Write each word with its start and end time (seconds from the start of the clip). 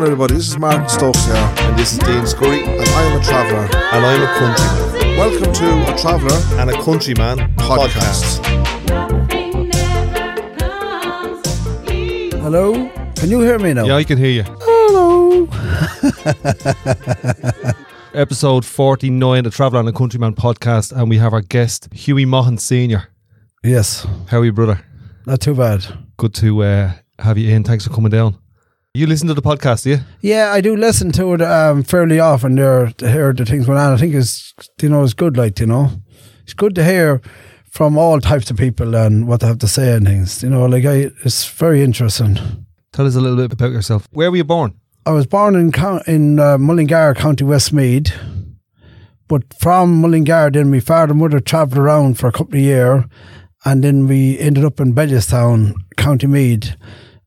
going, 0.00 0.12
everybody? 0.12 0.34
This 0.34 0.48
is 0.48 0.58
Martin 0.58 0.88
Stokes 0.88 1.24
here, 1.26 1.34
And 1.36 1.78
this 1.78 1.92
is 1.92 1.98
Dean 1.98 2.26
Scurry. 2.26 2.62
and 2.64 2.88
I 2.88 3.02
am 3.02 3.20
a 3.20 3.24
traveller. 3.24 3.68
And 3.92 4.06
I'm 4.06 4.22
a 4.22 4.26
countryman. 4.38 5.16
Welcome 5.18 5.52
to 5.52 5.92
A 5.92 5.98
Traveller 5.98 6.40
And 6.60 6.70
a 6.70 6.82
countryman 6.82 7.38
Podcast. 7.56 8.40
Hello? 12.40 12.88
Can 13.16 13.28
you 13.30 13.40
hear 13.40 13.58
me 13.58 13.74
now? 13.74 13.84
Yeah, 13.84 13.96
I 13.96 14.04
can 14.04 14.16
hear 14.16 14.30
you. 14.30 14.44
Hello. 14.60 15.46
Episode 18.14 18.64
49, 18.64 19.44
the 19.44 19.50
Traveller 19.50 19.80
and 19.80 19.88
a 19.88 19.92
Countryman 19.92 20.34
podcast, 20.34 20.92
and 20.96 21.08
we 21.10 21.18
have 21.18 21.32
our 21.32 21.42
guest, 21.42 21.88
Hughie 21.92 22.24
Maughan 22.26 22.58
Sr. 22.58 23.06
Yes, 23.62 24.06
How 24.28 24.38
are 24.38 24.44
you, 24.44 24.52
brother? 24.52 24.80
not 25.26 25.40
too 25.40 25.54
bad. 25.54 25.84
Good 26.16 26.34
to 26.34 26.62
uh, 26.62 26.92
have 27.18 27.36
you 27.38 27.54
in. 27.54 27.62
Thanks 27.62 27.84
for 27.86 27.92
coming 27.92 28.10
down. 28.10 28.39
You 28.92 29.06
listen 29.06 29.28
to 29.28 29.34
the 29.34 29.42
podcast, 29.42 29.84
do 29.84 29.90
you? 29.90 29.98
Yeah, 30.20 30.50
I 30.50 30.60
do 30.60 30.74
listen 30.74 31.12
to 31.12 31.34
it 31.34 31.42
um, 31.42 31.84
fairly 31.84 32.18
often 32.18 32.56
there 32.56 32.90
to 32.98 33.08
hear 33.08 33.32
the 33.32 33.44
things 33.44 33.66
going 33.66 33.78
on. 33.78 33.92
I 33.92 33.96
think 33.96 34.16
it's 34.16 34.52
you 34.82 34.88
know 34.88 35.04
it's 35.04 35.14
good, 35.14 35.36
like 35.36 35.60
you 35.60 35.66
know, 35.66 35.92
it's 36.42 36.54
good 36.54 36.74
to 36.74 36.82
hear 36.84 37.20
from 37.70 37.96
all 37.96 38.18
types 38.18 38.50
of 38.50 38.56
people 38.56 38.96
and 38.96 39.28
what 39.28 39.40
they 39.40 39.46
have 39.46 39.58
to 39.60 39.68
say 39.68 39.92
and 39.92 40.04
things. 40.04 40.42
You 40.42 40.50
know, 40.50 40.66
like 40.66 40.84
I, 40.86 41.12
it's 41.24 41.46
very 41.46 41.84
interesting. 41.84 42.36
Tell 42.92 43.06
us 43.06 43.14
a 43.14 43.20
little 43.20 43.36
bit 43.36 43.52
about 43.52 43.70
yourself. 43.70 44.08
Where 44.10 44.28
were 44.28 44.38
you 44.38 44.42
born? 44.42 44.74
I 45.06 45.12
was 45.12 45.28
born 45.28 45.54
in 45.54 45.72
in 46.08 46.40
uh, 46.40 46.58
Mullingar, 46.58 47.14
County 47.14 47.44
Westmeath, 47.44 48.12
but 49.28 49.54
from 49.54 50.00
Mullingar, 50.00 50.50
then 50.50 50.68
my 50.68 50.80
father 50.80 51.12
and 51.12 51.20
mother 51.20 51.38
travelled 51.38 51.78
around 51.78 52.18
for 52.18 52.26
a 52.26 52.32
couple 52.32 52.56
of 52.56 52.60
years, 52.60 53.04
and 53.64 53.84
then 53.84 54.08
we 54.08 54.36
ended 54.40 54.64
up 54.64 54.80
in 54.80 54.94
Bellewstown, 54.94 55.74
County 55.96 56.26
Meath, 56.26 56.74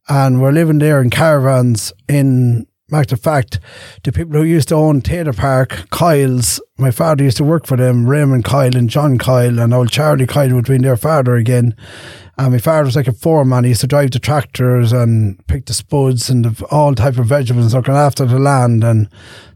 and 0.09 0.41
we're 0.41 0.51
living 0.51 0.79
there 0.79 1.01
in 1.01 1.09
caravans. 1.09 1.93
In 2.07 2.67
matter 2.89 3.15
of 3.15 3.21
fact, 3.21 3.59
the 4.03 4.11
people 4.11 4.33
who 4.33 4.43
used 4.43 4.69
to 4.69 4.75
own 4.75 5.01
Tayto 5.01 5.35
Park, 5.35 5.89
Coyle's, 5.89 6.61
my 6.77 6.91
father 6.91 7.23
used 7.23 7.37
to 7.37 7.43
work 7.43 7.65
for 7.65 7.75
them, 7.75 8.07
Raymond 8.07 8.45
Coyle 8.45 8.75
and 8.75 8.89
John 8.89 9.17
Coyle, 9.17 9.59
and 9.59 9.73
old 9.73 9.91
Charlie 9.91 10.27
Coyle 10.27 10.53
would 10.53 10.67
be 10.67 10.77
their 10.77 10.97
father 10.97 11.35
again. 11.35 11.75
And 12.37 12.51
my 12.51 12.57
father 12.57 12.85
was 12.85 12.95
like 12.95 13.07
a 13.07 13.13
foreman. 13.13 13.63
He 13.63 13.69
used 13.69 13.81
to 13.81 13.87
drive 13.87 14.11
the 14.11 14.19
tractors 14.19 14.91
and 14.91 15.45
pick 15.47 15.65
the 15.65 15.73
spuds 15.73 16.29
and 16.29 16.45
the, 16.45 16.65
all 16.67 16.95
type 16.95 17.17
of 17.17 17.27
vegetables, 17.27 17.73
looking 17.73 17.93
after 17.93 18.25
the 18.25 18.39
land 18.39 18.83
and 18.83 19.07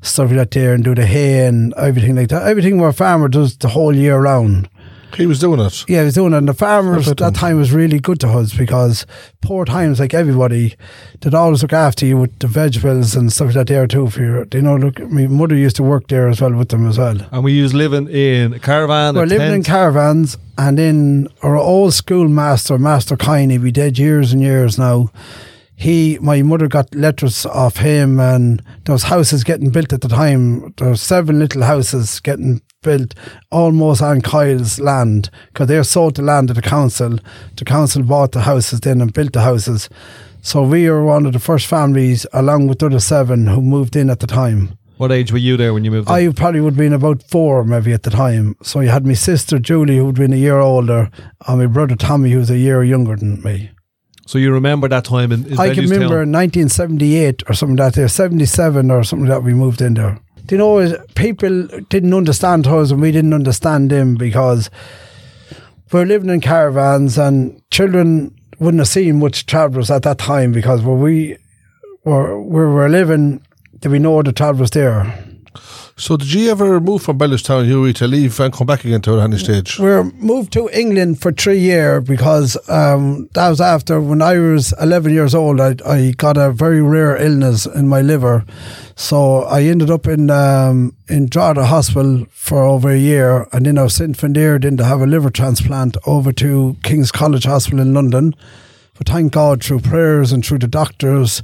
stuff 0.02 0.30
like 0.30 0.38
that 0.38 0.52
there, 0.52 0.73
and 0.73 0.84
do 0.84 0.94
the 0.94 1.06
hay 1.06 1.48
and 1.48 1.73
everything 1.76 2.16
like 2.16 2.30
that. 2.30 2.48
Everything 2.48 2.80
a 2.80 2.94
farmer 2.94 3.28
does 3.28 3.58
the 3.58 3.70
whole 3.70 3.95
year 3.95 4.20
round. 4.20 4.70
He 5.16 5.25
was 5.25 5.39
doing 5.39 5.59
it. 5.59 5.86
Yeah, 5.88 6.00
he 6.00 6.05
was 6.05 6.16
doing 6.16 6.33
it. 6.33 6.38
And 6.38 6.47
the 6.47 6.53
farmers 6.53 7.08
at 7.08 7.17
that 7.17 7.36
time 7.36 7.58
was 7.58 7.72
really 7.72 8.00
good 8.00 8.19
to 8.19 8.27
us 8.27 8.53
because 8.53 9.05
poor 9.41 9.66
times, 9.66 9.99
like 9.99 10.14
everybody, 10.14 10.75
they'd 11.22 11.33
always 11.33 11.61
look 11.61 11.73
after 11.73 12.05
you 12.05 12.17
with 12.17 12.38
the 12.39 12.47
vegetables 12.47 13.16
and 13.16 13.31
stuff 13.31 13.47
like 13.47 13.55
that 13.55 13.67
there 13.67 13.88
too. 13.88 14.09
For 14.09 14.22
your, 14.22 14.47
you 14.53 14.61
know, 14.61 14.75
look, 14.75 14.99
my 14.99 15.27
mother 15.27 15.55
used 15.55 15.75
to 15.77 15.83
work 15.83 16.08
there 16.08 16.27
as 16.30 16.41
well 16.41 16.53
with 16.53 16.69
them 16.69 16.88
as 16.88 16.97
well. 16.97 17.17
And 17.31 17.44
we 17.44 17.53
used 17.53 17.73
living 17.73 18.08
in 18.09 18.53
a 18.53 18.59
caravan. 18.59 19.16
We're 19.16 19.25
living 19.25 19.53
in 19.53 19.64
caravans, 19.64 20.38
and 20.58 20.80
in 20.80 21.30
our 21.42 21.58
old 21.58 21.94
school 21.94 22.27
master, 22.27 22.77
Master 22.77 23.16
Kiney, 23.16 23.59
we 23.59 23.71
did 23.71 23.97
years 23.97 24.33
and 24.33 24.42
years 24.42 24.77
now. 24.77 25.11
He, 25.80 26.17
my 26.20 26.42
mother 26.42 26.67
got 26.67 26.94
letters 26.95 27.45
off 27.45 27.78
him, 27.78 28.20
and 28.20 28.64
there 28.86 28.94
was 28.94 29.03
houses 29.03 29.44
getting 29.44 29.70
built 29.70 29.94
at 29.94 30.02
the 30.02 30.08
time. 30.08 30.73
There 30.78 30.89
were 30.89 30.95
seven 30.95 31.38
little 31.38 31.61
houses 31.61 32.20
getting 32.20 32.64
built 32.81 33.14
almost 33.52 34.02
on 34.02 34.22
Coyle's 34.22 34.80
land 34.80 35.30
because 35.53 35.67
they 35.67 35.81
sold 35.83 36.16
the 36.16 36.23
land 36.23 36.48
to 36.48 36.55
the 36.55 36.64
council. 36.64 37.20
The 37.58 37.64
council 37.64 38.02
bought 38.02 38.31
the 38.31 38.42
houses 38.42 38.80
then 38.80 39.02
and 39.02 39.14
built 39.14 39.33
the 39.33 39.42
houses. 39.42 39.88
So 40.42 40.64
we 40.64 40.89
were 40.89 41.05
one 41.05 41.28
of 41.28 41.33
the 41.33 41.39
first 41.39 41.67
families, 41.67 42.25
along 42.33 42.67
with 42.67 42.80
the 42.80 42.88
other 42.88 43.00
seven, 43.00 43.45
who 43.45 43.61
moved 43.61 43.95
in 43.95 44.09
at 44.09 44.20
the 44.20 44.28
time. 44.28 44.80
What 44.98 45.11
age 45.11 45.31
were 45.31 45.38
you 45.38 45.58
there 45.58 45.75
when 45.75 45.86
you 45.86 45.92
moved 45.92 46.09
in? 46.09 46.16
I 46.16 46.27
probably 46.32 46.61
would 46.61 46.73
have 46.73 46.80
been 46.80 46.94
about 46.94 47.21
four 47.21 47.64
maybe 47.64 47.94
at 47.94 48.02
the 48.02 48.09
time. 48.09 48.55
So 48.64 48.80
you 48.80 48.89
had 48.89 49.05
my 49.05 49.14
sister 49.14 49.59
Julie, 49.59 49.98
who'd 49.98 50.15
been 50.15 50.33
a 50.33 50.38
year 50.38 50.58
older, 50.58 51.11
and 51.48 51.59
my 51.59 51.67
brother 51.67 51.95
Tommy, 51.95 52.32
who 52.32 52.39
was 52.39 52.49
a 52.49 52.58
year 52.58 52.83
younger 52.83 53.15
than 53.15 53.44
me. 53.44 53.70
So 54.27 54.38
you 54.38 54.52
remember 54.52 54.89
that 54.89 55.05
time 55.05 55.32
in, 55.32 55.45
in 55.45 55.58
I 55.58 55.73
can 55.73 55.86
remember 55.86 56.21
in 56.21 56.33
1978 56.33 57.43
or 57.49 57.54
something 57.54 57.77
like 57.77 57.93
that 57.93 57.99
there, 57.99 58.08
77 58.10 58.92
or 58.92 59.04
something 59.04 59.26
like 59.26 59.38
that 59.38 59.43
we 59.45 59.54
moved 59.54 59.82
in 59.82 59.93
there. 59.93 60.20
Do 60.45 60.55
you 60.55 60.60
know, 60.60 61.04
people 61.15 61.67
didn't 61.89 62.14
understand 62.14 62.67
us 62.67 62.92
and 62.92 63.02
we 63.02 63.14
didn't 63.14 63.33
understand 63.33 63.89
them 63.89 64.15
because 64.15 64.70
we're 65.93 66.05
living 66.05 66.30
in 66.30 66.42
caravans 66.42 67.17
and 67.17 67.61
children 67.71 68.36
wouldn't 68.60 68.82
have 68.82 68.89
seen 68.89 69.20
much 69.20 69.45
travellers 69.45 69.89
at 69.89 70.04
that 70.04 70.17
time 70.17 70.52
because 70.52 70.82
where 70.82 70.95
we 70.95 71.38
were, 72.04 72.38
where 72.42 72.67
we 72.67 72.73
were 72.73 72.89
living, 72.89 73.42
there 73.80 73.92
be 73.92 73.99
no 73.99 74.20
other 74.20 74.33
travellers 74.33 74.71
there. 74.71 75.27
So, 75.99 76.15
did 76.15 76.31
you 76.31 76.52
ever 76.52 76.80
move 76.80 77.02
from 77.02 77.17
Bellewstown, 77.17 77.65
Hughie, 77.65 77.91
to 77.93 78.05
leave 78.08 78.39
and 78.39 78.53
come 78.53 78.67
back 78.67 78.85
again 78.85 79.02
to 79.02 79.19
any 79.19 79.39
stage? 79.39 79.80
we 79.80 79.89
moved 80.13 80.53
to 80.53 80.69
England 80.71 81.19
for 81.19 81.31
three 81.31 81.58
years 81.58 82.03
because 82.03 82.55
um, 82.69 83.27
that 83.33 83.49
was 83.49 83.59
after 83.59 83.99
when 83.99 84.21
I 84.21 84.37
was 84.37 84.75
11 84.80 85.11
years 85.11 85.33
old. 85.33 85.59
I, 85.59 85.75
I 85.83 86.13
got 86.15 86.37
a 86.37 86.52
very 86.52 86.83
rare 86.83 87.17
illness 87.17 87.65
in 87.65 87.87
my 87.87 88.02
liver, 88.02 88.45
so 88.95 89.41
I 89.45 89.63
ended 89.63 89.89
up 89.89 90.05
in 90.05 90.30
um, 90.30 90.95
in 91.09 91.30
Drogheda 91.30 91.65
Hospital 91.65 92.27
for 92.29 92.61
over 92.61 92.91
a 92.91 92.99
year, 92.99 93.47
and 93.52 93.65
then 93.65 93.79
I 93.79 93.83
was 93.83 93.95
sent 93.95 94.17
from 94.17 94.33
there 94.33 94.59
then 94.59 94.77
to 94.77 94.85
have 94.85 95.02
a 95.02 95.08
liver 95.08 95.31
transplant 95.31 95.97
over 96.05 96.31
to 96.33 96.77
King's 96.83 97.11
College 97.11 97.45
Hospital 97.45 97.79
in 97.79 97.95
London. 97.95 98.35
But 98.99 99.09
thank 99.09 99.33
God, 99.33 99.64
through 99.64 99.79
prayers 99.79 100.31
and 100.31 100.45
through 100.45 100.59
the 100.59 100.67
doctors. 100.67 101.41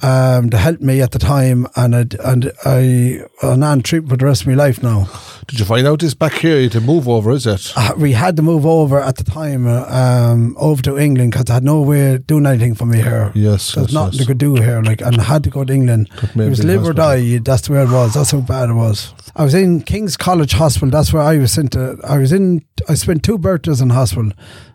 Um, 0.00 0.48
to 0.50 0.58
help 0.58 0.80
me 0.80 1.00
at 1.00 1.10
the 1.10 1.18
time, 1.18 1.66
and 1.74 1.96
I, 1.96 2.04
and 2.24 2.52
I 2.64 3.20
am 3.42 3.64
on 3.64 3.82
treatment 3.82 4.10
for 4.10 4.16
the 4.16 4.26
rest 4.26 4.42
of 4.42 4.46
my 4.46 4.54
life 4.54 4.80
now. 4.80 5.08
Did 5.48 5.58
you 5.58 5.64
find 5.64 5.88
out 5.88 5.98
this 5.98 6.14
back 6.14 6.34
here? 6.34 6.56
You 6.56 6.64
had 6.64 6.72
to 6.72 6.80
move 6.80 7.08
over, 7.08 7.32
is 7.32 7.46
it? 7.48 7.72
uh, 7.76 7.94
we 7.96 8.12
had 8.12 8.36
to 8.36 8.42
move 8.42 8.64
over 8.64 9.00
at 9.00 9.16
the 9.16 9.24
time 9.24 9.66
um, 9.66 10.54
over 10.56 10.80
to 10.82 10.96
England 10.98 11.32
because 11.32 11.50
I 11.50 11.54
had 11.54 11.64
no 11.64 11.80
way 11.80 12.14
of 12.14 12.28
doing 12.28 12.46
anything 12.46 12.76
for 12.76 12.86
me 12.86 12.98
here. 12.98 13.32
Yes, 13.34 13.74
There's 13.74 13.88
yes, 13.88 13.92
nothing 13.92 14.12
yes. 14.12 14.18
they 14.20 14.26
could 14.26 14.38
do 14.38 14.54
here, 14.54 14.80
like, 14.82 15.00
and 15.00 15.16
I 15.20 15.24
had 15.24 15.42
to 15.44 15.50
go 15.50 15.64
to 15.64 15.72
England. 15.72 16.10
It 16.22 16.36
was 16.36 16.62
live 16.62 16.84
or 16.84 16.92
die. 16.92 17.38
That's 17.38 17.66
the 17.66 17.72
way 17.72 17.82
it 17.82 17.90
was. 17.90 18.14
That's 18.14 18.30
how 18.30 18.40
bad 18.40 18.70
it 18.70 18.74
was. 18.74 19.12
I 19.34 19.42
was 19.42 19.54
in 19.54 19.82
King's 19.82 20.16
College 20.16 20.52
Hospital. 20.52 20.90
That's 20.90 21.12
where 21.12 21.22
I 21.22 21.38
was 21.38 21.50
sent 21.50 21.72
to. 21.72 21.98
I 22.04 22.18
was 22.18 22.32
in. 22.32 22.64
I 22.88 22.94
spent 22.94 23.24
two 23.24 23.36
birthdays 23.38 23.80
in 23.80 23.90
hospital. 23.90 24.30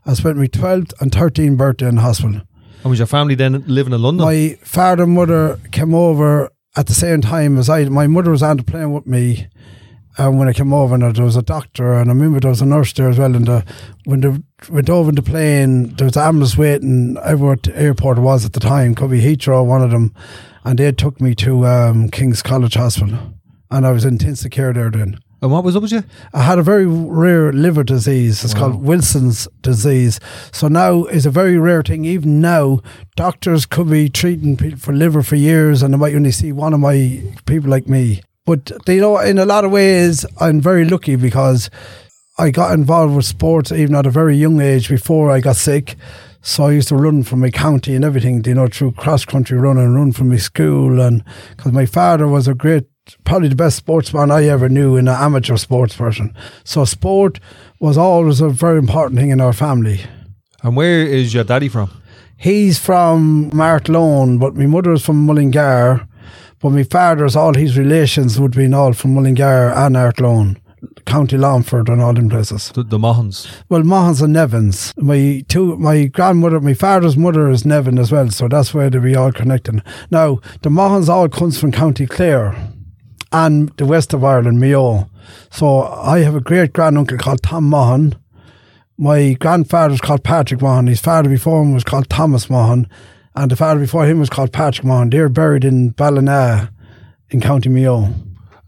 I 0.06 0.16
spent 0.16 0.36
my 0.36 0.48
12th 0.48 0.92
and 1.00 1.12
13th 1.14 1.56
birthday 1.58 1.88
in 1.88 1.98
hospital. 1.98 2.42
And 2.84 2.90
was 2.90 3.00
your 3.00 3.08
family 3.08 3.36
then 3.36 3.64
living 3.66 3.94
in 3.94 4.02
London? 4.02 4.26
My 4.26 4.58
father 4.62 5.04
and 5.04 5.14
mother 5.14 5.58
came 5.72 5.96
over 5.96 6.52
at 6.76 6.88
the 6.88 6.94
same 6.94 7.22
time 7.22 7.58
as 7.58 7.70
I. 7.70 7.86
My 7.86 8.08
mother 8.08 8.32
was 8.32 8.44
on 8.44 8.58
the 8.58 8.64
plane 8.64 8.92
with 8.92 9.08
me. 9.08 9.48
And 10.18 10.38
when 10.38 10.48
I 10.48 10.54
came 10.54 10.74
over, 10.74 10.94
and 10.94 11.16
there 11.16 11.26
was 11.26 11.38
a 11.38 11.42
doctor, 11.42 11.94
and 11.94 12.10
I 12.10 12.14
remember 12.14 12.40
there 12.40 12.50
was 12.50 12.62
a 12.62 12.66
nurse 12.66 12.94
there 12.94 13.10
as 13.10 13.18
well. 13.18 13.36
And 13.36 13.48
the, 13.48 13.66
when 14.06 14.22
they 14.22 14.38
went 14.70 14.90
over 14.90 15.10
in 15.10 15.16
the 15.16 15.24
plane, 15.24 15.96
there 15.96 16.06
was 16.06 16.18
ambulance 16.18 16.56
waiting 16.56 17.18
everywhere 17.24 17.56
the 17.56 17.76
airport 17.76 18.20
was 18.20 18.46
at 18.46 18.54
the 18.54 18.60
time. 18.60 18.94
Could 18.96 19.10
be 19.10 19.22
Heathrow, 19.22 19.66
one 19.66 19.82
of 19.82 19.90
them. 19.90 20.14
And 20.66 20.78
they 20.78 20.92
took 20.92 21.20
me 21.20 21.34
to 21.36 21.66
um, 21.66 22.10
King's 22.10 22.44
College 22.44 22.76
Hospital. 22.76 23.18
And 23.72 23.88
I 23.88 23.92
was 23.92 24.06
in 24.06 24.14
intensive 24.14 24.52
care 24.52 24.72
there 24.74 24.92
then. 24.92 25.20
And 25.44 25.52
what 25.52 25.66
was 25.66 25.76
up 25.76 25.82
with 25.82 25.92
you? 25.92 26.04
I 26.34 26.42
had 26.42 26.58
a 26.58 26.64
very 26.64 26.86
rare 26.86 27.52
liver 27.52 27.84
disease. 27.84 28.46
It's 28.46 28.54
called 28.54 28.82
Wilson's 28.82 29.46
disease. 29.62 30.22
So 30.54 30.70
now 30.70 31.04
it's 31.04 31.26
a 31.26 31.30
very 31.30 31.58
rare 31.58 31.84
thing. 31.84 32.06
Even 32.06 32.40
now, 32.40 32.80
doctors 33.18 33.66
could 33.66 33.90
be 33.90 34.08
treating 34.08 34.56
people 34.56 34.80
for 34.80 34.94
liver 34.94 35.22
for 35.22 35.36
years, 35.36 35.84
and 35.84 35.94
they 35.94 35.98
might 35.98 36.16
only 36.16 36.32
see 36.32 36.54
one 36.54 36.74
of 36.74 36.80
my 36.80 37.22
people 37.46 37.70
like 37.70 37.90
me. 37.90 38.22
But 38.46 38.72
you 38.88 39.02
know, 39.02 39.20
in 39.20 39.38
a 39.38 39.46
lot 39.46 39.66
of 39.66 39.72
ways, 39.72 40.26
I'm 40.40 40.62
very 40.62 40.86
lucky 40.86 41.18
because 41.18 41.70
I 42.38 42.50
got 42.50 42.74
involved 42.74 43.14
with 43.14 43.26
sports 43.26 43.70
even 43.74 43.96
at 43.96 44.06
a 44.06 44.12
very 44.12 44.38
young 44.38 44.62
age 44.62 44.88
before 44.88 45.30
I 45.30 45.42
got 45.42 45.58
sick. 45.58 45.98
So 46.42 46.68
I 46.68 46.72
used 46.72 46.88
to 46.88 46.96
run 46.96 47.24
from 47.24 47.42
my 47.42 47.50
county 47.50 47.96
and 47.96 48.06
everything, 48.06 48.44
you 48.46 48.54
know, 48.54 48.68
through 48.68 48.94
cross 48.94 49.26
country 49.26 49.58
running, 49.58 49.94
run 49.94 50.14
from 50.14 50.30
my 50.30 50.38
school, 50.38 51.02
and 51.02 51.22
because 51.50 51.74
my 51.74 51.86
father 51.86 52.30
was 52.30 52.48
a 52.48 52.54
great, 52.54 52.86
probably 53.24 53.50
the 53.50 53.56
best 53.56 53.78
sportsman 53.78 54.32
I 54.32 54.46
ever 54.46 54.70
knew 54.70 54.96
in 54.96 55.08
an 55.08 55.16
amateur 55.16 55.58
sports 55.58 55.96
person. 55.96 56.34
So 56.64 56.86
sport 56.86 57.40
was 57.80 57.98
always 57.98 58.42
a 58.42 58.50
very 58.50 58.80
important 58.80 59.20
thing 59.20 59.30
in 59.30 59.42
our 59.42 59.54
family. 59.54 60.02
And 60.62 60.76
where 60.76 61.06
is 61.06 61.34
your 61.34 61.44
daddy 61.44 61.70
from? 61.70 61.92
He's 62.38 62.80
from 62.80 63.52
Athlone, 63.60 64.38
but 64.38 64.56
my 64.56 64.66
mother 64.66 64.94
is 64.94 65.06
from 65.06 65.26
Mullingar. 65.26 66.08
But 66.60 66.70
my 66.70 66.84
father's, 66.84 67.36
all 67.36 67.54
his 67.54 67.78
relations 67.78 68.40
would 68.40 68.56
be 68.56 68.72
all 68.74 68.94
from 68.94 69.14
Mullingar 69.16 69.74
and 69.76 69.98
Athlone, 69.98 70.58
County 71.06 71.38
Longford 71.38 71.90
and 71.90 72.02
all 72.02 72.14
them 72.14 72.30
places. 72.30 72.72
The, 72.74 72.84
the 72.84 72.98
Maughans. 72.98 73.48
Well, 73.68 73.82
Maughans 73.82 74.22
and 74.22 74.32
Nevins. 74.32 74.94
My 74.96 75.44
two, 75.50 75.76
my 75.78 76.06
grandmother, 76.06 76.62
my 76.62 76.74
father's 76.74 77.18
mother 77.18 77.50
is 77.50 77.66
Nevin 77.66 78.00
as 78.00 78.14
well, 78.14 78.30
so 78.30 78.48
that's 78.48 78.74
where 78.74 78.90
they 78.90 79.00
be 79.00 79.16
all 79.16 79.34
connected. 79.34 79.82
Now, 80.10 80.40
the 80.62 80.70
Maughans 80.70 81.10
all 81.10 81.28
comes 81.28 81.60
from 81.60 81.74
County 81.74 82.08
Clare 82.08 82.73
and 83.34 83.70
the 83.78 83.86
west 83.86 84.14
of 84.14 84.24
Ireland, 84.24 84.60
Mayo. 84.60 85.10
So 85.50 85.82
I 85.82 86.20
have 86.20 86.36
a 86.36 86.42
great 86.42 86.74
granduncle 86.74 87.18
called 87.18 87.42
Tom 87.44 87.70
Maughan. 87.70 88.16
My 88.98 89.34
grandfather 89.34 89.40
grandfather's 89.40 90.02
called 90.02 90.24
Patrick 90.24 90.62
Maughan. 90.62 90.88
His 90.88 91.02
father 91.02 91.30
before 91.30 91.62
him 91.62 91.74
was 91.74 91.84
called 91.84 92.10
Thomas 92.10 92.48
Maughan. 92.48 92.90
And 93.36 93.50
the 93.50 93.56
father 93.56 93.80
before 93.80 94.06
him 94.06 94.20
was 94.20 94.30
called 94.30 94.54
Patrick 94.54 94.86
Maughan. 94.86 95.12
They're 95.12 95.30
buried 95.30 95.66
in 95.66 95.90
Ballina 95.90 96.72
in 97.30 97.42
County 97.42 97.70
Mayo. 97.70 98.14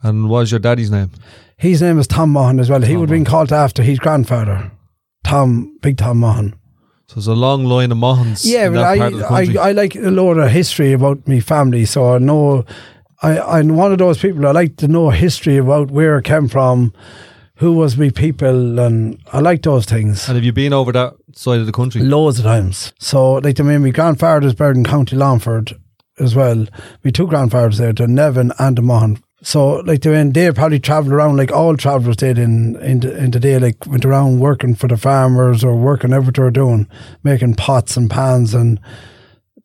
And 0.01 0.29
what 0.29 0.39
was 0.39 0.51
your 0.51 0.59
daddy's 0.59 0.89
name? 0.89 1.11
His 1.57 1.81
name 1.81 1.99
is 1.99 2.07
Tom 2.07 2.33
Maughan 2.33 2.59
as 2.59 2.69
well. 2.69 2.81
He 2.81 2.97
would 2.97 3.09
have 3.09 3.15
been 3.15 3.25
called 3.25 3.53
after 3.53 3.83
his 3.83 3.99
grandfather, 3.99 4.71
Tom, 5.23 5.77
Big 5.81 5.97
Tom 5.97 6.21
Maughan. 6.21 6.53
So 7.07 7.19
it's 7.19 7.27
a 7.27 7.33
long 7.33 7.65
line 7.65 7.91
of 7.91 7.99
Maughans. 7.99 8.41
Yeah, 8.43 8.69
but 8.69 8.79
I, 8.79 8.97
part 8.97 9.13
of 9.13 9.19
the. 9.19 9.59
I, 9.59 9.69
I 9.69 9.71
like 9.73 9.95
a 9.95 10.09
lot 10.09 10.39
of 10.39 10.49
history 10.49 10.91
about 10.93 11.27
me 11.27 11.39
family, 11.39 11.85
so 11.85 12.15
I 12.15 12.17
know. 12.17 12.65
I, 13.21 13.39
I'm 13.39 13.75
one 13.75 13.91
of 13.91 13.97
those 13.97 14.17
people. 14.17 14.45
I 14.47 14.51
like 14.51 14.77
to 14.77 14.87
know 14.87 15.09
history 15.09 15.57
about 15.57 15.91
where 15.91 16.17
I 16.17 16.21
came 16.21 16.47
from, 16.47 16.93
who 17.55 17.73
was 17.73 17.97
me 17.97 18.11
people, 18.11 18.79
and 18.79 19.21
I 19.31 19.39
like 19.39 19.61
those 19.61 19.85
things. 19.85 20.27
and 20.27 20.35
have 20.35 20.43
you 20.43 20.53
been 20.53 20.73
over 20.73 20.91
that 20.91 21.13
side 21.33 21.59
of 21.59 21.65
the 21.65 21.71
country? 21.71 22.01
Loads 22.01 22.39
of 22.39 22.45
times. 22.45 22.93
So, 22.99 23.33
like, 23.33 23.59
I 23.59 23.63
mean, 23.63 23.83
my 23.83 23.91
grandfather's 23.91 24.53
buried 24.53 24.77
in 24.77 24.83
County 24.83 25.15
Longford 25.15 25.73
as 26.19 26.35
well. 26.35 26.65
My 27.03 27.11
two 27.11 27.27
grandfathers 27.27 27.77
there, 27.77 27.93
the 27.93 28.07
Nevin 28.07 28.51
and 28.59 28.77
the 28.77 28.81
Maughan. 28.81 29.21
So, 29.41 29.75
like, 29.81 30.05
mean, 30.05 30.31
they 30.31 30.51
probably 30.51 30.79
travelled 30.79 31.13
around 31.13 31.37
like 31.37 31.51
all 31.51 31.77
travellers 31.77 32.17
did 32.17 32.39
in, 32.39 32.77
in, 32.77 33.01
the, 33.01 33.15
in 33.15 33.31
the 33.31 33.39
day, 33.39 33.59
like, 33.59 33.85
went 33.85 34.03
around 34.03 34.39
working 34.39 34.73
for 34.73 34.87
the 34.87 34.97
farmers 34.97 35.63
or 35.63 35.75
working 35.75 36.13
everything 36.13 36.33
they 36.33 36.41
were 36.41 36.51
doing, 36.51 36.87
making 37.23 37.53
pots 37.53 37.95
and 37.95 38.09
pans. 38.09 38.55
And 38.55 38.79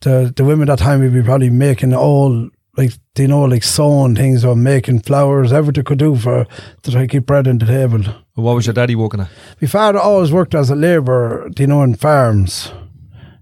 the, 0.03 0.33
the 0.37 0.45
women 0.45 0.69
at 0.69 0.79
that 0.79 0.85
time 0.85 1.01
would 1.01 1.15
be 1.15 1.23
probably 1.23 1.51
making 1.51 1.95
all, 1.95 2.51
like, 2.81 2.93
you 3.19 3.29
know, 3.29 3.43
like 3.43 3.63
sewing 3.63 4.17
things 4.17 4.45
or 4.45 4.57
making 4.57 5.01
flowers, 5.01 5.53
everything 5.53 5.85
could 5.85 5.99
do 5.99 6.17
for 6.17 6.47
to 6.83 6.91
try 6.91 7.03
to 7.03 7.07
keep 7.07 7.27
bread 7.27 7.47
on 7.47 7.59
the 7.59 7.67
table. 7.67 7.97
And 7.97 8.15
what 8.35 8.55
was 8.55 8.67
your 8.67 8.75
daddy 8.75 8.95
working 8.95 9.21
at? 9.21 9.29
My 9.61 9.69
father 9.69 9.99
always 9.99 10.33
worked 10.33 10.55
as 10.55 10.71
a 10.71 10.75
labourer, 10.75 11.51
you 11.59 11.67
know, 11.67 11.83
in 11.83 11.95
farms. 11.95 12.73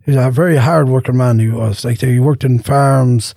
He's 0.05 0.17
a 0.17 0.31
very 0.31 0.57
hard 0.57 0.89
working 0.89 1.17
man, 1.17 1.39
he 1.39 1.49
was. 1.49 1.85
Like, 1.85 2.01
he 2.01 2.19
worked 2.19 2.43
in 2.43 2.59
farms, 2.59 3.35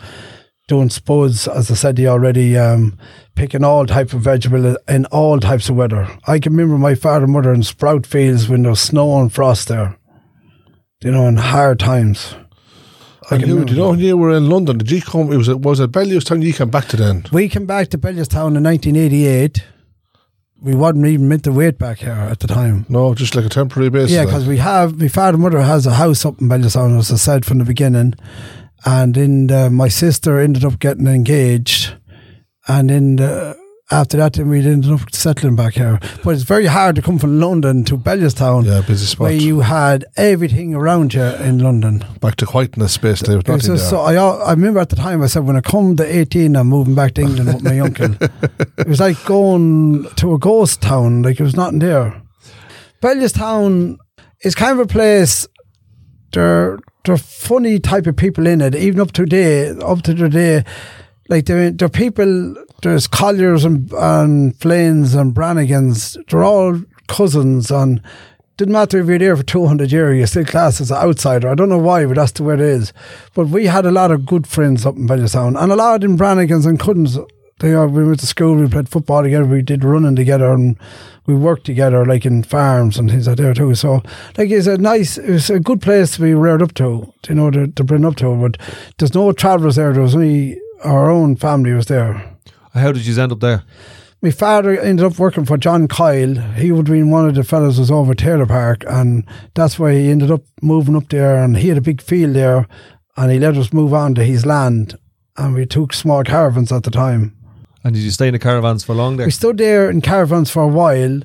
doing 0.67 0.89
spuds, 0.89 1.47
as 1.47 1.69
I 1.69 1.75
said 1.75 1.97
to 1.97 2.07
already, 2.07 2.57
um, 2.57 2.97
picking 3.35 3.63
all 3.63 3.85
type 3.85 4.13
of 4.13 4.21
vegetable 4.21 4.77
in 4.87 5.05
all 5.07 5.39
types 5.39 5.69
of 5.69 5.75
weather. 5.75 6.07
I 6.25 6.39
can 6.39 6.53
remember 6.53 6.77
my 6.77 6.95
father 6.95 7.25
and 7.25 7.33
mother 7.33 7.53
in 7.53 7.61
sprout 7.63 8.07
fields 8.07 8.49
when 8.49 8.63
there 8.63 8.71
was 8.71 8.79
snow 8.79 9.19
and 9.19 9.31
frost 9.31 9.67
there, 9.67 9.99
you 11.03 11.11
know, 11.11 11.27
in 11.27 11.37
hard 11.37 11.79
times. 11.79 12.35
I 13.31 13.35
And 13.35 13.43
can 13.43 13.67
you, 13.67 13.75
know, 13.75 13.91
when 13.91 13.99
you 13.99 14.17
were 14.17 14.31
in 14.31 14.49
London, 14.49 14.77
did 14.77 14.91
you 14.91 15.01
come? 15.01 15.31
It 15.31 15.37
was 15.37 15.47
it 15.47 15.61
was 15.61 15.79
it 15.79 15.91
Bellewstown 15.91 16.43
you 16.43 16.53
came 16.53 16.69
back 16.69 16.87
to 16.89 16.97
then? 16.97 17.25
We 17.31 17.47
came 17.47 17.65
back 17.65 17.87
to 17.89 17.97
Bellewstown 17.97 18.57
in 18.57 18.63
1988. 18.63 19.63
We 20.61 20.75
wasn't 20.75 21.07
even 21.07 21.27
meant 21.27 21.45
to 21.45 21.51
wait 21.51 21.79
back 21.79 21.99
here 21.99 22.11
at 22.11 22.39
the 22.39 22.47
time. 22.47 22.85
No, 22.89 23.15
just 23.15 23.35
like 23.35 23.45
a 23.45 23.49
temporary 23.49 23.89
basis. 23.89 24.11
Yeah, 24.11 24.25
because 24.25 24.45
we 24.45 24.57
have 24.57 24.99
my 24.99 25.07
father 25.07 25.35
and 25.35 25.43
mother 25.43 25.61
has 25.61 25.87
a 25.87 25.93
house 25.93 26.25
up 26.25 26.39
in 26.41 26.49
Bellewstown, 26.49 26.99
as 26.99 27.11
I 27.11 27.15
said 27.15 27.45
from 27.45 27.59
the 27.59 27.65
beginning, 27.65 28.15
and 28.85 29.15
then 29.15 29.49
uh, 29.49 29.69
my 29.69 29.87
sister 29.87 30.37
ended 30.39 30.65
up 30.65 30.77
getting 30.79 31.07
engaged, 31.07 31.95
and 32.67 32.89
then 32.89 33.19
uh, 33.19 33.53
after 33.91 34.17
that, 34.17 34.33
then 34.33 34.49
we 34.49 34.65
ended 34.65 34.91
up 34.91 35.13
settling 35.13 35.55
back 35.55 35.73
here. 35.73 35.99
But 36.23 36.31
it's 36.31 36.43
very 36.43 36.65
hard 36.65 36.95
to 36.95 37.01
come 37.01 37.19
from 37.19 37.39
London 37.39 37.83
to 37.85 37.97
Bellewstown, 37.97 38.65
yeah, 38.65 38.81
busy 38.81 39.05
spot. 39.05 39.25
where 39.25 39.33
you 39.33 39.59
had 39.61 40.05
everything 40.15 40.73
around 40.73 41.13
you 41.13 41.23
in 41.23 41.59
London. 41.59 42.05
back 42.21 42.35
to 42.37 42.45
quietness 42.45 42.93
space. 42.93 43.19
There 43.21 43.35
was 43.37 43.45
It 43.45 43.51
was 43.51 43.67
nothing 43.67 43.75
just 43.77 43.91
there. 43.91 43.99
so 43.99 44.05
I, 44.05 44.15
I 44.47 44.51
remember 44.51 44.79
at 44.79 44.89
the 44.89 44.95
time 44.95 45.21
I 45.21 45.27
said 45.27 45.43
when 45.45 45.55
I 45.57 45.61
come 45.61 45.95
to 45.97 46.03
18 46.03 46.55
I'm 46.55 46.67
moving 46.67 46.95
back 46.95 47.13
to 47.15 47.21
England 47.21 47.53
with 47.53 47.63
my 47.63 47.79
uncle. 47.79 48.15
It 48.77 48.87
was 48.87 48.99
like 48.99 49.23
going 49.25 50.07
to 50.15 50.33
a 50.33 50.39
ghost 50.39 50.81
town, 50.81 51.21
like 51.21 51.39
it 51.39 51.43
was 51.43 51.55
nothing 51.55 51.79
there. 51.79 52.21
Bellewstown 53.01 53.97
is 54.43 54.55
kind 54.55 54.73
of 54.73 54.79
a 54.79 54.87
place. 54.87 55.47
There, 56.33 56.79
there 57.03 57.15
are 57.15 57.17
funny 57.17 57.79
type 57.79 58.07
of 58.07 58.15
people 58.15 58.47
in 58.47 58.61
it, 58.61 58.73
even 58.75 59.01
up 59.01 59.11
to 59.13 59.25
day, 59.25 59.69
up 59.69 60.01
to 60.03 60.13
the 60.13 60.29
day. 60.29 60.63
Like 61.29 61.45
there 61.45 61.73
are 61.81 61.89
people. 61.89 62.55
There's 62.81 63.07
Colliers 63.07 63.63
and 63.63 63.91
and 63.93 64.55
Flanes 64.57 65.13
and 65.13 65.33
Brannigans. 65.33 66.17
They're 66.29 66.43
all 66.43 66.81
cousins 67.07 67.69
and 67.69 68.01
didn't 68.61 68.73
matter 68.73 68.99
if 68.99 69.07
you're 69.07 69.17
there 69.17 69.35
for 69.35 69.41
200 69.41 69.91
years, 69.91 70.17
you're 70.17 70.27
still 70.27 70.45
classed 70.45 70.81
as 70.81 70.91
an 70.91 70.97
outsider. 70.97 71.49
I 71.49 71.55
don't 71.55 71.69
know 71.69 71.79
why, 71.79 72.05
but 72.05 72.15
that's 72.15 72.33
the 72.33 72.43
way 72.43 72.53
it 72.53 72.59
is. 72.59 72.93
But 73.33 73.47
we 73.47 73.65
had 73.65 73.87
a 73.87 73.91
lot 73.91 74.11
of 74.11 74.25
good 74.25 74.45
friends 74.45 74.85
up 74.85 74.95
in 74.95 75.07
Bellewstown, 75.07 75.59
and 75.59 75.71
a 75.71 75.75
lot 75.75 75.95
of 75.95 76.01
them 76.01 76.15
Brannigans 76.15 76.67
and 76.67 76.79
Cuddens. 76.79 77.17
They 77.59 77.73
are, 77.73 77.87
we 77.87 78.05
went 78.05 78.19
to 78.19 78.27
school, 78.27 78.55
we 78.55 78.67
played 78.67 78.89
football 78.89 79.23
together, 79.23 79.45
we 79.45 79.63
did 79.63 79.83
running 79.83 80.15
together, 80.15 80.51
and 80.51 80.77
we 81.25 81.33
worked 81.33 81.65
together, 81.65 82.05
like 82.05 82.23
in 82.23 82.43
farms 82.43 82.99
and 82.99 83.09
things 83.09 83.27
like 83.27 83.37
that 83.37 83.55
too. 83.55 83.73
So, 83.73 84.03
like, 84.37 84.51
it's 84.51 84.67
a 84.67 84.77
nice, 84.77 85.17
it's 85.17 85.49
a 85.49 85.59
good 85.59 85.81
place 85.81 86.15
to 86.15 86.21
be 86.21 86.35
reared 86.35 86.61
up 86.61 86.75
to, 86.75 87.11
you 87.29 87.35
know, 87.35 87.49
to, 87.49 87.67
to 87.67 87.83
bring 87.83 88.05
up 88.05 88.15
to. 88.17 88.35
But 88.35 88.57
there's 88.97 89.15
no 89.15 89.31
travellers 89.31 89.75
there. 89.75 89.91
There 89.93 90.03
was 90.03 90.13
only 90.13 90.59
our 90.83 91.09
own 91.09 91.35
family 91.35 91.71
was 91.73 91.87
there. 91.87 92.30
How 92.73 92.91
did 92.91 93.05
you 93.05 93.21
end 93.21 93.31
up 93.31 93.39
there? 93.39 93.63
My 94.21 94.31
father 94.31 94.79
ended 94.79 95.05
up 95.05 95.17
working 95.17 95.45
for 95.45 95.57
John 95.57 95.87
Coyle. 95.87 96.35
He 96.35 96.71
would 96.71 96.87
have 96.87 96.95
been 96.95 97.09
one 97.09 97.27
of 97.27 97.33
the 97.33 97.43
fellows 97.43 97.75
who 97.75 97.81
was 97.81 97.91
over 97.91 98.13
Tayto 98.13 98.47
Park, 98.47 98.83
and 98.87 99.25
that's 99.55 99.79
why 99.79 99.93
he 99.93 100.11
ended 100.11 100.29
up 100.29 100.43
moving 100.61 100.95
up 100.95 101.09
there. 101.09 101.43
And 101.43 101.57
he 101.57 101.69
had 101.69 101.77
a 101.79 101.81
big 101.81 102.01
field 102.01 102.35
there, 102.35 102.67
and 103.17 103.31
he 103.31 103.39
let 103.39 103.57
us 103.57 103.73
move 103.73 103.93
on 103.93 104.13
to 104.15 104.23
his 104.23 104.45
land. 104.45 104.97
And 105.37 105.55
we 105.55 105.65
took 105.65 105.91
small 105.91 106.23
caravans 106.23 106.71
at 106.71 106.83
the 106.83 106.91
time. 106.91 107.35
And 107.83 107.95
did 107.95 108.03
you 108.03 108.11
stay 108.11 108.27
in 108.27 108.33
the 108.33 108.39
caravans 108.39 108.83
for 108.83 108.93
long 108.93 109.17
there? 109.17 109.25
We 109.25 109.31
stood 109.31 109.57
there 109.57 109.89
in 109.89 110.01
caravans 110.01 110.51
for 110.51 110.61
a 110.61 110.67
while, 110.67 111.21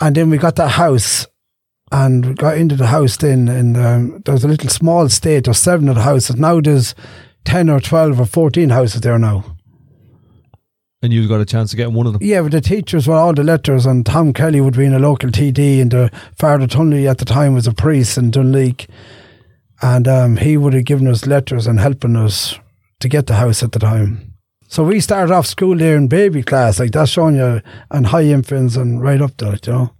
and 0.00 0.16
then 0.16 0.30
we 0.30 0.36
got 0.36 0.56
that 0.56 0.70
house, 0.70 1.28
and 1.92 2.26
we 2.26 2.34
got 2.34 2.58
into 2.58 2.74
the 2.74 2.88
house. 2.88 3.16
Then, 3.16 3.48
and 3.48 3.76
um, 3.76 4.22
there 4.24 4.34
was 4.34 4.42
a 4.42 4.48
little 4.48 4.68
small 4.68 5.08
state. 5.08 5.44
There's 5.44 5.58
seven 5.58 5.88
of 5.88 5.94
the 5.94 6.02
houses 6.02 6.34
now. 6.34 6.60
There's 6.60 6.96
ten 7.44 7.70
or 7.70 7.78
twelve 7.78 8.18
or 8.18 8.26
fourteen 8.26 8.70
houses 8.70 9.02
there 9.02 9.18
now. 9.18 9.44
And 11.02 11.12
you've 11.12 11.28
got 11.28 11.40
a 11.40 11.44
chance 11.44 11.70
to 11.72 11.76
get 11.76 11.90
one 11.90 12.06
of 12.06 12.12
them. 12.12 12.22
Yeah, 12.22 12.42
but 12.42 12.52
the 12.52 12.60
teachers 12.60 13.08
were 13.08 13.16
all 13.16 13.32
the 13.34 13.42
letters, 13.42 13.86
and 13.86 14.06
Tom 14.06 14.32
Kelly 14.32 14.60
would 14.60 14.76
be 14.76 14.84
in 14.84 14.94
a 14.94 15.00
local 15.00 15.30
TD, 15.30 15.80
and 15.82 15.90
the 15.90 16.10
Father 16.38 16.68
Tunley 16.68 17.10
at 17.10 17.18
the 17.18 17.24
time 17.24 17.54
was 17.54 17.66
a 17.66 17.72
priest 17.72 18.16
in 18.16 18.30
Duleek, 18.30 18.88
and 19.82 20.06
um, 20.06 20.36
he 20.36 20.56
would 20.56 20.74
have 20.74 20.84
given 20.84 21.08
us 21.08 21.26
letters 21.26 21.66
and 21.66 21.80
helping 21.80 22.14
us 22.14 22.56
to 23.00 23.08
get 23.08 23.26
the 23.26 23.34
house 23.34 23.64
at 23.64 23.72
the 23.72 23.80
time. 23.80 24.32
So 24.68 24.84
we 24.84 25.00
started 25.00 25.34
off 25.34 25.46
school 25.46 25.76
there 25.76 25.96
in 25.96 26.06
baby 26.06 26.42
class, 26.42 26.78
like 26.78 26.92
that's 26.92 27.10
showing 27.10 27.34
you, 27.34 27.60
and 27.90 28.06
high 28.06 28.22
infants 28.22 28.76
and 28.76 29.02
right 29.02 29.20
up 29.20 29.36
there, 29.38 29.58
you 29.66 29.72
know. 29.72 29.94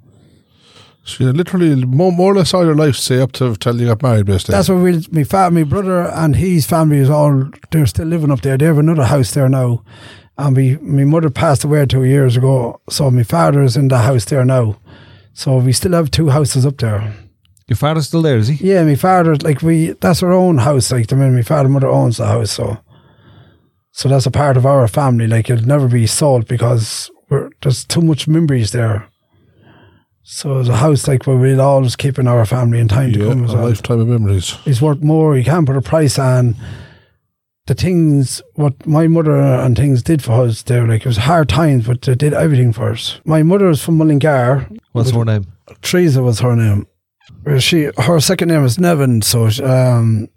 So 1.04 1.24
you 1.24 1.32
literally 1.32 1.84
more, 1.84 2.12
more 2.12 2.32
or 2.32 2.36
less 2.36 2.54
all 2.54 2.64
your 2.64 2.76
life, 2.76 2.94
say 2.94 3.20
up 3.20 3.32
to 3.32 3.56
till 3.56 3.80
you 3.80 3.88
got 3.88 4.02
married, 4.02 4.26
basically. 4.26 4.52
That's 4.54 4.68
what 4.68 4.78
we, 4.78 5.04
my, 5.10 5.24
fa- 5.24 5.50
my 5.50 5.64
brother 5.64 6.02
and 6.02 6.36
his 6.36 6.64
family 6.64 6.98
is 6.98 7.10
all, 7.10 7.50
they're 7.72 7.86
still 7.86 8.06
living 8.06 8.30
up 8.30 8.42
there. 8.42 8.56
They 8.56 8.66
have 8.66 8.78
another 8.78 9.04
house 9.04 9.32
there 9.32 9.48
now. 9.48 9.82
And 10.38 10.56
me, 10.56 10.76
my 10.76 11.04
mother 11.04 11.30
passed 11.30 11.64
away 11.64 11.84
two 11.86 12.04
years 12.04 12.36
ago. 12.36 12.80
So 12.88 13.10
my 13.10 13.22
father 13.22 13.62
is 13.62 13.76
in 13.76 13.88
the 13.88 13.98
house 13.98 14.24
there 14.24 14.44
now. 14.44 14.78
So 15.34 15.58
we 15.58 15.72
still 15.72 15.92
have 15.92 16.10
two 16.10 16.30
houses 16.30 16.66
up 16.66 16.78
there. 16.78 17.14
Your 17.68 17.76
father's 17.76 18.08
still 18.08 18.22
there, 18.22 18.38
is 18.38 18.48
he? 18.48 18.68
Yeah, 18.68 18.84
my 18.84 18.96
father, 18.96 19.36
like 19.36 19.62
we, 19.62 19.92
that's 19.92 20.22
our 20.22 20.32
own 20.32 20.58
house. 20.58 20.90
Like, 20.90 21.12
I 21.12 21.16
mean, 21.16 21.34
my 21.34 21.42
father 21.42 21.66
and 21.66 21.74
mother 21.74 21.88
owns 21.88 22.16
the 22.16 22.26
house. 22.26 22.50
So, 22.50 22.78
so 23.92 24.08
that's 24.08 24.26
a 24.26 24.30
part 24.30 24.56
of 24.56 24.66
our 24.66 24.88
family. 24.88 25.26
Like, 25.26 25.48
it'll 25.48 25.66
never 25.66 25.88
be 25.88 26.06
sold 26.06 26.46
because 26.48 27.10
we're, 27.30 27.50
there's 27.62 27.84
too 27.84 28.02
much 28.02 28.26
memories 28.28 28.72
there. 28.72 29.08
So 30.24 30.60
it's 30.60 30.68
a 30.68 30.76
house 30.76 31.08
like 31.08 31.26
where 31.26 31.36
we'll 31.36 31.60
always 31.60 31.96
keep 31.96 32.18
in 32.18 32.28
our 32.28 32.46
family 32.46 32.78
in 32.78 32.88
time 32.88 33.12
to 33.12 33.18
yeah, 33.18 33.28
come 33.28 33.44
as 33.44 33.52
a 33.52 33.56
well 33.56 33.68
lifetime 33.68 34.00
of 34.00 34.08
memories. 34.08 34.56
is 34.66 34.80
worth 34.80 35.02
more. 35.02 35.36
You 35.36 35.44
can't 35.44 35.66
put 35.66 35.76
a 35.76 35.82
price 35.82 36.18
on 36.18 36.56
the 37.66 37.74
things 37.74 38.42
what 38.54 38.86
my 38.86 39.06
mother 39.06 39.36
and 39.40 39.76
things 39.76 40.02
did 40.02 40.22
for 40.22 40.42
us 40.46 40.62
there. 40.62 40.86
Like 40.86 41.02
it 41.02 41.06
was 41.06 41.18
hard 41.18 41.48
times, 41.48 41.86
but 41.86 42.02
they 42.02 42.14
did 42.14 42.34
everything 42.34 42.72
for 42.72 42.90
us. 42.90 43.20
My 43.24 43.42
mother 43.42 43.66
was 43.66 43.82
from 43.82 43.98
Mullingar. 43.98 44.68
What's 44.92 45.10
her 45.10 45.24
name? 45.24 45.46
Teresa 45.80 46.22
was 46.22 46.40
her 46.40 46.56
name. 46.56 46.86
Uh, 47.46 47.58
She 47.58 47.90
her 47.98 48.20
second 48.20 48.48
name 48.48 48.62
was 48.62 48.78
Nevin. 48.78 49.22
So 49.22 49.48
she, 49.48 49.62
um, 49.62 50.28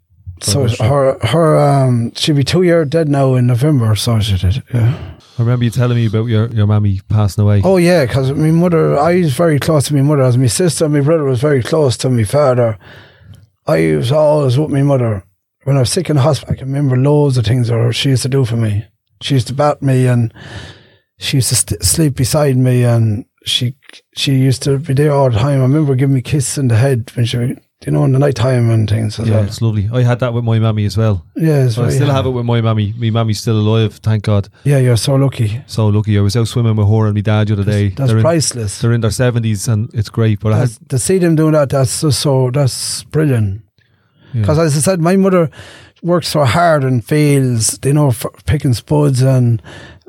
so 0.41 0.67
her 0.83 1.17
her 1.25 1.57
um 1.57 2.11
she'll 2.15 2.35
be 2.35 2.43
two 2.43 2.63
years 2.63 2.89
dead 2.89 3.09
now 3.09 3.35
in 3.35 3.47
November. 3.47 3.95
So 3.95 4.19
she 4.19 4.37
did. 4.37 4.63
Yeah. 4.73 5.11
I 5.37 5.41
remember 5.41 5.65
you 5.65 5.71
telling 5.71 5.97
me 5.97 6.05
about 6.05 6.27
your, 6.27 6.47
your 6.51 6.65
mammy 6.65 7.01
passing 7.09 7.41
away. 7.43 7.61
Oh 7.65 7.75
yeah, 7.75 8.05
because 8.05 8.31
my 8.31 8.51
mother, 8.51 8.97
I 8.97 9.15
was 9.19 9.33
very 9.33 9.59
close 9.59 9.85
to 9.87 9.93
my 9.93 10.01
mother. 10.01 10.21
As 10.21 10.37
my 10.37 10.47
sister, 10.47 10.85
and 10.85 10.93
my 10.93 11.01
brother 11.01 11.25
was 11.25 11.41
very 11.41 11.61
close 11.61 11.97
to 11.97 12.09
my 12.09 12.23
father. 12.23 12.77
I 13.67 13.95
was 13.97 14.13
always 14.13 14.57
with 14.57 14.69
my 14.69 14.81
mother. 14.83 15.25
When 15.65 15.77
I 15.77 15.79
was 15.79 15.91
sick 15.91 16.11
in 16.11 16.15
the 16.15 16.21
hospital, 16.21 16.53
I 16.53 16.57
can 16.57 16.67
remember 16.67 16.95
loads 16.95 17.37
of 17.39 17.45
things 17.45 17.69
that 17.69 17.93
she 17.93 18.09
used 18.09 18.21
to 18.21 18.29
do 18.29 18.45
for 18.45 18.55
me. 18.55 18.85
She 19.23 19.33
used 19.33 19.47
to 19.47 19.53
bat 19.55 19.81
me, 19.81 20.05
and 20.05 20.31
she 21.17 21.37
used 21.37 21.49
to 21.49 21.55
st- 21.55 21.83
sleep 21.83 22.15
beside 22.15 22.55
me, 22.55 22.83
and 22.83 23.25
she 23.45 23.75
she 24.15 24.35
used 24.35 24.61
to 24.63 24.77
be 24.77 24.93
there 24.93 25.11
all 25.11 25.31
the 25.31 25.39
time. 25.39 25.59
I 25.59 25.63
remember 25.63 25.95
giving 25.95 26.13
me 26.13 26.21
kisses 26.21 26.59
in 26.59 26.67
the 26.67 26.75
head 26.75 27.11
when 27.15 27.25
she, 27.25 27.37
you 27.37 27.57
know, 27.87 28.03
in 28.03 28.11
the 28.11 28.19
night 28.19 28.35
time 28.35 28.69
and 28.69 28.87
things 28.87 29.17
yeah, 29.17 29.31
well. 29.31 29.43
it's 29.43 29.59
lovely. 29.59 29.89
I 29.91 30.03
had 30.03 30.19
that 30.19 30.35
with 30.35 30.43
my 30.43 30.59
mammy 30.59 30.85
as 30.85 30.97
well. 30.97 31.25
Yeah, 31.35 31.65
it's 31.65 31.75
So 31.75 31.83
I 31.83 31.89
still 31.89 32.11
have 32.11 32.27
it 32.27 32.29
with 32.29 32.45
my 32.45 32.61
mammy. 32.61 32.93
My 32.95 33.09
mammy's 33.09 33.39
still 33.39 33.57
alive, 33.57 33.95
thank 33.95 34.25
God. 34.25 34.49
Yeah, 34.65 34.77
you're 34.77 34.97
so 34.97 35.15
lucky. 35.15 35.63
So 35.65 35.87
lucky. 35.87 36.15
I 36.15 36.21
was 36.21 36.35
out 36.35 36.47
swimming 36.47 36.75
with 36.75 36.87
her 36.87 37.07
and 37.07 37.15
my 37.15 37.21
dad 37.21 37.47
the 37.47 37.53
other 37.53 37.63
day. 37.63 37.89
That's 37.89 38.09
they're, 38.09 38.19
in, 38.19 38.23
priceless. 38.23 38.81
they're 38.81 38.93
in 38.93 39.01
their 39.01 39.09
70s 39.09 39.67
and 39.67 39.91
it's 39.95 40.09
great. 40.09 40.41
But 40.41 40.53
I 40.53 40.57
had, 40.59 40.89
to 40.89 40.99
see 40.99 41.17
them 41.17 41.35
doing 41.35 41.53
that, 41.53 41.69
that's 41.69 42.01
just 42.01 42.19
so 42.19 42.51
that's 42.51 43.03
brilliant. 43.05 43.64
Because 44.41 44.59
as 44.59 44.75
I 44.75 44.79
said, 44.79 45.01
my 45.01 45.15
mother 45.15 45.49
worked 46.03 46.27
so 46.27 46.43
hard 46.43 46.83
and 46.83 47.03
fails, 47.03 47.79
you 47.83 47.93
know, 47.93 48.11
for 48.11 48.31
picking 48.45 48.73
spuds 48.73 49.21
and 49.21 49.61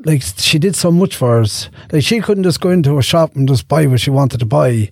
like 0.05 0.21
she 0.21 0.59
did 0.59 0.75
so 0.75 0.91
much 0.91 1.15
for 1.15 1.39
us. 1.39 1.69
Like 1.91 2.03
she 2.03 2.19
couldn't 2.21 2.43
just 2.43 2.61
go 2.61 2.69
into 2.69 2.97
a 2.97 3.01
shop 3.03 3.35
and 3.35 3.47
just 3.47 3.67
buy 3.67 3.85
what 3.87 3.99
she 3.99 4.09
wanted 4.09 4.39
to 4.39 4.45
buy. 4.45 4.91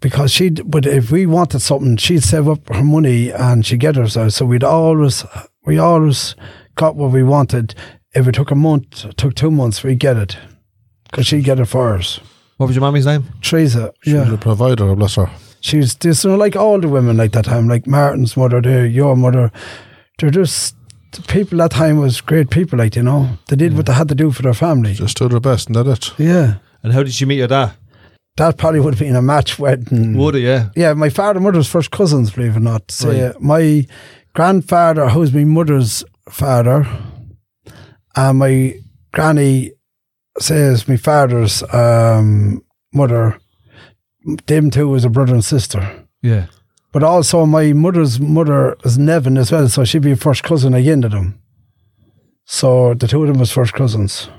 Because 0.00 0.30
she, 0.30 0.50
but 0.50 0.86
if 0.86 1.10
we 1.10 1.26
wanted 1.26 1.58
something, 1.60 1.96
she'd 1.96 2.22
save 2.22 2.48
up 2.48 2.68
her 2.72 2.84
money 2.84 3.30
and 3.32 3.66
she'd 3.66 3.80
get 3.80 3.96
us 3.98 4.16
out. 4.16 4.32
So 4.32 4.46
we'd 4.46 4.62
always, 4.62 5.24
we 5.66 5.78
always 5.78 6.36
got 6.76 6.94
what 6.94 7.10
we 7.10 7.24
wanted. 7.24 7.74
If 8.14 8.28
it 8.28 8.36
took 8.36 8.52
a 8.52 8.54
month, 8.54 9.04
it 9.04 9.16
took 9.16 9.34
two 9.34 9.50
months, 9.50 9.82
we'd 9.82 9.98
get 9.98 10.16
it. 10.16 10.36
Because 11.10 11.26
she'd 11.26 11.44
get 11.44 11.58
it 11.58 11.64
for 11.66 11.94
us. 11.96 12.20
What 12.58 12.66
was 12.66 12.76
your 12.76 12.82
mummy's 12.82 13.06
name? 13.06 13.24
Teresa, 13.40 13.92
She 14.02 14.14
was 14.14 14.28
yeah. 14.28 14.34
a 14.34 14.38
provider, 14.38 14.94
bless 14.94 15.16
her. 15.16 15.30
She 15.68 15.76
was 15.78 15.94
just 15.94 16.24
you 16.24 16.30
know, 16.30 16.36
like 16.36 16.56
all 16.56 16.80
the 16.80 16.88
women 16.88 17.16
like 17.18 17.32
that 17.32 17.44
time, 17.44 17.68
like 17.68 17.86
Martin's 17.86 18.36
mother, 18.36 18.60
there, 18.62 18.86
your 18.86 19.14
mother. 19.16 19.52
They're 20.18 20.30
just 20.30 20.74
the 21.12 21.22
people 21.22 21.58
that 21.58 21.70
time 21.72 21.98
was 21.98 22.20
great 22.22 22.48
people, 22.50 22.78
like 22.78 22.96
you 22.96 23.02
know. 23.02 23.38
They 23.48 23.56
did 23.56 23.76
what 23.76 23.86
they 23.86 23.92
had 23.92 24.08
to 24.08 24.14
do 24.14 24.30
for 24.30 24.42
their 24.42 24.54
family. 24.54 24.94
Just 24.94 25.18
do 25.18 25.28
their 25.28 25.40
best 25.40 25.66
and 25.68 25.76
that 25.76 25.86
it. 25.86 26.18
Yeah, 26.18 26.54
And 26.82 26.92
how 26.92 27.02
did 27.02 27.12
she 27.12 27.24
meet 27.26 27.36
your 27.38 27.48
dad? 27.48 27.72
that 28.36 28.56
probably 28.56 28.78
would 28.78 28.94
have 28.94 29.00
been 29.00 29.16
a 29.16 29.20
match 29.22 29.58
wedding. 29.58 30.16
Would 30.16 30.36
it, 30.36 30.42
yeah. 30.42 30.68
Yeah, 30.76 30.94
my 30.94 31.08
father 31.08 31.38
and 31.38 31.44
mother's 31.44 31.66
first 31.68 31.90
cousins, 31.90 32.30
believe 32.30 32.52
it 32.54 32.58
or 32.58 32.60
not. 32.60 32.88
So, 32.88 33.08
Right. 33.08 33.16
yeah, 33.16 33.32
my 33.40 33.84
grandfather, 34.32 35.08
who's 35.08 35.32
my 35.34 35.42
mother's 35.42 36.04
father, 36.30 36.86
and 38.16 38.38
my 38.38 38.74
granny 39.12 39.72
says 40.38 40.86
my 40.86 40.96
father's 40.96 41.64
um, 41.74 42.62
mother, 42.94 43.38
them 44.46 44.70
two 44.70 44.88
was 44.88 45.04
a 45.04 45.10
brother 45.10 45.34
and 45.34 45.44
sister. 45.44 46.04
Yeah. 46.22 46.46
But 46.92 47.02
also 47.02 47.46
my 47.46 47.72
mother's 47.72 48.18
mother 48.18 48.76
is 48.84 48.98
Nevin 48.98 49.36
as 49.36 49.52
well, 49.52 49.68
so 49.68 49.84
she'd 49.84 50.02
be 50.02 50.12
a 50.12 50.16
first 50.16 50.42
cousin 50.42 50.74
again 50.74 51.02
to 51.02 51.08
them. 51.08 51.40
So 52.44 52.94
the 52.94 53.06
two 53.06 53.22
of 53.22 53.28
them 53.28 53.38
was 53.38 53.52
first 53.52 53.74
cousins. 53.74 54.30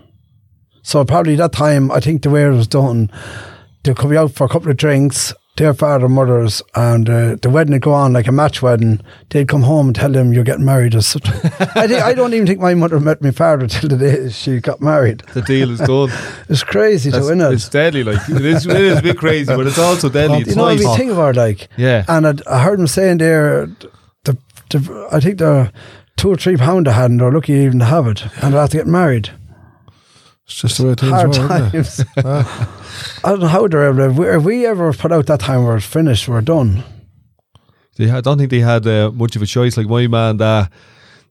So 0.81 1.05
probably 1.05 1.35
that 1.35 1.51
time, 1.51 1.91
I 1.91 1.99
think 1.99 2.23
the 2.23 2.29
way 2.29 2.45
it 2.45 2.49
was 2.49 2.67
done, 2.67 3.11
they'd 3.83 3.95
come 3.95 4.15
out 4.15 4.31
for 4.31 4.45
a 4.45 4.49
couple 4.49 4.71
of 4.71 4.77
drinks, 4.77 5.33
their 5.59 5.73
father 5.75 6.05
and 6.05 6.15
mothers, 6.15 6.61
and 6.73 7.07
uh, 7.09 7.35
the 7.41 7.49
wedding 7.49 7.73
would 7.73 7.81
go 7.83 7.93
on 7.93 8.13
like 8.13 8.27
a 8.27 8.31
match 8.31 8.61
wedding. 8.61 9.01
They'd 9.29 9.47
come 9.47 9.61
home 9.61 9.87
and 9.87 9.95
tell 9.95 10.11
them 10.11 10.33
you're 10.33 10.43
getting 10.43 10.65
married 10.65 10.95
as 10.95 11.05
such. 11.13 11.27
I, 11.75 12.01
I 12.09 12.13
don't 12.13 12.33
even 12.33 12.47
think 12.47 12.59
my 12.59 12.73
mother 12.73 12.99
met 12.99 13.21
my 13.21 13.31
father 13.31 13.67
till 13.67 13.89
the 13.89 13.97
day 13.97 14.29
she 14.29 14.59
got 14.59 14.81
married. 14.81 15.19
The 15.33 15.41
deal 15.43 15.69
is 15.71 15.79
done. 15.79 16.09
It's 16.49 16.63
crazy 16.63 17.11
That's, 17.11 17.27
to 17.27 17.35
win 17.35 17.41
it's 17.53 17.67
it. 17.67 17.71
deadly. 17.71 18.03
Like 18.03 18.27
it 18.29 18.43
is, 18.43 18.65
it 18.65 18.81
is 18.81 18.97
a 18.97 19.01
bit 19.03 19.17
crazy, 19.17 19.55
but 19.55 19.67
it's 19.67 19.77
also 19.77 20.09
deadly. 20.19 20.37
You 20.39 20.45
It's 20.47 20.55
know, 20.55 20.69
if 20.69 20.79
nice. 20.79 20.87
you 20.89 20.97
think 20.97 21.11
about 21.11 21.35
it, 21.35 21.39
like, 21.39 21.67
yeah. 21.77 22.05
And 22.07 22.25
I'd, 22.25 22.47
I 22.47 22.63
heard 22.63 22.79
him 22.79 22.87
saying 22.87 23.19
there, 23.19 23.67
the, 24.23 24.37
the, 24.71 25.07
I 25.11 25.19
think 25.19 25.37
the 25.37 25.71
two 26.17 26.29
or 26.31 26.35
three 26.37 26.57
pound 26.57 26.87
they 26.87 26.91
had, 26.91 27.11
and 27.11 27.19
they're 27.19 27.31
lucky 27.31 27.53
even 27.53 27.79
to 27.79 27.85
have 27.85 28.07
it, 28.07 28.23
and 28.41 28.53
they 28.53 28.57
have 28.57 28.69
to 28.71 28.77
get 28.77 28.87
married. 28.87 29.29
It's 30.49 30.61
just 30.61 30.77
the 30.79 30.87
way 30.87 30.95
things 30.95 31.11
Hard 31.11 31.27
were, 31.27 31.47
times. 31.47 32.03
I 32.17 33.29
don't 33.29 33.39
know 33.39 33.47
how 33.47 33.67
they're 33.67 33.83
ever. 33.83 34.09
If 34.09 34.17
we, 34.17 34.37
we 34.37 34.65
ever 34.65 34.91
put 34.93 35.11
out 35.11 35.27
that 35.27 35.41
time 35.41 35.63
where 35.63 35.77
it's 35.77 35.85
finished, 35.85 36.27
we're 36.27 36.41
done. 36.41 36.83
They 37.97 38.07
had, 38.07 38.17
I 38.17 38.21
don't 38.21 38.39
think 38.39 38.49
they 38.49 38.61
had 38.61 38.87
uh, 38.87 39.11
much 39.11 39.35
of 39.35 39.43
a 39.43 39.45
choice. 39.45 39.77
Like 39.77 39.85
my 39.85 40.07
man, 40.07 40.41
uh, 40.41 40.65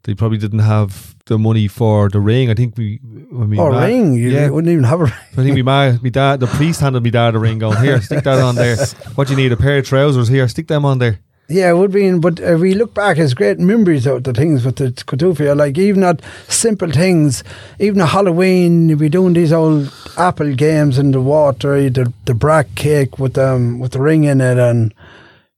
they 0.05 0.15
probably 0.15 0.39
didn't 0.39 0.61
have 0.61 1.17
the 1.27 1.37
money 1.37 1.67
for 1.67 2.09
the 2.09 2.21
ring. 2.21 2.49
I 2.49 2.55
think 2.55 2.77
we 2.77 3.01
when 3.03 3.51
we 3.51 3.59
or 3.59 3.73
ma- 3.73 3.85
ring, 3.85 4.15
you 4.15 4.31
yeah. 4.31 4.51
wouldn't 4.51 4.71
even 4.71 4.85
have 4.85 5.01
a 5.01 5.05
ring. 5.07 5.15
I 5.33 5.43
think 5.43 5.57
my 5.65 5.91
ma, 5.91 5.99
my 6.01 6.11
dad, 6.11 6.39
the 6.39 6.47
priest 6.47 6.81
handed 6.81 7.03
me 7.03 7.11
dad 7.11 7.35
a 7.35 7.41
ring. 7.41 7.59
Going 7.59 7.83
here, 7.83 8.01
stick 8.01 8.23
that 8.23 8.39
on 8.39 8.55
there. 8.55 8.77
What 9.17 9.27
do 9.27 9.33
you 9.35 9.37
need? 9.37 9.51
A 9.51 9.57
pair 9.57 9.79
of 9.79 9.87
trousers 9.87 10.29
here. 10.29 10.47
Stick 10.47 10.69
them 10.69 10.85
on 10.85 10.99
there. 10.99 11.19
Yeah, 11.51 11.71
it 11.71 11.79
would 11.79 11.93
be. 11.93 12.13
But 12.19 12.41
if 12.41 12.61
we 12.61 12.75
look 12.75 12.93
back, 12.93 13.17
it's 13.17 13.33
great 13.33 13.59
memories 13.59 14.07
of 14.07 14.25
the 14.25 14.35
things 14.35 14.67
with 14.67 14.77
the 14.77 15.35
you. 15.43 15.55
Like 15.55 15.79
even 15.79 16.05
at 16.05 16.21
simple 16.47 16.91
things, 16.91 17.43
even 17.79 18.03
at 18.03 18.11
Halloween, 18.11 18.95
be 18.99 19.09
doing 19.09 19.33
these 19.33 19.53
old 19.53 19.91
apple 20.19 20.55
games 20.55 20.99
in 20.99 21.13
the 21.13 21.23
water, 21.23 21.89
the 21.89 22.13
the 22.27 22.35
brack 22.35 22.75
cake 22.75 23.19
with 23.19 23.39
um 23.39 23.79
with 23.79 23.93
the 23.93 24.01
ring 24.01 24.25
in 24.25 24.43
it, 24.43 24.59
and 24.59 24.93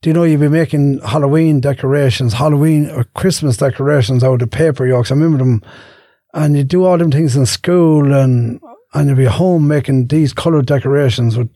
do 0.00 0.11
you 0.11 0.14
know 0.14 0.23
you'd 0.23 0.38
be 0.38 0.49
making 0.49 1.00
Halloween 1.00 1.61
decorations, 1.61 2.35
Halloween 2.35 2.88
or 2.90 3.02
Christmas 3.16 3.56
decorations 3.56 4.23
out 4.23 4.42
of 4.42 4.50
paper 4.52 4.87
yolks. 4.87 5.11
I 5.11 5.14
remember 5.14 5.38
them, 5.38 5.61
and 6.35 6.56
you 6.56 6.62
do 6.62 6.85
all 6.85 6.99
them 6.99 7.11
things 7.11 7.35
in 7.35 7.47
school, 7.47 8.14
and 8.14 8.61
and 8.94 9.09
you'd 9.09 9.18
be 9.18 9.25
home 9.25 9.66
making 9.66 10.06
these 10.06 10.32
coloured 10.32 10.66
decorations 10.66 11.37
with 11.37 11.50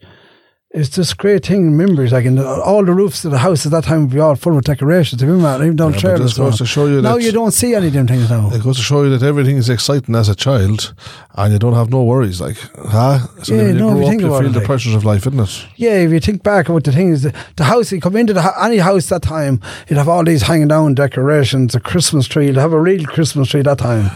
it's 0.76 0.88
just 0.90 1.16
great 1.18 1.46
thing, 1.46 1.76
memories. 1.76 2.10
Like 2.12 2.24
in 2.24 2.34
the, 2.34 2.44
all 2.44 2.84
the 2.84 2.92
roofs 2.92 3.24
of 3.24 3.30
the 3.30 3.38
house 3.38 3.64
at 3.64 3.70
that 3.70 3.84
time 3.84 4.00
would 4.02 4.10
be 4.10 4.18
all 4.18 4.34
full 4.34 4.58
of 4.58 4.64
decorations. 4.64 5.22
If 5.22 5.26
you 5.28 5.34
remember, 5.36 5.64
even 5.64 5.76
down 5.76 5.92
Yeah, 5.92 5.98
trailers. 6.00 6.20
this 6.22 6.36
goes 6.36 6.58
to 6.58 6.66
show 6.66 6.86
you 6.86 7.00
now 7.00 7.16
you 7.16 7.30
don't 7.30 7.52
see 7.52 7.74
any 7.76 7.86
of 7.86 7.92
them 7.92 8.08
things 8.08 8.28
now. 8.28 8.50
It 8.52 8.60
goes 8.60 8.76
to 8.78 8.82
show 8.82 9.04
you 9.04 9.16
that 9.16 9.24
everything 9.24 9.56
is 9.56 9.70
exciting 9.70 10.16
as 10.16 10.28
a 10.28 10.34
child, 10.34 10.92
and 11.36 11.52
you 11.52 11.60
don't 11.60 11.74
have 11.74 11.90
no 11.90 12.02
worries. 12.02 12.40
Like, 12.40 12.56
huh? 12.76 13.20
So 13.44 13.54
Yeah, 13.54 13.68
you 13.68 13.74
no, 13.74 13.90
grow 13.90 13.98
you 14.00 14.02
up, 14.04 14.08
think 14.10 14.20
you 14.22 14.26
about 14.26 14.38
feel 14.40 14.50
it, 14.50 14.52
the 14.52 14.58
like- 14.58 14.66
pressures 14.66 14.94
of 14.96 15.04
life, 15.04 15.26
isn't 15.28 15.38
it? 15.38 15.66
Yeah, 15.76 15.94
if 15.98 16.10
you 16.10 16.18
think 16.18 16.42
back 16.42 16.68
about 16.68 16.82
the 16.82 16.90
things, 16.92 17.22
the, 17.22 17.32
the 17.54 17.64
house 17.64 17.92
you 17.92 18.00
come 18.00 18.16
into 18.16 18.32
the, 18.32 18.52
any 18.60 18.78
house 18.78 19.06
that 19.10 19.22
time, 19.22 19.60
you'd 19.88 19.96
have 19.96 20.08
all 20.08 20.24
these 20.24 20.42
hanging 20.42 20.68
down 20.68 20.94
decorations, 20.94 21.76
a 21.76 21.80
Christmas 21.80 22.26
tree. 22.26 22.46
You'd 22.48 22.56
have 22.56 22.72
a 22.72 22.80
real 22.80 23.04
Christmas 23.06 23.48
tree 23.48 23.62
that 23.62 23.78
time, 23.78 24.10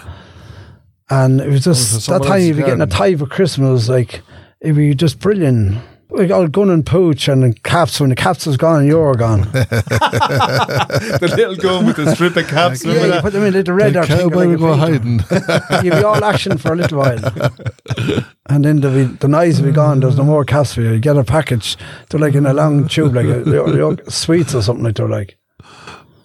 and 1.08 1.40
it 1.40 1.48
was 1.50 1.62
just 1.62 2.06
that 2.08 2.24
time 2.24 2.42
you'd 2.42 2.56
be 2.56 2.62
getting 2.64 2.80
a 2.82 2.86
tie 2.86 3.14
for 3.14 3.26
Christmas. 3.26 3.88
Like 3.88 4.22
it'd 4.60 4.74
be 4.74 4.92
just 4.96 5.20
brilliant. 5.20 5.78
Like 6.10 6.30
all 6.30 6.46
gun 6.48 6.70
and 6.70 6.84
pooch 6.86 7.28
and 7.28 7.42
the 7.42 7.52
caps 7.60 8.00
when 8.00 8.08
the 8.08 8.16
caps 8.16 8.46
was 8.46 8.56
gone 8.56 8.80
and 8.80 8.88
you're 8.88 9.14
gone. 9.14 9.42
the 9.52 11.34
little 11.36 11.56
gun 11.56 11.86
with 11.86 11.96
the 11.96 12.14
strip 12.14 12.34
of 12.36 12.48
caps. 12.48 12.84
yeah, 12.84 13.16
you 13.16 13.20
put 13.20 13.32
them 13.34 13.42
in 13.44 13.52
the 13.62 13.72
red 13.74 13.92
The 13.92 14.00
or 14.00 14.06
thing, 14.06 14.18
cowboy 14.18 14.36
like 14.36 14.48
would 14.48 14.54
a 14.54 14.58
go 14.58 14.76
painter. 14.76 15.24
hiding. 15.70 15.84
You'd 15.84 15.92
be 16.00 16.04
all 16.04 16.24
action 16.24 16.56
for 16.58 16.72
a 16.72 16.76
little 16.76 16.98
while. 16.98 17.18
and 18.48 18.64
then 18.64 18.80
the, 18.80 19.16
the 19.20 19.28
knives 19.28 19.60
will 19.60 19.68
be 19.68 19.74
gone. 19.74 20.00
There's 20.00 20.16
no 20.16 20.24
more 20.24 20.44
caps 20.44 20.74
for 20.74 20.80
you. 20.80 20.92
You 20.92 20.98
get 20.98 21.16
a 21.16 21.24
package. 21.24 21.76
They're 22.08 22.20
like 22.20 22.34
in 22.34 22.46
a 22.46 22.54
long 22.54 22.88
tube, 22.88 23.14
like 23.14 23.26
a, 23.26 23.42
they're- 23.44 23.70
they're 23.70 23.96
sweets 24.08 24.54
or 24.54 24.62
something 24.62 24.84
like 24.84 24.96
they're 24.96 25.08
like. 25.08 25.36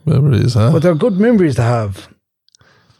Memories, 0.06 0.54
huh? 0.54 0.72
But 0.72 0.82
they're 0.84 0.96
good 0.96 1.20
memories 1.20 1.56
to 1.56 1.62
have. 1.64 2.08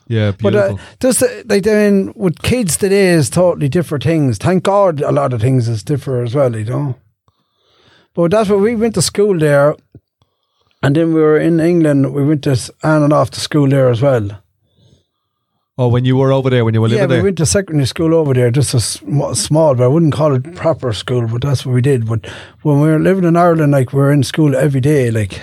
Yeah, 0.08 0.34
But 0.40 0.56
uh, 0.56 0.78
just 1.00 1.24
uh, 1.24 1.28
like 1.46 1.64
then 1.64 2.14
with 2.16 2.42
kids 2.42 2.78
today 2.78 3.10
is 3.10 3.30
totally 3.30 3.70
different 3.70 4.04
things. 4.04 4.38
Thank 4.38 4.64
God 4.64 5.02
a 5.02 5.12
lot 5.12 5.34
of 5.34 5.42
things 5.42 5.70
is 5.70 5.84
different 5.84 6.28
as 6.28 6.36
well, 6.36 6.56
you 6.56 6.66
know. 6.66 6.96
But 8.14 8.32
that's 8.32 8.50
what 8.50 8.60
we 8.60 8.76
went 8.76 8.96
to 8.96 9.02
school 9.02 9.40
there, 9.40 9.76
and 10.84 10.96
then 10.96 11.14
we 11.14 11.22
were 11.22 11.40
in 11.40 11.60
England. 11.60 12.14
We 12.14 12.24
went 12.26 12.44
to 12.44 12.52
on 12.84 13.02
and 13.04 13.14
off 13.14 13.32
to 13.32 13.40
school 13.40 13.70
there 13.70 13.90
as 13.90 14.02
well. 14.02 14.30
oh, 15.78 15.88
when 15.88 16.06
you 16.06 16.16
were 16.18 16.32
over 16.32 16.50
there, 16.52 16.64
when 16.66 16.74
you 16.76 16.82
were 16.82 16.88
yeah, 16.90 16.96
living 16.96 17.10
there? 17.10 17.18
Yeah, 17.18 17.24
we 17.24 17.28
went 17.30 17.38
to 17.38 17.46
secondary 17.48 17.88
school 17.88 18.14
over 18.14 18.34
there, 18.34 18.52
just 18.52 18.74
a 18.76 18.80
sm- 18.80 19.34
small, 19.34 19.74
but 19.74 19.86
I 19.86 19.88
wouldn't 19.88 20.14
call 20.14 20.36
it 20.36 20.54
proper 20.54 20.94
school, 20.94 21.28
but 21.28 21.42
that's 21.42 21.66
what 21.66 21.74
we 21.74 21.82
did. 21.82 22.06
But 22.06 22.28
when 22.62 22.82
we 22.82 22.88
were 22.90 23.00
living 23.00 23.24
in 23.24 23.36
Ireland, 23.36 23.72
like 23.72 23.94
we 23.94 24.00
were 24.00 24.12
in 24.12 24.22
school 24.24 24.56
every 24.56 24.82
day. 24.82 25.10
Like 25.10 25.42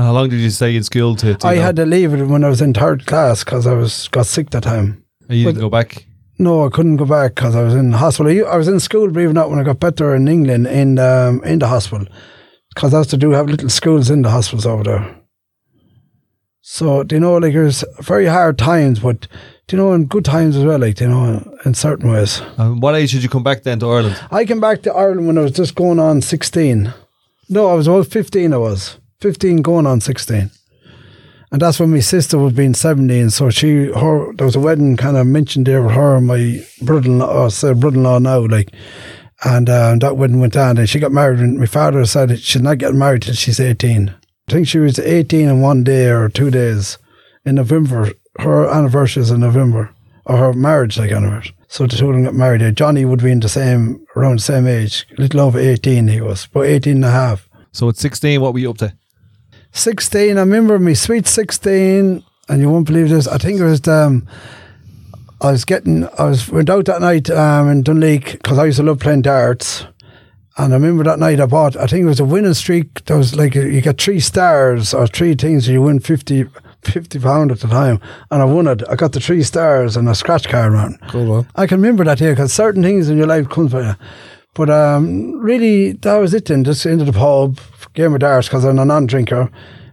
and 0.00 0.06
how 0.06 0.14
long 0.14 0.30
did 0.30 0.40
you 0.40 0.48
stay 0.48 0.74
in 0.76 0.82
school 0.82 1.14
to? 1.16 1.34
to 1.34 1.46
I 1.46 1.56
know? 1.56 1.60
had 1.60 1.76
to 1.76 1.84
leave 1.84 2.14
it 2.14 2.24
when 2.24 2.42
I 2.42 2.48
was 2.48 2.62
in 2.62 2.72
third 2.72 3.04
class 3.04 3.44
because 3.44 3.66
I 3.66 3.74
was 3.74 4.08
got 4.08 4.24
sick 4.24 4.48
that 4.50 4.62
time. 4.62 5.04
And 5.28 5.38
you 5.38 5.44
didn't 5.44 5.56
but- 5.56 5.60
go 5.60 5.70
back. 5.70 6.06
No, 6.38 6.64
I 6.64 6.70
couldn't 6.70 6.96
go 6.96 7.04
back 7.04 7.34
because 7.34 7.54
I 7.54 7.62
was 7.62 7.74
in 7.74 7.90
the 7.90 7.98
hospital. 7.98 8.48
I 8.48 8.56
was 8.56 8.66
in 8.66 8.80
school, 8.80 9.10
believe 9.10 9.28
it 9.28 9.32
or 9.32 9.34
not, 9.34 9.50
when 9.50 9.58
I 9.58 9.62
got 9.62 9.78
better 9.78 10.14
in 10.14 10.26
England 10.26 10.66
in 10.68 10.98
um, 10.98 11.44
in 11.44 11.58
the 11.58 11.68
hospital 11.68 12.06
because 12.74 12.92
that's 12.92 13.10
to 13.10 13.18
do 13.18 13.32
have 13.32 13.46
little 13.50 13.68
schools 13.68 14.08
in 14.08 14.22
the 14.22 14.30
hospitals 14.30 14.64
over 14.64 14.82
there. 14.84 15.16
So 16.62 17.02
do 17.02 17.16
you 17.16 17.20
know, 17.20 17.36
like 17.36 17.52
there's 17.52 17.84
very 18.00 18.24
hard 18.24 18.56
times, 18.56 19.00
but 19.00 19.28
do 19.66 19.76
you 19.76 19.82
know, 19.82 19.92
in 19.92 20.06
good 20.06 20.24
times 20.24 20.56
as 20.56 20.64
well, 20.64 20.78
like 20.78 20.98
you 20.98 21.08
know, 21.08 21.58
in 21.66 21.74
certain 21.74 22.10
ways. 22.10 22.40
And 22.56 22.80
what 22.80 22.94
age 22.94 23.12
did 23.12 23.22
you 23.22 23.28
come 23.28 23.42
back 23.42 23.64
then 23.64 23.78
to 23.80 23.90
Ireland? 23.90 24.18
I 24.30 24.46
came 24.46 24.60
back 24.60 24.80
to 24.84 24.94
Ireland 24.94 25.26
when 25.26 25.36
I 25.36 25.42
was 25.42 25.52
just 25.52 25.74
going 25.74 25.98
on 25.98 26.22
16. 26.22 26.94
No, 27.50 27.68
I 27.68 27.74
was 27.74 27.86
about 27.88 28.06
15, 28.06 28.54
I 28.54 28.56
was. 28.56 28.99
15 29.20 29.62
going 29.62 29.86
on 29.86 30.00
16. 30.00 30.50
And 31.52 31.60
that's 31.60 31.80
when 31.80 31.90
my 31.90 32.00
sister 32.00 32.38
was 32.38 32.52
being 32.52 32.74
17. 32.74 33.30
So 33.30 33.50
she, 33.50 33.86
her, 33.86 34.32
there 34.34 34.46
was 34.46 34.56
a 34.56 34.60
wedding 34.60 34.96
kind 34.96 35.16
of 35.16 35.26
mentioned 35.26 35.66
there 35.66 35.82
with 35.82 35.94
her 35.94 36.16
and 36.16 36.26
my 36.26 36.64
brother-in-law, 36.82 37.26
or 37.26 37.50
say 37.50 37.72
brother-in-law 37.72 38.20
now, 38.20 38.46
like. 38.46 38.72
And 39.42 39.70
um, 39.70 39.98
that 40.00 40.16
wedding 40.16 40.38
went 40.38 40.56
on 40.56 40.76
and 40.76 40.88
she 40.88 40.98
got 40.98 41.12
married 41.12 41.40
and 41.40 41.58
my 41.58 41.66
father 41.66 42.04
said 42.04 42.38
she's 42.40 42.60
not 42.60 42.78
getting 42.78 42.98
married 42.98 43.22
till 43.22 43.34
she's 43.34 43.58
18. 43.58 44.14
I 44.48 44.52
think 44.52 44.68
she 44.68 44.78
was 44.78 44.98
18 44.98 45.48
in 45.48 45.60
one 45.60 45.82
day 45.82 46.10
or 46.10 46.28
two 46.28 46.50
days 46.50 46.98
in 47.44 47.54
November. 47.54 48.10
Her 48.38 48.68
anniversary 48.68 49.22
is 49.22 49.30
in 49.30 49.40
November, 49.40 49.94
or 50.26 50.36
her 50.36 50.52
marriage, 50.52 50.98
like 50.98 51.10
anniversary. 51.10 51.54
So 51.68 51.86
the 51.86 51.96
two 51.96 52.08
of 52.08 52.14
them 52.14 52.24
got 52.24 52.34
married. 52.34 52.62
Uh, 52.62 52.70
Johnny 52.72 53.04
would 53.04 53.22
be 53.22 53.30
in 53.30 53.40
the 53.40 53.48
same, 53.48 54.04
around 54.16 54.40
the 54.40 54.42
same 54.42 54.66
age, 54.66 55.06
little 55.18 55.40
over 55.40 55.58
18 55.58 56.08
he 56.08 56.20
was, 56.20 56.46
about 56.46 56.64
18 56.64 56.96
and 56.96 57.04
a 57.04 57.10
half. 57.10 57.48
So 57.72 57.88
at 57.88 57.96
16, 57.96 58.40
what 58.40 58.52
were 58.52 58.58
you 58.58 58.70
up 58.70 58.78
to? 58.78 58.92
16, 59.72 60.36
I 60.36 60.40
remember 60.40 60.78
me 60.78 60.94
sweet 60.94 61.26
16, 61.26 62.24
and 62.48 62.60
you 62.60 62.68
won't 62.68 62.86
believe 62.86 63.08
this, 63.08 63.28
I 63.28 63.38
think 63.38 63.60
it 63.60 63.64
was, 63.64 63.86
um, 63.88 64.26
I 65.40 65.52
was 65.52 65.64
getting, 65.64 66.08
I 66.18 66.24
was, 66.24 66.48
went 66.48 66.70
out 66.70 66.86
that 66.86 67.00
night 67.00 67.30
um, 67.30 67.68
in 67.68 67.84
Duleek, 67.84 68.32
because 68.32 68.58
I 68.58 68.66
used 68.66 68.78
to 68.78 68.82
love 68.82 69.00
playing 69.00 69.22
darts, 69.22 69.86
And 70.58 70.74
I 70.74 70.76
remember 70.76 71.04
that 71.04 71.18
night 71.18 71.40
I 71.40 71.46
bought, 71.46 71.76
I 71.76 71.86
think 71.86 72.02
it 72.02 72.08
was 72.08 72.20
a 72.20 72.24
winning 72.24 72.54
streak. 72.54 73.04
There 73.06 73.16
was 73.16 73.34
like, 73.36 73.54
you 73.54 73.80
get 73.80 74.00
three 74.00 74.20
stars 74.20 74.92
or 74.92 75.06
three 75.06 75.34
things, 75.34 75.66
and 75.66 75.74
you 75.74 75.80
win 75.82 76.00
50, 76.00 76.44
50 76.82 77.18
pound 77.20 77.52
at 77.52 77.60
the 77.60 77.68
time. 77.68 78.00
And 78.30 78.42
I 78.42 78.44
won 78.44 78.66
it. 78.66 78.82
I 78.88 78.96
got 78.96 79.12
the 79.12 79.20
three 79.20 79.42
stars 79.42 79.96
and 79.96 80.08
a 80.08 80.14
scratch 80.14 80.48
card 80.48 80.72
around. 80.72 80.98
Go 81.12 81.32
on. 81.32 81.46
I 81.54 81.66
can 81.66 81.80
remember 81.80 82.04
that 82.04 82.18
here 82.18 82.32
because 82.32 82.52
certain 82.52 82.82
things 82.82 83.08
in 83.08 83.16
your 83.16 83.26
life 83.26 83.48
come 83.48 83.68
for 83.68 83.82
you. 83.82 83.94
But 84.54 84.68
um, 84.70 85.38
really, 85.38 85.92
that 85.92 86.16
was 86.16 86.34
it 86.34 86.46
then. 86.46 86.64
Just 86.64 86.84
into 86.86 87.04
the 87.04 87.12
pub, 87.12 87.58
game 87.94 88.14
of 88.14 88.20
darts 88.20 88.48
because 88.48 88.64
I'm 88.64 88.78
a 88.78 88.84
non-drinker. 88.84 89.50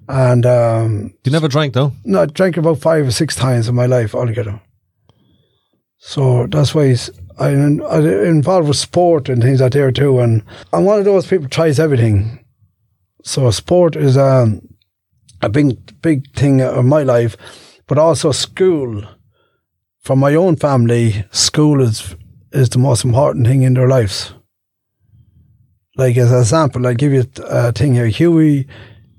And 0.09 0.45
um, 0.45 1.13
You 1.25 1.31
never 1.31 1.47
drank, 1.47 1.73
though. 1.73 1.91
no, 2.05 2.21
I 2.21 2.25
drank 2.27 2.57
about 2.57 2.79
five 2.79 3.05
or 3.07 3.11
six 3.11 3.35
times 3.35 3.67
in 3.67 3.75
my 3.75 3.85
life 3.85 4.15
altogether. 4.15 4.61
So 5.97 6.47
that's 6.47 6.73
why 6.75 6.85
it's- 6.85 7.09
I, 7.39 7.49
I 7.49 7.99
involved 8.27 8.67
with 8.67 8.77
sport 8.77 9.29
and 9.29 9.41
things 9.43 9.61
like 9.61 9.73
there 9.73 9.91
too. 9.91 10.19
And 10.19 10.43
I'm 10.73 10.85
one 10.85 10.97
of 10.99 11.05
those 11.05 11.27
people 11.27 11.47
tries 11.49 11.79
everything. 11.79 12.43
So 13.23 13.51
sport 13.51 13.95
is 13.95 14.17
um, 14.17 14.61
a 15.41 15.49
big, 15.49 16.01
big 16.01 16.33
thing 16.33 16.61
in 16.61 16.87
my 16.87 17.03
life, 17.03 17.37
but 17.87 17.97
also 17.99 18.31
school. 18.31 19.03
For 20.01 20.15
my 20.15 20.33
own 20.35 20.55
family, 20.55 21.25
school 21.31 21.81
is 21.81 22.15
is 22.53 22.69
the 22.69 22.79
most 22.79 23.03
important 23.03 23.45
thing 23.45 23.61
in 23.63 23.73
their 23.73 23.89
lives. 23.89 24.33
Like 25.97 26.15
as 26.17 26.31
an 26.31 26.39
example, 26.39 26.87
I 26.87 26.93
give 26.93 27.11
you 27.11 27.25
uh, 27.39 27.69
a 27.69 27.71
thing 27.71 27.93
here. 27.93 28.07
Hughie, 28.07 28.67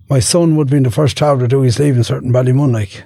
my 0.08 0.20
son 0.20 0.56
would 0.56 0.70
be 0.70 0.78
the 0.78 0.90
first 0.90 1.16
child 1.16 1.40
to 1.40 1.48
do 1.48 1.62
his 1.62 1.78
leaving 1.78 2.02
cert 2.02 2.22
in 2.22 2.32
Ballymun, 2.32 2.72
like. 2.72 3.04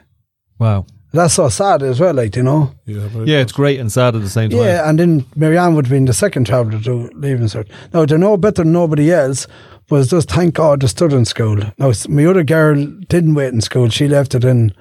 Wow. 0.58 0.86
That's 1.14 1.34
so 1.34 1.50
sad 1.50 1.82
as 1.82 2.00
well, 2.00 2.14
like, 2.14 2.36
you 2.36 2.42
know. 2.42 2.72
Yeah, 2.86 3.06
Yeah, 3.24 3.40
it's 3.40 3.52
great 3.52 3.78
and 3.78 3.92
sad 3.92 4.16
at 4.16 4.22
the 4.22 4.30
same 4.30 4.48
time. 4.48 4.60
Yeah, 4.60 4.88
and 4.88 4.98
then 4.98 5.26
Marianne 5.36 5.74
would 5.74 5.86
have 5.86 5.90
been 5.90 6.06
the 6.06 6.14
second 6.14 6.46
child 6.46 6.70
to 6.72 6.78
do 6.78 7.10
leaving 7.12 7.46
cert. 7.46 7.68
Now, 7.92 8.06
they're 8.06 8.16
no 8.16 8.38
better 8.38 8.62
than 8.62 8.72
nobody 8.72 9.12
else, 9.12 9.46
but 9.88 9.96
it's 9.96 10.10
just 10.10 10.30
thank 10.30 10.54
God 10.54 10.80
they 10.80 10.86
stood 10.86 11.12
in 11.12 11.26
school. 11.26 11.58
Now, 11.76 11.92
my 12.08 12.24
other 12.24 12.44
girl 12.44 12.86
didn't 13.08 13.34
wait 13.34 13.52
in 13.52 13.60
school. 13.60 13.90
She 13.90 14.08
left 14.08 14.34
it 14.34 14.44
in, 14.44 14.72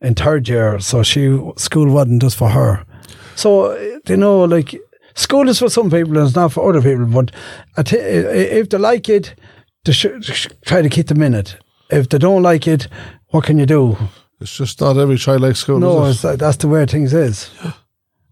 in 0.00 0.16
third 0.16 0.48
year, 0.48 0.80
so 0.80 1.04
she 1.04 1.38
school 1.56 1.88
wasn't 1.88 2.22
just 2.22 2.36
for 2.36 2.48
her. 2.48 2.84
So, 3.36 3.76
you 4.08 4.16
know, 4.16 4.42
like, 4.42 4.74
school 5.16 5.48
is 5.48 5.58
for 5.58 5.68
some 5.68 5.90
people 5.90 6.16
and 6.16 6.26
it's 6.26 6.36
not 6.36 6.52
for 6.52 6.68
other 6.68 6.80
people, 6.82 7.06
but 7.06 7.32
I 7.76 7.82
if 7.96 8.68
they 8.68 8.78
like 8.78 9.08
it, 9.08 9.34
they 9.84 9.92
should 9.92 10.24
sh- 10.24 10.46
try 10.64 10.82
to 10.82 10.88
keep 10.88 11.08
them 11.08 11.22
in 11.22 11.34
it. 11.34 11.56
If 11.90 12.08
they 12.08 12.18
don't 12.18 12.42
like 12.42 12.66
it, 12.68 12.88
what 13.30 13.44
can 13.44 13.58
you 13.58 13.66
do? 13.66 13.96
It's 14.40 14.56
just 14.56 14.80
not 14.80 14.96
every 14.98 15.16
child 15.16 15.40
likes 15.40 15.60
school. 15.60 15.78
No, 15.78 16.04
is 16.04 16.16
it's 16.16 16.24
like, 16.24 16.38
that's 16.38 16.58
the 16.58 16.68
way 16.68 16.86
things 16.86 17.12
is. 17.12 17.50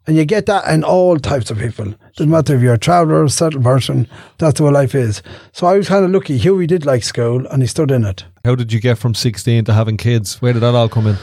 And 0.07 0.17
you 0.17 0.27
get 0.27 0.45
that 0.47 0.69
in 0.69 0.85
all 0.85 1.19
types 1.19 1.51
of 1.51 1.59
people. 1.59 1.95
Doesn't 2.17 2.31
matter 2.31 2.55
if 2.55 2.61
you're 2.61 2.75
a 2.75 2.79
traveller, 2.79 3.21
or 3.21 3.25
a 3.25 3.31
settled 3.31 3.65
person, 3.65 4.07
that's 4.37 4.59
the 4.59 4.65
way 4.65 4.71
life 4.71 4.95
is. 4.95 5.23
So 5.53 5.67
I 5.67 5.79
was 5.79 5.89
kind 5.89 6.05
of 6.05 6.11
lucky. 6.11 6.37
Hughie 6.37 6.67
did 6.67 6.85
like 6.85 7.03
school 7.05 7.47
and 7.47 7.63
he 7.63 7.67
stood 7.67 7.91
in 7.91 8.05
it. 8.05 8.25
How 8.45 8.55
did 8.55 8.71
you 8.73 8.81
get 8.81 8.99
from 8.99 9.15
16 9.15 9.65
to 9.65 9.73
having 9.73 9.97
kids? 9.97 10.43
Where 10.43 10.53
did 10.53 10.61
that 10.61 10.75
all 10.75 10.91
come 10.91 11.07
in? 11.07 11.17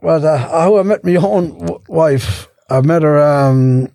Well, 0.00 0.24
uh, 0.24 0.36
how 0.36 0.78
I 0.78 0.82
met 0.84 1.04
my 1.04 1.16
own 1.16 1.58
w- 1.58 1.80
wife, 1.88 2.48
I 2.70 2.80
met 2.80 3.02
her, 3.02 3.20
um, 3.20 3.88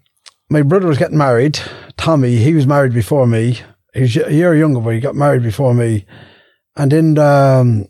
my 0.50 0.62
brother 0.62 0.88
was 0.88 0.98
getting 0.98 1.18
married, 1.18 1.60
Tommy, 1.98 2.38
he 2.38 2.54
was 2.54 2.66
married 2.68 2.94
before 2.94 3.28
me. 3.28 3.60
He's 3.94 4.16
a 4.18 4.32
year 4.34 4.56
younger, 4.56 4.80
but 4.80 4.94
he 4.94 5.00
got 5.00 5.16
married 5.16 5.44
before 5.44 5.74
me. 5.74 6.06
And 6.76 6.92
then, 6.92 7.18
um, 7.18 7.88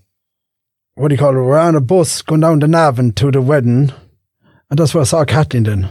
what 0.96 1.10
do 1.10 1.16
you 1.16 1.20
call 1.20 1.36
it? 1.36 1.42
We're 1.42 1.60
on 1.60 1.76
a 1.76 1.82
bus 1.82 2.22
going 2.22 2.42
down 2.42 2.60
to 2.62 2.68
Navan 2.68 3.12
to 3.14 3.32
the 3.32 3.42
wedding. 3.42 3.92
And 4.70 4.80
that's 4.80 4.94
where 4.94 5.02
I 5.02 5.06
saw 5.06 5.26
Kathleen 5.26 5.64
then. 5.64 5.90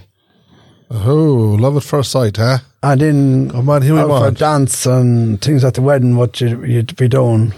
Oh, 0.91 1.57
love 1.59 1.77
at 1.77 1.83
first 1.83 2.11
sight, 2.13 2.37
huh? 2.37 2.59
And 2.83 3.01
then 3.01 3.51
Oh 3.55 3.63
man, 3.63 3.83
here 3.83 3.95
we 3.95 4.01
out 4.01 4.07
for 4.07 4.17
a 4.17 4.21
want. 4.21 4.39
dance 4.39 4.87
and 4.87 5.41
things 5.41 5.65
at 5.65 5.75
the 5.75 5.83
wedding, 5.83 6.17
what 6.17 6.41
you, 6.41 6.65
you'd 6.65 6.97
be 6.97 7.09
doing. 7.09 7.53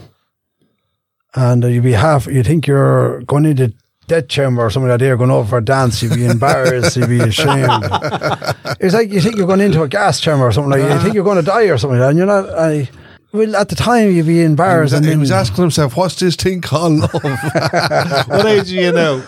And 1.35 1.65
uh, 1.65 1.69
you'd 1.69 1.85
be 1.85 1.93
half, 1.93 2.27
you 2.27 2.43
think 2.43 2.67
you're 2.67 3.21
going 3.23 3.45
into 3.45 3.73
death 4.09 4.29
chamber 4.29 4.63
or 4.63 4.71
something 4.71 4.89
like 4.91 4.99
that, 4.99 5.07
you're 5.07 5.17
going 5.17 5.31
over 5.31 5.49
for 5.49 5.59
a 5.59 5.65
dance, 5.65 6.03
you'd 6.03 6.15
be 6.15 6.27
embarrassed, 6.27 6.97
you'd 6.97 7.09
be 7.09 7.21
ashamed. 7.21 7.71
it's 8.81 8.95
like 8.95 9.11
you 9.13 9.21
think 9.21 9.37
you're 9.37 9.47
going 9.47 9.61
into 9.61 9.83
a 9.83 9.89
gas 9.89 10.19
chamber 10.21 10.45
or 10.45 10.53
something 10.53 10.71
like 10.71 10.83
that. 10.83 10.95
You 10.95 11.01
think 11.01 11.15
you're 11.15 11.25
going 11.25 11.37
to 11.37 11.43
die 11.43 11.65
or 11.65 11.79
something 11.79 11.99
like 11.99 12.07
that, 12.07 12.11
and 12.11 12.19
you're 12.19 12.27
not. 12.27 12.49
I, 12.59 12.89
well, 13.31 13.55
at 13.57 13.69
the 13.69 13.77
time, 13.77 14.11
you'd 14.11 14.27
be 14.27 14.35
He 14.35 14.39
was, 14.41 14.47
embarrassed. 14.51 14.95
and 14.95 15.05
he 15.07 15.17
was 15.17 15.31
asking 15.31 15.63
himself, 15.63 15.97
"What's 15.97 16.17
this 16.17 16.35
thing 16.35 16.61
called 16.63 17.01
love?" 17.01 17.13
what 17.23 18.47
age 18.47 18.73
are 18.73 18.81
you 18.83 18.93
now? 18.93 19.23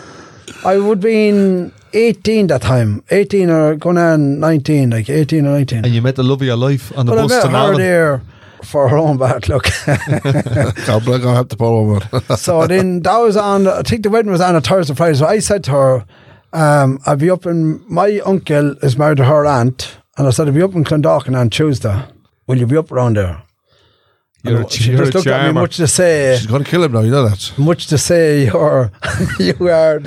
I 0.65 0.77
would 0.77 0.99
be 0.99 1.31
been 1.31 1.71
18 1.93 2.47
that 2.47 2.61
time, 2.61 3.03
18 3.11 3.49
or 3.49 3.75
going 3.75 3.97
on 3.97 4.39
19, 4.39 4.89
like 4.89 5.09
18 5.09 5.45
or 5.45 5.51
19. 5.51 5.85
And 5.85 5.93
you 5.93 6.01
met 6.01 6.15
the 6.15 6.23
love 6.23 6.41
of 6.41 6.47
your 6.47 6.55
life 6.55 6.95
on 6.97 7.05
the 7.05 7.11
But 7.11 7.19
I 7.19 7.21
bus 7.23 7.31
met 7.31 7.41
to 7.41 7.47
her 7.47 7.53
Navan. 7.53 7.77
there 7.77 8.21
for 8.63 8.87
her 8.89 8.97
own 8.97 9.17
bad 9.17 9.49
luck. 9.49 9.67
God, 9.85 9.97
I'm 10.87 11.05
gonna 11.05 11.35
have 11.35 11.47
to 11.49 11.57
borrow 11.57 11.99
one. 11.99 12.37
so 12.37 12.67
then 12.67 13.01
that 13.01 13.17
was 13.17 13.37
on, 13.37 13.67
I 13.67 13.81
think 13.81 14.03
the 14.03 14.09
wedding 14.09 14.31
was 14.31 14.41
on 14.41 14.55
a 14.55 14.61
Thursday, 14.61 14.93
Friday. 14.93 15.17
So 15.17 15.25
I 15.25 15.39
said 15.39 15.63
to 15.65 15.71
her, 15.71 16.05
um, 16.53 16.99
I'll 17.05 17.15
be 17.15 17.29
up 17.29 17.45
in, 17.45 17.83
my 17.91 18.19
uncle 18.19 18.77
is 18.83 18.97
married 18.97 19.17
to 19.17 19.25
her 19.25 19.45
aunt. 19.45 19.97
And 20.17 20.27
I 20.27 20.31
said, 20.31 20.47
I'll 20.47 20.53
be 20.53 20.61
up 20.61 20.75
in 20.75 20.83
Clondalkin 20.83 21.37
on 21.37 21.49
Tuesday. 21.49 22.03
Will 22.47 22.57
you 22.57 22.67
be 22.67 22.77
up 22.77 22.91
around 22.91 23.15
there? 23.17 23.41
You're, 24.43 24.61
a, 24.61 24.69
she 24.69 24.91
you're 24.91 24.99
just 25.05 25.13
looked 25.13 25.27
at 25.27 25.47
me 25.47 25.53
much 25.53 25.77
to 25.77 25.87
say, 25.87 26.35
She's 26.37 26.47
gonna 26.47 26.63
kill 26.63 26.83
him 26.83 26.91
now. 26.93 27.01
You 27.01 27.11
know 27.11 27.29
that. 27.29 27.53
much 27.57 27.87
to 27.87 27.97
say 27.97 28.45
you're, 28.45 28.91
you 29.39 29.69
are. 29.69 30.01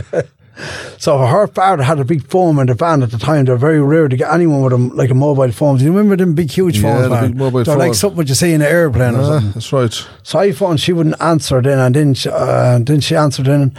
So 0.98 1.18
her 1.18 1.46
father 1.48 1.82
had 1.82 1.98
a 1.98 2.04
big 2.04 2.26
phone 2.28 2.58
in 2.60 2.66
the 2.68 2.74
van 2.74 3.02
at 3.02 3.10
the 3.10 3.18
time. 3.18 3.44
They're 3.44 3.56
very 3.56 3.80
rare 3.82 4.08
to 4.08 4.16
get 4.16 4.32
anyone 4.32 4.62
with 4.62 4.70
them 4.72 4.90
like 4.90 5.10
a 5.10 5.14
mobile 5.14 5.50
phone. 5.52 5.78
Do 5.78 5.84
you 5.84 5.90
remember 5.90 6.16
them 6.16 6.34
big, 6.34 6.50
huge 6.50 6.78
Yeah, 6.78 6.82
phones? 7.08 7.08
the 7.20 7.28
big 7.28 7.36
mobile 7.36 7.64
They're 7.64 7.76
like 7.76 7.94
something 7.94 8.26
you 8.26 8.34
see 8.34 8.52
in 8.52 8.62
an 8.62 8.68
airplane 8.68 9.14
or 9.16 9.20
Ah, 9.20 9.24
something. 9.40 9.50
that's 9.52 9.72
right. 9.72 10.06
So 10.22 10.38
I 10.38 10.52
phoned, 10.52 10.80
she 10.80 10.92
wouldn't 10.92 11.20
answer 11.20 11.60
then, 11.60 11.78
and 11.78 11.94
then 11.94 12.14
she, 12.14 12.28
uh, 12.30 12.78
then 12.78 13.00
she 13.00 13.16
answered 13.16 13.46
then. 13.46 13.74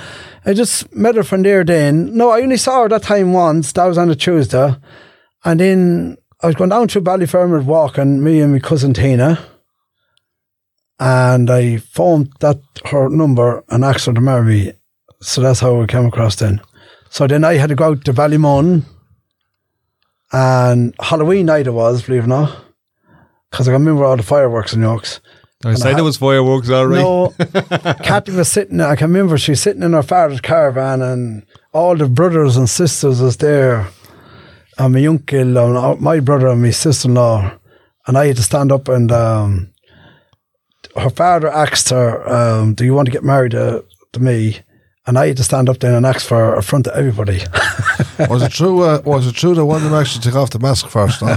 I 0.45 0.53
just 0.53 0.93
met 0.93 1.15
her 1.15 1.23
from 1.23 1.43
there 1.43 1.63
then. 1.63 2.15
No, 2.15 2.29
I 2.31 2.41
only 2.41 2.57
saw 2.57 2.83
her 2.83 2.89
that 2.89 3.03
time 3.03 3.31
once. 3.33 3.71
That 3.71 3.85
was 3.85 3.97
on 3.97 4.09
a 4.09 4.15
Tuesday. 4.15 4.75
And 5.43 5.59
then 5.59 6.17
I 6.41 6.47
was 6.47 6.55
going 6.55 6.69
down 6.71 6.87
to 6.89 7.01
Ballyfermot 7.01 7.63
walking, 7.65 8.23
me 8.23 8.41
and 8.41 8.51
my 8.51 8.59
cousin 8.59 8.93
Tina. 8.93 9.39
And 10.99 11.49
I 11.49 11.77
phoned 11.77 12.31
that 12.39 12.59
her 12.85 13.09
number 13.09 13.63
and 13.69 13.83
asked 13.83 14.05
her 14.05 14.13
to 14.13 14.21
marry 14.21 14.45
me. 14.45 14.73
So 15.25 15.41
that's 15.41 15.59
how 15.59 15.79
we 15.79 15.87
came 15.87 16.05
across 16.05 16.35
then. 16.35 16.61
So 17.09 17.25
then 17.25 17.43
I 17.43 17.55
had 17.55 17.69
to 17.69 17.75
go 17.75 17.85
out 17.85 18.05
to 18.05 18.13
Ballymun. 18.13 18.83
And 20.31 20.93
Halloween 20.99 21.47
night 21.47 21.65
it 21.65 21.71
was, 21.71 22.03
believe 22.03 22.21
it 22.21 22.25
or 22.25 22.27
not. 22.27 22.55
Because 23.49 23.67
I 23.67 23.71
remember 23.71 24.05
all 24.05 24.17
the 24.17 24.23
fireworks 24.23 24.73
in 24.73 24.81
Yorks. 24.81 25.21
I 25.63 25.73
said 25.73 25.95
there 25.95 26.03
was 26.03 26.17
fireworks, 26.17 26.69
already. 26.69 27.01
No, 27.01 27.33
Kathy 28.03 28.33
was 28.33 28.49
sitting. 28.49 28.79
I 28.81 28.95
can 28.95 29.07
remember 29.07 29.37
she 29.39 29.53
was 29.53 29.63
sitting 29.63 29.81
in 29.81 29.93
her 29.93 30.03
father's 30.03 30.41
caravan, 30.41 31.01
and 31.01 31.43
all 31.73 31.95
the 31.95 32.07
brothers 32.07 32.55
and 32.55 32.69
sisters 32.69 33.19
was 33.19 33.37
there, 33.37 33.87
and 34.77 34.93
my 34.93 35.05
uncle, 35.07 35.57
and 35.57 36.01
my 36.01 36.19
brother, 36.19 36.49
and 36.49 36.61
my 36.61 36.69
sister-in-law, 36.69 37.51
and 38.05 38.17
I 38.17 38.27
had 38.27 38.35
to 38.37 38.43
stand 38.43 38.71
up 38.71 38.87
and. 38.89 39.11
Um, 39.11 39.71
her 40.97 41.09
father 41.09 41.49
asked 41.49 41.89
her, 41.89 42.29
um, 42.29 42.73
"Do 42.73 42.85
you 42.85 42.93
want 42.93 43.07
to 43.07 43.11
get 43.11 43.23
married 43.23 43.51
to, 43.51 43.83
to 44.13 44.19
me?" 44.19 44.59
And 45.07 45.19
I 45.19 45.27
had 45.27 45.37
to 45.37 45.43
stand 45.43 45.69
up 45.69 45.77
then 45.79 45.93
and 45.93 46.05
ask 46.05 46.25
for 46.27 46.37
her 46.37 46.55
in 46.55 46.61
front 46.63 46.87
of 46.87 46.95
everybody. 46.95 47.41
Was 48.29 48.41
it 48.41 48.51
true? 48.51 48.81
Uh, 48.81 49.01
was 49.05 49.27
it 49.27 49.35
true 49.35 49.53
that 49.53 49.63
one 49.65 49.77
of 49.77 49.83
them 49.83 49.93
actually 49.93 50.23
took 50.23 50.35
off 50.35 50.49
the 50.49 50.57
mask 50.59 50.87
first? 50.87 51.21
No? 51.21 51.27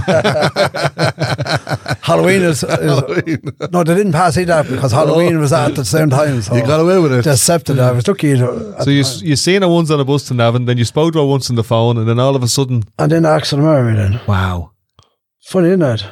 Halloween 2.01 2.41
is, 2.43 2.63
is 2.63 3.37
no, 3.71 3.83
they 3.83 3.95
didn't 3.95 4.13
pass 4.13 4.37
either 4.37 4.63
because 4.63 4.91
Halloween 4.91 5.39
was 5.39 5.53
at 5.53 5.75
the 5.75 5.85
same 5.85 6.09
time. 6.09 6.41
So 6.41 6.55
you 6.55 6.65
got 6.65 6.79
away 6.79 6.99
with 6.99 7.13
it. 7.13 7.25
they 7.25 7.31
accepted 7.31 7.77
it. 7.77 7.81
I 7.81 7.91
was 7.91 8.07
lucky. 8.07 8.35
to- 8.37 8.75
So 8.83 8.89
you 8.89 9.03
you 9.21 9.35
seen 9.35 9.61
her 9.61 9.67
once 9.67 9.91
on 9.91 9.99
a 9.99 10.05
bus 10.05 10.27
to 10.29 10.33
Navan, 10.33 10.65
then 10.65 10.77
you 10.77 10.85
spoke 10.85 11.13
to 11.13 11.19
her 11.19 11.25
once 11.25 11.49
on 11.49 11.55
the 11.55 11.63
phone, 11.63 11.97
and 11.97 12.07
then 12.07 12.19
all 12.19 12.35
of 12.35 12.43
a 12.43 12.47
sudden, 12.47 12.83
and 12.97 13.11
then 13.11 13.25
I 13.25 13.35
asked 13.35 13.51
her 13.51 13.57
to 13.57 13.63
marry 13.63 13.91
me 13.91 13.97
then. 13.97 14.19
wow. 14.27 14.71
Funny, 15.41 15.69
isn't 15.69 15.81
it? 15.81 16.05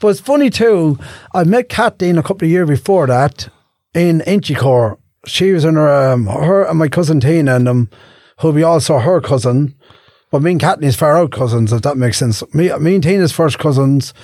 But 0.00 0.08
it's 0.08 0.20
funny 0.20 0.50
too. 0.50 0.98
I 1.34 1.44
met 1.44 1.68
Kathleen 1.68 2.18
a 2.18 2.22
couple 2.22 2.46
of 2.46 2.50
years 2.50 2.68
before 2.68 3.06
that 3.08 3.48
in 3.94 4.20
Inchicore. 4.20 4.98
She 5.26 5.52
was 5.52 5.64
in 5.64 5.76
her, 5.76 6.12
um, 6.12 6.26
her 6.26 6.64
and 6.64 6.78
my 6.78 6.88
cousin 6.88 7.20
Tina, 7.20 7.56
and 7.56 7.68
um, 7.68 7.90
who'll 8.40 8.52
be 8.52 8.62
also 8.62 8.98
her 8.98 9.20
cousin. 9.20 9.74
But 10.30 10.42
me 10.42 10.52
and 10.52 10.60
Kathleen's 10.60 10.96
far 10.96 11.18
out 11.18 11.30
cousins, 11.30 11.72
if 11.72 11.82
that 11.82 11.98
makes 11.98 12.18
sense. 12.18 12.42
Me, 12.54 12.74
me 12.78 12.94
and 12.94 13.04
Tina's 13.04 13.32
first 13.32 13.58
cousins, 13.58 14.14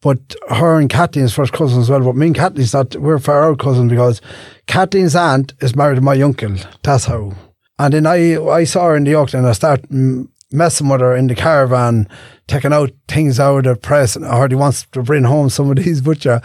but 0.00 0.34
her 0.48 0.78
and 0.78 0.88
Kathleen's 0.88 1.34
first 1.34 1.52
cousins 1.52 1.82
as 1.82 1.90
well. 1.90 2.00
But 2.00 2.16
me 2.16 2.28
and 2.28 2.34
Kathleen's 2.34 2.72
not, 2.72 2.96
we're 2.96 3.18
far 3.18 3.44
out 3.44 3.58
cousins 3.58 3.90
because 3.90 4.20
Kathleen's 4.66 5.14
aunt 5.14 5.52
is 5.60 5.76
married 5.76 5.96
to 5.96 6.00
my 6.00 6.20
uncle. 6.20 6.56
That's 6.82 7.04
how. 7.04 7.34
And 7.78 7.94
then 7.94 8.06
I, 8.06 8.36
I 8.36 8.64
saw 8.64 8.86
her 8.86 8.96
in 8.96 9.04
the 9.04 9.14
Oakland 9.14 9.44
and 9.44 9.50
I 9.50 9.52
started 9.52 9.86
messing 10.50 10.88
with 10.88 11.00
her 11.00 11.14
in 11.14 11.26
the 11.26 11.34
caravan, 11.34 12.08
taking 12.46 12.72
out 12.72 12.90
things 13.06 13.38
out 13.38 13.66
of 13.66 13.74
the 13.74 13.76
press. 13.76 14.16
And 14.16 14.24
I 14.24 14.46
wants 14.54 14.86
to 14.92 15.02
bring 15.02 15.24
home 15.24 15.50
some 15.50 15.70
of 15.70 15.76
these 15.76 16.00
butcher. 16.00 16.40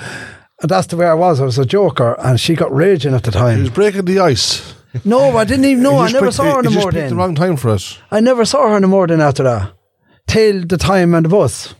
And 0.62 0.70
that's 0.70 0.88
the 0.88 0.98
way 0.98 1.06
I 1.06 1.14
was. 1.14 1.42
I 1.42 1.46
was 1.46 1.58
a 1.60 1.66
joker. 1.66 2.16
And 2.20 2.40
she 2.40 2.56
got 2.56 2.74
raging 2.74 3.14
at 3.14 3.24
the 3.24 3.32
time. 3.32 3.58
He 3.58 3.62
was 3.64 3.72
breaking 3.72 4.06
the 4.06 4.20
ice. 4.20 4.74
No, 5.04 5.36
I 5.38 5.44
didn't 5.44 5.66
even 5.66 5.84
know. 5.88 5.98
I 6.00 6.12
never 6.12 6.28
picked 6.28 6.36
saw 6.38 6.44
her 6.44 6.50
he 6.50 6.56
no 6.56 6.62
just 6.64 6.76
more 6.76 6.92
picked 6.92 6.94
then. 7.02 7.10
the 7.10 7.16
wrong 7.18 7.36
time 7.36 7.58
for 7.58 7.70
us. 7.70 7.98
I 8.12 8.22
never 8.22 8.46
saw 8.46 8.70
her 8.70 8.80
no 8.80 8.88
more 8.88 9.08
than 9.08 9.20
after 9.22 9.44
that. 9.44 9.74
Till 10.28 10.66
the 10.66 10.78
time 10.78 11.14
on 11.14 11.24
the 11.24 11.30
bus. 11.30 11.76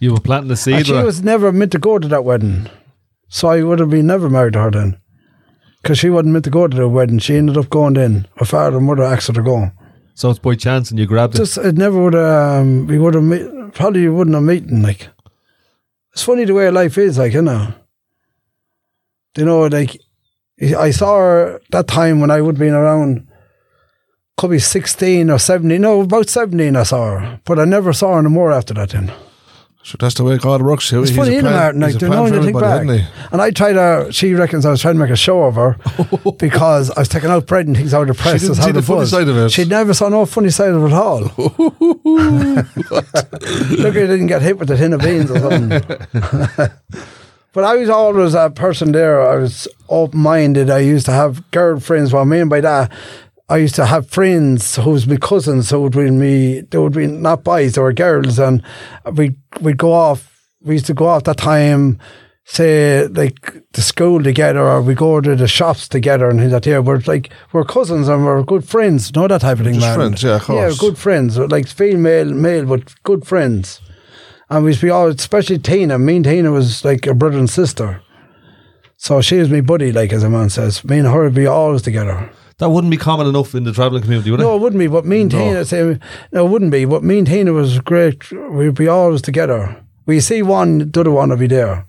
You 0.00 0.12
were 0.14 0.20
planting 0.20 0.48
the 0.48 0.56
seed. 0.56 0.74
And 0.74 0.86
she 0.86 0.94
or- 0.94 1.04
was 1.04 1.22
never 1.22 1.52
meant 1.52 1.72
to 1.72 1.78
go 1.78 1.98
to 1.98 2.08
that 2.08 2.24
wedding. 2.24 2.68
So 3.28 3.48
I 3.48 3.62
would 3.62 3.78
have 3.78 3.90
been 3.90 4.08
never 4.08 4.28
married 4.28 4.54
to 4.54 4.60
her 4.62 4.70
then. 4.70 4.98
Because 5.80 5.98
she 5.98 6.10
wasn't 6.10 6.32
meant 6.32 6.44
to 6.44 6.50
go 6.50 6.66
to 6.68 6.76
the 6.76 6.88
wedding. 6.88 7.18
She 7.20 7.36
ended 7.36 7.56
up 7.56 7.70
going 7.70 7.94
then. 7.94 8.26
Her 8.36 8.44
father 8.44 8.76
and 8.78 8.86
mother 8.86 9.04
asked 9.04 9.28
her 9.28 9.32
to 9.34 9.42
go. 9.42 9.70
so 10.14 10.28
it's 10.30 10.38
by 10.38 10.54
chance 10.56 10.90
and 10.90 10.98
you 10.98 11.06
grabbed 11.06 11.34
it. 11.34 11.38
Just, 11.38 11.56
it 11.58 11.76
never 11.76 12.02
would 12.02 12.14
have, 12.14 12.60
um, 12.62 12.86
we 12.88 12.98
would 12.98 13.14
have, 13.14 13.22
met, 13.24 13.74
probably 13.74 14.06
wouldn't 14.08 14.34
have 14.34 14.44
meeting, 14.44 14.82
like. 14.82 15.08
It's 16.12 16.22
funny 16.24 16.44
the 16.44 16.54
way 16.54 16.68
life 16.70 16.98
is, 16.98 17.16
like, 17.18 17.32
you 17.32 17.42
know. 17.42 17.72
You 19.36 19.44
know, 19.44 19.66
like, 19.66 19.96
I 20.78 20.90
saw 20.90 21.16
her 21.18 21.60
that 21.70 21.88
time 21.88 22.20
when 22.20 22.30
I 22.30 22.40
would 22.40 22.56
have 22.56 22.60
been 22.60 22.74
around, 22.74 23.26
could 24.36 24.50
be 24.50 24.58
16 24.58 25.30
or 25.30 25.38
17, 25.38 25.80
no, 25.80 26.02
about 26.02 26.28
17 26.28 26.76
I 26.76 26.82
saw 26.82 27.18
her. 27.18 27.40
But 27.44 27.58
I 27.58 27.64
never 27.64 27.92
saw 27.92 28.16
her 28.16 28.22
no 28.22 28.28
more 28.28 28.52
after 28.52 28.74
that 28.74 28.90
then. 28.90 29.10
So 29.84 29.96
that's 29.98 30.14
the 30.14 30.22
way 30.22 30.38
God 30.38 30.62
works. 30.62 30.90
He- 30.90 30.96
It's 30.96 31.08
he's 31.08 31.18
funny, 31.18 31.40
plan, 31.40 31.54
Martin? 31.54 31.80
Like, 31.80 31.94
a 31.96 31.98
you 31.98 32.08
know, 32.08 32.22
when 32.22 32.34
you 32.34 32.42
think 32.44 32.60
back. 32.60 32.86
And 33.32 33.42
I 33.42 33.50
tried 33.50 33.72
to, 33.72 34.12
she 34.12 34.32
reckons 34.34 34.64
I 34.64 34.70
was 34.70 34.80
trying 34.80 34.94
to 34.94 35.00
make 35.00 35.10
a 35.10 35.16
show 35.16 35.42
of 35.42 35.56
her 35.56 35.76
because 36.38 36.90
I 36.92 37.00
was 37.00 37.08
taking 37.08 37.30
out 37.30 37.46
bread 37.48 37.66
and 37.66 37.76
things 37.76 37.92
out 37.92 38.02
of 38.08 38.16
the 38.16 38.22
press. 38.22 38.42
didn't 38.42 38.58
how 38.58 38.66
see 38.66 38.72
the 38.72 38.82
funny 38.82 39.00
was. 39.00 39.10
side 39.10 39.28
of 39.28 39.36
it. 39.36 39.50
She 39.50 39.64
never 39.64 39.92
saw 39.94 40.08
no 40.08 40.24
funny 40.26 40.50
side 40.50 40.68
of 40.70 40.82
it 40.84 40.86
at 40.86 40.92
all. 40.92 41.22
Look, 43.82 43.96
I 43.96 44.06
didn't 44.06 44.26
get 44.28 44.42
hit 44.42 44.58
with 44.58 44.70
a 44.70 44.76
tin 44.76 44.92
of 44.92 45.00
beans 45.00 45.30
or 45.30 45.38
something. 45.40 45.82
But 47.52 47.64
I 47.64 47.76
was 47.76 47.88
always 47.88 48.34
a 48.34 48.50
person 48.50 48.92
there. 48.92 49.20
I 49.22 49.36
was 49.36 49.68
open 49.88 50.20
minded. 50.20 50.70
I 50.70 50.78
used 50.78 51.06
to 51.06 51.12
have 51.12 51.50
girlfriends. 51.50 52.12
What 52.12 52.20
I 52.20 52.24
mean 52.24 52.48
by 52.48 52.60
that, 52.62 52.90
I 53.48 53.58
used 53.58 53.74
to 53.76 53.86
have 53.86 54.08
friends 54.08 54.76
who 54.76 54.90
was 54.90 55.06
my 55.06 55.16
cousins 55.16 55.70
who 55.70 55.82
would 55.82 55.92
be 55.92 56.10
me. 56.10 56.60
They 56.62 56.78
would 56.78 56.94
be 56.94 57.06
not 57.06 57.44
boys, 57.44 57.74
they 57.74 57.80
were 57.82 57.92
girls, 57.92 58.38
and 58.38 58.62
we 59.14 59.36
we'd 59.60 59.76
go 59.78 59.92
off. 59.92 60.28
We 60.62 60.74
used 60.74 60.86
to 60.86 60.94
go 60.94 61.06
off 61.06 61.24
that 61.24 61.36
time. 61.38 61.98
Say 62.44 63.06
like 63.06 63.62
the 63.72 63.82
school 63.82 64.20
together, 64.20 64.60
or 64.60 64.82
we 64.82 64.94
go 64.94 65.20
to 65.20 65.36
the 65.36 65.46
shops 65.46 65.86
together, 65.86 66.28
and 66.28 66.40
things 66.40 66.52
like 66.52 66.64
that. 66.64 66.82
We're 66.84 66.98
like 67.06 67.30
we're 67.52 67.64
cousins 67.64 68.08
and 68.08 68.24
we're 68.24 68.42
good 68.42 68.68
friends. 68.68 69.14
Know 69.14 69.28
that 69.28 69.42
type 69.42 69.58
of 69.60 69.64
thing, 69.64 69.74
Just 69.74 69.86
man. 69.86 69.96
friends, 69.96 70.22
yeah, 70.24 70.36
of 70.36 70.48
Yeah, 70.48 70.72
good 70.76 70.98
friends, 70.98 71.38
like 71.38 71.68
female, 71.68 72.32
male, 72.32 72.66
but 72.66 72.94
good 73.04 73.24
friends. 73.24 73.80
And 74.52 74.64
we 74.64 74.70
used 74.72 74.80
to 74.80 74.86
be 74.86 74.90
all, 74.90 75.08
especially 75.08 75.58
Tina. 75.58 75.98
Me 75.98 76.16
and 76.16 76.24
Tina 76.26 76.50
was 76.50 76.84
like 76.84 77.06
a 77.06 77.14
brother 77.14 77.38
and 77.38 77.48
sister. 77.48 78.02
So 78.98 79.22
she 79.22 79.36
was 79.36 79.48
my 79.48 79.62
buddy, 79.62 79.92
like 79.92 80.12
as 80.12 80.22
a 80.22 80.28
man 80.28 80.50
says. 80.50 80.84
Me 80.84 80.98
and 80.98 81.08
her 81.08 81.24
would 81.24 81.34
be 81.34 81.46
always 81.46 81.80
together. 81.80 82.30
that 82.58 82.68
wouldn't 82.68 82.90
be 82.90 82.98
common 82.98 83.26
enough 83.26 83.54
in 83.54 83.64
the 83.64 83.72
travelling 83.72 84.02
community, 84.02 84.30
would 84.30 84.40
it? 84.40 84.42
No, 84.42 84.54
it 84.54 84.60
wouldn't 84.60 84.78
be. 84.78 84.88
But 84.88 85.06
me 85.06 85.22
and 85.22 85.30
Tina, 85.30 85.64
say, 85.64 85.98
no, 86.32 86.46
it 86.46 86.50
wouldn't 86.50 86.70
be. 86.70 86.84
But 86.84 87.02
me 87.02 87.16
and 87.18 87.26
Tina 87.26 87.54
was 87.54 87.78
great. 87.78 88.30
We'd 88.30 88.74
be 88.74 88.88
always 88.88 89.22
together. 89.22 89.82
We 90.04 90.20
see 90.20 90.42
one, 90.42 90.90
the 90.90 91.00
other 91.00 91.10
one 91.10 91.30
would 91.30 91.38
be 91.38 91.46
there. 91.46 91.86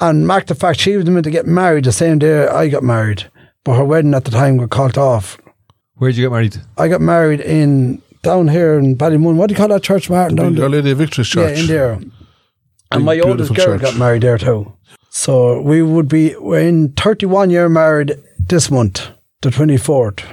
And 0.00 0.26
mark 0.26 0.46
the 0.46 0.56
fact, 0.56 0.80
she 0.80 0.96
was 0.96 1.06
meant 1.06 1.22
to 1.24 1.30
get 1.30 1.46
married 1.46 1.84
the 1.84 1.92
same 1.92 2.18
day 2.18 2.48
I 2.48 2.66
got 2.68 2.82
married. 2.82 3.30
But 3.62 3.76
her 3.76 3.84
wedding 3.84 4.12
at 4.12 4.24
the 4.24 4.32
time 4.32 4.56
got 4.56 4.70
called 4.70 4.98
off. 4.98 5.38
Where'd 5.94 6.16
you 6.16 6.24
get 6.24 6.32
married? 6.32 6.56
I 6.76 6.88
got 6.88 7.00
married 7.00 7.40
in 7.40 8.02
down 8.26 8.48
here 8.48 8.78
in 8.78 8.96
Ballymun. 8.96 9.36
What 9.36 9.48
do 9.48 9.52
you 9.52 9.56
call 9.56 9.68
that 9.68 9.82
church, 9.82 10.10
Martin? 10.10 10.36
Down 10.36 10.60
Our 10.60 10.68
Lady 10.68 10.90
of 10.90 10.98
Victory 10.98 11.24
Church. 11.24 11.56
Yeah, 11.56 11.62
in 11.62 11.66
there. 11.68 12.00
And 12.90 13.04
my 13.04 13.20
oldest 13.20 13.54
girl 13.54 13.66
church. 13.66 13.82
got 13.82 13.96
married 13.96 14.22
there 14.22 14.38
too. 14.38 14.72
So 15.10 15.60
we 15.60 15.82
would 15.82 16.08
be 16.08 16.36
we're 16.36 16.60
in 16.60 16.92
31 16.92 17.50
year 17.50 17.68
married 17.68 18.16
this 18.38 18.70
month, 18.70 19.08
the 19.42 19.50
24th. 19.50 20.24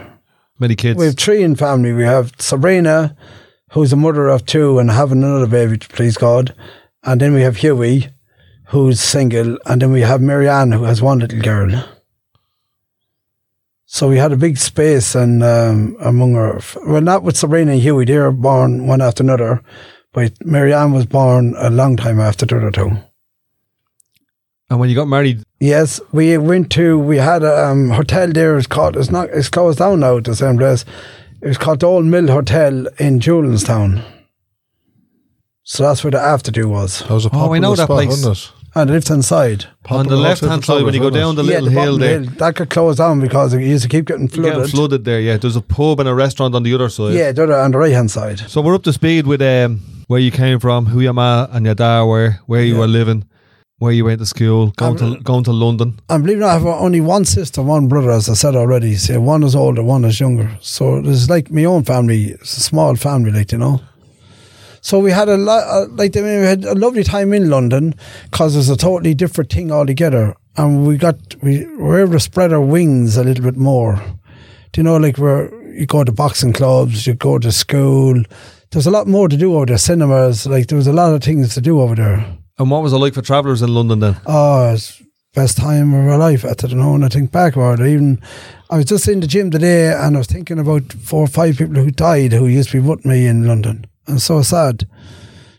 Many 0.60 0.75
kids. 0.75 0.97
We 0.97 1.06
have 1.06 1.17
three 1.17 1.43
in 1.43 1.56
family. 1.56 1.93
We 1.93 2.03
have 2.03 2.32
Sabrina, 2.39 3.15
who's 3.71 3.93
a 3.93 3.95
mother 3.95 4.27
of 4.27 4.45
two 4.45 4.79
and 4.79 4.91
having 4.91 5.23
another 5.23 5.47
baby, 5.47 5.77
please 5.77 6.17
God. 6.17 6.53
And 7.03 7.21
then 7.21 7.34
we 7.34 7.41
have 7.41 7.58
Hughie, 7.58 8.10
who's 8.67 8.99
single. 8.99 9.58
And 9.65 9.82
then 9.82 9.91
we 9.91 10.01
have 10.01 10.21
Marianne, 10.21 10.71
who 10.71 10.84
has 10.84 11.01
one 11.01 11.19
little 11.19 11.41
girl. 11.41 11.84
So 13.93 14.10
we 14.10 14.17
had 14.17 14.32
a 14.32 14.38
big 14.38 14.58
space 14.58 15.13
and 15.13 15.43
um, 15.43 15.95
among 15.99 16.36
our, 16.36 16.60
well, 16.88 16.99
not 16.99 17.21
with 17.21 17.38
Sabrina 17.38 17.73
and 17.73 17.79
Huey, 17.79 18.06
they 18.06 18.17
were 18.17 18.32
born 18.32 18.88
one 18.88 19.01
after 19.01 19.21
another, 19.21 19.62
but 20.13 20.34
Marianne 20.43 20.93
was 20.93 21.06
born 21.06 21.53
a 21.60 21.69
long 21.69 21.95
time 21.95 22.19
after 22.19 22.47
the 22.47 22.58
other 22.58 22.71
two. 22.71 22.97
and 24.71 24.79
when 24.79 24.89
you 24.89 24.95
got 24.95 25.08
married, 25.08 25.43
Yes, 25.60 26.01
we 26.12 26.36
went 26.39 26.71
to, 26.71 26.97
we 26.97 27.17
had 27.17 27.43
a 27.43 27.67
um, 27.67 27.91
hotel 27.91 28.29
there, 28.29 28.58
it's 28.58 28.65
called, 28.65 28.97
it's 28.97 29.12
not, 29.12 29.29
it's 29.29 29.49
closed 29.49 29.77
down 29.77 29.99
now 29.99 30.17
at 30.17 30.23
the 30.23 30.36
same 30.36 30.58
place. 30.58 30.86
It 31.43 31.49
was 31.49 31.60
called 31.60 31.82
the 31.82 31.86
Old 31.86 32.06
Mill 32.06 32.29
Hotel 32.29 32.88
in 32.97 33.19
Julianstown. 33.19 34.03
So 35.62 35.84
that's 35.84 36.03
where 36.03 36.10
the 36.10 36.19
after 36.19 36.49
do 36.49 36.67
was. 36.67 37.01
That 37.01 37.12
was 37.12 37.27
a 37.27 37.29
Oh, 37.32 37.53
I 37.53 37.60
know 37.60 37.75
that 37.75 37.84
spot, 37.84 38.08
place. 38.08 38.51
And 38.75 38.89
the 38.89 38.93
left 38.93 39.07
hand 39.07 39.23
side. 39.23 39.65
on 39.89 40.07
the 40.07 40.15
left 40.17 40.41
hand 40.41 40.65
side, 40.65 40.83
when 40.83 40.93
you 40.95 40.99
go 40.99 41.12
down 41.12 41.36
the 41.36 41.43
yeah, 41.43 41.59
little 41.59 41.65
the 41.69 41.81
hill 41.81 41.97
there, 41.99 42.19
hill. 42.21 42.31
That 42.38 42.55
could 42.55 42.69
close 42.71 42.95
down 42.97 43.19
because 43.19 43.53
it 43.53 43.62
used 43.62 43.83
to 43.83 43.89
keep 43.89 44.05
getting 44.05 44.23
you 44.23 44.41
get 44.43 44.53
flooded. 44.53 44.71
flooded 44.71 45.05
there. 45.05 45.19
Yeah, 45.21 45.38
there's 45.38 45.55
a 45.55 45.62
pub 45.62 45.99
and 45.99 46.09
a 46.09 46.15
restaurant 46.15 46.55
on 46.55 46.63
the 46.63 46.73
other 46.73 46.89
side. 46.89 47.13
Yeah, 47.13 47.31
the 47.31 47.43
other 47.43 47.53
on 47.59 47.71
the 47.71 47.77
right 47.77 47.93
hand 47.93 48.09
side. 48.09 48.39
So 48.49 48.62
we're 48.62 48.73
up 48.75 48.83
to 48.83 48.93
speed 48.93 49.27
with 49.27 49.41
um, 49.43 49.81
where 50.07 50.19
you 50.19 50.31
came 50.31 50.59
from, 50.59 50.88
who 50.88 51.01
your 51.01 51.13
ma 51.13 51.47
and 51.51 51.65
your 51.65 51.75
dad 51.75 52.03
were, 52.03 52.39
where 52.47 52.63
you 52.63 52.73
Yeah. 52.73 52.79
were 52.79 52.88
living, 52.88 53.25
where 53.77 53.91
you 53.91 54.05
went 54.05 54.19
to 54.21 54.25
school, 54.25 54.73
going 54.77 54.99
Um, 55.03 55.15
to 55.17 55.21
going 55.21 55.43
to 55.43 55.51
London. 55.53 55.99
I 56.09 56.17
believe 56.17 56.38
it 56.38 56.39
or 56.39 56.45
not, 56.45 56.49
I 56.49 56.53
have 56.53 56.65
only 56.65 56.99
one 57.01 57.25
sister, 57.25 57.62
one 57.62 57.88
brother, 57.88 58.09
as 58.12 58.27
I 58.27 58.33
said 58.33 58.55
already. 58.55 58.95
So 58.95 59.21
one 59.21 59.43
is 59.43 59.55
older, 59.55 59.83
one 59.83 60.03
is 60.03 60.19
younger. 60.19 60.49
So 60.62 60.97
it's 60.97 61.29
like 61.29 61.51
my 61.51 61.65
own 61.65 61.83
family. 61.83 62.31
It's 62.31 62.57
a 62.57 62.62
small 62.62 62.95
family, 62.95 63.31
like, 63.31 63.51
you 63.51 63.59
know. 63.59 63.81
So 64.86 65.00
we 65.00 65.12
had 65.12 65.30
a 65.30 65.38
lot, 65.38 65.63
uh, 65.63 65.88
like, 65.91 66.17
I 66.17 66.19
mean, 66.19 66.41
we 66.41 66.46
had 66.46 66.65
a 66.65 66.76
lovely 66.76 67.06
time 67.06 67.32
in 67.32 67.50
London 67.50 67.96
because 68.30 68.54
it 68.54 68.58
was 68.58 68.69
a 68.69 68.76
totally 68.76 69.13
different 69.13 69.50
thing 69.50 69.72
altogether. 69.72 70.36
And 70.58 70.86
we 70.86 70.98
got, 70.98 71.15
we 71.41 71.65
were 71.78 72.02
able 72.02 72.12
to 72.12 72.19
spread 72.19 72.52
our 72.52 72.60
wings 72.60 73.15
a 73.15 73.24
little 73.24 73.46
bit 73.46 73.56
more. 73.56 73.96
Do 74.74 74.82
you 74.82 74.84
know, 74.84 74.98
like, 74.98 75.17
where 75.17 75.50
you 75.72 75.86
go 75.86 76.04
to 76.04 76.12
boxing 76.12 76.52
clubs, 76.52 77.08
you 77.08 77.13
go 77.13 77.39
to 77.39 77.50
school. 77.50 78.24
There's 78.72 78.86
a 78.86 78.91
lot 78.91 79.08
more 79.08 79.30
to 79.30 79.38
do 79.38 79.56
over 79.56 79.67
there, 79.67 79.78
cinemas. 79.78 80.46
Like, 80.46 80.67
there 80.67 80.78
was 80.78 80.88
a 80.88 80.93
lot 80.93 81.13
of 81.13 81.24
things 81.24 81.54
to 81.54 81.62
do 81.62 81.80
over 81.80 81.96
there. 81.96 82.38
And 82.60 82.69
what 82.69 82.84
was 82.84 82.91
it 82.91 82.98
like 82.98 83.13
for 83.13 83.22
travellers 83.22 83.62
in 83.62 83.74
London 83.74 84.00
then? 84.00 84.17
Oh, 84.26 84.74
it's 84.74 85.02
best 85.34 85.56
time 85.56 85.93
of 85.93 86.06
my 86.06 86.17
life. 86.17 86.43
I 86.43 86.56
don't 86.56 86.74
know 86.78 86.91
when 86.91 87.06
I 87.06 87.08
think 87.08 87.32
back 87.32 87.56
about 87.56 87.80
it. 87.80 87.88
Even 87.88 88.22
I 88.69 88.76
was 88.76 88.86
just 88.86 89.08
in 89.08 89.22
the 89.22 89.28
gym 89.28 89.50
today 89.50 89.93
and 89.93 90.17
I 90.17 90.19
was 90.19 90.28
thinking 90.28 90.60
about 90.60 90.91
four 90.91 91.24
or 91.24 91.28
five 91.28 91.58
people 91.58 91.76
who 91.76 91.89
died 91.89 92.34
who 92.34 92.48
used 92.48 92.72
to 92.72 92.82
be 92.82 92.88
with 92.88 93.06
me 93.06 93.28
in 93.28 93.48
London. 93.48 93.86
And 94.07 94.21
so 94.21 94.41
sad. 94.41 94.87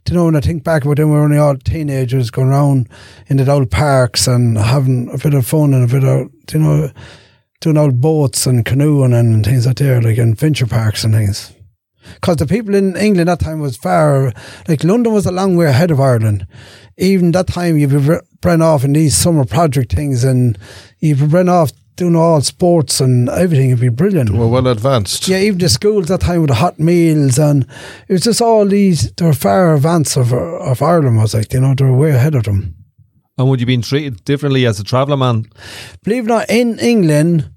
Do 0.05 0.13
you 0.13 0.19
know 0.19 0.27
when 0.27 0.37
I 0.37 0.41
think 0.41 0.65
back 0.65 0.85
about 0.85 0.99
them, 0.99 1.09
we 1.09 1.17
were 1.17 1.23
only 1.23 1.39
all 1.39 1.57
teenagers 1.57 2.31
going 2.31 2.49
around 2.49 2.91
in 3.29 3.39
the 3.39 3.51
old 3.51 3.71
parks 3.71 4.27
and 4.27 4.59
having 4.59 5.09
a 5.11 5.17
bit 5.17 5.33
of 5.33 5.47
fun 5.47 5.73
and 5.73 5.91
a 5.91 5.93
bit 5.93 6.05
of, 6.05 6.31
you 6.53 6.61
know, 6.61 6.91
doing 7.61 7.79
old 7.79 8.03
boats 8.03 8.45
and 8.45 8.67
canoeing 8.67 9.15
and 9.15 9.45
things 9.45 9.67
like 9.67 9.77
that, 9.77 10.05
like 10.05 10.19
in 10.19 10.33
adventure 10.33 10.67
parks 10.67 11.05
and 11.05 11.15
things. 11.15 11.55
Because 12.15 12.37
the 12.37 12.47
people 12.47 12.75
in 12.75 12.97
England 12.97 13.31
that 13.31 13.41
time 13.41 13.61
was 13.61 13.79
far, 13.79 14.35
like 14.69 14.85
London 14.85 15.15
was 15.15 15.25
a 15.25 15.33
long 15.33 15.57
way 15.57 15.67
ahead 15.67 15.91
of 15.91 16.01
Ireland. 16.01 16.47
Even 16.99 17.33
that 17.33 17.47
time, 17.47 17.79
you'd 17.79 17.91
be 17.91 18.19
bring 18.43 18.61
off 18.61 18.85
in 18.85 18.93
these 18.93 19.17
summer 19.17 19.47
project 19.47 19.95
things 19.95 20.23
and 20.23 20.59
you'd 20.99 21.19
be 21.19 21.27
bring 21.27 21.49
off 21.49 21.73
doing 21.97 22.17
all 22.17 22.41
sports 22.41 23.01
and 23.01 23.29
everything. 23.29 23.71
It'd 23.71 23.81
be 23.81 23.89
brilliant. 23.89 24.31
We're 24.31 24.47
well 24.47 24.67
advanced. 24.67 25.29
Yeah, 25.29 25.39
even 25.39 25.59
the 25.59 25.69
schools 25.69 26.09
that 26.09 26.23
time 26.23 26.41
with 26.41 26.49
the 26.49 26.57
hot 26.57 26.79
meals 26.79 27.39
and 27.39 27.67
it 28.09 28.13
was 28.13 28.23
just 28.23 28.43
all 28.43 28.67
these, 28.67 29.13
they 29.13 29.25
were 29.25 29.33
far 29.33 29.75
advance 29.75 30.17
of, 30.17 30.33
of 30.33 30.83
Ireland 30.83 31.19
I 31.19 31.23
was 31.23 31.35
like, 31.35 31.53
you 31.53 31.61
know, 31.61 31.75
they 31.75 31.85
were 31.85 31.97
way 31.97 32.11
ahead 32.11 32.35
of 32.35 32.45
them. 32.45 32.75
And 33.37 33.49
would 33.49 33.61
you 33.61 33.67
been 33.67 33.83
treated 33.83 34.25
differently 34.25 34.65
as 34.67 34.79
a 34.79 34.85
traveller 34.85 35.17
man? 35.17 35.47
believe 36.05 36.25
it 36.25 36.31
or 36.31 36.39
not, 36.39 36.51
in 36.51 36.79
England, 36.79 37.51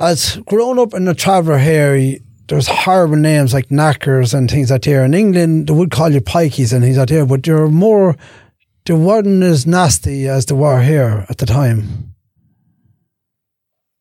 as 0.00 0.36
grown 0.46 0.78
up 0.78 0.94
in 0.94 1.06
a 1.08 1.14
traveller 1.14 1.58
here, 1.58 2.18
there's 2.48 2.68
horrible 2.68 3.16
names 3.16 3.52
like 3.52 3.70
knackers 3.70 4.32
and 4.32 4.50
things 4.50 4.70
like 4.70 4.82
that. 4.82 5.04
In 5.04 5.12
England, 5.14 5.66
they 5.66 5.74
would 5.74 5.90
call 5.90 6.10
you 6.10 6.20
pikeys 6.20 6.72
and 6.72 6.82
things 6.82 6.96
like 6.96 7.08
that, 7.08 7.28
but 7.28 7.42
they're 7.42 7.68
more, 7.68 8.16
they 8.86 8.94
weren't 8.94 9.42
as 9.42 9.66
nasty 9.66 10.26
as 10.28 10.46
they 10.46 10.54
were 10.54 10.82
here 10.82 11.26
at 11.28 11.38
the 11.38 11.46
time. 11.46 12.07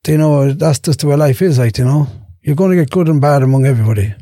Do 0.07 0.13
you 0.13 0.17
know, 0.17 0.53
that's 0.53 0.79
just 0.79 1.01
the 1.01 1.07
way 1.07 1.17
life 1.17 1.41
is 1.41 1.59
like, 1.59 1.77
you 1.77 1.83
know. 1.83 2.07
You're 2.41 2.55
going 2.55 2.71
to 2.71 2.77
get 2.77 2.91
good 2.91 3.09
and 3.09 3.19
bad 3.19 3.43
among 3.43 3.65
everybody. 3.65 4.15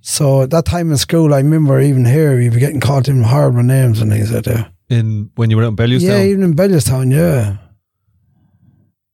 So 0.00 0.42
at 0.42 0.50
that 0.50 0.64
time 0.64 0.92
in 0.92 0.96
school, 0.96 1.34
I 1.34 1.38
remember 1.38 1.80
even 1.80 2.04
here, 2.04 2.40
you'd 2.40 2.54
be 2.54 2.60
getting 2.60 2.78
called 2.78 3.08
in 3.08 3.24
horrible 3.24 3.64
names 3.64 4.00
and 4.00 4.12
things 4.12 4.30
like 4.30 4.44
that. 4.44 4.70
In 4.88 5.32
when 5.34 5.50
you 5.50 5.56
were 5.56 5.64
out 5.64 5.70
in 5.70 5.76
Bellewstown? 5.76 6.02
Yeah, 6.02 6.22
even 6.22 6.44
in 6.44 6.54
Bellewstown, 6.54 7.12
yeah. 7.12 7.56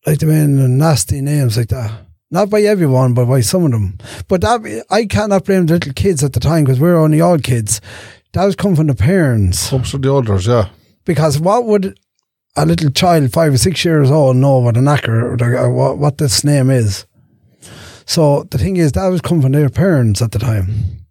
Like 0.05 0.19
they 0.19 0.27
mean 0.27 0.77
nasty 0.77 1.23
names 1.23 1.57
like 1.57 1.69
that. 1.69 1.91
Not 2.31 2.51
by 2.51 2.61
everyone, 2.61 3.15
but 3.15 3.25
by 3.25 3.41
some 3.41 3.65
of 3.65 3.71
them. 3.71 3.97
But 4.29 4.43
that 4.43 4.85
I 4.91 5.07
cannot 5.07 5.47
blame 5.47 5.65
the 5.65 5.73
little 5.73 5.95
kids 5.95 6.23
at 6.23 6.35
the 6.35 6.41
time 6.41 6.65
because 6.65 6.81
we 6.81 6.89
were 6.89 6.99
only 6.99 7.23
old 7.23 7.43
kids. 7.43 7.81
That 8.35 8.45
was 8.45 8.57
coming 8.57 8.77
from 8.77 8.89
the 8.89 8.95
parents. 8.95 9.71
Comes 9.71 9.91
from 9.91 10.03
the 10.03 10.11
olders, 10.11 10.47
yeah. 10.47 10.69
Because 11.07 11.41
what 11.41 11.65
would 11.65 11.99
a 12.59 12.67
little 12.67 12.91
child, 12.91 13.33
five 13.33 13.55
or 13.55 13.59
six 13.59 13.85
years 13.85 14.11
old, 14.11 14.37
know 14.37 14.59
what 14.59 14.77
a 14.77 14.81
knacker 14.81 15.41
or 15.41 15.73
what, 15.73 15.99
what 15.99 16.19
this 16.19 16.43
name 16.43 16.71
is? 16.71 17.07
So 18.05 18.45
the 18.51 18.59
thing 18.59 18.77
is, 18.77 18.93
that 18.93 19.07
was 19.09 19.21
coming 19.21 19.43
from 19.43 19.53
their 19.53 19.69
parents 19.69 20.21
at 20.21 20.33
the 20.33 20.39
time. 20.39 21.07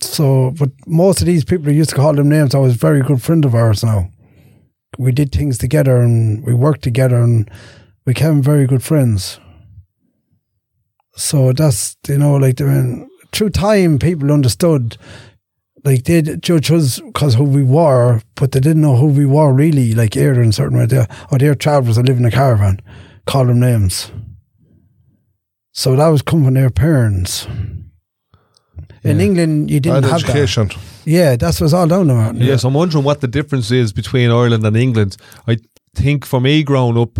So, 0.00 0.52
but 0.58 0.70
most 0.86 1.20
of 1.20 1.26
these 1.26 1.44
people 1.44 1.72
used 1.72 1.90
to 1.90 1.96
call 1.96 2.14
them 2.14 2.28
names, 2.28 2.54
I 2.54 2.58
was 2.58 2.74
a 2.74 2.78
very 2.78 3.02
good 3.02 3.20
friend 3.22 3.44
of 3.44 3.54
ours 3.54 3.82
now. 3.82 4.10
We 4.98 5.10
did 5.12 5.32
things 5.32 5.58
together 5.58 5.96
and 5.96 6.44
we 6.44 6.54
worked 6.54 6.82
together 6.82 7.16
and 7.16 7.50
we 8.04 8.12
became 8.12 8.42
very 8.42 8.66
good 8.66 8.82
friends. 8.82 9.40
So 11.16 11.52
that's, 11.52 11.96
you 12.06 12.18
know, 12.18 12.36
like, 12.36 12.60
I 12.60 12.64
mean, 12.64 13.08
through 13.32 13.50
time, 13.50 13.98
people 13.98 14.30
understood, 14.30 14.98
like, 15.84 16.04
they 16.04 16.22
judge 16.22 16.70
us 16.70 17.00
because 17.00 17.34
who 17.34 17.44
we 17.44 17.62
were, 17.62 18.20
but 18.34 18.52
they 18.52 18.60
didn't 18.60 18.82
know 18.82 18.96
who 18.96 19.06
we 19.06 19.26
were 19.26 19.52
really, 19.52 19.94
like, 19.94 20.14
here 20.14 20.40
in 20.42 20.52
certain 20.52 20.78
way. 20.78 20.86
They, 20.86 21.06
or 21.30 21.38
they're 21.38 21.54
travellers 21.54 21.96
that 21.96 22.06
live 22.06 22.16
in 22.18 22.24
a 22.24 22.30
caravan, 22.30 22.80
call 23.26 23.46
them 23.46 23.60
names. 23.60 24.10
So 25.72 25.94
that 25.96 26.08
was 26.08 26.22
coming 26.22 26.46
from 26.46 26.54
their 26.54 26.70
parents. 26.70 27.46
In 29.04 29.18
Yeah. 29.20 29.26
England, 29.26 29.70
you 29.70 29.78
didn't 29.78 29.96
And 29.98 30.06
have 30.06 30.22
that. 30.22 30.30
education. 30.30 30.70
Yeah, 31.04 31.36
that's 31.36 31.60
what's 31.60 31.72
all 31.72 31.86
down 31.86 32.10
about. 32.10 32.34
Yes, 32.36 32.64
I'm 32.64 32.74
wondering 32.74 33.04
what 33.04 33.20
the 33.20 33.28
difference 33.28 33.70
is 33.70 33.92
between 33.92 34.30
Ireland 34.30 34.64
and 34.66 34.76
England. 34.76 35.16
I 35.46 35.58
think 35.94 36.24
for 36.24 36.40
me 36.40 36.62
growing 36.64 36.98
up, 36.98 37.18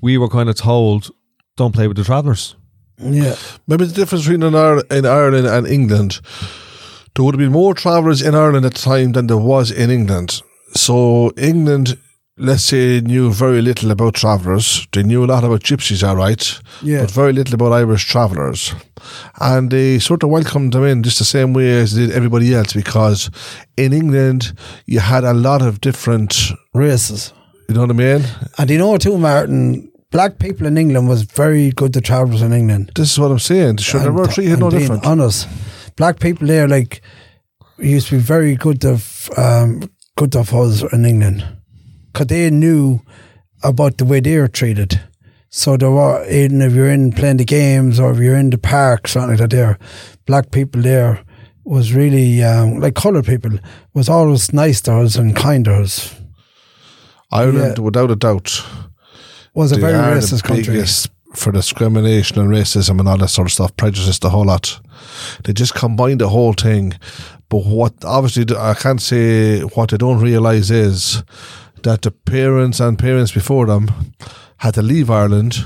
we 0.00 0.18
were 0.18 0.28
kind 0.28 0.48
of 0.48 0.56
told, 0.56 1.10
don't 1.56 1.72
play 1.72 1.86
with 1.86 1.96
the 1.96 2.02
travellers. 2.04 2.56
Yeah. 2.98 3.36
Maybe 3.68 3.84
the 3.84 3.94
difference 3.94 4.24
between 4.24 4.42
in, 4.42 4.54
Ireland, 4.54 4.90
in 4.90 5.06
Ireland 5.06 5.46
and 5.46 5.66
England, 5.68 6.20
there 7.14 7.24
would 7.24 7.34
have 7.34 7.38
been 7.40 7.52
more 7.52 7.74
travellers 7.74 8.22
in 8.22 8.34
Ireland 8.34 8.64
at 8.66 8.74
the 8.74 8.80
time 8.80 9.12
than 9.12 9.26
there 9.26 9.36
was 9.36 9.70
in 9.70 9.90
England. 9.90 10.40
So 10.74 11.32
England, 11.36 11.98
let's 12.38 12.64
say, 12.64 13.00
knew 13.00 13.30
very 13.32 13.60
little 13.60 13.90
about 13.90 14.14
travellers. 14.14 14.86
They 14.92 15.02
knew 15.02 15.24
a 15.24 15.26
lot 15.26 15.44
about 15.44 15.62
gypsies, 15.62 16.06
all 16.06 16.16
right, 16.16 16.58
Yeah. 16.82 17.02
but 17.02 17.10
very 17.10 17.32
little 17.34 17.54
about 17.54 17.72
Irish 17.72 18.06
travellers. 18.06 18.74
And 19.40 19.70
they 19.70 19.98
sort 19.98 20.22
of 20.22 20.30
welcomed 20.30 20.72
them 20.72 20.84
in 20.84 21.02
just 21.02 21.18
the 21.18 21.24
same 21.24 21.52
way 21.52 21.70
as 21.82 21.92
did 21.92 22.10
everybody 22.12 22.54
else 22.54 22.72
because 22.72 23.30
in 23.76 23.92
England, 23.92 24.52
you 24.86 25.00
had 25.00 25.24
a 25.24 25.34
lot 25.34 25.60
of 25.60 25.80
different, 25.82 26.50
Races. 26.72 27.32
you 27.68 27.74
know 27.74 27.82
what 27.82 27.90
I 27.90 27.94
mean? 27.94 28.22
And 28.58 28.70
you 28.70 28.78
know 28.78 28.96
too, 28.96 29.18
Martin, 29.18 29.90
black 30.10 30.38
people 30.38 30.66
in 30.66 30.78
England 30.78 31.08
was 31.08 31.22
very 31.22 31.70
good 31.72 31.92
to 31.92 32.00
travellers 32.00 32.40
in 32.42 32.52
England. 32.52 32.92
This 32.94 33.12
is 33.12 33.18
what 33.18 33.30
I'm 33.30 33.38
saying. 33.38 33.76
They 33.92 33.98
And- 33.98 34.14
were 34.14 34.26
treated 34.26 34.58
no 34.58 34.66
and 34.68 34.70
being 34.70 34.82
different. 34.82 35.04
Honest. 35.06 35.46
Black 35.96 36.20
people 36.20 36.46
there, 36.46 36.68
like, 36.68 37.02
used 37.78 38.08
to 38.08 38.16
be 38.16 38.20
very 38.22 38.54
good 38.56 38.80
to, 38.82 39.00
um, 39.36 39.90
good 40.16 40.32
to 40.32 40.40
us 40.40 40.82
in 40.92 41.04
England. 41.04 41.44
Because 42.12 42.26
they 42.28 42.50
knew 42.50 43.00
about 43.62 43.98
the 43.98 44.04
way 44.04 44.20
they 44.20 44.38
were 44.38 44.48
treated. 44.48 45.00
So 45.50 45.76
there 45.76 45.90
were, 45.90 46.24
even 46.28 46.62
if 46.62 46.72
you're 46.72 46.90
in 46.90 47.12
playing 47.12 47.36
the 47.38 47.44
games 47.44 48.00
or 48.00 48.12
if 48.12 48.18
you're 48.18 48.36
in 48.36 48.50
the 48.50 48.58
park, 48.58 49.06
something 49.08 49.30
like 49.30 49.38
that 49.38 49.50
there, 49.50 49.78
black 50.26 50.50
people 50.50 50.80
there 50.82 51.22
was 51.64 51.92
really, 51.92 52.42
um, 52.42 52.80
like 52.80 52.94
coloured 52.94 53.26
people, 53.26 53.58
was 53.94 54.08
always 54.08 54.52
nice 54.52 54.80
to 54.82 54.94
us 54.94 55.16
and 55.16 55.36
kind 55.36 55.64
to 55.66 55.74
us. 55.74 56.14
Ireland, 57.30 57.78
Yeah. 57.78 57.84
without 57.84 58.10
a 58.10 58.16
doubt, 58.16 58.62
Was 59.54 59.72
a 59.72 59.76
very 59.76 59.92
racist 59.94 60.42
country. 60.42 60.82
for 61.34 61.52
discrimination 61.52 62.38
and 62.38 62.50
racism 62.50 62.98
and 62.98 63.08
all 63.08 63.18
that 63.18 63.28
sort 63.28 63.48
of 63.48 63.52
stuff, 63.52 63.76
prejudice, 63.76 64.18
the 64.18 64.30
whole 64.30 64.46
lot. 64.46 64.80
They 65.44 65.52
just 65.52 65.74
combine 65.74 66.18
the 66.18 66.28
whole 66.28 66.52
thing. 66.52 66.94
But 67.48 67.64
what 67.66 67.92
obviously 68.04 68.46
I 68.56 68.74
can't 68.74 69.00
say 69.00 69.60
what 69.60 69.90
they 69.90 69.96
don't 69.98 70.20
realise 70.20 70.70
is 70.70 71.22
that 71.82 72.02
the 72.02 72.10
parents 72.10 72.80
and 72.80 72.98
parents 72.98 73.32
before 73.32 73.66
them 73.66 73.90
had 74.58 74.74
to 74.74 74.82
leave 74.82 75.10
Ireland 75.10 75.64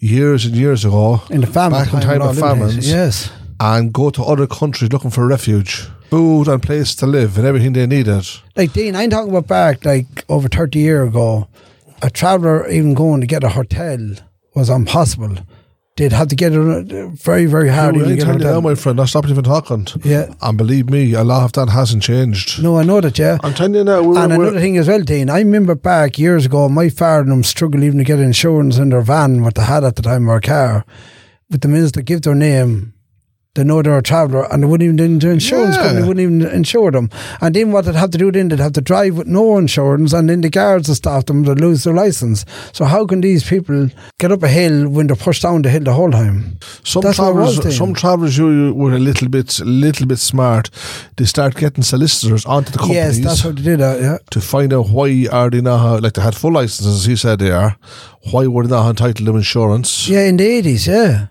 years 0.00 0.44
and 0.44 0.54
years 0.56 0.84
ago 0.84 1.22
In 1.30 1.40
the 1.40 1.46
famine 1.46 1.84
back 1.84 1.94
in 1.94 2.00
time, 2.00 2.20
of 2.22 2.36
famines 2.38 2.88
Yes. 2.90 3.30
and 3.60 3.92
go 3.92 4.10
to 4.10 4.22
other 4.22 4.46
countries 4.46 4.92
looking 4.92 5.10
for 5.10 5.26
refuge, 5.26 5.86
food 6.10 6.48
and 6.48 6.60
place 6.62 6.94
to 6.96 7.06
live 7.06 7.38
and 7.38 7.46
everything 7.46 7.72
they 7.72 7.86
needed. 7.86 8.26
Like 8.56 8.72
Dean, 8.72 8.96
I'm 8.96 9.10
talking 9.10 9.30
about 9.30 9.46
back 9.46 9.84
like 9.84 10.24
over 10.28 10.48
30 10.48 10.78
years 10.78 11.08
ago. 11.08 11.46
A 12.02 12.10
traveller 12.10 12.68
even 12.68 12.92
going 12.94 13.20
to 13.20 13.26
get 13.26 13.44
a 13.44 13.48
hotel 13.48 13.98
was 14.54 14.68
impossible. 14.68 15.36
They'd 15.96 16.10
have 16.10 16.26
to 16.28 16.34
get 16.34 16.52
it 16.52 17.10
very, 17.12 17.46
very 17.46 17.68
hard. 17.68 17.94
I 17.94 17.98
even 18.00 18.08
to 18.16 18.22
a 18.22 18.24
tell 18.24 18.38
you 18.38 18.44
now, 18.44 18.60
my 18.60 18.74
friend, 18.74 19.00
I 19.00 19.04
stopped 19.04 19.28
even 19.28 19.44
talking. 19.44 19.86
Yeah. 20.02 20.34
And 20.42 20.58
believe 20.58 20.90
me, 20.90 21.12
a 21.14 21.22
lot 21.22 21.44
of 21.44 21.52
that 21.52 21.68
hasn't 21.68 22.02
changed. 22.02 22.60
No, 22.60 22.78
I 22.78 22.82
know 22.82 23.00
that, 23.00 23.16
yeah. 23.16 23.38
I'm 23.44 23.54
telling 23.54 23.74
you 23.76 23.84
now, 23.84 24.02
we're, 24.02 24.18
And 24.18 24.32
we're- 24.36 24.48
another 24.48 24.58
thing 24.60 24.76
as 24.76 24.88
well, 24.88 25.02
Dean, 25.02 25.30
I 25.30 25.38
remember 25.38 25.76
back 25.76 26.18
years 26.18 26.46
ago, 26.46 26.68
my 26.68 26.88
father 26.88 27.20
and 27.20 27.30
them 27.30 27.44
struggled 27.44 27.84
even 27.84 27.98
to 27.98 28.04
get 28.04 28.18
insurance 28.18 28.76
in 28.76 28.88
their 28.88 29.02
van, 29.02 29.42
what 29.42 29.54
they 29.54 29.62
had 29.62 29.84
at 29.84 29.94
the 29.94 30.02
time, 30.02 30.28
or 30.28 30.40
car. 30.40 30.84
With 31.48 31.60
the 31.60 31.68
to 31.92 32.02
give 32.02 32.22
their 32.22 32.34
name, 32.34 32.93
they 33.54 33.62
know 33.64 33.82
they're 33.82 33.98
a 33.98 34.02
traveller 34.02 34.50
and 34.52 34.62
they 34.62 34.66
wouldn't 34.66 35.00
even, 35.00 35.18
the 35.18 35.30
insurance 35.30 35.76
Yeah. 35.76 35.82
company 35.84 36.06
wouldn't 36.08 36.20
even 36.42 36.42
insure 36.54 36.90
them. 36.90 37.08
And 37.40 37.54
then 37.54 37.70
what 37.72 37.84
they'd 37.84 37.94
have 37.94 38.10
to 38.10 38.18
do 38.18 38.32
then, 38.32 38.48
they'd 38.48 38.58
have 38.58 38.72
to 38.72 38.80
drive 38.80 39.16
with 39.16 39.26
no 39.28 39.56
insurance 39.58 40.12
and 40.12 40.28
then 40.28 40.40
the 40.40 40.50
guards 40.50 40.88
would 40.88 40.96
stop 40.96 41.26
them, 41.26 41.44
they'd 41.44 41.60
lose 41.60 41.84
their 41.84 41.94
licence. 41.94 42.44
So 42.72 42.84
how 42.84 43.06
can 43.06 43.20
these 43.20 43.44
people 43.44 43.90
get 44.18 44.32
up 44.32 44.42
a 44.42 44.48
hill 44.48 44.88
when 44.88 45.06
they're 45.06 45.16
pushed 45.16 45.42
down 45.42 45.62
the 45.62 45.70
hill 45.70 45.84
the 45.84 45.92
whole 45.92 46.10
time? 46.10 46.58
some 46.82 47.02
that's 47.02 47.18
what 47.18 47.28
I 47.28 47.30
was 47.30 47.54
travellers, 47.54 47.76
some 47.76 47.94
travellers 47.94 48.36
who 48.36 48.74
were 48.74 48.94
a 48.94 48.98
little 48.98 49.28
bit, 49.28 49.60
little 49.60 50.06
bit 50.06 50.18
smart. 50.18 50.70
They 51.16 51.24
start 51.24 51.54
getting 51.54 51.84
solicitors 51.84 52.44
onto 52.46 52.72
the 52.72 52.78
companies 52.78 53.18
Yes, 53.18 53.24
that's 53.24 53.40
how 53.40 53.50
they 53.52 53.62
did 53.62 53.80
that, 53.80 54.00
yeah. 54.00 54.18
to 54.30 54.40
find 54.40 54.72
out 54.72 54.88
why 54.88 55.26
are 55.30 55.48
they 55.50 55.60
not 55.60 56.02
like 56.02 56.14
they 56.14 56.22
had 56.22 56.34
full 56.34 56.52
licenses, 56.52 57.00
as 57.00 57.04
he 57.04 57.16
said 57.16 57.38
they 57.38 57.50
are. 57.52 57.76
Why 58.32 58.46
were 58.46 58.66
they 58.66 58.70
not 58.74 58.88
entitled 58.90 59.26
to 59.26 59.36
insurance? 59.36 60.08
Yeah, 60.08 60.24
in 60.26 60.38
the 60.38 60.44
80s, 60.44 60.86
yeah. 60.86 61.26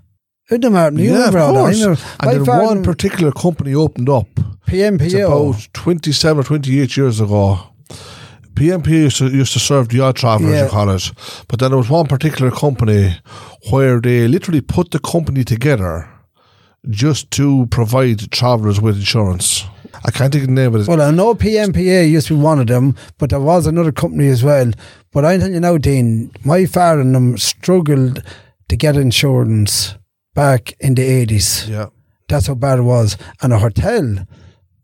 Isn't 0.50 0.64
it, 0.66 0.70
Martin? 0.70 1.00
You 1.00 1.12
Yeah, 1.14 1.28
of 1.28 1.34
remember 1.34 1.40
all 1.40 1.54
that? 1.54 1.76
I 1.76 1.86
course. 1.86 2.04
And 2.20 2.46
then 2.46 2.66
one 2.66 2.84
particular 2.84 3.32
company 3.32 3.74
opened 3.74 4.10
up. 4.10 4.28
PMPA. 4.68 5.24
Oh. 5.30 5.50
about 5.50 5.68
27 5.74 6.40
or 6.40 6.44
28 6.44 6.98
years 6.98 7.22
ago. 7.22 7.60
PMP 8.56 8.88
used 8.90 9.18
to, 9.18 9.28
used 9.30 9.54
to 9.54 9.60
serve 9.60 9.90
the 9.90 10.00
odd 10.02 10.16
traveller, 10.16 10.50
as 10.50 10.56
Yeah. 10.56 10.64
you 10.66 10.70
call 10.70 10.90
it. 10.90 11.12
But 11.48 11.60
then 11.60 11.70
there 11.72 11.78
was 11.78 11.90
one 11.90 12.08
particular 12.08 12.52
company 12.52 13.18
where 13.72 14.00
they 14.00 14.28
literally 14.28 14.62
put 14.62 14.92
the 14.92 15.00
company 15.00 15.44
together 15.44 16.08
just 16.90 17.32
to 17.32 17.66
provide 17.72 18.30
travellers 18.32 18.80
with 18.82 18.98
insurance. 18.98 19.64
I 20.06 20.12
can't 20.12 20.32
think 20.32 20.44
of 20.44 20.50
the 20.50 20.54
name 20.54 20.76
of 20.76 20.82
it. 20.82 20.88
Well, 20.88 21.02
I 21.02 21.12
know 21.12 21.34
PMPA 21.34 22.10
used 22.10 22.28
to 22.28 22.36
be 22.36 22.42
one 22.42 22.60
of 22.60 22.68
them, 22.68 22.96
but 23.18 23.30
there 23.30 23.40
was 23.40 23.66
another 23.66 23.92
company 23.92 24.28
as 24.28 24.44
well. 24.44 24.72
But 25.12 25.24
I 25.26 25.38
tell 25.38 25.50
you 25.52 25.60
now, 25.60 25.78
Dean, 25.78 26.32
my 26.44 26.66
father 26.66 27.02
and 27.02 27.16
them 27.16 27.38
struggled 27.38 28.22
to 28.70 28.76
get 28.76 28.98
insurance 28.98 29.96
back 30.34 30.74
in 30.80 30.96
the 30.96 31.04
80s. 31.26 31.68
yeah. 31.70 31.88
That's 32.30 32.48
how 32.48 32.56
bad 32.56 32.80
it 32.80 32.84
was. 32.84 33.18
And 33.42 33.52
a 33.54 33.60
hotel, 33.60 34.26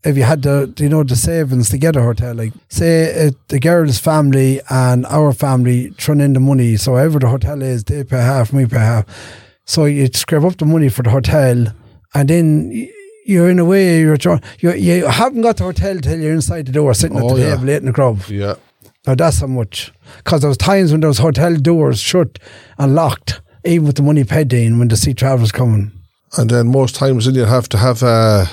if 0.04 0.16
you 0.16 0.22
had 0.22 0.42
the, 0.42 0.72
you 0.78 0.88
know, 0.88 1.02
the 1.02 1.16
savings 1.16 1.70
to 1.70 1.78
get 1.78 1.96
a 1.96 2.02
hotel, 2.02 2.34
like 2.34 2.52
say 2.68 3.28
uh, 3.28 3.30
the 3.48 3.58
girl's 3.58 3.98
family 3.98 4.60
and 4.70 5.06
our 5.06 5.32
family 5.32 5.90
thrown 5.98 6.20
in 6.20 6.34
the 6.34 6.40
money, 6.40 6.76
so 6.76 6.92
whatever 6.92 7.18
the 7.18 7.28
hotel 7.28 7.60
is, 7.62 7.84
they 7.84 8.04
pay 8.04 8.18
half, 8.18 8.52
we 8.52 8.66
pay 8.66 8.76
half. 8.78 9.06
So 9.64 9.86
you'd 9.86 10.14
scrape 10.16 10.42
up 10.44 10.58
the 10.58 10.64
money 10.66 10.88
for 10.90 11.02
the 11.02 11.10
hotel, 11.10 11.66
and 12.14 12.28
then 12.28 12.88
you're 13.24 13.48
in 13.50 13.58
a 13.58 13.64
way 13.64 14.00
you're 14.00 14.16
trying, 14.16 14.42
you 14.58 14.72
you 14.74 15.06
haven't 15.06 15.42
got 15.42 15.56
the 15.56 15.64
hotel 15.64 15.98
till 15.98 16.18
you're 16.20 16.32
inside 16.34 16.66
the 16.66 16.72
door, 16.72 16.92
sitting 16.94 17.16
Oh, 17.20 17.30
at 17.30 17.36
the 17.36 17.40
yeah. 17.42 17.54
table 17.56 17.70
eating 17.70 17.86
the 17.86 17.92
grub. 17.92 18.20
Yeah. 18.28 18.54
Now 19.06 19.14
that's 19.14 19.40
how 19.40 19.46
much. 19.46 19.92
Because 20.18 20.42
there 20.42 20.48
was 20.48 20.58
times 20.58 20.92
when 20.92 21.00
those 21.00 21.18
hotel 21.18 21.56
doors 21.56 22.00
shut 22.00 22.38
and 22.78 22.94
locked, 22.94 23.40
even 23.64 23.86
with 23.86 23.96
the 23.96 24.02
money 24.02 24.24
paid 24.24 24.52
in 24.52 24.78
when 24.78 24.88
the 24.88 24.96
sea 24.96 25.14
travellers 25.14 25.52
coming. 25.52 25.92
And 26.38 26.48
then 26.48 26.68
most 26.68 26.94
times 26.94 27.24
then 27.26 27.34
you 27.34 27.44
have 27.44 27.68
to 27.70 27.78
have 27.78 28.02
uh, 28.02 28.46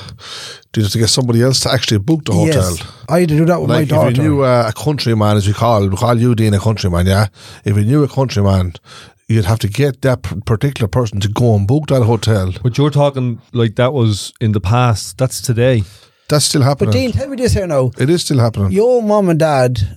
you 0.76 0.84
have 0.84 0.92
to 0.92 0.98
get 1.00 1.10
somebody 1.10 1.42
else 1.42 1.60
to 1.62 1.72
actually 1.72 2.00
book 2.00 2.26
the 2.26 2.34
hotel. 2.34 2.72
Yes, 2.76 2.84
I 3.10 3.20
had 3.22 3.30
to 3.30 3.38
do 3.38 3.46
that 3.46 3.60
with 3.62 3.70
Like 3.70 3.90
my 3.90 3.96
daughter. 3.96 4.12
if 4.12 4.18
you 4.18 4.24
knew 4.24 4.42
uh, 4.44 4.66
a 4.68 4.74
countryman, 4.74 5.38
as 5.38 5.48
we 5.48 5.54
call, 5.54 5.88
we 5.88 5.96
call 5.96 6.16
you 6.20 6.34
Dean 6.36 6.54
a 6.54 6.60
countryman, 6.60 7.06
yeah. 7.08 7.28
If 7.66 7.78
you 7.78 7.84
knew 7.84 8.04
a 8.04 8.08
countryman, 8.08 8.74
you'd 9.28 9.46
have 9.46 9.60
to 9.60 9.68
get 9.68 10.02
that 10.02 10.24
particular 10.46 10.88
person 10.88 11.20
to 11.20 11.28
go 11.30 11.56
and 11.56 11.68
book 11.68 11.88
that 11.88 12.04
hotel. 12.04 12.54
But 12.64 12.78
you're 12.78 12.90
talking 12.92 13.42
like 13.54 13.76
that 13.76 13.94
was 13.94 14.34
in 14.42 14.52
the 14.54 14.60
past. 14.62 15.18
That's 15.18 15.42
today. 15.42 15.84
That's 16.30 16.46
still 16.46 16.62
happening. 16.64 16.92
But 16.92 16.98
Dean, 16.98 17.12
tell 17.12 17.30
me 17.30 17.38
this 17.38 17.54
here 17.54 17.68
now. 17.68 17.92
it 18.00 18.10
is 18.10 18.22
still 18.24 18.40
happening. 18.40 18.72
Your 18.72 19.02
mum 19.04 19.30
and 19.30 19.40
dad 19.40 19.78
is 19.78 19.90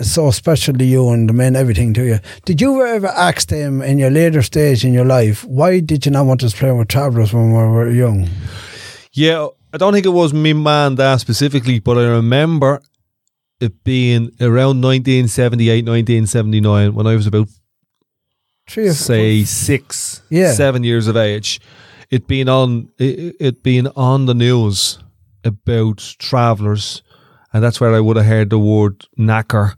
so 0.00 0.30
special 0.30 0.74
to 0.74 0.84
you 0.84 1.08
and 1.10 1.28
they 1.28 1.34
mean 1.34 1.56
everything 1.56 1.92
to 1.94 2.04
you. 2.04 2.18
Did 2.44 2.60
you 2.60 2.84
ever 2.86 3.08
ask 3.08 3.48
them 3.48 3.82
in 3.82 3.98
your 3.98 4.10
later 4.10 4.42
stage 4.42 4.84
in 4.84 4.92
your 4.92 5.04
life, 5.04 5.44
why 5.44 5.80
did 5.80 6.06
you 6.06 6.12
not 6.12 6.26
want 6.26 6.44
us 6.44 6.54
playing 6.54 6.78
with 6.78 6.88
travellers 6.88 7.32
when 7.32 7.48
we 7.48 7.54
were 7.58 7.90
young? 7.90 8.28
Yeah, 9.12 9.48
I 9.72 9.76
don't 9.76 9.92
think 9.92 10.06
it 10.06 10.10
was 10.10 10.32
me 10.32 10.52
man 10.52 10.94
that 10.96 11.20
specifically, 11.20 11.80
but 11.80 11.98
I 11.98 12.04
remember 12.04 12.80
it 13.60 13.82
being 13.82 14.30
around 14.40 14.80
1978, 14.82 15.84
1979 15.84 16.94
when 16.94 17.06
I 17.06 17.14
was 17.16 17.26
about 17.26 17.48
Three 18.68 18.90
say 18.90 19.44
six, 19.44 20.22
Yeah. 20.30 20.52
seven 20.52 20.84
years 20.84 21.06
of 21.08 21.16
age. 21.16 21.58
It 22.10 22.26
being 22.28 22.48
on 22.48 22.90
it, 22.98 23.34
it 23.40 23.62
being 23.62 23.86
on 23.88 24.26
the 24.26 24.34
news 24.34 24.98
about 25.42 26.14
travellers, 26.18 27.02
and 27.52 27.64
that's 27.64 27.80
where 27.80 27.94
I 27.94 28.00
would 28.00 28.16
have 28.16 28.26
heard 28.26 28.50
the 28.50 28.58
word 28.58 29.06
knacker. 29.18 29.74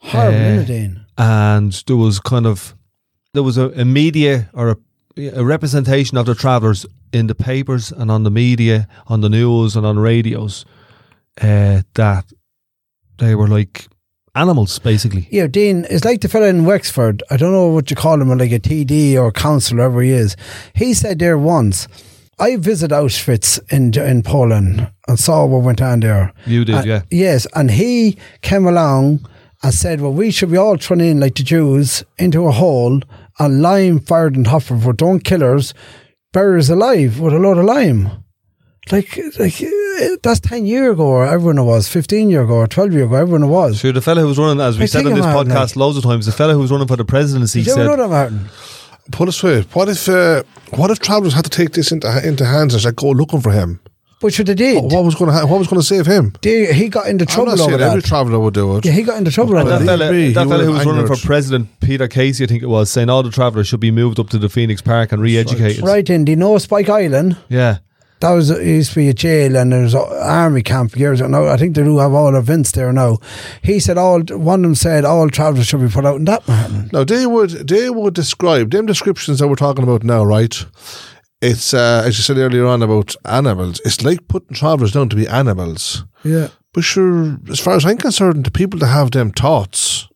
Horrible, 0.00 0.74
Uh, 1.18 1.22
and 1.22 1.72
there 1.86 1.96
was 1.96 2.20
kind 2.20 2.46
of 2.46 2.74
there 3.34 3.42
was 3.42 3.56
a, 3.58 3.68
a 3.80 3.84
media 3.84 4.48
or 4.52 4.70
a 4.70 4.76
a 5.16 5.44
representation 5.44 6.16
of 6.18 6.24
the 6.26 6.34
travellers 6.34 6.86
in 7.12 7.26
the 7.26 7.34
papers 7.34 7.92
and 7.92 8.10
on 8.10 8.22
the 8.22 8.30
media, 8.30 8.86
on 9.06 9.20
the 9.20 9.28
news 9.28 9.76
and 9.76 9.84
on 9.84 9.98
radios, 9.98 10.64
uh, 11.42 11.82
that 11.94 12.24
they 13.18 13.34
were 13.34 13.48
like 13.48 13.88
animals, 14.34 14.78
basically. 14.78 15.26
Yeah, 15.30 15.48
Dean, 15.48 15.84
it's 15.90 16.04
like 16.04 16.20
the 16.20 16.28
fella 16.28 16.46
in 16.46 16.64
Wexford. 16.64 17.22
I 17.30 17.36
don't 17.36 17.52
know 17.52 17.66
what 17.66 17.90
you 17.90 17.96
call 17.96 18.20
him, 18.22 18.28
like 18.38 18.52
a 18.52 18.60
TD 18.60 19.16
or 19.20 19.32
councillor, 19.32 19.82
whoever 19.82 20.00
he 20.02 20.10
is. 20.12 20.36
He 20.74 20.94
said 20.94 21.18
there 21.18 21.36
once, 21.36 21.88
I 22.38 22.56
visited 22.56 22.94
Auschwitz 22.94 23.58
in 23.70 23.92
in 23.98 24.22
Poland 24.22 24.90
and 25.08 25.18
saw 25.18 25.44
what 25.44 25.64
went 25.64 25.82
on 25.82 26.00
there. 26.00 26.32
You 26.46 26.64
did, 26.64 26.74
Uh, 26.76 26.82
yeah. 26.86 27.02
Yes, 27.10 27.46
and 27.54 27.70
he 27.70 28.16
came 28.40 28.64
along 28.68 29.20
and 29.62 29.74
said, 29.74 30.00
well, 30.00 30.12
we 30.12 30.30
should 30.30 30.50
be 30.50 30.56
all 30.56 30.76
thrown 30.76 31.00
in 31.00 31.20
like 31.20 31.34
the 31.34 31.42
Jews 31.42 32.02
into 32.18 32.46
a 32.46 32.52
hole 32.52 33.00
and 33.38 33.62
lime 33.62 34.00
fired 34.00 34.36
and 34.36 34.46
top 34.46 34.70
of 34.70 34.86
it. 34.86 34.96
Don't 34.96 35.20
kill 35.24 35.42
us, 35.56 35.74
bury 36.32 36.58
us 36.60 36.68
alive 36.70 37.20
with 37.20 37.34
a 37.34 37.38
load 37.38 37.58
of 37.58 37.64
lime. 37.64 38.24
Like, 38.90 39.18
like 39.38 39.62
that's 40.22 40.40
10 40.40 40.64
years 40.66 40.94
ago, 40.94 41.06
or 41.06 41.26
everyone 41.26 41.58
it 41.58 41.62
was, 41.64 41.86
15 41.88 42.30
years 42.30 42.44
ago, 42.44 42.54
or 42.54 42.66
12 42.66 42.92
years 42.92 43.04
ago, 43.04 43.14
everyone 43.16 43.42
it 43.44 43.46
was. 43.48 43.78
Sure, 43.78 43.92
the 43.92 44.00
fella 44.00 44.22
who 44.22 44.26
was 44.28 44.38
running, 44.38 44.60
as 44.60 44.78
we 44.78 44.84
I 44.84 44.86
said 44.86 45.06
on 45.06 45.14
this 45.14 45.24
I'm 45.24 45.46
podcast 45.46 45.54
like- 45.54 45.76
loads 45.76 45.96
of 45.98 46.02
times, 46.04 46.26
the 46.26 46.32
fella 46.32 46.54
who 46.54 46.60
was 46.60 46.72
running 46.72 46.88
for 46.88 46.96
the 46.96 47.04
presidency 47.04 47.60
Did 47.60 47.66
you 47.66 47.72
said, 47.74 47.86
ever 47.86 47.96
know 47.98 48.08
that, 48.08 48.32
Martin? 48.32 48.48
Put 49.12 49.28
us 49.28 49.36
straight. 49.36 49.66
What 49.74 49.88
if 49.88 50.08
uh, 50.08 50.42
what 50.76 50.90
if 50.90 51.00
travellers 51.00 51.34
had 51.34 51.44
to 51.44 51.50
take 51.50 51.72
this 51.72 51.90
into 51.90 52.06
into 52.26 52.44
hands 52.46 52.74
and 52.74 52.82
said, 52.82 52.94
go 52.96 53.10
looking 53.10 53.40
for 53.40 53.50
him? 53.50 53.80
But 54.20 54.34
sure 54.34 54.44
they 54.44 54.54
did. 54.54 54.76
What, 54.84 54.92
what 54.92 55.04
was 55.04 55.14
going 55.14 55.30
to 55.30 55.36
ha- 55.36 55.46
what 55.46 55.58
was 55.58 55.66
going 55.66 55.80
to 55.80 55.86
save 55.86 56.06
him? 56.06 56.34
They- 56.42 56.72
he 56.74 56.88
got 56.88 57.08
into 57.08 57.22
I'm 57.24 57.26
trouble 57.26 57.52
not 57.56 57.60
over 57.60 57.70
saying 57.78 57.80
every 57.90 58.02
traveller 58.02 58.38
would 58.38 58.52
do 58.54 58.76
it. 58.76 58.84
yeah, 58.84 58.92
he 58.92 59.02
got 59.02 59.16
into 59.16 59.30
trouble 59.30 59.54
Well, 59.54 59.64
that 59.64 59.78
that. 59.78 59.80
he- 59.80 59.86
fella, 59.86 60.12
he 60.12 60.32
that 60.34 60.46
fella 60.48 60.64
who 60.64 60.72
was 60.72 60.84
running 60.84 61.06
for 61.06 61.16
president, 61.16 61.68
Peter 61.80 62.06
Casey, 62.06 62.44
I 62.44 62.46
think 62.46 62.62
it 62.62 62.66
was, 62.66 62.90
saying 62.90 63.08
all 63.08 63.22
the 63.22 63.30
travellers 63.30 63.66
should 63.68 63.80
be 63.80 63.90
moved 63.90 64.20
up 64.20 64.28
to 64.30 64.38
the 64.38 64.48
Phoenix 64.50 64.82
Park 64.82 65.12
and 65.12 65.22
re-educated. 65.22 65.82
Right 65.82 66.08
in, 66.10 66.26
do 66.26 66.32
you 66.32 66.36
know 66.36 66.58
Spike 66.58 66.88
Island? 66.90 67.38
Yeah. 67.48 67.78
That 68.20 68.32
was 68.32 68.50
it 68.50 68.62
used 68.66 68.90
to 68.90 68.96
be 68.96 69.08
a 69.08 69.14
jail 69.14 69.56
and 69.56 69.72
there's 69.72 69.94
an 69.94 70.04
army 70.20 70.62
camp 70.62 70.94
years 70.94 71.20
ago. 71.22 71.28
Now 71.30 71.46
I 71.46 71.56
think 71.56 71.74
they 71.74 71.82
do 71.82 71.96
have 71.96 72.12
all 72.12 72.36
events 72.36 72.72
there 72.72 72.92
now. 72.92 73.16
He 73.62 73.80
said 73.80 73.96
all 73.96 74.20
one 74.20 74.60
of 74.60 74.62
them 74.62 74.74
said 74.74 75.06
all 75.06 75.30
travellers 75.30 75.66
should 75.68 75.80
be 75.80 75.88
put 75.88 76.04
out 76.04 76.16
in 76.16 76.26
that 76.26 76.46
Martin. 76.46 76.90
Now 76.92 77.04
they 77.04 77.24
would 77.24 77.48
they 77.66 77.88
would 77.88 78.12
describe 78.12 78.72
them 78.72 78.84
descriptions 78.84 79.38
that 79.38 79.48
we're 79.48 79.54
talking 79.54 79.84
about 79.84 80.04
now, 80.04 80.22
right? 80.22 80.66
It's 81.42 81.72
uh, 81.72 82.02
as 82.04 82.18
you 82.18 82.22
said 82.22 82.36
earlier 82.38 82.66
on 82.66 82.82
about 82.82 83.16
animals. 83.24 83.80
It's 83.84 84.02
like 84.04 84.28
putting 84.28 84.54
travellers 84.56 84.92
down 84.92 85.08
to 85.08 85.16
be 85.16 85.26
animals. 85.26 86.04
Yeah. 86.24 86.48
But 86.72 86.84
sure, 86.84 87.38
as 87.50 87.58
far 87.58 87.74
as 87.76 87.84
I'm 87.86 87.96
concerned, 87.98 88.44
the 88.44 88.50
people 88.50 88.78
that 88.80 88.86
have 88.88 89.10
them 89.10 89.30
thoughts 89.32 90.06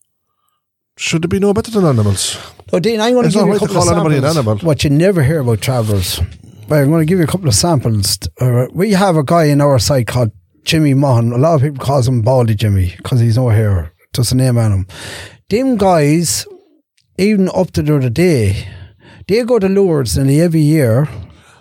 should 0.97 1.23
they 1.23 1.27
be 1.27 1.41
no 1.41 1.53
better 1.53 1.71
than 1.73 1.85
animals? 1.85 2.39
Oh, 2.73 2.79
Dean, 2.79 3.01
I'm 3.01 3.15
going 3.15 3.25
to 3.25 3.27
It's 3.27 3.37
give 3.37 3.47
you 3.47 3.55
a 3.55 3.59
couple 3.59 3.79
of 3.79 3.89
anybody 3.89 4.17
an 4.17 4.23
samples. 4.23 4.37
animal. 4.37 4.59
What 4.67 4.85
you 4.85 4.91
never 4.91 5.23
hear 5.25 5.41
about 5.41 5.61
travellers. 5.61 6.21
Well, 6.69 6.81
I'm 6.83 6.89
going 6.91 7.01
to 7.01 7.07
give 7.07 7.19
you 7.19 7.25
a 7.25 7.29
couple 7.29 7.49
of 7.49 7.55
samples. 7.55 8.19
Uh, 8.41 8.67
we 8.73 8.93
have 8.93 9.17
a 9.17 9.25
guy 9.25 9.45
in 9.47 9.61
our 9.61 9.79
site 9.81 10.07
called 10.07 10.31
Jimmy 10.65 10.95
Mahan. 10.95 11.33
A 11.33 11.37
lot 11.39 11.57
of 11.57 11.63
people 11.63 11.85
call 11.85 12.01
him 12.03 12.23
Baldy 12.23 12.55
Jimmy 12.55 12.95
because 12.97 13.19
he's 13.21 13.37
no 13.37 13.49
hair. 13.49 13.93
Just 14.15 14.33
a 14.33 14.37
name 14.37 14.57
on 14.57 14.71
him. 14.73 14.87
Them 15.51 15.77
guys, 15.77 16.47
even 17.19 17.49
up 17.55 17.73
to 17.73 17.83
the 17.83 17.97
other 17.97 18.09
day, 18.09 18.69
they 19.29 19.43
go 19.45 19.59
to 19.59 19.69
Lourdes 19.69 20.17
nearly 20.17 20.41
every 20.41 20.61
year 20.61 21.09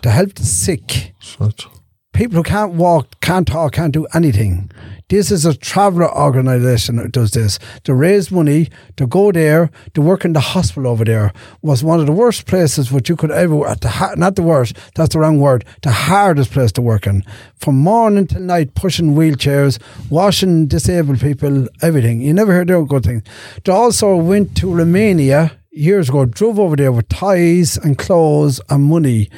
to 0.02 0.10
help 0.10 0.34
the 0.34 0.44
sick 0.44 1.14
Right. 1.38 1.64
people 2.12 2.36
who 2.36 2.42
can't 2.42 2.74
walk, 2.74 3.20
can't 3.20 3.46
talk, 3.48 3.72
can't 3.72 3.92
do 3.92 4.06
anything. 4.14 4.70
This 5.10 5.30
is 5.30 5.44
a 5.44 5.54
traveller 5.54 6.10
organisation 6.16 6.96
that 6.96 7.12
does 7.12 7.32
this. 7.32 7.58
To 7.84 7.94
raise 7.94 8.30
money, 8.30 8.68
to 8.96 9.06
go 9.06 9.30
there, 9.32 9.70
to 9.94 10.00
work 10.00 10.24
in 10.24 10.32
the 10.32 10.40
hospital 10.40 10.90
over 10.90 11.04
there 11.04 11.32
was 11.60 11.84
one 11.84 12.00
of 12.00 12.06
the 12.06 12.12
worst 12.12 12.46
places 12.46 12.90
which 12.90 13.08
you 13.10 13.16
could 13.16 13.30
ever, 13.30 13.66
at 13.66 13.80
the, 13.82 13.88
ha- 13.88 14.14
not 14.16 14.34
the 14.36 14.42
worst, 14.42 14.76
that's 14.94 15.12
the 15.12 15.18
wrong 15.20 15.40
word, 15.40 15.64
the 15.82 15.90
hardest 15.90 16.52
place 16.52 16.72
to 16.72 16.82
work 16.82 17.06
in. 17.06 17.22
From 17.56 17.76
morning 17.76 18.26
till 18.26 18.40
night, 18.40 18.74
pushing 18.74 19.14
wheelchairs, 19.14 19.78
washing 20.10 20.66
disabled 20.68 21.20
people, 21.20 21.66
everything. 21.82 22.20
You 22.20 22.32
never 22.32 22.52
heard 22.52 22.70
of 22.70 22.88
good 22.88 23.04
things. 23.04 23.22
They 23.64 23.72
also 23.72 24.16
went 24.16 24.56
to 24.58 24.74
Romania 24.74 25.52
years 25.74 26.08
ago, 26.08 26.24
drove 26.24 26.58
over 26.58 26.76
there 26.76 26.92
with 26.92 27.08
ties 27.08 27.76
and 27.76 27.98
clothes 27.98 28.60
and 28.70 28.84
money 28.84 29.28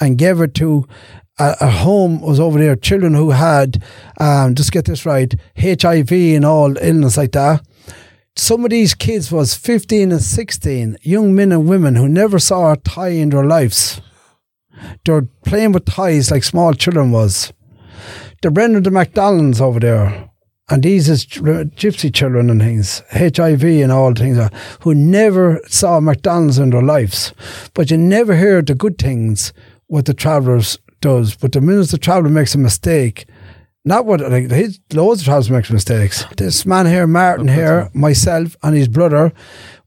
and 0.00 0.18
gave 0.18 0.40
it 0.40 0.54
to 0.54 0.86
a, 1.38 1.56
a 1.60 1.70
home 1.70 2.20
was 2.20 2.40
over 2.40 2.58
there, 2.58 2.76
children 2.76 3.14
who 3.14 3.30
had, 3.30 3.82
um, 4.18 4.54
just 4.54 4.72
get 4.72 4.84
this 4.84 5.06
right, 5.06 5.34
HIV 5.58 6.12
and 6.12 6.44
all 6.44 6.76
illness 6.78 7.16
like 7.16 7.32
that. 7.32 7.66
Some 8.36 8.64
of 8.64 8.70
these 8.70 8.94
kids 8.94 9.32
was 9.32 9.54
15 9.54 10.12
and 10.12 10.22
16, 10.22 10.98
young 11.02 11.34
men 11.34 11.52
and 11.52 11.68
women 11.68 11.96
who 11.96 12.08
never 12.08 12.38
saw 12.38 12.72
a 12.72 12.76
tie 12.76 13.08
in 13.08 13.30
their 13.30 13.44
lives. 13.44 14.00
They're 15.04 15.28
playing 15.46 15.72
with 15.72 15.86
ties 15.86 16.30
like 16.30 16.44
small 16.44 16.74
children 16.74 17.10
was. 17.12 17.52
They're 18.42 18.50
Brendan 18.50 18.82
the 18.82 18.90
McDonald's 18.90 19.60
over 19.60 19.80
there. 19.80 20.30
And 20.68 20.82
these 20.82 21.08
is 21.08 21.24
gypsy 21.24 22.12
children 22.12 22.50
and 22.50 22.60
things, 22.60 23.02
HIV 23.10 23.62
and 23.62 23.92
all 23.92 24.12
things, 24.14 24.38
who 24.80 24.94
never 24.94 25.60
saw 25.68 26.00
McDonald's 26.00 26.58
in 26.58 26.70
their 26.70 26.82
lives. 26.82 27.32
But 27.72 27.90
you 27.90 27.96
never 27.96 28.36
hear 28.36 28.62
the 28.62 28.74
good 28.74 28.98
things 28.98 29.52
what 29.86 30.06
the 30.06 30.14
travellers 30.14 30.78
does. 31.00 31.36
But 31.36 31.52
the 31.52 31.60
minute 31.60 31.90
the 31.90 31.98
traveller 31.98 32.30
makes 32.30 32.56
a 32.56 32.58
mistake, 32.58 33.26
not 33.84 34.06
what 34.06 34.20
like 34.20 34.50
his 34.50 34.80
loads 34.92 35.20
of 35.20 35.26
travellers 35.26 35.50
make 35.50 35.70
mistakes. 35.70 36.24
This 36.36 36.66
man 36.66 36.86
here, 36.86 37.06
Martin 37.06 37.46
here, 37.46 37.88
myself 37.94 38.56
and 38.64 38.74
his 38.74 38.88
brother, 38.88 39.32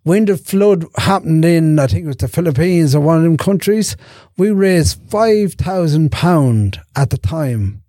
when 0.03 0.23
the 0.25 0.37
flood 0.37 0.85
happened 0.97 1.43
in 1.43 1.77
I 1.77 1.87
think 1.87 2.05
it 2.05 2.07
was 2.07 2.15
the 2.15 2.29
Philippines 2.29 2.95
or 2.95 3.01
one 3.01 3.17
of 3.17 3.23
them 3.23 3.35
countries, 3.35 3.97
we 4.37 4.51
raised 4.51 5.01
five 5.09 5.55
thousand 5.55 6.13
pound 6.13 6.79
at 6.95 7.09
the 7.09 7.17
time. 7.17 7.83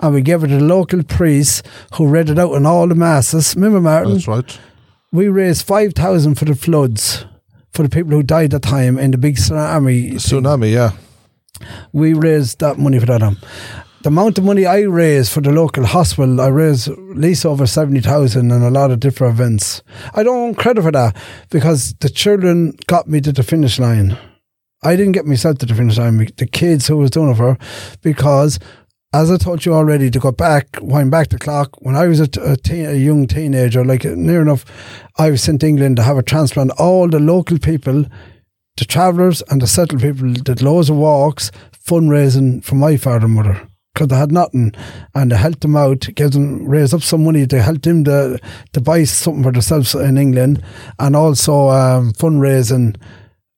And 0.00 0.14
we 0.14 0.22
gave 0.22 0.42
it 0.44 0.48
to 0.48 0.58
the 0.58 0.64
local 0.64 1.02
priest 1.02 1.66
who 1.94 2.06
read 2.08 2.30
it 2.30 2.38
out 2.38 2.54
in 2.54 2.66
all 2.66 2.88
the 2.88 2.94
masses. 2.94 3.54
Remember, 3.54 3.80
Martin? 3.80 4.14
That's 4.14 4.28
right. 4.28 4.58
we 5.12 5.28
raised 5.28 5.66
5,000 5.66 6.34
for 6.34 6.44
the 6.44 6.54
floods, 6.54 7.24
for 7.72 7.84
the 7.84 7.88
people 7.88 8.12
who 8.12 8.22
died 8.22 8.52
at 8.54 8.62
the 8.62 8.68
time 8.68 8.98
in 8.98 9.12
the 9.12 9.18
big 9.18 9.36
tsunami. 9.36 10.10
The 10.10 10.16
tsunami, 10.16 10.72
yeah. 10.72 10.92
We 11.92 12.12
raised 12.14 12.58
that 12.58 12.78
money 12.78 12.98
for 12.98 13.06
that. 13.06 13.22
Um, 13.22 13.38
the 14.02 14.08
amount 14.08 14.36
of 14.36 14.44
money 14.44 14.66
I 14.66 14.80
raised 14.80 15.32
for 15.32 15.40
the 15.40 15.50
local 15.50 15.86
hospital, 15.86 16.38
I 16.40 16.48
raised 16.48 16.88
at 16.88 16.98
least 16.98 17.46
over 17.46 17.66
70,000 17.66 18.50
in 18.50 18.62
a 18.62 18.68
lot 18.68 18.90
of 18.90 19.00
different 19.00 19.32
events. 19.32 19.82
I 20.12 20.22
don't 20.22 20.42
want 20.42 20.58
credit 20.58 20.82
for 20.82 20.92
that 20.92 21.16
because 21.48 21.94
the 22.00 22.10
children 22.10 22.76
got 22.86 23.08
me 23.08 23.22
to 23.22 23.32
the 23.32 23.42
finish 23.42 23.78
line. 23.78 24.18
I 24.82 24.96
didn't 24.96 25.12
get 25.12 25.24
myself 25.24 25.56
to 25.58 25.66
the 25.66 25.74
finish 25.74 25.96
line, 25.96 26.18
the 26.36 26.46
kids 26.46 26.86
who 26.86 26.98
was 26.98 27.10
doing 27.10 27.30
it 27.30 27.36
for, 27.36 27.56
because 28.02 28.58
as 29.14 29.30
I 29.30 29.36
told 29.36 29.64
you 29.64 29.72
already, 29.72 30.10
to 30.10 30.18
go 30.18 30.32
back, 30.32 30.66
wind 30.82 31.12
back 31.12 31.28
the 31.28 31.38
clock, 31.38 31.80
when 31.80 31.94
I 31.94 32.08
was 32.08 32.18
a, 32.18 32.26
teen, 32.26 32.84
a 32.84 32.94
young 32.94 33.28
teenager, 33.28 33.84
like 33.84 34.04
near 34.04 34.42
enough, 34.42 34.64
I 35.16 35.30
was 35.30 35.40
sent 35.40 35.60
to 35.60 35.68
England 35.68 35.96
to 35.96 36.02
have 36.02 36.18
a 36.18 36.22
transplant. 36.22 36.72
All 36.80 37.08
the 37.08 37.20
local 37.20 37.60
people, 37.60 38.06
the 38.76 38.84
travellers 38.84 39.40
and 39.48 39.62
the 39.62 39.68
settled 39.68 40.02
people 40.02 40.32
did 40.32 40.60
loads 40.62 40.90
of 40.90 40.96
walks, 40.96 41.52
fundraising 41.86 42.64
for 42.64 42.74
my 42.74 42.96
father 42.96 43.26
and 43.26 43.34
mother. 43.34 43.68
Because 43.94 44.08
they 44.08 44.16
had 44.16 44.32
nothing, 44.32 44.72
and 45.14 45.30
they 45.30 45.36
helped 45.36 45.60
them 45.60 45.76
out, 45.76 46.08
gave 46.16 46.32
them, 46.32 46.66
raised 46.66 46.92
up 46.92 47.02
some 47.02 47.22
money 47.22 47.46
to 47.46 47.62
help 47.62 47.82
them 47.82 48.02
to, 48.02 48.40
to 48.72 48.80
buy 48.80 49.04
something 49.04 49.44
for 49.44 49.52
themselves 49.52 49.94
in 49.94 50.18
England, 50.18 50.60
and 50.98 51.14
also 51.14 51.68
um, 51.68 52.12
fundraising 52.14 52.96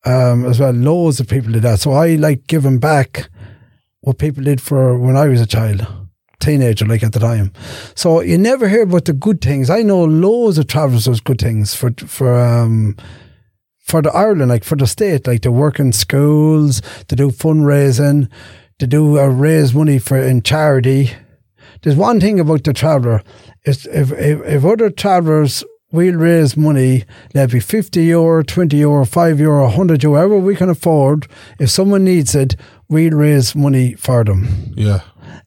um, 0.05 0.45
as 0.45 0.61
well. 0.61 0.73
Loads 0.73 1.19
of 1.19 1.29
people 1.29 1.53
did 1.53 1.63
that. 1.63 1.81
So 1.81 1.93
I 1.93 2.17
like 2.17 2.47
giving 2.47 2.79
back 2.79 3.31
what 4.07 4.19
people 4.19 4.45
did 4.45 4.61
for 4.61 4.97
when 4.97 5.17
I 5.17 5.27
was 5.27 5.41
a 5.41 5.47
child, 5.47 5.85
teenager, 6.39 6.87
like 6.87 7.03
at 7.03 7.13
the 7.13 7.19
time. 7.19 7.53
So 7.97 8.21
you 8.21 8.39
never 8.39 8.69
hear 8.69 8.83
about 8.83 9.07
the 9.07 9.13
good 9.13 9.41
things. 9.41 9.69
I 9.69 9.83
know 9.83 10.05
loads 10.05 10.59
of 10.59 10.69
travellers 10.69 11.07
does 11.07 11.21
good 11.21 11.41
things 11.41 11.75
for 11.75 11.91
for 12.07 12.39
um 12.39 12.97
for 13.81 14.03
the 14.03 14.13
Ireland, 14.13 14.49
like 14.49 14.63
for 14.63 14.77
the 14.77 14.87
state, 14.87 15.27
like 15.27 15.43
to 15.43 15.51
work 15.51 15.81
in 15.81 15.93
schools, 15.93 16.83
to 17.09 17.17
do 17.17 17.31
fundraising, 17.31 18.29
to 18.79 18.87
do 18.87 19.19
uh, 19.19 19.27
raise 19.27 19.75
money 19.75 19.99
for 19.99 20.17
in 20.17 20.41
charity. 20.41 21.11
There's 21.83 21.97
one 21.97 22.21
thing 22.21 22.39
about 22.39 22.63
the 22.63 22.73
traveller 22.73 23.23
is 23.65 23.87
if 23.87 24.13
if, 24.13 24.41
if 24.47 24.65
other 24.65 24.89
travellers 24.89 25.65
we'll 25.91 26.15
raise 26.15 26.57
money, 26.57 27.05
that'd 27.33 27.51
be 27.51 27.61
50 27.61 28.05
euro, 28.05 28.45
20 28.45 28.77
euro, 28.77 29.05
5 29.05 29.41
euro, 29.41 29.65
100 29.65 30.03
euro, 30.03 30.15
whatever 30.15 30.39
we 30.39 30.55
can 30.55 30.69
afford. 30.69 31.27
If 31.59 31.71
someone 31.71 32.05
needs 32.05 32.35
it, 32.35 32.55
we'll 32.89 33.13
raise 33.13 33.55
money 33.55 33.95
for 33.95 34.25
them. 34.25 34.73
Yeah. 34.77 35.01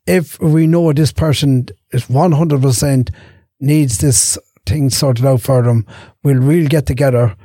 If 0.06 0.40
we 0.40 0.68
know 0.68 0.92
this 0.94 1.12
person 1.12 1.68
is 1.92 2.06
100% 2.06 3.14
needs 3.60 3.98
this 4.00 4.38
thing 4.66 4.90
sorted 4.90 5.26
out 5.26 5.42
for 5.42 5.64
them, 5.64 5.86
we'll, 6.24 6.42
we'll 6.42 6.68
get 6.68 6.86
together 6.86 7.36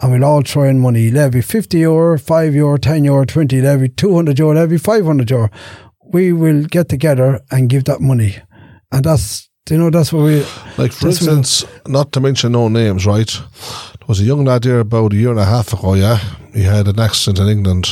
and 0.00 0.12
we'll 0.12 0.24
all 0.24 0.42
throw 0.42 0.64
in 0.64 0.80
money. 0.80 1.10
That'd 1.10 1.44
50 1.44 1.78
euro, 1.78 2.18
5 2.18 2.54
euro, 2.54 2.76
10 2.76 3.04
euro, 3.04 3.24
20, 3.24 3.60
that'd 3.60 3.80
be 3.80 3.88
200 3.88 4.38
euro, 4.38 4.54
that'd 4.54 4.82
500 4.82 5.30
euro. 5.30 5.50
We 6.12 6.32
will 6.32 6.64
get 6.64 6.88
together 6.88 7.40
and 7.50 7.68
give 7.68 7.84
that 7.84 8.00
money. 8.00 8.36
And 8.92 9.04
that's, 9.04 9.48
you 9.68 9.76
know, 9.76 9.90
that's 9.90 10.12
what 10.12 10.24
we, 10.24 10.44
Like, 10.78 10.92
for 10.92 11.08
instance, 11.08 11.64
not 11.86 12.12
to 12.12 12.20
mention 12.20 12.52
no 12.52 12.68
names, 12.68 13.04
right? 13.04 13.30
Was 14.08 14.20
a 14.20 14.24
young 14.24 14.44
lad 14.44 14.64
here 14.64 14.80
about 14.80 15.12
a 15.12 15.16
year 15.16 15.30
and 15.30 15.38
a 15.38 15.44
half 15.44 15.72
ago. 15.72 15.94
Yeah, 15.94 16.18
he 16.54 16.62
had 16.62 16.88
an 16.88 16.98
accident 16.98 17.38
in 17.38 17.48
England, 17.58 17.86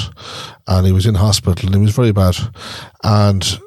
and 0.66 0.86
he 0.86 0.92
was 0.92 1.06
in 1.06 1.14
hospital, 1.16 1.66
and 1.66 1.74
he 1.76 1.80
was 1.82 1.94
very 1.94 2.12
bad. 2.12 2.36
And 3.04 3.60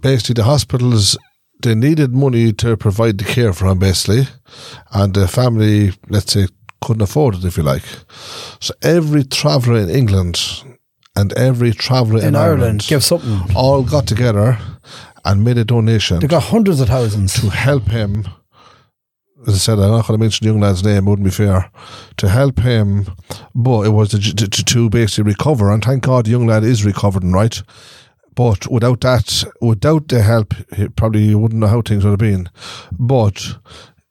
basically, 0.00 0.34
the 0.34 0.44
hospitals 0.44 1.16
they 1.62 1.74
needed 1.74 2.14
money 2.14 2.52
to 2.54 2.74
provide 2.76 3.18
the 3.18 3.24
care 3.24 3.52
for 3.52 3.66
him, 3.66 3.78
basically, 3.78 4.26
and 4.92 5.12
the 5.12 5.28
family, 5.28 5.92
let's 6.08 6.32
say, 6.32 6.48
couldn't 6.80 7.02
afford 7.02 7.34
it, 7.34 7.44
if 7.44 7.58
you 7.58 7.62
like. 7.62 7.82
So 8.60 8.72
every 8.80 9.24
traveller 9.24 9.76
in 9.76 9.90
England 9.90 10.40
and 11.14 11.32
every 11.34 11.72
traveller 11.74 12.20
in, 12.20 12.28
In 12.28 12.34
Ireland, 12.36 12.62
Ireland 12.62 12.86
give 12.88 13.04
something. 13.04 13.54
all 13.54 13.82
got 13.82 14.06
together 14.06 14.58
and 15.26 15.44
made 15.44 15.58
a 15.58 15.64
donation 15.66 16.20
They 16.20 16.28
got 16.28 16.44
hundreds 16.44 16.80
of 16.80 16.88
thousands. 16.88 17.34
to 17.34 17.50
help 17.50 17.88
him. 17.88 18.24
As 19.46 19.54
I 19.54 19.58
said, 19.58 19.78
I'm 19.78 19.90
not 19.90 20.06
going 20.06 20.18
to 20.18 20.22
mention 20.22 20.44
the 20.44 20.52
young 20.52 20.60
lad's 20.60 20.84
name, 20.84 21.06
wouldn't 21.06 21.24
be 21.24 21.30
fair. 21.30 21.70
To 22.18 22.28
help 22.28 22.58
him, 22.58 23.06
but 23.54 23.82
it 23.82 23.90
was 23.90 24.10
to, 24.10 24.18
to, 24.18 24.48
to 24.48 24.90
basically 24.90 25.30
recover, 25.30 25.70
and 25.70 25.82
thank 25.82 26.02
God 26.02 26.26
the 26.26 26.32
young 26.32 26.46
lad 26.46 26.62
is 26.62 26.84
recovering, 26.84 27.32
right? 27.32 27.62
But 28.34 28.70
without 28.70 29.00
that, 29.00 29.44
without 29.60 30.08
the 30.08 30.22
help, 30.22 30.54
he 30.74 30.88
probably 30.88 31.22
you 31.22 31.38
wouldn't 31.38 31.60
know 31.60 31.66
how 31.68 31.82
things 31.82 32.04
would 32.04 32.10
have 32.10 32.18
been. 32.18 32.50
But 32.98 33.56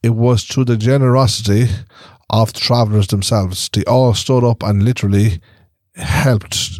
it 0.01 0.11
was 0.11 0.43
through 0.43 0.65
the 0.65 0.77
generosity 0.77 1.67
of 2.29 2.53
the 2.53 2.59
travellers 2.59 3.07
themselves. 3.07 3.69
They 3.69 3.83
all 3.85 4.13
stood 4.13 4.43
up 4.43 4.63
and 4.63 4.83
literally 4.83 5.41
helped 5.95 6.79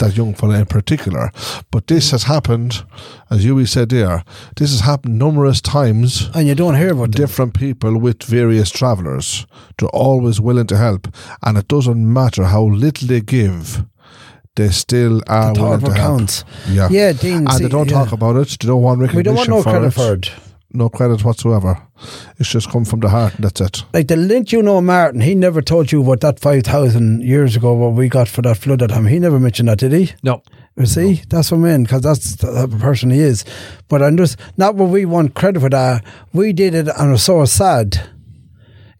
that 0.00 0.16
young 0.16 0.34
fella 0.34 0.58
in 0.58 0.66
particular. 0.66 1.30
But 1.70 1.86
this 1.86 2.08
mm. 2.08 2.12
has 2.12 2.24
happened, 2.24 2.84
as 3.30 3.44
Hughie 3.44 3.66
said 3.66 3.90
there, 3.90 4.24
this 4.56 4.70
has 4.72 4.80
happened 4.80 5.18
numerous 5.18 5.60
times. 5.60 6.28
And 6.34 6.48
you 6.48 6.54
don't 6.54 6.74
hear 6.74 6.92
about 6.92 7.12
them. 7.12 7.22
Different 7.22 7.54
people 7.54 7.98
with 7.98 8.22
various 8.24 8.70
travellers. 8.70 9.46
They're 9.78 9.88
always 9.90 10.40
willing 10.40 10.66
to 10.66 10.76
help. 10.76 11.08
And 11.44 11.56
it 11.56 11.68
doesn't 11.68 12.12
matter 12.12 12.44
how 12.44 12.64
little 12.64 13.06
they 13.08 13.20
give, 13.20 13.84
they 14.56 14.70
still 14.70 15.22
are 15.28 15.54
The 15.54 15.62
willing 15.62 15.80
to 15.80 15.94
help. 15.94 16.18
counts. 16.18 16.44
Yeah. 16.68 16.88
Yeah, 16.90 17.12
Dean. 17.12 17.46
And 17.46 17.52
see, 17.52 17.64
they 17.64 17.68
don't 17.70 17.88
yeah. 17.88 18.04
talk 18.04 18.12
about 18.12 18.36
it. 18.36 18.48
They 18.48 18.66
don't 18.66 18.82
want 18.82 19.00
recognition. 19.00 19.16
We 19.16 19.22
don't 19.22 19.36
want 19.36 19.48
no 19.48 19.62
for 19.62 19.70
credit 19.70 19.86
it. 19.86 19.92
for 19.92 20.14
it. 20.14 20.49
No 20.72 20.88
credit 20.88 21.24
whatsoever. 21.24 21.82
It's 22.38 22.50
just 22.50 22.70
come 22.70 22.84
from 22.84 23.00
the 23.00 23.08
heart 23.08 23.34
and 23.34 23.44
that's 23.44 23.60
it. 23.60 23.84
Like 23.92 24.06
the 24.06 24.16
lint 24.16 24.52
you 24.52 24.62
know 24.62 24.80
Martin, 24.80 25.20
he 25.20 25.34
never 25.34 25.60
told 25.60 25.90
you 25.90 26.00
what 26.00 26.20
that 26.20 26.38
5,000 26.38 27.22
years 27.22 27.56
ago, 27.56 27.74
what 27.74 27.94
we 27.94 28.08
got 28.08 28.28
for 28.28 28.42
that 28.42 28.56
flood 28.56 28.82
at 28.82 28.92
him. 28.92 29.06
He 29.06 29.18
never 29.18 29.40
mentioned 29.40 29.68
that, 29.68 29.78
did 29.78 29.92
he? 29.92 30.12
No. 30.22 30.42
You 30.76 30.86
see, 30.86 31.22
that's 31.28 31.50
what 31.50 31.58
I 31.58 31.60
mean, 31.60 31.82
because 31.82 32.02
that's 32.02 32.36
the 32.36 32.52
type 32.52 32.72
of 32.72 32.78
person 32.78 33.10
he 33.10 33.18
is. 33.18 33.44
But 33.88 34.02
I'm 34.02 34.16
just, 34.16 34.38
not 34.56 34.76
what 34.76 34.90
we 34.90 35.04
want 35.04 35.34
credit 35.34 35.60
for 35.60 35.70
that. 35.70 36.04
We 36.32 36.52
did 36.52 36.74
it 36.74 36.88
and 36.88 37.14
it's 37.14 37.24
so 37.24 37.44
sad. 37.44 38.08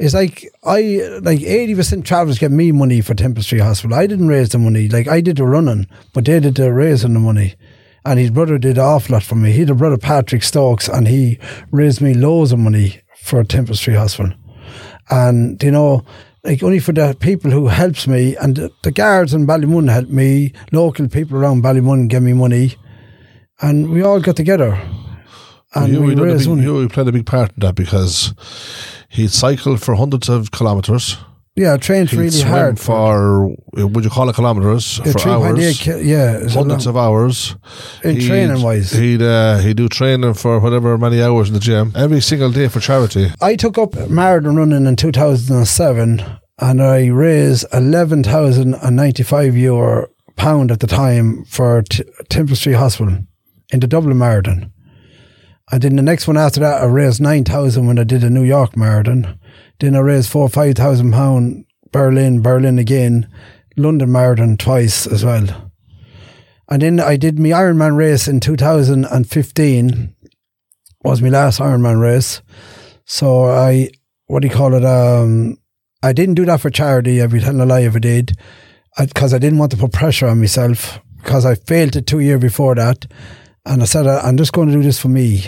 It's 0.00 0.14
like, 0.14 0.50
I, 0.64 1.20
like 1.22 1.38
80% 1.38 2.04
travellers 2.04 2.38
get 2.38 2.50
me 2.50 2.72
money 2.72 3.00
for 3.00 3.14
Temple 3.14 3.42
Street 3.42 3.60
Hospital. 3.60 3.96
I 3.96 4.06
didn't 4.06 4.28
raise 4.28 4.48
the 4.48 4.58
money. 4.58 4.88
Like, 4.88 5.06
I 5.06 5.20
did 5.20 5.36
the 5.36 5.44
running, 5.44 5.86
but 6.12 6.24
they 6.24 6.40
did 6.40 6.56
the 6.56 6.72
raising 6.72 7.12
the 7.12 7.20
money. 7.20 7.54
And 8.04 8.18
his 8.18 8.30
brother 8.30 8.58
did 8.58 8.78
an 8.78 8.84
awful 8.84 9.14
lot 9.14 9.22
for 9.22 9.34
me. 9.34 9.52
He 9.52 9.60
had 9.60 9.70
a 9.70 9.74
brother, 9.74 9.98
Patrick 9.98 10.42
Stokes, 10.42 10.88
and 10.88 11.06
he 11.06 11.38
raised 11.70 12.00
me 12.00 12.14
loads 12.14 12.52
of 12.52 12.58
money 12.58 13.00
for 13.22 13.44
Temple 13.44 13.74
Street 13.74 13.96
Hospital. 13.96 14.32
And, 15.10 15.62
you 15.62 15.70
know, 15.70 16.04
like 16.44 16.62
only 16.62 16.78
for 16.78 16.92
the 16.92 17.14
people 17.18 17.50
who 17.50 17.68
helps 17.68 18.06
me 18.06 18.36
and 18.36 18.56
the, 18.56 18.70
the 18.82 18.90
guards 18.90 19.34
in 19.34 19.46
Ballymun 19.46 19.90
helped 19.90 20.10
me, 20.10 20.52
local 20.72 21.08
people 21.08 21.36
around 21.36 21.62
Ballymun 21.62 22.08
gave 22.08 22.22
me 22.22 22.32
money. 22.32 22.76
And 23.60 23.90
we 23.90 24.02
all 24.02 24.20
got 24.20 24.36
together. 24.36 24.80
And 25.74 25.92
you, 25.92 26.02
we 26.02 26.14
raised 26.14 26.46
big, 26.46 26.48
money. 26.48 26.62
you 26.62 26.88
played 26.88 27.08
a 27.08 27.12
big 27.12 27.26
part 27.26 27.50
in 27.50 27.60
that 27.60 27.74
because 27.74 28.34
he'd 29.10 29.30
cycled 29.30 29.82
for 29.82 29.94
hundreds 29.94 30.28
of 30.28 30.50
kilometres. 30.50 31.18
Yeah, 31.60 31.74
I 31.74 31.76
trained 31.76 32.08
He'd 32.08 32.18
really 32.18 32.40
hard. 32.40 32.80
for, 32.80 33.54
would 33.74 34.02
you 34.04 34.08
call 34.08 34.30
it 34.30 34.34
kilometres? 34.34 34.98
Yeah, 35.04 35.12
for 35.12 35.28
hours. 35.28 35.78
ki- 35.78 36.00
yeah, 36.14 36.48
hundreds 36.48 36.86
of 36.86 36.96
hours. 36.96 37.54
In 38.02 38.16
He'd- 38.16 38.26
training-wise. 38.28 38.92
He'd, 38.92 39.20
uh, 39.20 39.58
he'd 39.58 39.76
do 39.76 39.86
training 39.88 40.34
for 40.34 40.58
whatever 40.58 40.96
many 40.96 41.20
hours 41.22 41.48
in 41.48 41.54
the 41.54 41.60
gym 41.60 41.92
every 41.94 42.22
single 42.22 42.50
day 42.50 42.68
for 42.68 42.80
charity. 42.80 43.30
I 43.42 43.56
took 43.56 43.76
up 43.76 43.94
marathon 44.08 44.56
running 44.56 44.86
in 44.86 44.96
2007 44.96 46.22
and 46.60 46.82
I 46.82 47.06
raised 47.08 47.66
11,095 47.74 49.54
euro 49.56 50.06
pound 50.36 50.70
at 50.70 50.80
the 50.80 50.86
time 50.86 51.44
for 51.44 51.82
T- 51.82 52.04
Temple 52.30 52.56
Street 52.56 52.74
Hospital 52.76 53.18
in 53.72 53.80
the 53.80 53.86
Dublin 53.86 54.16
Marathon. 54.16 54.72
And 55.72 55.82
then 55.82 55.96
the 55.96 56.02
next 56.02 56.26
one 56.26 56.36
after 56.38 56.60
that, 56.60 56.82
I 56.82 56.86
raised 56.86 57.20
9,000 57.20 57.86
when 57.86 57.98
I 57.98 58.04
did 58.04 58.22
the 58.22 58.30
New 58.30 58.42
York 58.44 58.76
Marathon. 58.76 59.38
Then 59.80 59.96
I 59.96 60.00
raised 60.00 60.30
four 60.30 60.44
or 60.44 60.48
5,000 60.48 61.12
pound 61.12 61.64
Berlin, 61.90 62.42
Berlin 62.42 62.78
again, 62.78 63.28
London 63.76 64.12
Marathon 64.12 64.56
twice 64.56 65.06
as 65.06 65.24
well. 65.24 65.70
And 66.68 66.82
then 66.82 67.00
I 67.00 67.16
did 67.16 67.38
my 67.38 67.48
Ironman 67.48 67.96
race 67.96 68.28
in 68.28 68.38
2015 68.40 70.14
was 71.02 71.22
my 71.22 71.28
last 71.28 71.58
Ironman 71.58 72.00
race. 72.00 72.42
So 73.04 73.46
I, 73.46 73.90
what 74.26 74.42
do 74.42 74.48
you 74.48 74.54
call 74.54 74.74
it? 74.74 74.84
Um, 74.84 75.58
I 76.02 76.12
didn't 76.12 76.34
do 76.34 76.44
that 76.44 76.60
for 76.60 76.70
charity. 76.70 77.20
Every 77.20 77.40
time 77.40 77.60
a 77.60 77.66
lie 77.66 77.80
if 77.80 77.96
I 77.96 77.98
did, 77.98 78.36
because 78.98 79.34
I, 79.34 79.38
didn't 79.38 79.58
want 79.58 79.72
to 79.72 79.78
put 79.78 79.92
pressure 79.92 80.28
on 80.28 80.40
myself. 80.40 81.00
Because 81.16 81.44
I 81.44 81.54
failed 81.54 81.96
it 81.96 82.06
two 82.06 82.20
years 82.20 82.40
before 82.40 82.74
that, 82.76 83.06
and 83.66 83.82
I 83.82 83.84
said 83.84 84.06
I'm 84.06 84.38
just 84.38 84.52
going 84.52 84.68
to 84.68 84.74
do 84.74 84.82
this 84.82 84.98
for 84.98 85.08
me. 85.08 85.44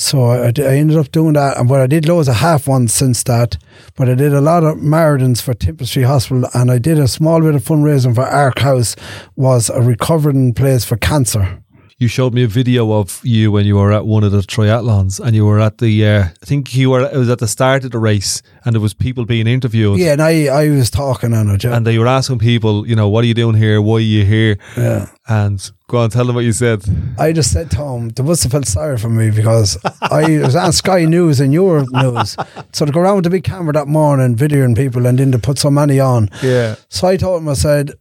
So 0.00 0.24
I, 0.30 0.46
I 0.46 0.76
ended 0.78 0.96
up 0.96 1.12
doing 1.12 1.34
that, 1.34 1.58
and 1.58 1.68
what 1.68 1.82
I 1.82 1.86
did 1.86 2.08
loads 2.08 2.26
of 2.26 2.36
half 2.36 2.66
ones 2.66 2.94
since 2.94 3.22
that. 3.24 3.58
But 3.96 4.08
I 4.08 4.14
did 4.14 4.32
a 4.32 4.40
lot 4.40 4.64
of 4.64 4.78
marathons 4.78 5.42
for 5.42 5.52
Temple 5.52 5.86
Street 5.86 6.04
Hospital, 6.04 6.48
and 6.54 6.70
I 6.70 6.78
did 6.78 6.98
a 6.98 7.06
small 7.06 7.42
bit 7.42 7.54
of 7.54 7.62
fundraising 7.62 8.14
for 8.14 8.24
ARC 8.24 8.60
House, 8.60 8.96
was 9.36 9.68
a 9.68 9.82
recovering 9.82 10.54
place 10.54 10.86
for 10.86 10.96
cancer. 10.96 11.62
You 12.00 12.08
showed 12.08 12.32
me 12.32 12.42
a 12.44 12.48
video 12.48 12.92
of 12.92 13.20
you 13.22 13.52
when 13.52 13.66
you 13.66 13.76
were 13.76 13.92
at 13.92 14.06
one 14.06 14.24
of 14.24 14.32
the 14.32 14.40
triathlons, 14.40 15.20
and 15.20 15.36
you 15.36 15.44
were 15.44 15.60
at 15.60 15.76
the. 15.76 16.06
Uh, 16.06 16.24
I 16.42 16.46
think 16.46 16.74
you 16.74 16.88
were. 16.88 17.02
It 17.02 17.14
was 17.14 17.28
at 17.28 17.40
the 17.40 17.46
start 17.46 17.84
of 17.84 17.90
the 17.90 17.98
race, 17.98 18.40
and 18.64 18.74
there 18.74 18.80
was 18.80 18.94
people 18.94 19.26
being 19.26 19.46
interviewed. 19.46 19.98
Yeah, 19.98 20.12
and 20.12 20.22
I, 20.22 20.46
I 20.46 20.70
was 20.70 20.90
talking 20.90 21.34
on 21.34 21.50
it. 21.50 21.62
yeah. 21.62 21.76
And 21.76 21.86
they 21.86 21.98
were 21.98 22.06
asking 22.06 22.38
people, 22.38 22.88
you 22.88 22.96
know, 22.96 23.10
what 23.10 23.22
are 23.22 23.26
you 23.26 23.34
doing 23.34 23.54
here? 23.54 23.82
Why 23.82 23.96
are 23.96 24.00
you 24.00 24.24
here? 24.24 24.56
yeah. 24.78 25.10
And 25.28 25.70
go 25.88 25.98
on, 25.98 26.08
tell 26.08 26.24
them 26.24 26.36
what 26.36 26.46
you 26.46 26.52
said. 26.52 26.82
I 27.18 27.32
just 27.32 27.52
said 27.52 27.70
to 27.72 27.84
him, 27.84 28.08
they 28.08 28.22
must 28.22 28.44
have 28.44 28.52
felt 28.52 28.64
sorry 28.66 28.96
for 28.96 29.10
me 29.10 29.30
because 29.30 29.76
I 30.00 30.38
was 30.38 30.56
on 30.56 30.72
Sky 30.72 31.04
News 31.04 31.38
and 31.38 31.52
your 31.52 31.84
news. 31.90 32.34
So 32.72 32.86
to 32.86 32.92
go 32.92 33.00
around 33.00 33.16
with 33.16 33.24
the 33.24 33.30
big 33.30 33.44
camera 33.44 33.74
that 33.74 33.88
morning, 33.88 34.36
videoing 34.36 34.74
people, 34.74 35.04
and 35.04 35.18
then 35.18 35.32
to 35.32 35.38
put 35.38 35.58
so 35.58 35.70
many 35.70 36.00
on. 36.00 36.30
Yeah. 36.42 36.76
So 36.88 37.08
I 37.08 37.18
told 37.18 37.42
him, 37.42 37.48
I 37.50 37.52
said, 37.52 37.92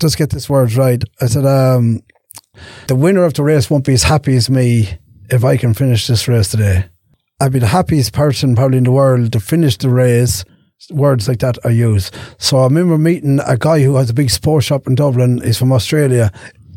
just 0.00 0.16
get 0.18 0.30
this 0.30 0.48
words 0.48 0.76
right. 0.76 1.02
I 1.20 1.26
said, 1.26 1.44
um, 1.44 2.00
the 2.86 2.96
winner 2.96 3.24
of 3.24 3.34
the 3.34 3.42
race 3.42 3.70
won't 3.70 3.84
be 3.84 3.94
as 3.94 4.04
happy 4.04 4.36
as 4.36 4.50
me 4.50 4.98
if 5.30 5.44
I 5.44 5.56
can 5.56 5.74
finish 5.74 6.06
this 6.06 6.28
race 6.28 6.50
today. 6.50 6.86
I'd 7.40 7.52
be 7.52 7.58
the 7.58 7.68
happiest 7.68 8.12
person 8.12 8.54
probably 8.54 8.78
in 8.78 8.84
the 8.84 8.92
world 8.92 9.32
to 9.32 9.40
finish 9.40 9.76
the 9.78 9.88
race. 9.88 10.44
Words 10.90 11.28
like 11.28 11.40
that 11.40 11.58
I 11.64 11.70
use. 11.70 12.10
So 12.38 12.58
I 12.58 12.64
remember 12.64 12.96
meeting 12.98 13.38
a 13.46 13.56
guy 13.56 13.82
who 13.82 13.96
has 13.96 14.10
a 14.10 14.14
big 14.14 14.30
sports 14.30 14.66
shop 14.66 14.86
in 14.86 14.94
Dublin. 14.94 15.40
He's 15.42 15.58
from 15.58 15.72
Australia. 15.72 16.32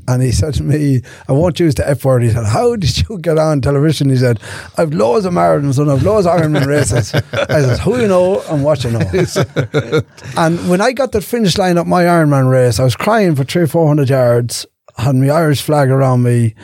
And 0.08 0.22
he 0.22 0.32
said 0.32 0.54
to 0.56 0.64
me, 0.64 1.02
I 1.30 1.32
won't 1.32 1.60
use 1.60 1.76
the 1.76 1.88
F 1.88 2.04
word. 2.04 2.24
He 2.24 2.30
said, 2.30 2.46
How 2.46 2.76
did 2.76 2.98
you 2.98 3.18
get 3.20 3.38
on 3.38 3.62
television? 3.62 4.10
He 4.10 4.18
said, 4.18 4.40
I've 4.78 4.94
loads 4.94 5.26
of 5.26 5.34
marathons 5.34 5.80
and 5.80 5.90
I've 5.90 6.04
loads 6.04 6.28
of 6.28 6.38
Ironman 6.38 6.66
races. 6.66 7.14
I 7.14 7.62
said, 7.62 7.80
Who 7.80 8.02
you 8.02 8.08
know 8.08 8.42
and 8.50 8.64
what 8.64 8.84
you 8.84 8.92
know. 8.92 9.00
And 10.38 10.70
when 10.70 10.82
I 10.82 10.92
got 10.92 11.12
the 11.14 11.22
finish 11.22 11.58
line 11.58 11.78
up 11.78 11.88
my 11.88 12.04
Ironman 12.04 12.50
race, 12.50 12.80
I 12.80 12.84
was 12.84 12.96
crying 12.96 13.36
for 13.36 13.44
three 13.44 13.64
or 13.64 13.68
four 13.68 13.88
hundred 13.88 14.10
yards, 14.10 14.66
had 14.98 15.16
my 15.16 15.30
Irish 15.30 15.62
flag 15.62 15.90
around 15.90 16.24
me, 16.24 16.56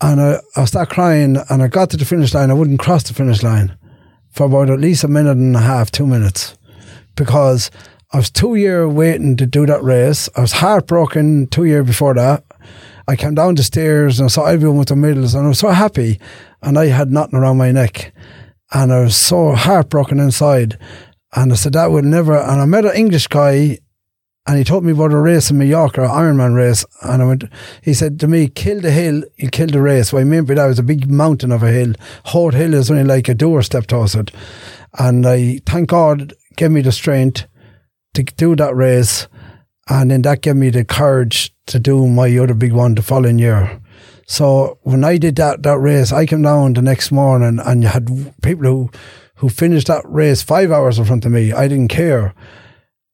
and 0.00 0.20
I, 0.20 0.40
I 0.56 0.64
started 0.64 0.92
crying. 0.92 1.36
And 1.48 1.62
I 1.62 1.68
got 1.68 1.90
to 1.90 1.96
the 1.96 2.04
finish 2.04 2.34
line. 2.34 2.50
I 2.50 2.54
wouldn't 2.54 2.80
cross 2.80 3.02
the 3.04 3.14
finish 3.14 3.42
line 3.42 3.76
for 4.30 4.46
about 4.46 4.70
at 4.70 4.80
least 4.80 5.04
a 5.04 5.08
minute 5.08 5.36
and 5.36 5.56
a 5.56 5.60
half, 5.60 5.90
two 5.90 6.06
minutes, 6.06 6.56
because 7.16 7.70
I 8.12 8.18
was 8.18 8.30
two 8.30 8.54
year 8.54 8.88
waiting 8.88 9.36
to 9.36 9.46
do 9.46 9.66
that 9.66 9.82
race. 9.82 10.28
I 10.36 10.40
was 10.40 10.52
heartbroken 10.52 11.46
two 11.48 11.64
year 11.64 11.82
before 11.84 12.14
that. 12.14 12.44
I 13.06 13.16
came 13.16 13.34
down 13.34 13.54
the 13.54 13.62
stairs 13.62 14.20
and 14.20 14.26
I 14.26 14.28
saw 14.28 14.44
everyone 14.44 14.78
with 14.78 14.88
the 14.88 14.96
medals, 14.96 15.34
and 15.34 15.46
I 15.46 15.48
was 15.48 15.58
so 15.58 15.70
happy, 15.70 16.20
and 16.62 16.78
I 16.78 16.86
had 16.86 17.10
nothing 17.10 17.38
around 17.38 17.56
my 17.56 17.72
neck, 17.72 18.12
and 18.72 18.92
I 18.92 19.00
was 19.00 19.16
so 19.16 19.52
heartbroken 19.52 20.20
inside. 20.20 20.78
And 21.34 21.52
I 21.52 21.56
said, 21.56 21.74
that 21.74 21.90
would 21.90 22.04
never. 22.04 22.36
And 22.36 22.60
I 22.60 22.64
met 22.64 22.86
an 22.86 22.94
English 22.94 23.26
guy 23.26 23.78
and 24.48 24.56
he 24.56 24.64
told 24.64 24.82
me 24.82 24.92
about 24.92 25.12
a 25.12 25.18
race 25.18 25.50
in 25.50 25.58
Mallorca, 25.58 26.04
an 26.04 26.08
Ironman 26.08 26.54
race. 26.54 26.82
And 27.02 27.20
I 27.20 27.26
went, 27.26 27.44
he 27.82 27.92
said 27.92 28.18
to 28.20 28.26
me, 28.26 28.48
kill 28.48 28.80
the 28.80 28.90
hill, 28.90 29.22
you 29.36 29.50
kill 29.50 29.66
the 29.66 29.82
race. 29.82 30.10
What 30.10 30.22
I 30.22 30.40
by 30.40 30.54
that 30.54 30.66
was 30.66 30.78
a 30.78 30.82
big 30.82 31.10
mountain 31.10 31.52
of 31.52 31.62
a 31.62 31.70
hill. 31.70 31.92
Howth 32.24 32.54
Hill 32.54 32.72
is 32.72 32.90
only 32.90 33.04
like 33.04 33.28
a 33.28 33.34
doorstep 33.34 33.86
to 33.88 34.04
it. 34.04 34.30
And 34.98 35.26
I, 35.26 35.60
thank 35.66 35.90
God, 35.90 36.32
gave 36.56 36.70
me 36.70 36.80
the 36.80 36.92
strength 36.92 37.46
to 38.14 38.22
do 38.22 38.56
that 38.56 38.74
race. 38.74 39.28
And 39.86 40.10
then 40.10 40.22
that 40.22 40.40
gave 40.40 40.56
me 40.56 40.70
the 40.70 40.82
courage 40.82 41.54
to 41.66 41.78
do 41.78 42.08
my 42.08 42.34
other 42.38 42.54
big 42.54 42.72
one 42.72 42.94
the 42.94 43.02
following 43.02 43.38
year. 43.38 43.82
So 44.26 44.78
when 44.80 45.04
I 45.04 45.18
did 45.18 45.36
that 45.36 45.62
that 45.64 45.78
race, 45.78 46.10
I 46.10 46.24
came 46.24 46.40
down 46.40 46.72
the 46.72 46.80
next 46.80 47.12
morning 47.12 47.60
and 47.62 47.82
you 47.82 47.88
had 47.90 48.34
people 48.40 48.64
who 48.64 48.90
who 49.36 49.50
finished 49.50 49.88
that 49.88 50.04
race 50.06 50.40
five 50.40 50.72
hours 50.72 50.98
in 50.98 51.04
front 51.04 51.26
of 51.26 51.32
me. 51.32 51.52
I 51.52 51.68
didn't 51.68 51.88
care. 51.88 52.34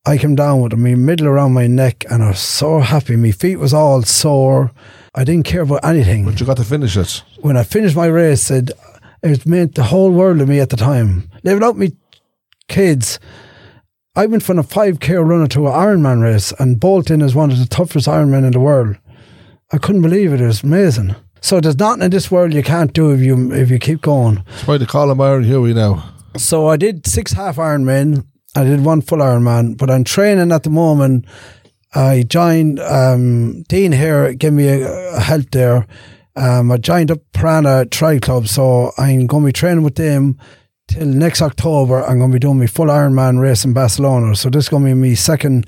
I 0.06 0.18
came 0.18 0.34
down 0.34 0.60
with 0.60 0.76
my 0.76 0.94
middle 0.94 1.26
around 1.26 1.54
my 1.54 1.66
neck 1.66 2.04
and 2.10 2.22
I 2.22 2.28
was 2.28 2.40
so 2.40 2.80
happy. 2.80 3.16
My 3.16 3.30
feet 3.30 3.56
was 3.56 3.72
all 3.72 4.02
sore. 4.02 4.70
I 5.14 5.24
didn't 5.24 5.46
care 5.46 5.62
about 5.62 5.84
anything. 5.84 6.26
But 6.26 6.38
you 6.38 6.46
got 6.46 6.58
to 6.58 6.64
finish 6.64 6.96
it. 6.96 7.22
When 7.40 7.56
I 7.56 7.62
finished 7.62 7.96
my 7.96 8.06
race, 8.06 8.42
said 8.42 8.72
it 9.22 9.46
meant 9.46 9.76
the 9.76 9.84
whole 9.84 10.10
world 10.10 10.40
to 10.40 10.46
me 10.46 10.60
at 10.60 10.68
the 10.68 10.76
time. 10.76 11.30
Living 11.42 11.62
out 11.62 11.78
me 11.78 11.92
kids, 12.68 13.18
I 14.14 14.26
went 14.26 14.42
from 14.42 14.58
a 14.58 14.62
5k 14.62 15.26
runner 15.26 15.46
to 15.48 15.66
an 15.68 15.72
Ironman 15.72 16.22
race, 16.22 16.52
and 16.58 16.78
Bolton 16.78 17.22
is 17.22 17.34
one 17.34 17.50
of 17.50 17.58
the 17.58 17.66
toughest 17.66 18.06
Ironmen 18.06 18.44
in 18.44 18.52
the 18.52 18.60
world. 18.60 18.96
I 19.72 19.78
couldn't 19.78 20.02
believe 20.02 20.32
it. 20.32 20.40
It 20.40 20.46
was 20.46 20.62
amazing. 20.62 21.16
So 21.40 21.60
there's 21.60 21.78
nothing 21.78 22.02
in 22.02 22.10
this 22.10 22.30
world 22.30 22.52
you 22.52 22.62
can't 22.62 22.92
do 22.92 23.10
if 23.10 23.20
you 23.20 23.52
if 23.52 23.70
you 23.70 23.78
keep 23.78 24.02
going. 24.02 24.44
That's 24.46 24.66
why 24.66 24.78
they 24.78 24.86
call 24.86 25.10
him 25.10 25.20
Iron 25.20 25.44
Hughie 25.44 25.74
now. 25.74 26.12
So 26.36 26.68
I 26.68 26.76
did 26.76 27.06
six 27.06 27.32
half 27.32 27.56
Ironmen. 27.56 28.26
I 28.54 28.64
did 28.64 28.84
one 28.84 29.00
full 29.00 29.18
Ironman, 29.18 29.76
but 29.76 29.90
I'm 29.90 30.04
training 30.04 30.52
at 30.52 30.62
the 30.62 30.70
moment. 30.70 31.26
I 31.94 32.22
joined 32.22 32.80
um, 32.80 33.62
Dean 33.68 33.92
here, 33.92 34.32
gave 34.34 34.52
me 34.52 34.68
a, 34.68 35.16
a 35.16 35.20
help 35.20 35.50
there. 35.50 35.86
Um, 36.36 36.72
I 36.72 36.76
joined 36.76 37.10
up 37.10 37.20
Prana 37.32 37.86
Tri 37.86 38.18
Club, 38.18 38.48
so 38.48 38.92
I'm 38.98 39.26
going 39.26 39.44
to 39.44 39.46
be 39.46 39.52
training 39.52 39.84
with 39.84 39.94
them 39.94 40.38
till 40.88 41.06
next 41.06 41.42
October. 41.42 42.02
I'm 42.04 42.18
going 42.18 42.30
to 42.30 42.34
be 42.34 42.40
doing 42.40 42.58
my 42.58 42.66
full 42.66 42.86
Ironman 42.86 43.40
race 43.40 43.64
in 43.64 43.72
Barcelona. 43.72 44.34
So 44.34 44.50
this 44.50 44.64
is 44.64 44.68
going 44.68 44.84
to 44.84 44.94
be 44.94 45.10
my 45.10 45.14
second 45.14 45.66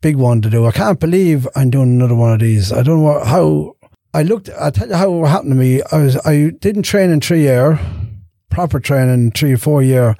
big 0.00 0.16
one 0.16 0.42
to 0.42 0.50
do. 0.50 0.66
I 0.66 0.72
can't 0.72 0.98
believe 0.98 1.46
I'm 1.54 1.70
doing 1.70 1.94
another 1.94 2.14
one 2.16 2.32
of 2.32 2.40
these. 2.40 2.72
I 2.72 2.82
don't 2.82 3.02
know 3.02 3.24
how. 3.24 3.76
I 4.12 4.24
looked. 4.24 4.50
I 4.58 4.70
tell 4.70 4.88
you 4.88 4.94
how 4.94 5.24
it 5.24 5.28
happened 5.28 5.52
to 5.52 5.56
me. 5.56 5.82
I 5.92 5.98
was. 5.98 6.16
I 6.26 6.50
didn't 6.58 6.82
train 6.82 7.10
in 7.10 7.20
three 7.20 7.42
year, 7.42 7.78
proper 8.50 8.80
training 8.80 9.30
three 9.32 9.52
or 9.52 9.58
four 9.58 9.82
year, 9.82 10.16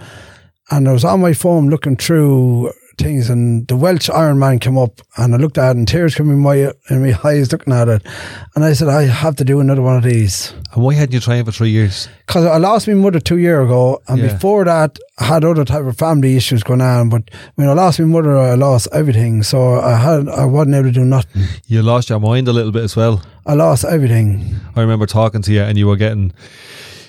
and 0.71 0.89
I 0.89 0.93
was 0.93 1.05
on 1.05 1.21
my 1.21 1.33
phone 1.33 1.69
looking 1.69 1.97
through 1.97 2.73
things, 2.99 3.31
and 3.31 3.67
the 3.67 3.77
Welsh 3.77 4.11
Ironman 4.11 4.61
came 4.61 4.77
up, 4.77 5.01
and 5.17 5.35
I 5.35 5.39
looked 5.39 5.57
at 5.57 5.71
it, 5.71 5.79
and 5.79 5.89
tears 5.89 6.15
came 6.15 6.31
in 6.31 6.39
my 6.39 6.71
in 6.91 7.03
my 7.03 7.19
eyes 7.25 7.51
looking 7.51 7.73
at 7.73 7.89
it, 7.89 8.07
and 8.55 8.65
I 8.65 8.75
said, 8.75 8.89
I 8.89 9.05
have 9.05 9.37
to 9.37 9.45
do 9.45 9.59
another 9.61 9.81
one 9.83 9.97
of 9.97 10.03
these. 10.03 10.53
And 10.75 10.83
why 10.85 10.95
hadn't 10.95 11.15
you 11.15 11.21
trained 11.21 11.47
for 11.47 11.53
three 11.53 11.71
years? 11.71 12.09
Because 12.27 12.45
I 12.45 12.59
lost 12.59 12.87
my 12.89 12.95
mother 12.95 13.19
two 13.21 13.39
years 13.39 13.65
ago, 13.65 14.01
and 14.09 14.19
Yeah. 14.21 14.33
before 14.35 14.65
that, 14.67 14.99
I 15.19 15.25
had 15.25 15.45
other 15.45 15.65
type 15.65 15.85
of 15.85 15.97
family 15.97 16.37
issues 16.37 16.63
going 16.63 16.81
on. 16.83 17.09
But 17.09 17.31
when 17.55 17.69
I 17.69 17.73
lost 17.73 17.99
my 18.01 18.07
mother, 18.07 18.37
I 18.37 18.55
lost 18.55 18.87
everything. 18.93 19.43
So 19.43 19.81
I 19.81 19.97
had, 19.97 20.29
I 20.29 20.45
wasn't 20.45 20.75
able 20.77 20.89
to 20.89 20.93
do 20.93 21.05
nothing. 21.05 21.43
You 21.67 21.83
lost 21.83 22.11
your 22.11 22.21
mind 22.21 22.49
a 22.49 22.53
little 22.53 22.73
bit 22.73 22.85
as 22.85 22.97
well. 22.97 23.23
I 23.47 23.55
lost 23.55 23.85
everything. 23.85 24.57
I 24.77 24.81
remember 24.83 25.07
talking 25.07 25.43
to 25.43 25.53
you, 25.53 25.63
and 25.63 25.77
you 25.79 25.87
were 25.87 25.97
getting. 25.97 26.33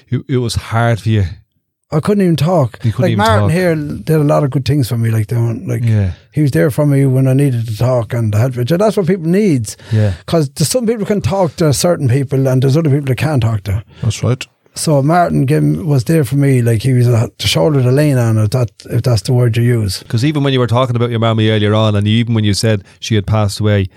It, 0.09 0.23
it 0.27 0.37
was 0.37 0.55
hard 0.55 0.99
for 1.01 1.09
you. 1.09 1.25
I 1.93 1.99
couldn't 1.99 2.23
even 2.23 2.35
talk. 2.37 2.79
Couldn't 2.79 2.99
like 2.99 3.11
even 3.11 3.17
Martin 3.17 3.41
talk. 3.49 3.51
here 3.51 3.75
did 3.75 4.09
a 4.15 4.23
lot 4.23 4.43
of 4.43 4.49
good 4.49 4.65
things 4.65 4.87
for 4.87 4.97
me. 4.97 5.09
Like 5.11 5.29
like 5.31 5.83
Yeah, 5.83 6.13
he 6.31 6.41
was 6.41 6.51
there 6.51 6.71
for 6.71 6.85
me 6.85 7.05
when 7.05 7.27
I 7.27 7.33
needed 7.33 7.67
to 7.67 7.77
talk 7.77 8.13
and 8.13 8.33
help. 8.33 8.55
me. 8.55 8.63
So 8.67 8.77
that's 8.77 8.95
what 8.97 9.07
people 9.07 9.27
needs. 9.27 9.75
yeah. 9.91 10.13
Because 10.25 10.49
some 10.55 10.85
people 10.87 11.05
can 11.05 11.21
talk 11.21 11.55
to 11.57 11.73
certain 11.73 12.07
people, 12.07 12.47
and 12.47 12.63
there's 12.63 12.77
other 12.77 12.89
people 12.89 13.07
that 13.07 13.17
can't 13.17 13.41
talk 13.41 13.63
to. 13.63 13.83
That's 14.01 14.23
right. 14.23 14.45
So 14.73 15.03
Martin 15.03 15.85
was 15.85 16.05
there 16.05 16.23
for 16.23 16.37
me. 16.37 16.61
Like 16.61 16.81
he 16.81 16.93
was 16.93 17.07
a, 17.07 17.29
the 17.37 17.47
shoulder 17.47 17.83
to 17.83 17.91
lean 17.91 18.17
on. 18.17 18.37
If 18.37 18.51
that 18.51 18.71
if 18.89 19.01
that's 19.01 19.23
the 19.23 19.33
word 19.33 19.57
you 19.57 19.63
use. 19.63 19.99
Because 19.99 20.23
even 20.23 20.43
when 20.43 20.53
you 20.53 20.59
were 20.59 20.67
talking 20.67 20.95
about 20.95 21.09
your 21.09 21.19
mammy 21.19 21.49
earlier 21.49 21.73
on, 21.73 21.95
and 21.95 22.07
even 22.07 22.33
when 22.33 22.45
you 22.45 22.53
said 22.53 22.85
she 23.01 23.15
had 23.15 23.27
passed 23.27 23.59
away, 23.59 23.89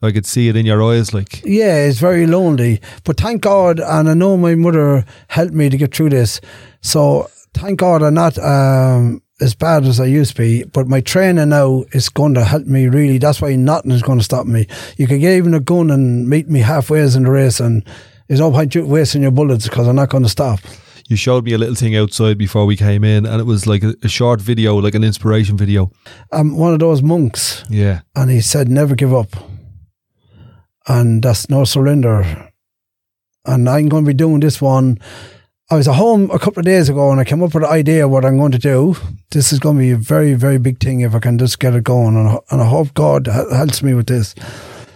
I 0.00 0.10
could 0.10 0.24
see 0.24 0.48
it 0.48 0.56
in 0.56 0.64
your 0.64 0.82
eyes. 0.82 1.12
Like, 1.12 1.42
Yeah, 1.44 1.84
it's 1.84 1.98
very 1.98 2.26
lonely. 2.26 2.80
But 3.04 3.18
thank 3.20 3.42
God, 3.42 3.78
and 3.78 4.08
I 4.08 4.14
know 4.14 4.38
my 4.38 4.54
mother 4.54 5.04
helped 5.28 5.52
me 5.52 5.68
to 5.68 5.76
get 5.76 5.94
through 5.94 6.08
this. 6.10 6.40
So 6.80 7.28
thank 7.54 7.78
God 7.80 8.02
I'm 8.02 8.14
not 8.14 8.38
um, 8.38 9.22
as 9.40 9.54
bad 9.54 9.84
as 9.84 10.00
I 10.00 10.06
used 10.06 10.36
to 10.36 10.42
be. 10.42 10.64
But 10.64 10.88
my 10.88 11.00
training 11.00 11.48
now 11.50 11.84
is 11.92 12.08
going 12.08 12.34
to 12.34 12.44
help 12.44 12.66
me 12.66 12.88
really. 12.88 13.18
That's 13.18 13.40
why 13.40 13.56
nothing 13.56 13.90
is 13.92 14.02
going 14.02 14.18
to 14.18 14.24
stop 14.24 14.46
me. 14.46 14.66
You 14.96 15.06
can 15.06 15.20
get 15.20 15.36
even 15.36 15.54
a 15.54 15.60
gun 15.60 15.90
and 15.90 16.28
meet 16.28 16.48
me 16.48 16.60
halfway 16.60 17.00
in 17.02 17.22
the 17.24 17.30
race, 17.30 17.60
and 17.60 17.84
there's 18.28 18.40
no 18.40 18.50
point 18.50 18.74
you 18.74 18.86
wasting 18.86 19.22
your 19.22 19.30
bullets 19.30 19.68
because 19.68 19.86
I'm 19.88 19.96
not 19.96 20.10
going 20.10 20.24
to 20.24 20.28
stop. 20.28 20.60
you 21.08 21.16
showed 21.16 21.44
me 21.44 21.52
a 21.52 21.58
little 21.58 21.74
thing 21.74 21.96
outside 21.96 22.38
before 22.38 22.64
we 22.64 22.76
came 22.76 23.04
in, 23.04 23.26
and 23.26 23.40
it 23.40 23.44
was 23.44 23.66
like 23.66 23.82
a, 23.82 23.94
a 24.02 24.08
short 24.08 24.40
video, 24.40 24.76
like 24.76 24.94
an 24.94 25.04
inspiration 25.04 25.56
video. 25.56 25.90
I'm 26.30 26.56
one 26.56 26.72
of 26.72 26.78
those 26.78 27.02
monks, 27.02 27.64
Yeah, 27.68 28.00
and 28.14 28.30
he 28.30 28.40
said, 28.40 28.68
"Never 28.68 28.94
give 28.94 29.12
up," 29.12 29.36
and 30.88 31.22
that's 31.22 31.48
no 31.50 31.64
surrender. 31.64 32.48
And 33.44 33.68
I'm 33.68 33.88
going 33.88 34.04
to 34.04 34.08
be 34.08 34.14
doing 34.14 34.40
this 34.40 34.62
one. 34.62 34.98
I 35.72 35.76
was 35.76 35.88
at 35.88 35.94
home 35.94 36.30
a 36.30 36.38
couple 36.38 36.60
of 36.60 36.66
days 36.66 36.90
ago 36.90 37.10
and 37.10 37.18
I 37.18 37.24
came 37.24 37.42
up 37.42 37.54
with 37.54 37.64
an 37.64 37.70
idea 37.70 38.04
of 38.04 38.10
what 38.10 38.26
I'm 38.26 38.36
going 38.36 38.52
to 38.52 38.58
do. 38.58 38.94
This 39.30 39.54
is 39.54 39.58
going 39.58 39.76
to 39.76 39.80
be 39.80 39.90
a 39.92 39.96
very, 39.96 40.34
very 40.34 40.58
big 40.58 40.78
thing 40.78 41.00
if 41.00 41.14
I 41.14 41.18
can 41.18 41.38
just 41.38 41.58
get 41.60 41.74
it 41.74 41.82
going. 41.82 42.14
And, 42.14 42.28
I- 42.28 42.40
and 42.50 42.60
I 42.60 42.66
hope 42.66 42.92
God 42.92 43.26
helps 43.26 43.82
me 43.82 43.94
with 43.94 44.06
this. 44.06 44.34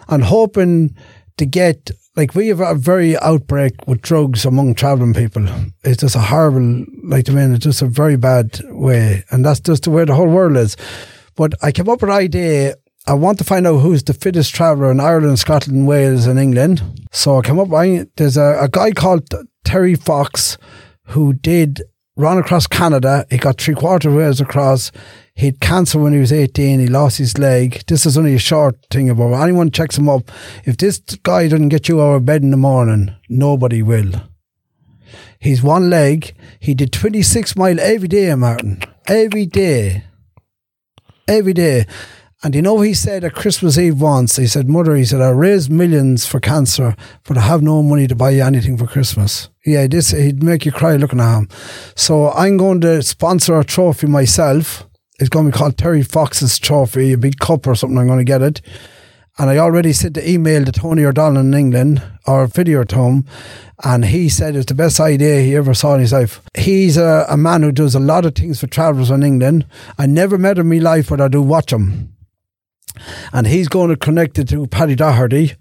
I'm 0.09 0.21
hoping 0.21 0.95
to 1.39 1.47
get, 1.47 1.91
like, 2.15 2.35
we 2.35 2.49
have 2.49 2.61
a 2.61 2.75
very 2.75 3.17
outbreak 3.21 3.87
with 3.87 4.03
drugs 4.03 4.45
among 4.45 4.75
traveling 4.75 5.15
people. 5.15 5.47
It's 5.83 6.03
just 6.03 6.15
a 6.15 6.19
horrible, 6.21 6.85
like, 7.05 7.31
I 7.31 7.33
mean, 7.33 7.55
it's 7.55 7.65
just 7.65 7.81
a 7.81 7.87
very 7.87 8.17
bad 8.17 8.61
way. 8.65 9.25
And 9.31 9.47
that's 9.47 9.61
just 9.61 9.85
the 9.85 9.91
way 9.91 10.05
the 10.05 10.15
whole 10.15 10.29
world 10.29 10.59
is. 10.59 10.77
But 11.37 11.55
I 11.63 11.73
came 11.73 11.89
up 11.89 12.03
with 12.03 12.11
an 12.11 12.17
idea. 12.17 12.75
I 13.07 13.15
want 13.15 13.39
to 13.39 13.45
find 13.45 13.67
out 13.67 13.79
who's 13.79 14.03
the 14.03 14.13
fittest 14.13 14.55
traveller 14.55 14.91
in 14.91 15.01
Ireland, 15.01 15.39
Scotland, 15.39 15.87
Wales, 15.87 16.27
and 16.27 16.39
England. 16.39 16.83
So 17.13 17.39
I 17.39 17.41
came 17.41 17.59
up. 17.59 17.73
I, 17.73 18.05
there's 18.17 18.37
a, 18.37 18.59
a 18.61 18.69
guy 18.69 18.91
called 18.91 19.33
Terry 19.67 19.97
Fox 19.97 20.57
who 21.09 21.33
did 21.33 21.83
run 22.17 22.39
across 22.39 22.67
Canada. 22.67 23.27
He 23.31 23.37
got 23.37 23.61
three 23.61 23.75
quarter 23.75 24.15
ways 24.15 24.41
across. 24.41 24.93
He 25.35 25.47
had 25.47 25.61
cancer 25.61 25.99
when 25.99 26.13
he 26.13 26.19
was 26.19 26.33
18. 26.33 26.81
He 26.81 26.87
lost 26.87 27.19
his 27.19 27.37
leg. 27.37 27.83
This 27.89 28.07
is 28.07 28.17
only 28.17 28.35
a 28.35 28.39
short 28.39 28.77
thing 28.91 29.11
about 29.11 29.35
anyone 29.35 29.71
checks 29.71 29.99
him 29.99 30.09
up. 30.09 30.31
If 30.65 30.79
this 30.79 30.99
guy 31.23 31.49
doesn't 31.49 31.69
get 31.69 31.89
you 31.89 32.01
out 32.01 32.15
of 32.15 32.25
bed 32.25 32.43
in 32.43 32.53
the 32.53 32.57
morning, 32.57 33.15
nobody 33.29 33.83
will. 33.83 34.13
He's 35.39 35.63
one 35.63 35.91
leg. 35.91 36.35
He 36.59 36.73
did 36.75 36.93
26 36.93 37.57
mile 37.57 37.79
every 37.79 38.09
day, 38.09 38.35
Martin. 38.35 38.83
Every 39.07 39.47
day. 39.47 40.05
Every 41.29 41.53
day. 41.53 41.87
And 42.47 42.55
you 42.55 42.63
know 42.63 42.81
he 42.81 42.95
said 42.95 43.25
at 43.25 43.35
Christmas 43.35 43.77
Eve 43.77 44.01
once? 44.01 44.37
He 44.37 44.47
said, 44.47 44.69
Mother, 44.69 44.95
he 44.95 45.05
said, 45.05 45.21
I 45.21 45.31
raised 45.31 45.69
millions 45.69 46.27
for 46.27 46.39
cancer, 46.39 46.95
but 47.25 47.37
I 47.37 47.41
have 47.41 47.61
no 47.61 47.83
money 47.83 48.07
to 48.07 48.15
buy 48.15 48.31
you 48.31 48.45
anything 48.45 48.79
for 48.79 48.87
Christmas. 48.87 49.49
Yeah, 49.65 49.89
this 49.89 50.13
he'd 50.13 50.45
make 50.45 50.65
you 50.65 50.71
cry 50.71 50.95
looking 50.95 51.19
at 51.19 51.39
him. 51.39 51.49
So 51.97 52.31
I'm 52.31 52.57
going 52.57 52.81
to 52.83 53.03
sponsor 53.03 53.59
a 53.59 53.65
trophy 53.65 54.07
myself. 54.07 54.89
It's 55.19 55.29
going 55.29 55.47
to 55.47 55.51
be 55.51 55.59
called 55.59 55.77
Terry 55.77 56.05
Fox's 56.05 56.61
trophy, 56.61 57.13
a 57.13 57.19
big 57.19 57.41
cup 57.41 57.67
or 57.67 57.75
something. 57.75 57.99
I'm 57.99 58.07
going 58.07 58.21
to 58.21 58.25
get 58.25 58.43
it. 58.43 58.61
And 59.39 59.51
I 59.51 59.59
already 59.59 59.93
sent 59.93 60.15
the 60.15 60.31
email 60.31 60.65
to 60.65 60.71
Tony 60.71 61.05
O'Donnell 61.05 61.41
in 61.41 61.53
England 61.53 62.01
or 62.29 62.47
video 62.47 62.85
to 62.85 62.97
him. 62.97 63.25
And 63.83 64.05
he 64.05 64.29
said 64.29 64.55
it's 64.55 64.67
the 64.67 64.75
best 64.75 65.01
idea 65.01 65.41
he 65.41 65.57
ever 65.57 65.75
saw 65.75 65.95
in 65.95 66.01
his 66.01 66.13
life. 66.13 66.41
He's 66.57 66.97
a, 66.97 67.27
a 67.29 67.37
man 67.37 67.65
who 67.65 67.73
does 67.73 67.97
a 67.97 68.01
lot 68.01 68.25
of 68.25 68.37
things 68.37 68.61
for 68.61 68.69
travellers 68.69 69.11
in 69.11 69.25
England. 69.25 69.67
I 69.99 70.07
never 70.07 70.39
met 70.39 70.59
him 70.59 70.71
in 70.71 70.79
my 70.79 70.91
life, 70.91 71.09
but 71.09 71.21
I 71.21 71.27
do 71.27 71.43
watch 71.43 71.73
him. 71.73 72.13
And 73.33 73.47
he's 73.47 73.69
going 73.69 73.91
to 73.91 73.97
connect 73.97 74.39
it 74.39 74.49
to 74.49 74.67
Paddy 74.67 74.95
Doherty. 74.95 75.55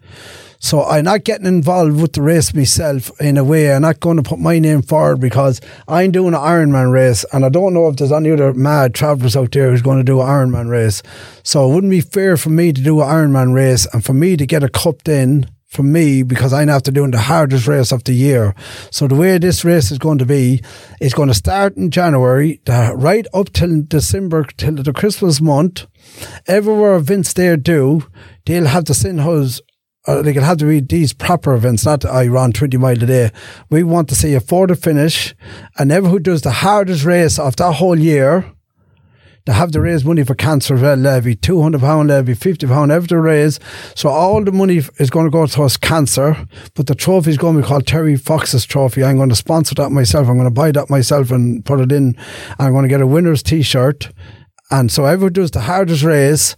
So 0.59 0.83
I'm 0.83 1.05
not 1.05 1.25
getting 1.25 1.45
involved 1.45 2.01
with 2.01 2.13
the 2.13 2.21
race 2.21 2.53
myself 2.53 3.11
in 3.21 3.37
a 3.37 3.43
way. 3.43 3.71
I'm 3.71 3.83
not 3.83 3.99
going 3.99 4.17
to 4.17 4.23
put 4.23 4.39
my 4.39 4.57
name 4.57 4.81
forward 4.81 5.19
because 5.19 5.61
I'm 5.87 6.11
doing 6.11 6.33
an 6.33 6.39
Ironman 6.39 6.91
race 6.91 7.23
and 7.31 7.45
I 7.45 7.49
don't 7.49 7.73
know 7.73 7.87
if 7.87 7.97
there's 7.97 8.11
any 8.11 8.31
other 8.31 8.53
mad 8.53 8.95
travellers 8.95 9.35
out 9.35 9.51
there 9.51 9.69
who's 9.69 9.83
going 9.83 9.99
to 9.99 10.03
do 10.03 10.21
an 10.21 10.27
Ironman 10.27 10.69
race. 10.69 11.03
So 11.43 11.69
it 11.69 11.75
wouldn't 11.75 11.91
be 11.91 12.01
fair 12.01 12.35
for 12.35 12.49
me 12.49 12.73
to 12.73 12.81
do 12.81 13.01
an 13.01 13.07
Ironman 13.07 13.53
race 13.53 13.85
and 13.93 14.03
for 14.03 14.13
me 14.13 14.37
to 14.37 14.45
get 14.45 14.63
a 14.63 14.69
cup 14.69 15.03
then 15.03 15.47
for 15.75 15.83
me 15.83 16.23
because 16.23 16.53
I'm 16.53 16.69
after 16.69 16.91
doing 16.91 17.11
the 17.11 17.19
hardest 17.19 17.67
race 17.67 17.91
of 17.91 18.03
the 18.05 18.13
year. 18.13 18.55
So 18.91 19.07
the 19.07 19.15
way 19.15 19.37
this 19.37 19.65
race 19.65 19.91
is 19.91 19.99
going 19.99 20.17
to 20.19 20.25
be, 20.25 20.63
it's 21.01 21.13
going 21.13 21.27
to 21.27 21.35
start 21.35 21.75
in 21.75 21.91
January, 21.91 22.61
the, 22.65 22.93
right 22.95 23.27
up 23.33 23.51
till 23.51 23.83
December, 23.83 24.45
till 24.57 24.75
the 24.75 24.93
Christmas 24.93 25.41
month. 25.41 25.85
Everywhere 26.47 26.95
events 26.95 27.33
there 27.33 27.57
do, 27.57 28.07
they'll 28.45 28.67
have 28.67 28.85
send 28.93 29.19
us 29.19 29.61
uh, 30.07 30.21
they 30.21 30.33
can 30.33 30.43
have 30.43 30.57
to 30.57 30.65
be 30.65 30.79
these 30.79 31.13
proper 31.13 31.55
events, 31.55 31.85
not 31.85 32.05
I 32.05 32.27
run 32.27 32.51
20 32.51 32.77
mile 32.77 32.91
a 32.91 33.05
day. 33.07 33.31
We 33.71 33.83
want 33.83 34.07
to 34.09 34.15
see 34.15 34.35
a 34.35 34.39
for 34.39 34.67
to 34.67 34.75
finish, 34.75 35.35
and 35.79 35.91
everyone 35.91 36.11
who 36.11 36.19
does 36.19 36.43
the 36.43 36.51
hardest 36.51 37.03
race 37.05 37.39
of 37.39 37.55
that 37.55 37.73
whole 37.73 37.97
year, 37.97 38.54
they 39.45 39.53
have 39.53 39.71
to 39.71 39.81
raise 39.81 40.03
money 40.03 40.23
for 40.23 40.35
cancer 40.35 40.75
levy, 40.75 41.35
two 41.35 41.61
hundred 41.61 41.81
pound 41.81 42.09
levy, 42.09 42.33
fifty 42.33 42.65
pound, 42.65 42.91
every 42.91 43.07
to 43.09 43.19
raise. 43.19 43.59
So 43.95 44.09
all 44.09 44.43
the 44.43 44.51
money 44.51 44.81
is 44.97 45.09
going 45.09 45.25
to 45.25 45.31
go 45.31 45.45
towards 45.45 45.77
cancer, 45.77 46.47
but 46.73 46.87
the 46.87 46.95
trophy 46.95 47.29
is 47.29 47.37
going 47.37 47.55
to 47.55 47.61
be 47.61 47.67
called 47.67 47.85
Terry 47.85 48.15
Fox's 48.15 48.65
trophy. 48.65 49.03
I'm 49.03 49.17
going 49.17 49.29
to 49.29 49.35
sponsor 49.35 49.75
that 49.75 49.91
myself. 49.91 50.27
I'm 50.27 50.35
going 50.35 50.45
to 50.45 50.51
buy 50.51 50.71
that 50.71 50.89
myself 50.89 51.31
and 51.31 51.63
put 51.63 51.79
it 51.79 51.91
in. 51.91 52.17
I'm 52.59 52.71
going 52.71 52.83
to 52.83 52.89
get 52.89 53.01
a 53.01 53.07
winner's 53.07 53.43
T-shirt, 53.43 54.09
and 54.71 54.91
so 54.91 55.05
everyone 55.05 55.33
does 55.33 55.51
the 55.51 55.61
hardest 55.61 56.03
race 56.03 56.55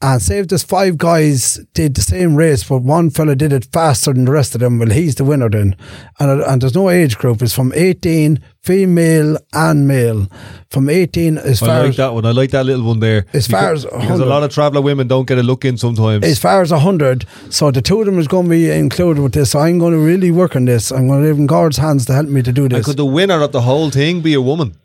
And 0.00 0.22
say 0.22 0.38
if 0.38 0.46
there's 0.46 0.62
five 0.62 0.96
guys 0.96 1.58
did 1.74 1.96
the 1.96 2.02
same 2.02 2.36
race, 2.36 2.62
but 2.62 2.82
one 2.82 3.10
fella 3.10 3.34
did 3.34 3.52
it 3.52 3.66
faster 3.72 4.12
than 4.12 4.26
the 4.26 4.30
rest 4.30 4.54
of 4.54 4.60
them, 4.60 4.78
well, 4.78 4.90
he's 4.90 5.16
the 5.16 5.24
winner 5.24 5.50
then. 5.50 5.74
And, 6.20 6.40
uh, 6.40 6.44
and 6.46 6.62
there's 6.62 6.76
no 6.76 6.88
age 6.88 7.18
group. 7.18 7.42
It's 7.42 7.52
from 7.52 7.72
18, 7.74 8.38
female 8.62 9.38
and 9.52 9.88
male. 9.88 10.28
From 10.70 10.88
18 10.88 11.38
as 11.38 11.42
far 11.42 11.50
as 11.50 11.62
I 11.62 11.66
far 11.66 11.80
like 11.80 11.88
as, 11.90 11.96
that 11.96 12.14
one. 12.14 12.26
I 12.26 12.30
like 12.30 12.50
that 12.52 12.64
little 12.64 12.86
one 12.86 13.00
there. 13.00 13.26
As 13.32 13.48
far 13.48 13.74
because, 13.74 13.86
as 13.86 14.00
because 14.00 14.20
a 14.20 14.24
lot 14.24 14.44
of 14.44 14.52
traveller 14.52 14.82
women 14.82 15.08
don't 15.08 15.26
get 15.26 15.38
a 15.38 15.42
look 15.42 15.64
in 15.64 15.76
sometimes. 15.76 16.24
as 16.24 16.38
far 16.38 16.62
as 16.62 16.70
100. 16.70 17.26
So 17.50 17.72
the 17.72 17.82
two 17.82 17.98
of 17.98 18.06
them 18.06 18.20
is 18.20 18.28
going 18.28 18.44
to 18.44 18.50
be 18.50 18.70
included 18.70 19.20
with 19.20 19.32
this. 19.32 19.50
So 19.50 19.58
I'm 19.58 19.80
going 19.80 19.94
to 19.94 19.98
really 19.98 20.30
work 20.30 20.54
on 20.54 20.66
this. 20.66 20.92
I'm 20.92 21.08
going 21.08 21.22
to 21.22 21.28
leave 21.28 21.38
in 21.38 21.48
God's 21.48 21.78
hands 21.78 22.06
to 22.06 22.12
help 22.12 22.28
me 22.28 22.42
to 22.42 22.52
do 22.52 22.62
and 22.62 22.70
this. 22.70 22.86
could 22.86 22.98
the 22.98 23.04
winner 23.04 23.42
of 23.42 23.50
the 23.50 23.62
whole 23.62 23.90
thing 23.90 24.20
be 24.20 24.34
a 24.34 24.40
woman? 24.40 24.76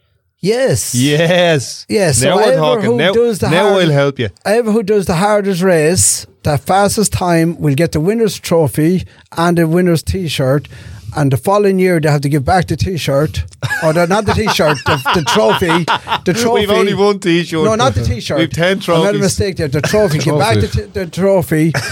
Yes. 0.44 0.94
Yes. 0.94 1.86
Yes, 1.90 2.20
so 2.20 2.30
Now 2.30 2.36
we're 2.36 2.44
whoever 2.44 2.58
talking. 2.60 2.86
who 2.92 2.98
Now, 2.98 3.14
does 3.14 3.40
the 3.40 3.50
now 3.50 3.70
hard- 3.70 3.84
I'll 3.86 3.92
help 3.92 4.20
you. 4.20 4.30
Whoever 4.46 4.72
who 4.72 4.84
does 4.84 5.06
the 5.08 5.16
hardest 5.16 5.62
race, 5.64 6.28
the 6.44 6.58
fastest 6.58 7.12
time, 7.14 7.60
will 7.60 7.74
get 7.76 7.92
the 7.94 8.00
winner's 8.00 8.38
trophy 8.38 9.06
and 9.36 9.58
the 9.58 9.66
winner's 9.68 10.04
T-shirt. 10.04 10.68
And 11.16 11.32
the 11.32 11.38
following 11.38 11.78
year, 11.78 12.00
they 12.00 12.10
have 12.10 12.22
to 12.22 12.30
give 12.30 12.44
back 12.44 12.68
the 12.68 12.76
T-shirt, 12.76 13.44
or 13.84 13.94
the, 13.94 14.08
not 14.08 14.26
the 14.26 14.34
T-shirt, 14.34 14.78
the, 14.84 14.96
the 15.14 15.22
trophy. 15.28 15.84
The 16.26 16.34
trophy. 16.42 16.62
We've 16.62 16.72
only 16.72 16.94
one 16.96 17.20
T-shirt. 17.20 17.64
No, 17.64 17.76
not 17.76 17.94
the 17.94 18.04
T-shirt. 18.04 18.40
We've 18.40 18.50
ten 18.52 18.80
trophies. 18.80 19.04
I 19.10 19.12
made 19.12 19.20
a 19.20 19.24
mistake 19.24 19.56
there. 19.58 19.68
The 19.68 19.82
trophy. 19.82 20.18
Give 20.18 20.40
back 20.40 20.60
the, 20.60 20.68
t- 20.68 20.82
the 20.86 21.06
trophy. 21.06 21.72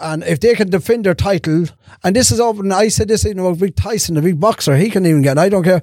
And 0.00 0.22
if 0.24 0.40
they 0.40 0.54
can 0.54 0.70
defend 0.70 1.04
their 1.04 1.14
title, 1.14 1.66
and 2.04 2.16
this 2.16 2.30
is 2.30 2.40
open, 2.40 2.72
I 2.72 2.88
said 2.88 3.08
this, 3.08 3.24
you 3.24 3.34
know, 3.34 3.54
big 3.54 3.76
Tyson, 3.76 4.14
the 4.14 4.22
big 4.22 4.40
boxer, 4.40 4.76
he 4.76 4.90
can 4.90 5.06
even 5.06 5.22
get. 5.22 5.38
I 5.38 5.48
don't 5.48 5.64
care. 5.64 5.82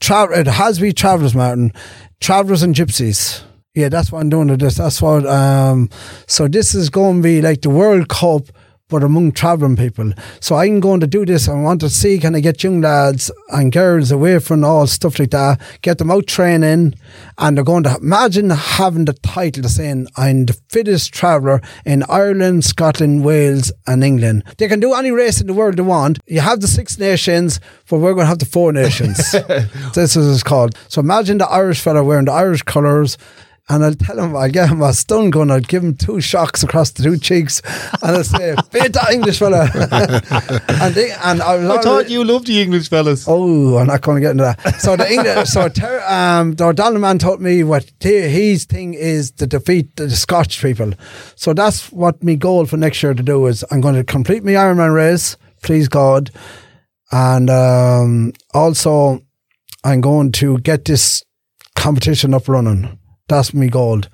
Tra- 0.00 0.38
it 0.38 0.46
has 0.46 0.76
to 0.76 0.82
be 0.82 0.92
Travellers, 0.92 1.34
Martin. 1.34 1.72
Travellers 2.20 2.62
and 2.62 2.74
Gypsies. 2.74 3.42
Yeah, 3.74 3.88
that's 3.88 4.10
what 4.10 4.20
I'm 4.20 4.28
doing 4.28 4.48
this. 4.56 4.76
That's 4.76 5.00
what. 5.00 5.26
Um, 5.26 5.88
so 6.26 6.48
this 6.48 6.74
is 6.74 6.90
going 6.90 7.16
to 7.18 7.22
be 7.22 7.40
like 7.40 7.62
the 7.62 7.70
World 7.70 8.08
Cup, 8.08 8.42
but 8.88 9.02
among 9.02 9.32
travelling 9.32 9.76
people. 9.76 10.12
So 10.40 10.56
I'm 10.56 10.80
going 10.80 11.00
to 11.00 11.06
do 11.06 11.24
this. 11.24 11.48
I 11.48 11.54
want 11.54 11.80
to 11.82 11.90
see 11.90 12.18
can 12.18 12.34
I 12.34 12.40
get 12.40 12.62
young 12.64 12.80
lads 12.80 13.30
and 13.50 13.70
girls 13.70 14.10
away 14.10 14.38
from 14.38 14.64
all 14.64 14.86
stuff 14.86 15.18
like 15.18 15.30
that, 15.30 15.60
get 15.82 15.98
them 15.98 16.10
out 16.10 16.26
training, 16.26 16.94
and 17.36 17.56
they're 17.56 17.64
going 17.64 17.82
to 17.84 17.96
imagine 17.96 18.50
having 18.50 19.04
the 19.04 19.12
title 19.12 19.62
to 19.62 19.68
saying 19.68 20.08
I'm 20.16 20.46
the 20.46 20.58
fittest 20.68 21.12
traveller 21.12 21.60
in 21.84 22.02
Ireland, 22.08 22.64
Scotland, 22.64 23.24
Wales, 23.24 23.72
and 23.86 24.02
England. 24.02 24.44
They 24.56 24.68
can 24.68 24.80
do 24.80 24.94
any 24.94 25.10
race 25.10 25.40
in 25.40 25.46
the 25.46 25.54
world 25.54 25.76
they 25.76 25.82
want. 25.82 26.18
You 26.26 26.40
have 26.40 26.60
the 26.60 26.68
Six 26.68 26.98
Nations, 26.98 27.60
but 27.88 27.98
we're 27.98 28.14
going 28.14 28.24
to 28.24 28.28
have 28.28 28.38
the 28.38 28.46
Four 28.46 28.72
Nations. 28.72 29.16
this 29.94 30.16
is 30.16 30.26
what 30.26 30.32
it's 30.34 30.42
called. 30.42 30.76
So 30.88 31.00
imagine 31.00 31.38
the 31.38 31.48
Irish 31.48 31.80
fella 31.80 32.02
wearing 32.02 32.24
the 32.24 32.32
Irish 32.32 32.62
colours. 32.62 33.18
And 33.70 33.84
I'll 33.84 33.94
tell 33.94 34.18
him, 34.18 34.34
I'll 34.34 34.50
get 34.50 34.70
him 34.70 34.80
a 34.80 34.94
stun 34.94 35.28
gun, 35.28 35.50
I'll 35.50 35.60
give 35.60 35.84
him 35.84 35.94
two 35.94 36.20
shocks 36.22 36.62
across 36.62 36.90
the 36.92 37.02
two 37.02 37.18
cheeks, 37.18 37.60
and 38.02 38.16
I'll 38.16 38.24
say, 38.24 38.54
beat 38.72 38.94
that 38.94 39.10
English 39.12 39.38
fella. 39.38 39.68
and, 40.82 40.94
they, 40.94 41.10
and 41.10 41.42
I, 41.42 41.76
I 41.76 41.82
thought 41.82 42.08
you 42.08 42.24
loved 42.24 42.46
the 42.46 42.62
English 42.62 42.88
fellas. 42.88 43.26
Oh, 43.28 43.76
I'm 43.76 43.86
not 43.86 44.00
going 44.00 44.16
to 44.16 44.20
get 44.22 44.30
into 44.30 44.44
that. 44.44 44.80
So 44.80 44.96
the 44.96 45.10
English, 45.12 45.48
so 45.52 45.68
Ter, 45.68 46.02
um, 46.08 46.52
the 46.52 46.64
O'Donnell 46.64 47.00
man 47.00 47.18
told 47.18 47.42
me 47.42 47.62
what 47.62 47.92
his 48.00 48.64
thing 48.64 48.94
is 48.94 49.32
to 49.32 49.46
defeat 49.46 49.96
the 49.96 50.10
Scotch 50.10 50.62
people. 50.62 50.92
So 51.36 51.52
that's 51.52 51.92
what 51.92 52.24
my 52.24 52.36
goal 52.36 52.64
for 52.64 52.78
next 52.78 53.02
year 53.02 53.12
to 53.12 53.22
do 53.22 53.46
is 53.46 53.64
I'm 53.70 53.82
going 53.82 53.96
to 53.96 54.04
complete 54.04 54.44
my 54.44 54.52
Ironman 54.52 54.94
race, 54.94 55.36
please 55.62 55.88
God, 55.88 56.30
and 57.12 57.50
um, 57.50 58.32
also 58.54 59.22
I'm 59.84 60.00
going 60.00 60.32
to 60.32 60.58
get 60.58 60.86
this 60.86 61.22
competition 61.76 62.32
up 62.32 62.48
running. 62.48 62.98
That's 63.28 63.52
me 63.52 63.68
gold. 63.68 64.08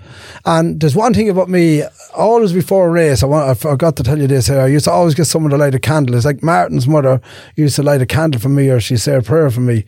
And 0.45 0.81
there's 0.81 0.97
one 0.97 1.15
thing 1.15 1.31
about 1.31 1.49
me, 1.49 1.85
always 2.15 2.53
before 2.53 2.89
a 2.89 2.91
race, 2.91 3.23
I 3.23 3.27
want 3.27 3.49
I 3.49 3.55
forgot 3.55 3.97
to 3.97 4.03
tell 4.03 4.19
you 4.19 4.27
this 4.27 4.49
here. 4.49 4.61
I 4.61 4.67
used 4.67 4.87
to 4.87 4.91
always 4.91 5.15
get 5.15 5.27
someone 5.27 5.51
to 5.53 5.57
light 5.57 5.75
a 5.75 5.79
candle. 5.79 6.17
It's 6.17 6.25
like 6.25 6.43
Martin's 6.43 6.89
mother 6.89 7.21
used 7.55 7.77
to 7.77 7.83
light 7.83 8.03
a 8.03 8.07
candle 8.07 8.41
for 8.41 8.49
me 8.49 8.69
or 8.69 8.81
she 8.81 8.97
said 8.97 9.19
a 9.19 9.23
prayer 9.23 9.51
for 9.51 9.61
me. 9.61 9.85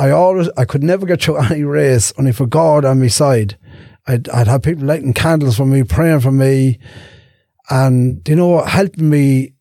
I 0.00 0.10
always 0.10 0.48
I 0.56 0.64
could 0.64 0.82
never 0.82 1.06
get 1.06 1.22
through 1.22 1.36
any 1.44 1.62
race 1.62 2.12
only 2.18 2.32
for 2.32 2.46
God 2.46 2.84
on 2.84 3.00
my 3.00 3.06
side. 3.06 3.56
I'd 4.08 4.28
I'd 4.30 4.48
have 4.48 4.62
people 4.62 4.86
lighting 4.86 5.14
candles 5.14 5.56
for 5.56 5.66
me, 5.66 5.84
praying 5.84 6.20
for 6.20 6.32
me, 6.32 6.80
and 7.70 8.26
you 8.28 8.34
know, 8.34 8.64
helping 8.64 9.08
me 9.08 9.52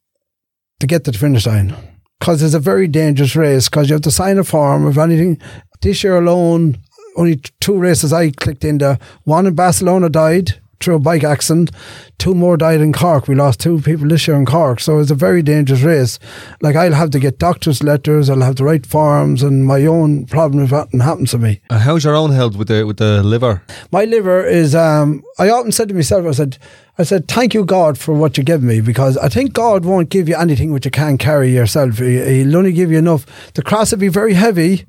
to 0.80 0.88
get 0.88 1.04
to 1.04 1.12
the 1.12 1.18
finish 1.18 1.46
line. 1.46 1.76
Because 2.20 2.42
it's 2.42 2.56
a 2.56 2.60
very 2.60 2.88
dangerous 2.88 3.36
race. 3.36 3.70
Because 3.70 3.90
you 3.90 3.94
have 3.94 4.02
to 4.04 4.12
sign 4.12 4.40
a 4.40 4.44
form. 4.44 4.88
If 4.88 4.98
anything, 4.98 5.40
this 5.82 6.04
year 6.04 6.18
alone, 6.18 6.80
only 7.18 7.38
two 7.60 7.78
races 7.78 8.14
I 8.14 8.32
clicked 8.32 8.64
into. 8.64 8.98
One 9.26 9.48
in 9.48 9.56
Barcelona 9.56 10.10
died 10.10 10.60
through 10.80 10.96
a 10.96 11.00
bike 11.00 11.24
accident. 11.24 11.72
Two 12.18 12.36
more 12.36 12.58
died 12.58 12.82
in 12.82 12.94
Cork. 12.94 13.28
We 13.28 13.36
lost 13.36 13.60
two 13.60 13.82
people 13.82 14.08
this 14.08 14.28
year 14.28 14.38
in 14.38 14.46
Cork. 14.46 14.80
So 14.80 15.00
it's 15.00 15.12
a 15.12 15.16
very 15.16 15.42
dangerous 15.42 15.82
race. 15.82 16.20
Like 16.62 16.76
I'll 16.76 16.94
have 16.94 17.10
to 17.12 17.20
get 17.20 17.40
doctor's 17.40 17.84
letters. 17.84 18.30
I'll 18.30 18.42
have 18.42 18.56
to 18.56 18.64
write 18.64 18.86
forms, 18.86 19.44
and 19.44 19.66
my 19.66 19.86
own 19.86 20.26
problem 20.26 20.64
if 20.64 20.74
anything 20.74 21.00
happens 21.00 21.32
to 21.32 21.40
me. 21.40 21.62
And 21.70 21.82
how's 21.82 22.04
your 22.04 22.16
own 22.16 22.32
health 22.32 22.56
with 22.56 22.68
the 22.68 22.86
with 22.86 22.98
the 22.98 23.24
liver? 23.24 23.64
My 23.92 24.06
liver 24.06 24.46
is. 24.46 24.76
Um, 24.76 25.24
I 25.40 25.50
often 25.50 25.72
said 25.72 25.90
to 25.90 25.96
myself, 25.96 26.26
I 26.26 26.32
said, 26.32 26.58
I 26.98 27.04
said, 27.04 27.28
thank 27.28 27.54
you 27.54 27.64
God 27.64 27.98
for 27.98 28.14
what 28.14 28.38
you 28.38 28.44
give 28.44 28.64
me 28.64 28.82
because 28.82 29.18
I 29.18 29.30
think 29.30 29.54
God 29.54 29.86
won't 29.86 30.10
give 30.10 30.28
you 30.28 30.36
anything 30.36 30.72
which 30.72 30.86
you 30.86 30.92
can't 30.92 31.20
carry 31.20 31.54
yourself. 31.54 32.00
He, 32.00 32.20
he'll 32.20 32.58
only 32.58 32.74
give 32.74 32.92
you 32.92 32.98
enough. 32.98 33.26
The 33.54 33.62
cross 33.62 33.92
will 33.92 34.00
be 34.00 34.08
very 34.08 34.34
heavy. 34.34 34.86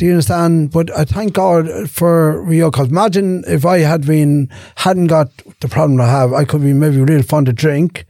Do 0.00 0.06
you 0.06 0.12
understand? 0.12 0.70
But 0.70 0.90
I 0.96 1.04
thank 1.04 1.34
God 1.34 1.90
for 1.90 2.42
know, 2.60 2.70
because 2.70 2.88
imagine 2.88 3.44
if 3.46 3.66
I 3.66 3.80
had 3.80 4.06
been 4.06 4.48
hadn't 4.76 5.08
got 5.08 5.28
the 5.60 5.68
problem 5.68 6.00
I 6.00 6.08
have, 6.08 6.32
I 6.32 6.46
could 6.46 6.62
be 6.62 6.72
maybe 6.72 7.02
real 7.02 7.22
fond 7.22 7.50
of 7.50 7.54
drink, 7.54 8.06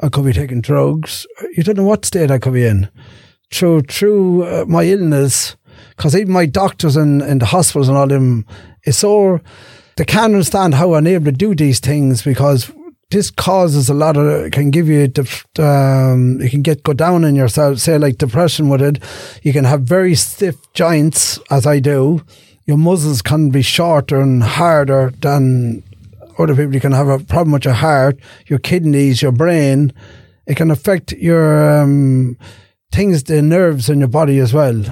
I 0.00 0.08
could 0.08 0.24
be 0.24 0.32
taking 0.32 0.62
drugs. 0.62 1.26
You 1.54 1.62
don't 1.62 1.76
know 1.76 1.84
what 1.84 2.06
state 2.06 2.30
I 2.30 2.38
could 2.38 2.54
be 2.54 2.64
in 2.64 2.88
through 3.52 3.82
through 3.82 4.44
uh, 4.44 4.64
my 4.66 4.84
illness, 4.84 5.54
because 5.90 6.16
even 6.16 6.32
my 6.32 6.46
doctors 6.46 6.96
and 6.96 7.20
in, 7.20 7.40
the 7.40 7.44
hospitals 7.44 7.90
and 7.90 7.98
all 7.98 8.06
them, 8.06 8.46
it's 8.84 8.96
so 8.96 9.38
they 9.96 10.06
can't 10.06 10.32
understand 10.32 10.76
how 10.76 10.94
I'm 10.94 11.06
able 11.06 11.26
to 11.26 11.32
do 11.32 11.54
these 11.54 11.78
things 11.78 12.22
because 12.22 12.72
this 13.10 13.30
causes 13.30 13.88
a 13.88 13.94
lot 13.94 14.16
of 14.16 14.50
can 14.50 14.70
give 14.70 14.88
you 14.88 15.06
def- 15.08 15.46
um, 15.58 16.40
you 16.40 16.50
can 16.50 16.62
get 16.62 16.82
go 16.82 16.92
down 16.92 17.24
in 17.24 17.36
yourself 17.36 17.78
say 17.78 17.98
like 17.98 18.18
depression 18.18 18.68
with 18.68 18.82
it. 18.82 19.02
You 19.42 19.52
can 19.52 19.64
have 19.64 19.82
very 19.82 20.14
stiff 20.14 20.56
joints 20.72 21.38
as 21.50 21.66
I 21.66 21.80
do. 21.80 22.22
Your 22.66 22.78
muscles 22.78 23.22
can 23.22 23.50
be 23.50 23.62
shorter 23.62 24.20
and 24.20 24.42
harder 24.42 25.12
than 25.20 25.82
other 26.38 26.56
people. 26.56 26.74
You 26.74 26.80
can 26.80 26.92
have 26.92 27.08
a 27.08 27.18
problem 27.18 27.52
with 27.52 27.64
your 27.64 27.74
heart 27.74 28.18
your 28.46 28.58
kidneys 28.58 29.22
your 29.22 29.32
brain. 29.32 29.92
It 30.46 30.56
can 30.56 30.70
affect 30.70 31.12
your 31.12 31.80
um, 31.80 32.36
things 32.92 33.24
the 33.24 33.42
nerves 33.42 33.88
in 33.88 34.00
your 34.00 34.08
body 34.08 34.38
as 34.38 34.52
well. 34.52 34.84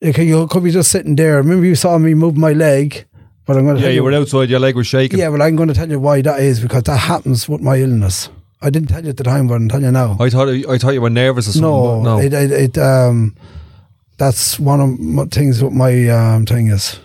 You 0.00 0.12
could, 0.12 0.26
you 0.26 0.46
could 0.46 0.62
be 0.62 0.70
just 0.70 0.92
sitting 0.92 1.16
there. 1.16 1.38
Remember 1.38 1.66
you 1.66 1.74
saw 1.74 1.98
me 1.98 2.14
move 2.14 2.36
my 2.36 2.52
leg 2.52 3.04
but 3.48 3.56
I'm 3.56 3.64
going 3.64 3.78
to 3.78 3.82
Yeah, 3.82 3.88
you 3.88 4.04
were 4.04 4.12
outside. 4.12 4.50
Your 4.50 4.60
leg 4.60 4.76
was 4.76 4.86
shaking. 4.86 5.18
yeah, 5.18 5.28
well, 5.28 5.40
I'm 5.40 5.56
going 5.56 5.70
to 5.70 5.74
tell 5.74 5.88
you 5.88 5.98
why 5.98 6.20
that 6.20 6.38
is 6.40 6.60
because 6.60 6.82
that 6.82 6.98
happens 6.98 7.48
with 7.48 7.62
my 7.62 7.78
illness. 7.78 8.28
I 8.60 8.68
didn't 8.68 8.90
tell 8.90 9.02
you 9.02 9.08
at 9.08 9.16
the 9.16 9.24
time, 9.24 9.48
but 9.48 9.54
I'm 9.54 9.70
telling 9.70 9.86
you 9.86 9.90
now. 9.90 10.18
I 10.20 10.28
thought 10.28 10.48
I 10.48 10.76
thought 10.76 10.90
you 10.90 11.00
were 11.00 11.08
nervous 11.08 11.48
or 11.48 11.52
something. 11.52 11.62
no, 11.62 12.02
no. 12.02 12.18
It, 12.18 12.34
it, 12.34 12.50
it, 12.52 12.78
um, 12.78 13.34
that's 14.18 14.60
one 14.60 14.80
of 14.82 15.00
my 15.00 15.24
things. 15.24 15.62
What 15.62 15.72
my 15.72 16.08
um, 16.10 16.44
thing 16.44 16.68
is. 16.68 17.00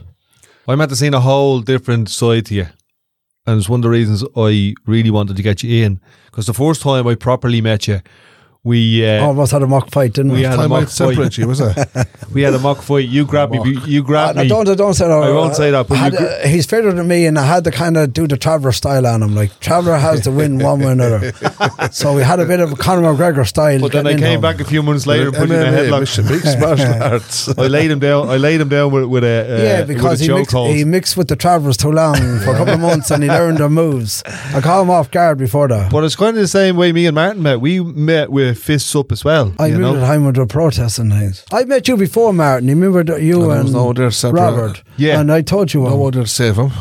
I'm 0.68 0.82
at 0.82 0.90
to 0.90 0.98
seeing 0.98 1.14
a 1.14 1.22
whole 1.22 1.62
different 1.62 2.10
side 2.10 2.46
to 2.48 2.56
you. 2.56 2.68
And 3.46 3.58
it's 3.58 3.70
one 3.70 3.80
of 3.80 3.84
the 3.84 3.90
reasons 3.90 4.26
I 4.36 4.74
really 4.86 5.12
wanted 5.12 5.38
to 5.38 5.44
get 5.44 5.64
you 5.64 5.86
in. 5.86 6.02
Because 6.26 6.46
the 6.46 6.54
first 6.54 6.82
time 6.82 7.08
I 7.08 7.16
properly 7.16 7.62
met 7.62 7.88
you, 7.88 8.02
we 8.66 9.06
uh, 9.06 9.26
Almost 9.26 9.52
had 9.52 9.62
a 9.62 9.68
mock 9.68 9.92
fight, 9.92 10.14
didn't 10.14 10.32
we 10.32 10.38
we? 10.40 10.44
had 10.46 10.54
a 10.54 10.58
Time 10.58 10.70
mock 10.70 10.84
out 10.84 10.90
separate 10.90 11.16
fight. 11.18 11.38
you, 11.38 11.48
was 11.48 11.60
it? 11.60 11.78
We 12.34 12.42
had 12.42 12.54
a 12.56 12.60
mock 12.60 12.82
fight. 12.82 13.08
You 13.10 13.26
grabbed 13.26 13.52
me. 13.54 13.78
You 13.86 14.02
grabbed 14.02 14.40
Uh, 14.40 14.44
me. 14.44 14.48
don't 14.48 14.66
don't 14.66 14.94
say 14.96 15.06
that. 15.08 15.12
I 15.12 15.30
won't 15.32 15.56
say 15.56 15.70
that, 15.70 15.88
but 15.88 15.98
had, 15.98 16.14
you 16.14 16.18
gr- 16.20 16.26
uh, 16.26 16.48
he's 16.48 16.66
fitter 16.66 16.92
than 16.92 17.08
me, 17.08 17.28
and 17.28 17.38
I 17.38 17.46
had 17.46 17.64
to 17.66 17.72
kind 17.72 17.96
of 17.96 18.12
do 18.12 18.26
the 18.26 18.38
Traveller 18.38 18.72
style 18.72 19.06
on 19.06 19.22
him. 19.22 19.36
Like 19.36 19.60
Traveller 19.60 19.98
has 19.98 20.22
to 20.22 20.32
win 20.32 20.58
one 20.58 20.80
way 20.80 20.88
or 20.88 20.92
another. 20.94 21.32
so 21.92 22.14
we 22.16 22.24
had 22.24 22.40
a 22.40 22.46
bit 22.46 22.60
of 22.60 22.72
a 22.72 22.76
Conor 22.76 23.14
McGregor 23.14 23.46
style. 23.46 23.82
But 23.82 23.92
then 23.92 24.08
I 24.08 24.12
came 24.14 24.18
into 24.20 24.30
him. 24.32 24.42
back 24.42 24.60
a 24.62 24.66
few 24.66 24.82
months 24.82 25.06
later 25.06 25.28
and 25.28 25.36
put 25.36 25.50
you 25.50 25.56
in 25.56 25.62
a 25.62 25.78
headlock. 25.78 26.00
mission, 26.00 26.26
mixed 26.26 26.58
martial 26.58 27.04
arts. 27.04 27.50
I 27.50 27.68
laid 27.68 27.92
him 27.92 28.00
down. 28.00 28.30
I 28.30 28.38
laid 28.38 28.62
him 28.62 28.70
down 28.70 28.92
with, 28.92 29.04
with 29.06 29.24
a 29.24 29.46
uh, 29.60 29.62
Yeah, 29.64 29.84
because 29.84 30.22
with 30.22 30.30
he 30.30 30.34
mixed, 30.36 30.56
he 30.56 30.84
mixed 30.86 31.18
with 31.18 31.28
the 31.28 31.36
Travellers 31.36 31.78
too 31.78 31.92
long 31.92 32.16
for 32.40 32.52
a 32.56 32.58
couple 32.58 32.74
of 32.74 32.80
months, 32.80 33.12
and 33.12 33.22
he 33.22 33.30
learned 33.30 33.60
their 33.60 33.70
moves. 33.70 34.24
I 34.26 34.60
caught 34.62 34.82
him 34.82 34.90
off 34.90 35.12
guard 35.12 35.38
before 35.38 35.68
that. 35.68 35.92
But 35.92 36.04
it's 36.04 36.16
kind 36.16 36.36
of 36.36 36.42
the 36.42 36.48
same 36.48 36.78
way 36.78 36.92
me 36.94 37.06
and 37.06 37.14
Martin 37.14 37.44
met. 37.44 37.62
We 37.62 37.80
met 37.84 38.32
with 38.32 38.53
fists 38.54 38.96
up 38.96 39.12
as 39.12 39.24
well. 39.24 39.54
I 39.60 39.68
you 39.68 39.74
remember 39.74 39.96
know? 39.96 40.02
the 40.02 40.08
time 40.08 40.26
when 40.26 40.34
they 40.34 40.40
were 40.40 40.46
protesting 40.46 41.10
things. 41.10 41.44
I 41.52 41.64
met 41.66 41.88
you 41.88 41.98
before, 41.98 42.34
Martin. 42.34 42.70
You 42.70 42.76
remember 42.76 43.04
that 43.04 43.22
you 43.22 43.50
And 43.52 43.62
and 43.66 43.74
no 43.74 43.92
other 43.92 44.10
Robert? 44.32 44.84
Yeah. 44.98 45.20
And 45.20 45.32
I 45.32 45.42
told 45.42 45.74
you 45.74 45.82
one. 45.82 45.92
No 45.92 45.98
one 45.98 46.12
to 46.14 46.28
save 46.28 46.56
him. 46.56 46.72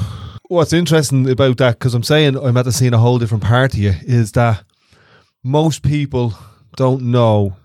What's 0.48 0.72
interesting 0.72 1.28
about 1.30 1.56
that, 1.58 1.78
because 1.78 1.94
I'm 1.94 2.02
saying 2.02 2.36
I'm 2.36 2.56
at 2.56 2.64
the 2.64 2.72
seeing 2.72 2.92
a 2.92 2.98
whole 2.98 3.18
different 3.18 3.42
part 3.44 3.72
of 3.72 3.78
you, 3.78 3.94
is 4.02 4.32
that 4.32 4.64
most 5.42 5.82
people 5.82 6.34
don't 6.76 7.02
know 7.02 7.56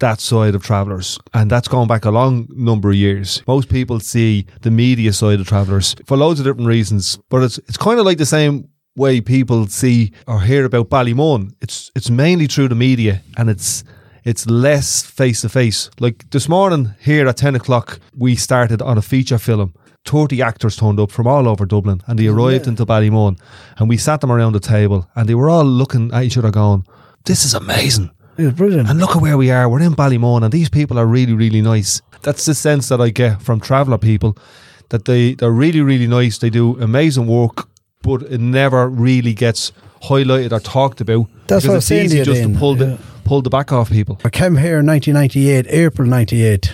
that 0.00 0.20
side 0.20 0.54
of 0.54 0.62
travellers. 0.62 1.18
And 1.32 1.50
that's 1.50 1.68
going 1.68 1.88
back 1.88 2.04
a 2.04 2.10
long 2.10 2.48
number 2.50 2.90
of 2.90 2.96
years. 2.96 3.42
Most 3.46 3.68
people 3.68 4.00
see 4.00 4.46
the 4.62 4.70
media 4.70 5.12
side 5.12 5.40
of 5.40 5.46
travellers 5.46 5.94
for 6.06 6.16
loads 6.16 6.40
of 6.40 6.46
different 6.46 6.68
reasons. 6.68 7.18
But 7.30 7.42
it's 7.44 7.58
it's 7.58 7.76
kind 7.76 7.98
of 7.98 8.04
like 8.04 8.18
the 8.18 8.26
same 8.26 8.68
way 8.96 9.20
people 9.20 9.66
see 9.66 10.12
or 10.26 10.40
hear 10.40 10.64
about 10.64 10.90
Ballymun, 10.90 11.54
it's 11.60 11.90
it's 11.94 12.10
mainly 12.10 12.46
through 12.46 12.68
the 12.68 12.74
media 12.74 13.22
and 13.36 13.50
it's 13.50 13.84
it's 14.24 14.46
less 14.46 15.02
face 15.02 15.42
to 15.42 15.48
face. 15.48 15.90
Like 16.00 16.30
this 16.30 16.48
morning 16.48 16.94
here 17.00 17.28
at 17.28 17.36
ten 17.36 17.54
o'clock, 17.54 18.00
we 18.16 18.36
started 18.36 18.80
on 18.82 18.98
a 18.98 19.02
feature 19.02 19.38
film. 19.38 19.74
Thirty 20.04 20.42
actors 20.42 20.76
turned 20.76 21.00
up 21.00 21.10
from 21.10 21.26
all 21.26 21.48
over 21.48 21.64
Dublin, 21.64 22.02
and 22.06 22.18
they 22.18 22.26
arrived 22.26 22.66
into 22.66 22.84
Ballymun, 22.84 23.38
and 23.78 23.88
we 23.88 23.96
sat 23.96 24.20
them 24.20 24.30
around 24.30 24.52
the 24.52 24.60
table, 24.60 25.08
and 25.16 25.26
they 25.28 25.34
were 25.34 25.48
all 25.48 25.64
looking 25.64 26.12
at 26.12 26.24
each 26.24 26.36
other, 26.36 26.50
going, 26.50 26.84
"This 27.24 27.44
is 27.44 27.54
amazing." 27.54 28.10
It 28.36 28.44
was 28.44 28.52
brilliant. 28.52 28.90
And 28.90 28.98
look 28.98 29.16
at 29.16 29.22
where 29.22 29.38
we 29.38 29.50
are. 29.50 29.68
We're 29.68 29.80
in 29.80 29.94
Ballymun, 29.94 30.42
and 30.42 30.52
these 30.52 30.68
people 30.68 30.98
are 30.98 31.06
really, 31.06 31.32
really 31.32 31.62
nice. 31.62 32.02
That's 32.22 32.44
the 32.44 32.54
sense 32.54 32.88
that 32.88 33.00
I 33.00 33.10
get 33.10 33.40
from 33.40 33.60
traveller 33.60 33.98
people 33.98 34.36
that 34.88 35.04
they, 35.04 35.34
they're 35.34 35.50
really, 35.50 35.80
really 35.80 36.06
nice. 36.06 36.38
They 36.38 36.50
do 36.50 36.78
amazing 36.80 37.26
work, 37.26 37.68
but 38.04 38.22
it 38.22 38.40
never 38.40 38.88
really 38.88 39.34
gets 39.34 39.72
highlighted 40.02 40.52
or 40.52 40.60
talked 40.60 41.00
about. 41.00 41.26
That's 41.48 41.64
what 41.66 41.72
I 41.72 41.74
was 41.76 41.82
it's 41.84 41.88
saying 41.88 42.04
easy 42.06 42.22
just 42.22 42.40
Dean. 42.42 42.52
to 42.52 42.58
pull 42.58 42.74
the, 42.76 42.86
Yeah. 42.86 42.96
pull 43.24 43.42
the 43.42 43.50
back 43.50 43.72
off 43.72 43.90
people. 43.90 44.20
I 44.24 44.30
came 44.30 44.56
here 44.56 44.78
in 44.78 44.86
1998, 44.86 45.66
April 45.68 46.06
98, 46.08 46.70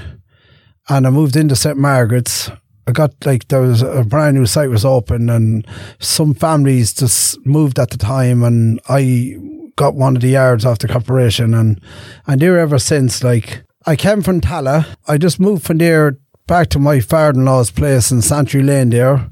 and 0.88 1.06
I 1.06 1.10
moved 1.10 1.36
into 1.36 1.56
St. 1.56 1.78
Margaret's. 1.78 2.50
I 2.86 2.92
got 2.92 3.12
like 3.24 3.46
there 3.48 3.60
was 3.62 3.82
a 3.82 4.02
brand 4.04 4.36
new 4.36 4.46
site 4.46 4.68
was 4.70 4.84
open, 4.84 5.30
and 5.30 5.64
some 6.00 6.34
families 6.34 6.92
just 6.92 7.38
moved 7.46 7.78
at 7.78 7.90
the 7.90 7.98
time, 7.98 8.42
and 8.42 8.80
I 8.88 9.36
got 9.76 9.94
one 9.94 10.16
of 10.16 10.22
the 10.22 10.30
yards 10.30 10.64
off 10.64 10.78
the 10.80 10.88
corporation, 10.88 11.54
and 11.54 11.80
and 12.26 12.40
there 12.40 12.58
ever 12.58 12.78
since. 12.80 13.22
Like 13.22 13.62
I 13.86 13.94
came 13.96 14.22
from 14.22 14.40
Tallaght, 14.40 14.86
I 15.06 15.18
just 15.18 15.38
moved 15.38 15.64
from 15.64 15.78
there 15.78 16.18
back 16.48 16.68
to 16.70 16.78
my 16.80 16.98
father-in-law's 17.00 17.70
place 17.70 18.10
in 18.10 18.22
Santry 18.22 18.62
Lane 18.62 18.90
there. 18.90 19.30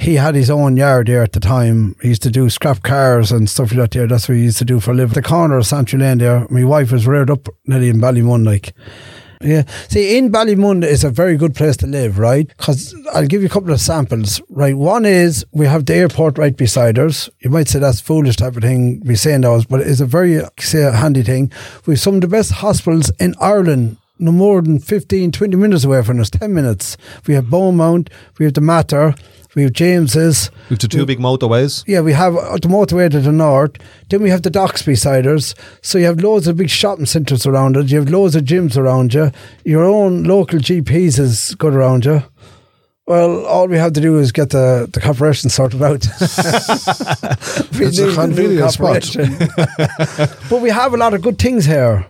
He 0.00 0.14
had 0.14 0.34
his 0.34 0.48
own 0.48 0.78
yard 0.78 1.08
there 1.08 1.22
at 1.22 1.32
the 1.32 1.40
time. 1.40 1.94
He 2.00 2.08
used 2.08 2.22
to 2.22 2.30
do 2.30 2.48
scrap 2.48 2.82
cars 2.82 3.30
and 3.30 3.50
stuff 3.50 3.70
like 3.70 3.76
that 3.76 3.90
there. 3.90 4.06
That's 4.06 4.30
what 4.30 4.38
he 4.38 4.44
used 4.44 4.56
to 4.56 4.64
do 4.64 4.80
for 4.80 4.92
a 4.92 4.94
living. 4.94 5.12
The 5.12 5.20
corner 5.20 5.58
of 5.58 5.66
Santry 5.66 5.98
Lane 5.98 6.16
there, 6.16 6.46
my 6.48 6.64
wife 6.64 6.90
was 6.90 7.06
reared 7.06 7.30
up 7.30 7.50
nearly 7.66 7.90
in 7.90 8.00
Ballymun, 8.00 8.46
like. 8.46 8.72
Yeah. 9.42 9.64
See, 9.88 10.16
in 10.16 10.32
Ballymun 10.32 10.84
is 10.84 11.04
a 11.04 11.10
very 11.10 11.36
good 11.36 11.54
place 11.54 11.76
to 11.78 11.86
live, 11.86 12.18
right? 12.18 12.48
Because 12.48 12.94
I'll 13.12 13.26
give 13.26 13.42
you 13.42 13.48
a 13.48 13.50
couple 13.50 13.72
of 13.72 13.80
samples, 13.80 14.40
right? 14.48 14.74
One 14.74 15.04
is 15.04 15.44
we 15.52 15.66
have 15.66 15.84
the 15.84 15.94
airport 15.94 16.38
right 16.38 16.56
beside 16.56 16.98
us. 16.98 17.28
You 17.40 17.50
might 17.50 17.68
say 17.68 17.78
that's 17.78 18.00
foolish 18.00 18.36
type 18.36 18.56
of 18.56 18.62
thing, 18.62 19.00
be 19.00 19.16
saying 19.16 19.42
those, 19.42 19.66
but 19.66 19.80
it's 19.80 20.00
a 20.00 20.06
very, 20.06 20.40
say, 20.58 20.80
handy 20.80 21.22
thing. 21.22 21.52
We 21.84 21.92
have 21.92 22.00
some 22.00 22.14
of 22.14 22.20
the 22.22 22.28
best 22.28 22.52
hospitals 22.52 23.10
in 23.18 23.34
Ireland 23.38 23.98
no 24.18 24.32
more 24.32 24.60
than 24.62 24.78
15, 24.78 25.32
20 25.32 25.56
minutes 25.56 25.84
away 25.84 26.02
from 26.02 26.20
us, 26.20 26.30
10 26.30 26.52
minutes. 26.52 26.96
We 27.26 27.34
have 27.34 27.50
Beaumont, 27.50 28.10
we 28.38 28.44
have 28.44 28.54
the 28.54 28.60
Mater, 28.60 29.14
we 29.54 29.62
have 29.62 29.72
James's. 29.72 30.50
With 30.68 30.80
the 30.80 30.88
two 30.88 31.04
big 31.04 31.18
motorways. 31.18 31.82
Yeah, 31.86 32.00
we 32.00 32.12
have 32.12 32.34
the 32.34 32.68
motorway 32.68 33.10
to 33.10 33.20
the 33.20 33.32
north. 33.32 33.72
Then 34.08 34.22
we 34.22 34.30
have 34.30 34.42
the 34.42 34.50
docks 34.50 34.82
beside 34.82 35.26
us. 35.26 35.54
So 35.82 35.98
you 35.98 36.04
have 36.04 36.20
loads 36.20 36.46
of 36.46 36.56
big 36.56 36.70
shopping 36.70 37.06
centres 37.06 37.46
around 37.46 37.76
it. 37.76 37.90
You 37.90 37.98
have 37.98 38.10
loads 38.10 38.36
of 38.36 38.44
gyms 38.44 38.76
around 38.76 39.12
you. 39.12 39.32
Your 39.64 39.84
own 39.84 40.24
local 40.24 40.60
GPs 40.60 41.18
is 41.18 41.54
good 41.56 41.74
around 41.74 42.04
you. 42.04 42.22
Well, 43.06 43.44
all 43.46 43.66
we 43.66 43.76
have 43.76 43.94
to 43.94 44.00
do 44.00 44.18
is 44.18 44.30
get 44.30 44.50
the, 44.50 44.88
the 44.92 45.00
corporation 45.00 45.50
sorted 45.50 45.82
out. 45.82 46.06
It's 47.82 47.98
a 47.98 48.14
convenient 48.14 48.70
spot. 48.70 49.16
but 50.48 50.60
we 50.60 50.70
have 50.70 50.94
a 50.94 50.96
lot 50.96 51.14
of 51.14 51.22
good 51.22 51.38
things 51.38 51.64
here. 51.64 52.06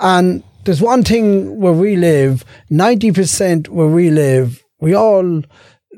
And 0.00 0.42
there's 0.64 0.80
one 0.80 1.04
thing 1.04 1.60
where 1.60 1.72
we 1.72 1.94
live, 1.94 2.44
90% 2.70 3.68
where 3.68 3.86
we 3.86 4.10
live, 4.10 4.64
we 4.80 4.94
all 4.94 5.42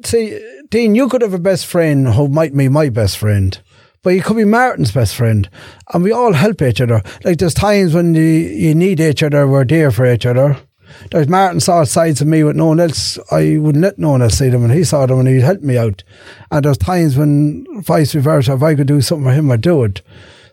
see, 0.04 0.62
Dean, 0.70 0.94
you 0.94 1.08
could 1.08 1.22
have 1.22 1.34
a 1.34 1.38
best 1.38 1.66
friend 1.66 2.08
who 2.08 2.28
might 2.28 2.56
be 2.56 2.68
my 2.68 2.88
best 2.88 3.18
friend. 3.18 3.58
But 4.02 4.10
you 4.10 4.22
could 4.22 4.36
be 4.36 4.44
Martin's 4.44 4.90
best 4.90 5.14
friend. 5.14 5.48
And 5.92 6.02
we 6.02 6.10
all 6.10 6.32
help 6.32 6.60
each 6.60 6.80
other. 6.80 7.02
Like 7.24 7.38
there's 7.38 7.54
times 7.54 7.94
when 7.94 8.14
you, 8.14 8.22
you 8.22 8.74
need 8.74 9.00
each 9.00 9.22
other, 9.22 9.46
we're 9.46 9.64
there 9.64 9.92
for 9.92 10.06
each 10.06 10.26
other. 10.26 10.58
There's 11.10 11.28
Martin 11.28 11.60
saw 11.60 11.84
sides 11.84 12.20
of 12.20 12.26
me 12.26 12.44
with 12.44 12.56
no 12.56 12.66
one 12.66 12.80
else. 12.80 13.18
I 13.30 13.56
wouldn't 13.58 13.82
let 13.82 13.98
no 13.98 14.10
one 14.10 14.22
else 14.22 14.38
see 14.38 14.50
them, 14.50 14.64
and 14.64 14.72
he 14.72 14.84
saw 14.84 15.06
them 15.06 15.20
and 15.20 15.28
he'd 15.28 15.40
help 15.40 15.62
me 15.62 15.78
out. 15.78 16.02
And 16.50 16.64
there's 16.64 16.78
times 16.78 17.16
when 17.16 17.66
vice 17.82 18.12
versa, 18.12 18.54
if 18.54 18.62
I 18.62 18.74
could 18.74 18.88
do 18.88 19.00
something 19.00 19.24
for 19.24 19.32
him, 19.32 19.50
I'd 19.50 19.60
do 19.60 19.84
it. 19.84 20.02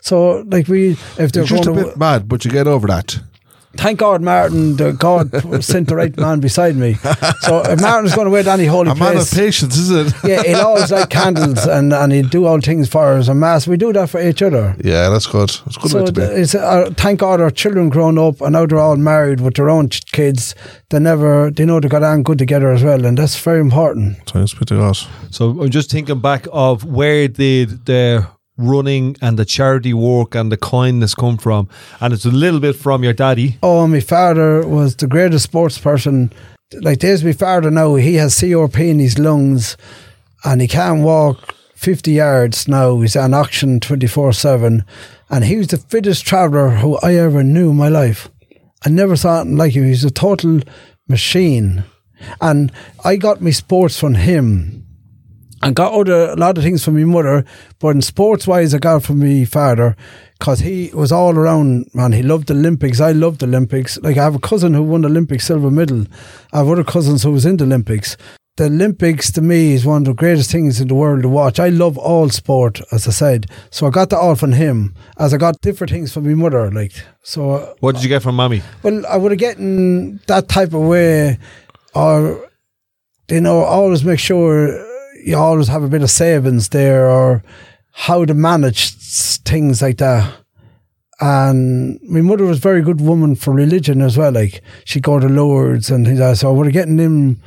So, 0.02 0.46
like 0.48 0.68
we, 0.68 0.92
if 1.18 1.32
they're 1.32 1.44
You're 1.44 1.58
just 1.58 1.68
a 1.68 1.74
bit 1.74 1.98
mad, 1.98 2.30
but 2.30 2.46
you 2.46 2.52
get 2.52 2.68
over 2.68 2.88
that. 2.88 3.20
Thank 3.76 4.00
God, 4.00 4.22
Martin, 4.22 4.76
the 4.78 4.92
God 4.94 5.32
sent 5.64 5.88
the 5.90 5.96
right 5.96 6.16
man 6.18 6.40
beside 6.40 6.76
me. 6.76 6.96
So 7.42 7.62
if 7.66 7.82
Martin's 7.82 8.16
going 8.16 8.28
away 8.28 8.44
to 8.44 8.52
any 8.52 8.66
holy 8.66 8.92
A 8.92 8.96
man 8.96 9.18
of 9.18 9.30
patience, 9.32 9.78
isn't 9.78 10.08
it? 10.08 10.14
yeah, 10.24 10.44
he'll 10.44 10.66
always 10.68 10.92
light 10.92 11.10
candles 11.10 11.66
and 11.66 11.94
and 11.94 12.12
he'll 12.12 12.28
do 12.28 12.46
all 12.46 12.60
things 12.62 12.90
for 12.90 13.14
us 13.14 13.28
and 13.28 13.40
mass. 13.40 13.68
We 13.68 13.78
do 13.78 13.94
that 13.94 14.10
for 14.10 14.22
each 14.22 14.42
other. 14.42 14.76
Yeah, 14.84 15.10
that's 15.10 15.28
good. 15.28 15.50
It's 15.66 15.78
a 15.78 15.80
good 15.80 15.94
way 15.94 16.00
So 16.02 16.06
to 16.06 16.12
be. 16.12 16.22
th- 16.22 16.32
it's 16.40 16.56
uh, 16.56 16.92
thank 16.98 17.20
God 17.20 17.42
our 17.42 17.52
children 17.52 17.90
grown 17.90 18.18
up 18.18 18.42
and 18.42 18.54
now 18.54 18.66
they're 18.66 18.80
all 18.80 18.98
married 18.98 19.40
with 19.42 19.56
their 19.56 19.70
own 19.70 19.90
ch- 19.90 20.06
kids. 20.12 20.56
They 20.90 21.00
never 21.00 21.52
they 21.52 21.66
know 21.66 21.80
they 21.80 21.88
got 21.90 22.04
on 22.04 22.24
good 22.24 22.38
together 22.40 22.72
as 22.72 22.84
well, 22.84 23.06
and 23.06 23.18
that's 23.18 23.38
very 23.40 23.60
important. 23.62 24.18
Thanks 24.28 24.54
be 24.54 24.66
to 24.66 24.76
God. 24.78 24.98
So 25.32 25.52
I'm 25.62 25.70
just 25.70 25.92
thinking 25.92 26.20
back 26.20 26.48
of 26.52 26.84
where 26.86 27.28
did 27.28 27.86
the 27.86 28.28
running 28.60 29.16
and 29.22 29.40
the 29.40 29.46
charity 29.46 29.94
work 29.94 30.36
and 30.36 30.52
the 30.52 30.58
kindness 30.58 31.16
come 31.16 31.38
from, 31.38 31.70
and 32.00 32.14
it's 32.14 32.26
a 32.26 32.32
little 32.32 32.60
bit 32.60 32.76
from 32.76 33.04
your 33.04 33.14
daddy. 33.14 33.58
Oh, 33.64 33.88
my 33.88 34.02
father 34.02 34.68
was 34.68 34.96
the 34.96 35.08
greatest 35.08 35.46
sports 35.46 35.78
person. 35.78 36.32
Like 36.74 37.00
there's 37.00 37.24
my 37.24 37.32
father 37.32 37.72
now. 37.72 37.96
He 37.96 38.16
has 38.16 38.36
CRP 38.36 38.90
in 38.90 39.00
his 39.00 39.18
lungs, 39.18 39.76
and 40.44 40.62
he 40.62 40.68
can't 40.68 41.02
walk 41.02 41.56
fifty 41.74 42.12
yards 42.12 42.68
now. 42.68 43.00
He's 43.02 43.16
on 43.16 43.34
auction 43.34 43.80
twenty 43.80 44.06
four 44.08 44.34
seven, 44.34 44.86
and 45.30 45.46
he 45.46 45.58
was 45.58 45.68
the 45.68 45.78
fittest 45.78 46.28
traveller 46.28 46.70
who 46.70 46.98
I 46.98 47.16
ever 47.16 47.44
knew 47.44 47.72
in 47.72 47.78
my 47.78 47.90
life. 47.90 48.30
I 48.86 48.90
never 48.90 49.16
saw 49.16 49.42
anything 49.42 49.58
like 49.58 49.74
him. 49.74 49.86
He's 49.86 50.06
a 50.06 50.12
total 50.12 50.60
machine, 51.08 51.86
and 52.40 52.72
I 53.04 53.16
got 53.16 53.42
my 53.42 53.52
sports 53.52 54.00
from 54.00 54.14
him. 54.14 54.86
I 55.62 55.72
got 55.72 55.94
other 55.94 56.30
a 56.30 56.36
lot 56.36 56.58
of 56.58 56.64
things 56.64 56.84
from 56.86 56.96
my 56.96 57.04
mother, 57.04 57.44
but 57.80 57.90
in 57.90 58.02
sports 58.02 58.48
wise, 58.48 58.74
I 58.74 58.78
got 58.78 59.04
from 59.04 59.20
my 59.20 59.44
father 59.46 59.96
because 60.40 60.60
he 60.60 60.90
was 60.94 61.12
all 61.12 61.36
around. 61.36 61.90
Man, 61.94 62.14
he 62.14 62.24
loved 62.24 62.48
the 62.48 62.54
Olympics. 62.54 63.02
I 63.02 63.12
loved 63.12 63.40
the 63.42 63.46
Olympics. 63.46 63.98
Like 64.02 64.18
I 64.18 64.24
have 64.24 64.36
a 64.36 64.40
cousin 64.40 64.74
who 64.74 64.84
won 64.84 65.02
the 65.02 65.10
Olympic 65.10 65.42
silver 65.42 65.70
medal. 65.70 66.06
I 66.54 66.60
have 66.60 66.70
other 66.70 66.84
cousins 66.86 67.24
who 67.24 67.32
was 67.32 67.46
in 67.46 67.58
the 67.58 67.66
Olympics. 67.66 68.16
The 68.56 68.66
Olympics 68.66 69.32
to 69.34 69.42
me 69.42 69.74
is 69.74 69.86
one 69.86 70.02
of 70.02 70.06
the 70.06 70.14
greatest 70.14 70.52
things 70.52 70.82
in 70.82 70.88
the 70.90 70.96
world 70.96 71.22
to 71.24 71.30
watch. 71.30 71.60
I 71.60 71.70
love 71.70 71.98
all 71.98 72.30
sport, 72.30 72.82
as 72.92 73.08
I 73.08 73.12
said. 73.12 73.46
So 73.70 73.88
I 73.88 73.90
got 73.90 74.10
that 74.10 74.20
all 74.20 74.36
from 74.36 74.52
him, 74.54 74.94
as 75.18 75.34
I 75.34 75.38
got 75.38 75.62
different 75.62 75.92
things 75.92 76.14
from 76.14 76.26
my 76.26 76.34
mother. 76.34 76.70
Like 76.72 76.92
so, 77.24 77.52
uh, 77.52 77.74
What 77.80 77.96
did 77.96 78.04
you 78.04 78.10
get 78.10 78.22
from 78.24 78.36
mommy? 78.36 78.62
well, 78.84 79.06
I 79.08 79.16
would 79.18 79.32
have 79.32 79.40
gotten 79.40 80.20
that 80.28 80.50
type 80.50 80.74
of 80.74 80.82
way, 80.82 81.38
or 81.96 82.50
you 83.30 83.42
know, 83.42 83.60
always 83.60 84.04
make 84.04 84.20
sure 84.20 84.86
you 85.24 85.38
always 85.38 85.68
have 85.68 85.84
a 85.84 85.88
bit 85.88 86.04
of 86.04 86.10
savings 86.10 86.70
there, 86.70 87.10
or 87.10 87.44
how 87.92 88.26
to 88.26 88.34
manage 88.34 88.92
things 88.94 89.82
like 89.82 89.98
that. 89.98 90.34
And 91.22 92.00
my 92.04 92.22
mother 92.22 92.46
was 92.46 92.60
a 92.60 92.62
very 92.62 92.82
good 92.82 93.02
woman 93.02 93.36
for 93.36 93.54
religion 93.54 94.02
as 94.02 94.18
well. 94.18 94.32
Like 94.32 94.62
she'd 94.86 95.04
go 95.04 95.20
to 95.20 95.28
Lourdes 95.28 95.90
and 95.90 96.06
things 96.06 96.20
like 96.20 96.30
that. 96.30 96.38
So 96.38 96.50
I 96.50 96.52
would 96.54 96.68
have 96.68 96.74
gotten 96.74 96.96
them. 96.96 97.42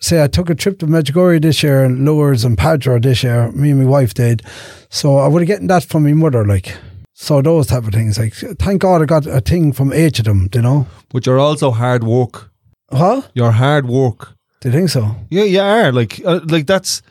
Say 0.00 0.22
I 0.22 0.28
took 0.28 0.50
a 0.50 0.54
trip 0.54 0.78
to 0.80 0.86
Medjugorje 0.86 1.42
this 1.42 1.62
year 1.62 1.84
and 1.84 2.04
Lourdes 2.04 2.44
and 2.44 2.58
Padua 2.58 3.00
this 3.00 3.22
year. 3.22 3.52
Me 3.52 3.70
and 3.70 3.80
my 3.80 3.88
wife 3.88 4.14
did. 4.14 4.42
So 4.90 5.16
I 5.18 5.28
would 5.28 5.42
have 5.42 5.48
gotten 5.48 5.66
that 5.68 5.84
from 5.84 6.04
my 6.04 6.12
mother. 6.12 6.44
Like 6.44 6.76
so 7.14 7.40
those 7.40 7.68
type 7.68 7.84
of 7.84 7.94
things. 7.94 8.18
Like 8.18 8.34
thank 8.34 8.82
God 8.82 9.02
I 9.02 9.06
got 9.06 9.26
a 9.26 9.40
thing 9.40 9.72
from 9.72 9.94
each 9.94 10.18
of 10.18 10.26
them. 10.26 10.50
You 10.54 10.62
know. 10.62 10.86
But 11.10 11.24
you're 11.24 11.38
also 11.38 11.70
hard 11.70 12.04
work. 12.04 12.50
What? 12.88 13.30
You're 13.34 13.52
hard 13.52 13.88
work. 13.88 14.34
Do 14.60 14.68
you 14.68 14.74
think 14.74 14.90
so? 14.90 15.16
Yeah, 15.30 15.44
you 15.44 15.60
are. 15.60 15.92
Like, 15.92 16.20
uh, 16.24 16.40
like 16.44 16.66
that's 16.66 17.02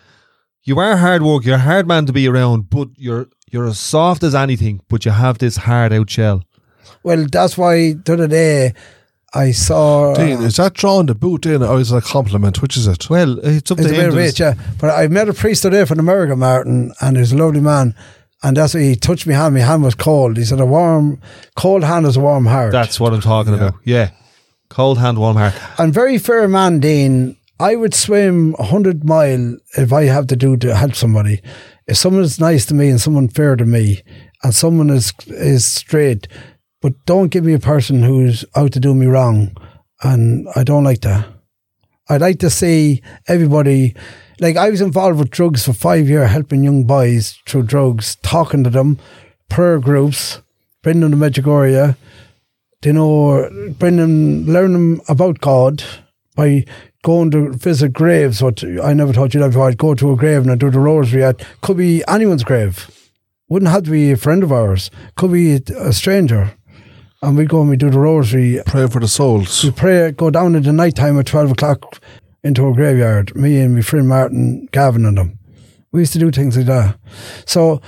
you 0.64 0.78
are 0.80 0.98
hard 0.98 1.24
work. 1.24 1.46
You're 1.46 1.56
a 1.56 1.60
hard 1.60 1.88
man 1.88 2.06
to 2.06 2.14
be 2.14 2.28
around, 2.28 2.70
but 2.70 2.90
you're 2.96 3.28
you're 3.52 3.68
as 3.68 3.80
soft 3.80 4.24
as 4.24 4.36
anything. 4.36 4.82
But 4.88 5.06
you 5.06 5.12
have 5.12 5.40
this 5.40 5.58
hard 5.58 5.92
out 5.92 6.10
shell. 6.10 6.44
Well, 7.04 7.26
that's 7.32 7.58
why 7.58 7.94
the 7.94 8.14
other 8.14 8.28
day 8.28 8.74
I 9.34 9.52
saw. 9.52 10.14
Dean, 10.16 10.38
uh, 10.38 10.42
is 10.42 10.58
that 10.58 10.74
drawing 10.74 11.08
the 11.08 11.16
boot 11.16 11.46
in 11.46 11.64
or 11.64 11.80
is 11.80 11.92
it 11.92 11.98
a 11.98 12.02
compliment? 12.02 12.62
Which 12.62 12.78
is 12.78 12.88
it? 12.88 13.10
Well, 13.10 13.40
it's 13.40 13.72
up 13.72 13.80
it's 13.80 13.88
to 13.88 13.94
a 13.94 13.98
bit 13.98 14.06
him. 14.06 14.12
of 14.12 14.18
it, 14.18 14.40
yeah. 14.40 14.54
But 14.80 14.92
I 14.92 15.08
met 15.08 15.30
a 15.30 15.34
priest 15.34 15.64
today 15.64 15.86
from 15.86 16.00
America, 16.00 16.36
Martin, 16.36 16.92
and 17.02 17.18
he's 17.18 17.32
a 17.32 17.38
lovely 17.38 17.62
man. 17.62 17.96
And 18.42 18.56
that's 18.56 18.74
what 18.74 18.84
he 18.84 18.96
touched 18.96 19.28
my 19.28 19.34
hand. 19.34 19.56
My 19.56 19.62
hand 19.62 19.84
was 19.84 19.96
cold. 19.96 20.38
He 20.38 20.46
said, 20.46 20.60
"A 20.62 20.66
warm, 20.66 21.20
cold 21.56 21.84
hand 21.84 22.06
is 22.06 22.16
a 22.16 22.22
warm 22.22 22.46
heart." 22.46 22.72
That's 22.72 23.00
what 23.00 23.14
I'm 23.14 23.22
talking 23.22 23.54
about. 23.54 23.74
Yeah, 23.84 24.12
cold 24.70 24.98
hand, 24.98 25.18
warm 25.18 25.36
heart. 25.36 25.56
and 25.78 25.94
very 25.94 26.18
fair 26.18 26.48
man, 26.48 26.80
Dean. 26.80 27.36
I 27.60 27.76
would 27.76 27.94
swim 27.94 28.56
a 28.58 28.64
hundred 28.64 29.04
mile 29.04 29.58
if 29.78 29.92
I 29.92 30.04
have 30.04 30.28
to 30.28 30.36
do 30.36 30.56
to 30.58 30.76
help 30.76 30.96
somebody. 30.96 31.42
If 31.88 31.98
someone 31.98 32.24
is 32.24 32.40
nice 32.40 32.66
to 32.68 32.74
me 32.74 32.90
and 32.90 33.02
someone 33.02 33.28
fair 33.28 33.56
to 33.58 33.66
me, 33.66 34.02
and 34.44 34.56
someone 34.56 34.90
is 34.90 35.12
is 35.28 35.66
straight, 35.66 36.28
but 36.82 36.94
don't 37.06 37.30
give 37.30 37.44
me 37.44 37.54
a 37.54 37.60
person 37.60 38.04
who's 38.04 38.46
out 38.56 38.72
to 38.74 38.80
do 38.80 38.96
me 38.96 39.08
wrong, 39.08 39.56
and 40.02 40.48
I 40.56 40.64
don't 40.64 40.86
like 40.86 41.02
that. 41.02 41.28
I'd 42.08 42.22
like 42.22 42.40
to 42.40 42.50
see 42.50 43.04
everybody 43.28 43.96
like 44.40 44.56
I 44.56 44.70
was 44.70 44.82
involved 44.82 45.20
with 45.20 45.30
drugs 45.30 45.66
for 45.66 45.74
five 45.74 46.08
years, 46.08 46.30
helping 46.30 46.64
young 46.64 46.86
boys 46.86 47.38
through 47.46 47.64
drugs, 47.64 48.16
talking 48.24 48.64
to 48.64 48.70
them, 48.70 48.98
prayer 49.50 49.80
groups, 49.80 50.42
bringing 50.82 51.02
them 51.02 51.12
to 51.12 51.18
Medjugorje, 51.18 51.98
you 52.86 52.94
know, 52.94 53.74
bring 53.78 53.98
them, 53.98 54.46
learn 54.46 54.72
them 54.74 55.02
about 55.10 55.42
God 55.42 55.84
by 56.36 56.64
going 57.04 57.32
to 57.32 57.52
visit 57.54 57.94
graves. 57.94 58.42
What 58.42 58.64
I 58.64 58.94
never 58.94 59.14
thought 59.14 59.34
you'd 59.34 59.44
ever 59.44 59.62
I'd 59.62 59.78
go 59.78 59.96
to 59.96 60.12
a 60.12 60.16
grave 60.16 60.42
and 60.42 60.52
I'd 60.52 60.60
do 60.60 60.70
the 60.70 60.80
rosary 60.80 61.24
at, 61.24 61.46
could 61.62 61.78
be 61.78 62.04
anyone's 62.08 62.44
grave. 62.44 62.90
Wouldn't 63.48 63.72
have 63.72 63.84
to 63.84 63.92
be 63.92 64.12
a 64.12 64.18
friend 64.18 64.44
of 64.44 64.52
ours. 64.52 64.92
Could 65.16 65.32
be 65.32 65.62
a 65.76 65.94
stranger. 65.94 66.56
And 67.22 67.38
we'd 67.38 67.50
go 67.50 67.62
and 67.62 67.70
we'd 67.70 67.80
do 67.80 67.90
the 67.90 68.00
rosary. 68.00 68.62
Pray 68.66 68.88
for 68.88 69.00
the 69.00 69.08
souls. 69.08 69.64
We 69.64 69.72
pray, 69.72 70.12
go 70.12 70.30
down 70.30 70.56
in 70.56 70.64
the 70.64 70.72
night 70.72 70.96
time 70.96 71.20
at 71.20 71.26
12 71.26 71.52
o'clock 71.52 72.00
into 72.44 72.68
a 72.68 72.74
graveyard. 72.74 73.36
Me 73.36 73.60
and 73.60 73.76
my 73.76 73.82
friend 73.82 74.08
Martin, 74.08 74.68
Gavin 74.72 75.06
and 75.06 75.18
them. 75.18 75.40
We 75.92 76.02
used 76.02 76.14
to 76.14 76.20
do 76.20 76.32
things 76.32 76.56
like 76.56 76.68
that. 76.68 76.98
So 77.46 77.82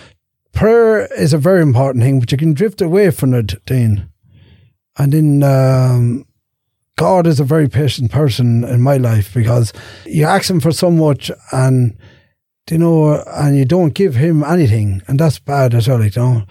prayer 0.52 1.06
is 1.14 1.34
a 1.34 1.38
very 1.38 1.62
important 1.62 2.04
thing, 2.04 2.20
but 2.20 2.32
you 2.32 2.38
can 2.38 2.54
drift 2.54 2.82
away 2.82 3.12
from 3.12 3.34
it, 3.34 3.64
Dean. 3.66 4.10
And 4.98 5.14
then 5.14 5.44
um, 5.44 6.26
God 6.98 7.26
is 7.26 7.40
a 7.40 7.44
very 7.44 7.68
patient 7.68 8.12
person 8.12 8.64
in 8.64 8.82
my 8.82 8.98
life 8.98 9.34
because 9.34 9.74
you 10.06 10.26
ask 10.26 10.50
him 10.50 10.60
for 10.60 10.72
so 10.72 10.92
much 10.92 11.32
and 11.52 11.98
you 12.70 12.78
know, 12.78 13.22
and 13.28 13.58
you 13.58 13.66
don't 13.66 13.94
give 13.94 14.16
him 14.16 14.44
anything, 14.44 15.02
and 15.08 15.20
that's 15.20 15.40
bad 15.40 15.74
as 15.74 15.88
well. 15.88 16.04
You 16.04 16.12
know, 16.16 16.44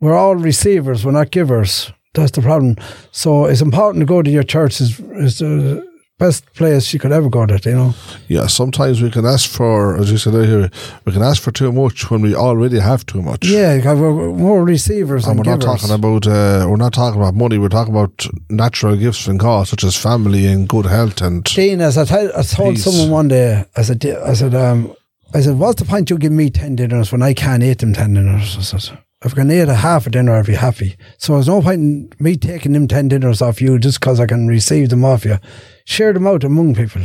we're 0.00 0.16
all 0.16 0.34
receivers, 0.36 1.04
we're 1.04 1.12
not 1.12 1.30
givers. 1.30 1.92
That's 2.14 2.32
the 2.32 2.42
problem. 2.42 2.76
So 3.10 3.44
it's 3.44 3.60
important 3.60 4.00
to 4.02 4.06
go 4.06 4.22
to 4.22 4.30
your 4.30 4.42
church. 4.42 4.80
is 4.80 4.98
is 4.98 5.38
the 5.38 5.86
best 6.18 6.52
place 6.54 6.92
you 6.92 6.98
could 6.98 7.12
ever 7.12 7.28
go 7.30 7.46
to. 7.46 7.58
You 7.70 7.76
know. 7.76 7.94
Yeah, 8.28 8.46
sometimes 8.46 9.00
we 9.00 9.10
can 9.10 9.24
ask 9.24 9.48
for, 9.48 9.96
as 9.96 10.10
you 10.10 10.18
said 10.18 10.34
earlier, 10.34 10.70
we 11.04 11.12
can 11.12 11.22
ask 11.22 11.42
for 11.42 11.52
too 11.52 11.72
much 11.72 12.10
when 12.10 12.20
we 12.22 12.34
already 12.34 12.78
have 12.80 13.06
too 13.06 13.22
much. 13.22 13.46
Yeah, 13.46 13.94
we're 13.94 14.32
more 14.32 14.64
receivers 14.64 15.26
And 15.26 15.38
than 15.38 15.46
we're 15.46 15.56
not 15.56 15.62
talking 15.62 15.90
about 15.90 16.26
uh, 16.26 16.66
we're 16.68 16.76
not 16.76 16.92
talking 16.92 17.20
about 17.20 17.34
money. 17.34 17.58
We're 17.58 17.68
talking 17.68 17.94
about 17.94 18.26
natural 18.50 18.96
gifts 18.96 19.24
from 19.24 19.38
God, 19.38 19.68
such 19.68 19.84
as 19.84 19.96
family 19.96 20.46
and 20.46 20.68
good 20.68 20.86
health 20.86 21.20
and 21.22 21.44
Dean, 21.44 21.80
as 21.80 21.96
I, 21.96 22.04
tell, 22.04 22.28
I 22.36 22.42
told 22.42 22.74
Peace. 22.74 22.84
someone 22.84 23.10
one 23.10 23.28
day, 23.28 23.64
I 23.76 23.82
said, 23.82 24.04
I 24.04 24.34
said, 24.34 24.54
um, 24.54 24.94
I 25.34 25.40
said, 25.40 25.58
what's 25.58 25.80
the 25.80 25.86
point 25.88 26.10
you 26.10 26.18
give 26.18 26.32
me 26.32 26.50
10 26.50 26.76
dinners 26.76 27.12
when 27.12 27.22
I 27.22 27.34
can't 27.34 27.62
eat 27.62 27.78
them 27.78 27.92
10 27.92 28.14
dinners? 28.14 28.56
I 28.58 28.62
said, 28.78 28.98
if 29.24 29.32
I 29.32 29.36
can 29.36 29.50
eat 29.50 29.68
a 29.68 29.74
half 29.74 30.06
a 30.06 30.10
dinner, 30.10 30.34
I'd 30.34 30.46
be 30.46 30.54
happy. 30.54 30.96
So 31.16 31.34
there's 31.34 31.48
no 31.48 31.60
point 31.60 31.80
in 31.80 32.12
me 32.20 32.36
taking 32.36 32.72
them 32.72 32.86
10 32.86 33.08
dinners 33.08 33.42
off 33.42 33.60
you 33.60 33.78
just 33.78 34.00
because 34.00 34.20
I 34.20 34.26
can 34.26 34.46
receive 34.46 34.90
them 34.90 35.04
off 35.04 35.24
you. 35.24 35.38
Share 35.84 36.12
them 36.12 36.26
out 36.26 36.44
among 36.44 36.74
people. 36.74 37.02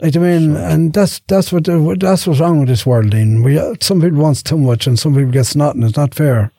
Like 0.00 0.16
I 0.16 0.18
mean, 0.18 0.56
and 0.56 0.92
that's 0.92 1.20
that's 1.28 1.52
what 1.52 1.64
that's 1.64 2.26
what's 2.26 2.40
wrong 2.40 2.58
with 2.58 2.68
this 2.68 2.84
world. 2.84 3.10
Dean. 3.10 3.42
We 3.42 3.60
some 3.80 4.00
people 4.00 4.18
wants 4.18 4.42
too 4.42 4.58
much, 4.58 4.88
and 4.88 4.98
some 4.98 5.14
people 5.14 5.30
gets 5.30 5.54
nothing. 5.54 5.84
It's 5.84 5.96
not 5.96 6.12
fair. 6.12 6.50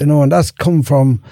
You 0.00 0.06
know, 0.06 0.22
and 0.22 0.32
that's 0.32 0.50
come 0.50 0.82
from, 0.82 1.22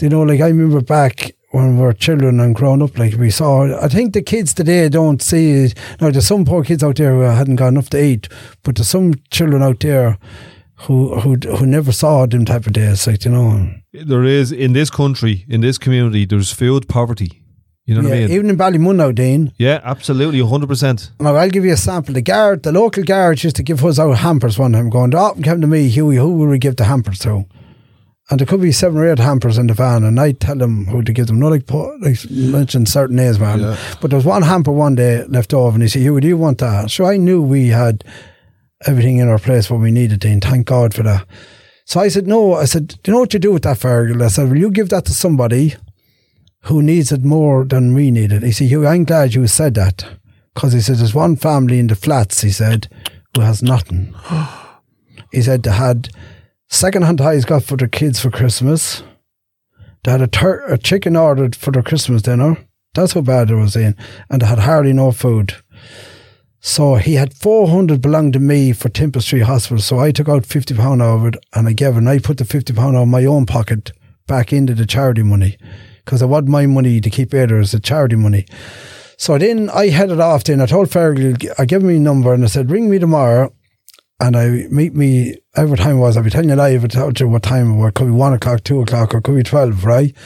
you 0.00 0.08
know, 0.08 0.22
like 0.22 0.40
I 0.40 0.48
remember 0.48 0.80
back 0.80 1.36
when 1.50 1.76
we 1.76 1.82
were 1.82 1.92
children 1.92 2.40
and 2.40 2.52
growing 2.52 2.82
up, 2.82 2.98
like 2.98 3.14
we 3.14 3.30
saw. 3.30 3.80
I 3.80 3.86
think 3.86 4.12
the 4.12 4.22
kids 4.22 4.54
today 4.54 4.88
don't 4.88 5.22
see. 5.22 5.72
Now, 6.00 6.10
there's 6.10 6.26
some 6.26 6.44
poor 6.44 6.64
kids 6.64 6.82
out 6.82 6.96
there 6.96 7.14
who 7.14 7.20
hadn't 7.20 7.56
got 7.56 7.68
enough 7.68 7.90
to 7.90 8.02
eat, 8.02 8.28
but 8.64 8.74
there's 8.74 8.88
some 8.88 9.14
children 9.30 9.62
out 9.62 9.78
there 9.80 10.18
who 10.76 11.18
who 11.20 11.36
who 11.56 11.66
never 11.66 11.92
saw 11.92 12.26
them 12.26 12.44
type 12.44 12.66
of 12.66 12.72
days. 12.72 13.06
Like 13.06 13.24
you 13.24 13.30
know, 13.30 13.70
There 13.92 14.24
is 14.24 14.52
in 14.52 14.72
this 14.72 14.90
country, 14.90 15.44
in 15.48 15.60
this 15.60 15.78
community, 15.78 16.26
there's 16.26 16.52
food 16.52 16.88
poverty. 16.88 17.40
You 17.86 17.94
know 17.94 18.02
what 18.08 18.16
I 18.16 18.20
mean? 18.20 18.30
even 18.30 18.48
in 18.48 18.56
Ballymun 18.56 18.96
now, 18.96 19.12
Dean. 19.12 19.52
yeah, 19.58 19.78
absolutely, 19.84 20.40
hundred 20.40 20.68
percent. 20.68 21.10
Now, 21.20 21.36
I'll 21.36 21.50
give 21.50 21.66
you 21.66 21.72
a 21.74 21.76
sample. 21.76 22.14
The 22.14 22.22
guard, 22.22 22.62
the 22.62 22.72
local 22.72 23.02
guard, 23.04 23.42
used 23.44 23.56
to 23.56 23.62
give 23.62 23.84
us 23.84 23.98
out 23.98 24.12
hampers 24.18 24.58
one 24.58 24.72
time, 24.72 24.88
going, 24.88 25.14
"Oh, 25.14 25.34
come 25.44 25.60
to 25.60 25.66
me, 25.66 25.88
Hughie. 25.88 26.16
Who 26.16 26.30
will 26.38 26.46
we 26.48 26.58
give 26.58 26.76
the 26.76 26.84
hampers 26.84 27.18
to?" 27.20 27.44
And 28.30 28.40
there 28.40 28.46
could 28.46 28.62
be 28.62 28.72
seven 28.72 28.96
or 28.98 29.12
eight 29.12 29.18
hampers 29.18 29.58
in 29.58 29.66
the 29.66 29.74
van, 29.74 30.02
and 30.02 30.18
I 30.18 30.32
tell 30.32 30.56
them 30.56 30.86
who 30.86 31.02
to 31.02 31.12
give 31.12 31.26
them. 31.26 31.38
Not 31.40 31.50
like, 31.50 31.70
like 32.00 32.30
mention 32.30 32.86
certain 32.86 33.16
names, 33.16 33.38
man. 33.38 33.60
Yeah. 33.60 33.76
But 34.00 34.08
there 34.10 34.16
was 34.16 34.24
one 34.24 34.40
hamper 34.40 34.72
one 34.72 34.94
day 34.94 35.24
left 35.26 35.52
over, 35.52 35.74
and 35.74 35.82
he 35.82 35.88
said, 35.90 36.00
"Hughie, 36.02 36.20
do 36.22 36.28
you 36.28 36.38
want 36.38 36.56
that?" 36.58 36.90
So 36.90 37.04
I 37.04 37.18
knew 37.18 37.42
we 37.42 37.68
had 37.68 38.02
everything 38.86 39.18
in 39.18 39.28
our 39.28 39.38
place 39.38 39.70
what 39.70 39.80
we 39.80 39.90
needed, 39.90 40.24
and 40.24 40.42
Thank 40.42 40.66
God 40.66 40.94
for 40.94 41.02
that. 41.02 41.26
So 41.86 42.00
I 42.00 42.08
said, 42.08 42.26
"No." 42.26 42.54
I 42.54 42.64
said, 42.64 42.88
"Do 42.88 42.96
you 43.06 43.12
know 43.12 43.20
what 43.20 43.34
you 43.34 43.40
do 43.40 43.52
with 43.52 43.62
that, 43.62 43.78
Fergal?" 43.78 44.22
I 44.22 44.28
said, 44.28 44.48
"Will 44.48 44.58
you 44.58 44.70
give 44.70 44.88
that 44.88 45.04
to 45.06 45.12
somebody 45.12 45.74
who 46.62 46.82
needs 46.82 47.12
it 47.12 47.22
more 47.22 47.64
than 47.64 47.94
we 47.94 48.10
need 48.10 48.32
it?" 48.32 48.42
He 48.42 48.52
said, 48.52 48.68
"Hughie, 48.68 48.86
I'm 48.86 49.04
glad 49.04 49.34
you 49.34 49.46
said 49.46 49.74
that." 49.74 50.04
Because 50.54 50.72
he 50.72 50.80
said, 50.80 50.96
there's 50.96 51.14
one 51.14 51.36
family 51.36 51.80
in 51.80 51.88
the 51.88 51.96
flats, 51.96 52.42
he 52.42 52.50
said, 52.50 52.88
who 53.34 53.42
has 53.42 53.62
nothing. 53.62 54.14
he 55.32 55.42
said 55.42 55.64
they 55.64 55.72
had 55.72 56.08
second-hand 56.68 57.18
ties 57.18 57.44
got 57.44 57.64
for 57.64 57.76
their 57.76 57.88
kids 57.88 58.20
for 58.20 58.30
Christmas. 58.30 59.02
They 60.04 60.12
had 60.12 60.22
a, 60.22 60.28
tur- 60.28 60.64
a 60.66 60.78
chicken 60.78 61.16
ordered 61.16 61.56
for 61.56 61.72
their 61.72 61.82
Christmas 61.82 62.22
dinner. 62.22 62.56
That's 62.94 63.14
how 63.14 63.22
bad 63.22 63.50
it 63.50 63.56
was 63.56 63.74
in. 63.74 63.96
And 64.30 64.42
they 64.42 64.46
had 64.46 64.60
hardly 64.60 64.92
no 64.92 65.10
food. 65.10 65.54
So 66.66 66.94
he 66.94 67.16
had 67.16 67.34
400 67.34 68.00
belonged 68.00 68.32
to 68.32 68.40
me 68.40 68.72
for 68.72 68.88
Temple 68.88 69.20
Street 69.20 69.42
Hospital. 69.42 69.82
So 69.82 69.98
I 69.98 70.10
took 70.10 70.30
out 70.30 70.46
50 70.46 70.74
pound 70.74 71.02
of 71.02 71.26
it 71.26 71.36
and 71.52 71.68
I 71.68 71.74
gave 71.74 71.92
it. 71.92 71.98
And 71.98 72.08
I 72.08 72.18
put 72.18 72.38
the 72.38 72.46
50 72.46 72.72
pound 72.72 72.96
out 72.96 73.02
of 73.02 73.08
my 73.08 73.26
own 73.26 73.44
pocket 73.44 73.92
back 74.26 74.50
into 74.50 74.74
the 74.74 74.86
charity 74.86 75.22
money. 75.22 75.58
Because 76.02 76.22
I 76.22 76.24
want 76.24 76.48
my 76.48 76.64
money 76.64 77.02
to 77.02 77.10
keep 77.10 77.34
it 77.34 77.52
as 77.52 77.74
a 77.74 77.80
charity 77.80 78.16
money. 78.16 78.46
So 79.18 79.36
then 79.36 79.68
I 79.74 79.88
headed 79.88 80.20
off 80.20 80.44
then. 80.44 80.62
I 80.62 80.64
told 80.64 80.88
Fergal, 80.88 81.52
I 81.58 81.66
gave 81.66 81.82
him 81.82 81.88
my 81.88 81.98
number 81.98 82.32
and 82.32 82.42
I 82.42 82.46
said, 82.46 82.70
ring 82.70 82.88
me 82.88 82.98
tomorrow 82.98 83.52
and 84.18 84.34
I 84.34 84.66
meet 84.70 84.94
me 84.94 85.36
every 85.54 85.76
time 85.76 85.96
it 85.96 86.00
was. 86.00 86.16
I'll 86.16 86.24
be 86.24 86.30
telling 86.30 86.48
you 86.48 86.56
live, 86.56 86.88
told 86.88 87.20
you 87.20 87.28
what 87.28 87.42
time 87.42 87.72
it 87.72 87.76
was. 87.76 87.92
Could 87.94 88.06
be 88.06 88.10
one 88.10 88.32
o'clock, 88.32 88.64
two 88.64 88.80
o'clock, 88.80 89.14
or 89.14 89.20
could 89.20 89.36
be 89.36 89.42
12, 89.42 89.84
right? 89.84 90.16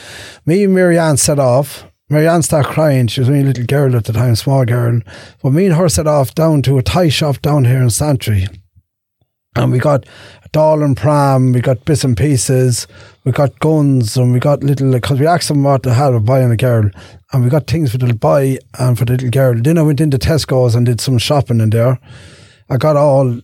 Me 0.47 0.63
and 0.63 0.73
Mary 0.73 1.01
Ann 1.01 1.17
set 1.17 1.41
off. 1.41 1.88
Mary 2.11 2.27
Ann 2.27 2.43
started 2.43 2.71
crying. 2.71 3.07
She 3.07 3.21
was 3.21 3.29
only 3.29 3.43
a 3.43 3.45
little 3.45 3.67
girl 3.67 3.95
at 3.95 4.05
the 4.05 4.15
time, 4.15 4.35
small 4.35 4.65
girl. 4.65 5.01
But 5.43 5.51
me 5.51 5.67
and 5.67 5.75
her 5.75 5.91
set 5.91 6.07
off 6.07 6.35
down 6.35 6.63
to 6.63 6.79
a 6.79 6.83
Thai 6.83 7.11
shop 7.11 7.43
down 7.43 7.67
here 7.67 7.83
in 7.83 7.91
Santry. 7.91 8.47
And 9.55 9.73
we 9.73 9.79
got 9.79 10.07
a 10.43 10.49
doll 10.51 10.83
and 10.83 10.97
pram, 10.97 11.53
we 11.53 11.61
got 11.61 11.85
bits 11.85 12.05
and 12.05 12.17
pieces, 12.17 12.87
we 13.25 13.33
got 13.33 13.59
guns, 13.59 14.17
and 14.17 14.33
we 14.33 14.39
got 14.39 14.63
little, 14.63 14.93
because 14.93 15.19
we 15.19 15.27
asked 15.27 15.49
them 15.49 15.65
what 15.65 15.83
they 15.83 15.93
had 15.93 16.15
of 16.15 16.25
buying 16.25 16.49
the 16.49 16.57
girl. 16.57 16.89
And 17.33 17.45
we 17.45 17.51
got 17.51 17.67
things 17.67 17.93
for 17.93 17.99
the 17.99 18.15
boy 18.15 18.57
and 18.79 18.99
for 18.99 19.05
the 19.05 19.13
little 19.13 19.31
girl. 19.31 19.61
Then 19.61 19.77
I 19.77 19.83
went 19.83 20.01
into 20.01 20.17
Tesco's 20.17 20.75
and 20.75 20.87
did 20.87 21.01
some 21.01 21.19
shopping 21.19 21.61
in 21.61 21.71
there. 21.71 21.99
I 22.71 22.79
got 22.79 22.97
all 22.97 23.39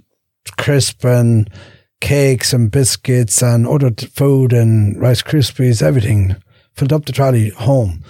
crisp 0.56 1.04
and 1.04 1.50
cakes 2.00 2.54
and 2.54 2.70
biscuits 2.70 3.42
and 3.42 3.66
other 3.66 3.90
food 3.90 4.54
and 4.54 4.98
Rice 4.98 5.22
Krispies, 5.22 5.82
everything. 5.82 6.36
Filled 6.74 6.92
up 6.92 7.04
the 7.04 7.12
trolley 7.12 7.50
home. 7.50 8.02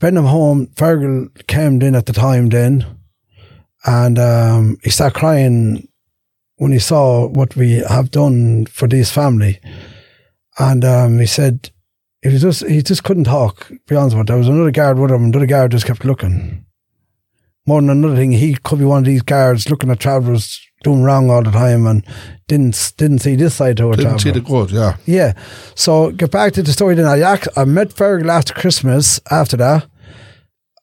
Them 0.00 0.24
home. 0.24 0.66
Fergal 0.74 1.46
came 1.46 1.80
in 1.82 1.94
at 1.94 2.06
the 2.06 2.12
time 2.12 2.48
then 2.48 3.00
and 3.84 4.18
um, 4.18 4.78
he 4.82 4.90
started 4.90 5.18
crying 5.18 5.88
when 6.56 6.72
he 6.72 6.78
saw 6.78 7.26
what 7.26 7.56
we 7.56 7.74
have 7.88 8.10
done 8.10 8.66
for 8.66 8.86
this 8.86 9.10
family. 9.10 9.60
And 10.58 10.84
um, 10.84 11.18
he 11.18 11.26
said, 11.26 11.70
he 12.22 12.28
was 12.28 12.42
just 12.42 12.66
he 12.66 12.82
just 12.82 13.02
couldn't 13.02 13.24
talk. 13.24 13.68
to 13.68 13.78
Be 13.86 13.96
honest 13.96 14.14
with 14.14 14.24
you. 14.24 14.32
There 14.32 14.36
was 14.36 14.48
another 14.48 14.70
guard 14.70 14.98
with 14.98 15.10
him, 15.10 15.24
and 15.24 15.32
the 15.32 15.38
other 15.38 15.46
guard 15.46 15.70
just 15.70 15.86
kept 15.86 16.04
looking. 16.04 16.66
More 17.66 17.80
than 17.80 17.88
another 17.88 18.16
thing, 18.16 18.32
he 18.32 18.54
could 18.54 18.78
be 18.78 18.84
one 18.84 18.98
of 18.98 19.04
these 19.06 19.22
guards 19.22 19.70
looking 19.70 19.90
at 19.90 20.00
travellers 20.00 20.60
doing 20.82 21.02
wrong 21.02 21.30
all 21.30 21.42
the 21.42 21.50
time 21.50 21.86
and 21.86 22.04
didn't 22.46 22.92
didn't 22.98 23.20
see 23.20 23.36
this 23.36 23.54
side 23.54 23.78
to 23.78 23.90
a 23.90 23.96
didn't 23.96 24.18
see 24.18 24.30
the 24.32 24.40
good. 24.40 24.70
Yeah, 24.70 24.96
Yeah. 25.06 25.32
So 25.74 26.10
get 26.10 26.30
back 26.30 26.52
to 26.54 26.62
the 26.62 26.72
story 26.72 26.94
then. 26.94 27.06
I, 27.06 27.40
I 27.56 27.64
met 27.64 27.88
Fergal 27.88 28.28
after 28.28 28.52
Christmas 28.52 29.18
after 29.30 29.56
that. 29.56 29.89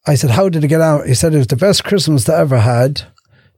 I 0.07 0.15
said, 0.15 0.29
How 0.31 0.49
did 0.49 0.63
it 0.63 0.67
get 0.69 0.81
out? 0.81 1.05
He 1.07 1.13
said 1.13 1.33
it 1.33 1.37
was 1.37 1.47
the 1.47 1.55
best 1.57 1.83
Christmas 1.83 2.23
they 2.23 2.33
ever 2.33 2.59
had. 2.59 3.01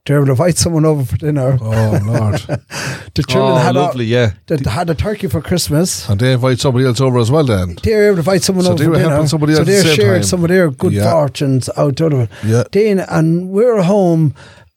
They 0.06 0.14
were 0.14 0.20
able 0.20 0.26
to 0.26 0.32
invite 0.32 0.56
someone 0.56 0.86
over 0.86 1.04
for 1.04 1.16
dinner. 1.18 1.58
oh 1.60 2.00
lord, 2.04 2.34
The 3.14 3.22
children 3.28 3.52
Oh, 3.52 3.56
had 3.56 3.76
a, 3.76 3.80
lovely, 3.80 4.06
yeah. 4.06 4.32
they 4.46 4.56
had 4.70 4.88
a 4.88 4.94
turkey 4.94 5.26
for 5.28 5.42
Christmas. 5.42 6.08
and 6.08 6.18
they 6.18 6.32
invite 6.32 6.58
somebody 6.58 6.86
else 6.86 7.00
over 7.02 7.18
as 7.18 7.30
well. 7.30 7.44
Then 7.44 7.76
They 7.82 7.94
were 7.94 8.04
able 8.06 8.14
to 8.16 8.20
invite 8.20 8.42
someone 8.42 8.64
So 8.64 8.72
over 8.72 8.78
they 8.82 8.90
for 8.90 8.94
dinner. 8.98 9.26
somebody 9.26 9.52
else 9.52 9.60
at 9.60 9.66
they 9.66 9.82
the 9.82 9.94
shared 9.94 10.22
time. 10.22 10.22
some 10.22 10.42
of 10.42 10.48
their 10.48 10.70
good 10.70 10.92
Yeah. 10.94 11.10
fortunes 11.12 11.68
out 11.76 11.96
the 11.96 12.06
other. 12.06 12.28
Yeah. 12.44 12.64
Dean, 12.72 12.98
and 13.00 13.50
we 13.50 13.62
were 13.64 13.82
home, 13.82 14.34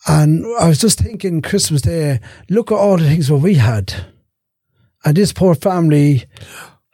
and 0.08 0.46
I 0.60 0.68
was 0.68 0.80
just 0.80 1.00
thinking 1.00 1.42
Christmas 1.42 1.82
Day, 1.84 2.20
look 2.50 2.72
at 2.72 2.76
all 2.78 2.98
the 2.98 3.06
things 3.08 3.32
what 3.32 3.42
we 3.42 3.56
had. 3.56 3.94
And 5.06 5.16
this 5.16 5.32
poor 5.34 5.56
family 5.56 6.26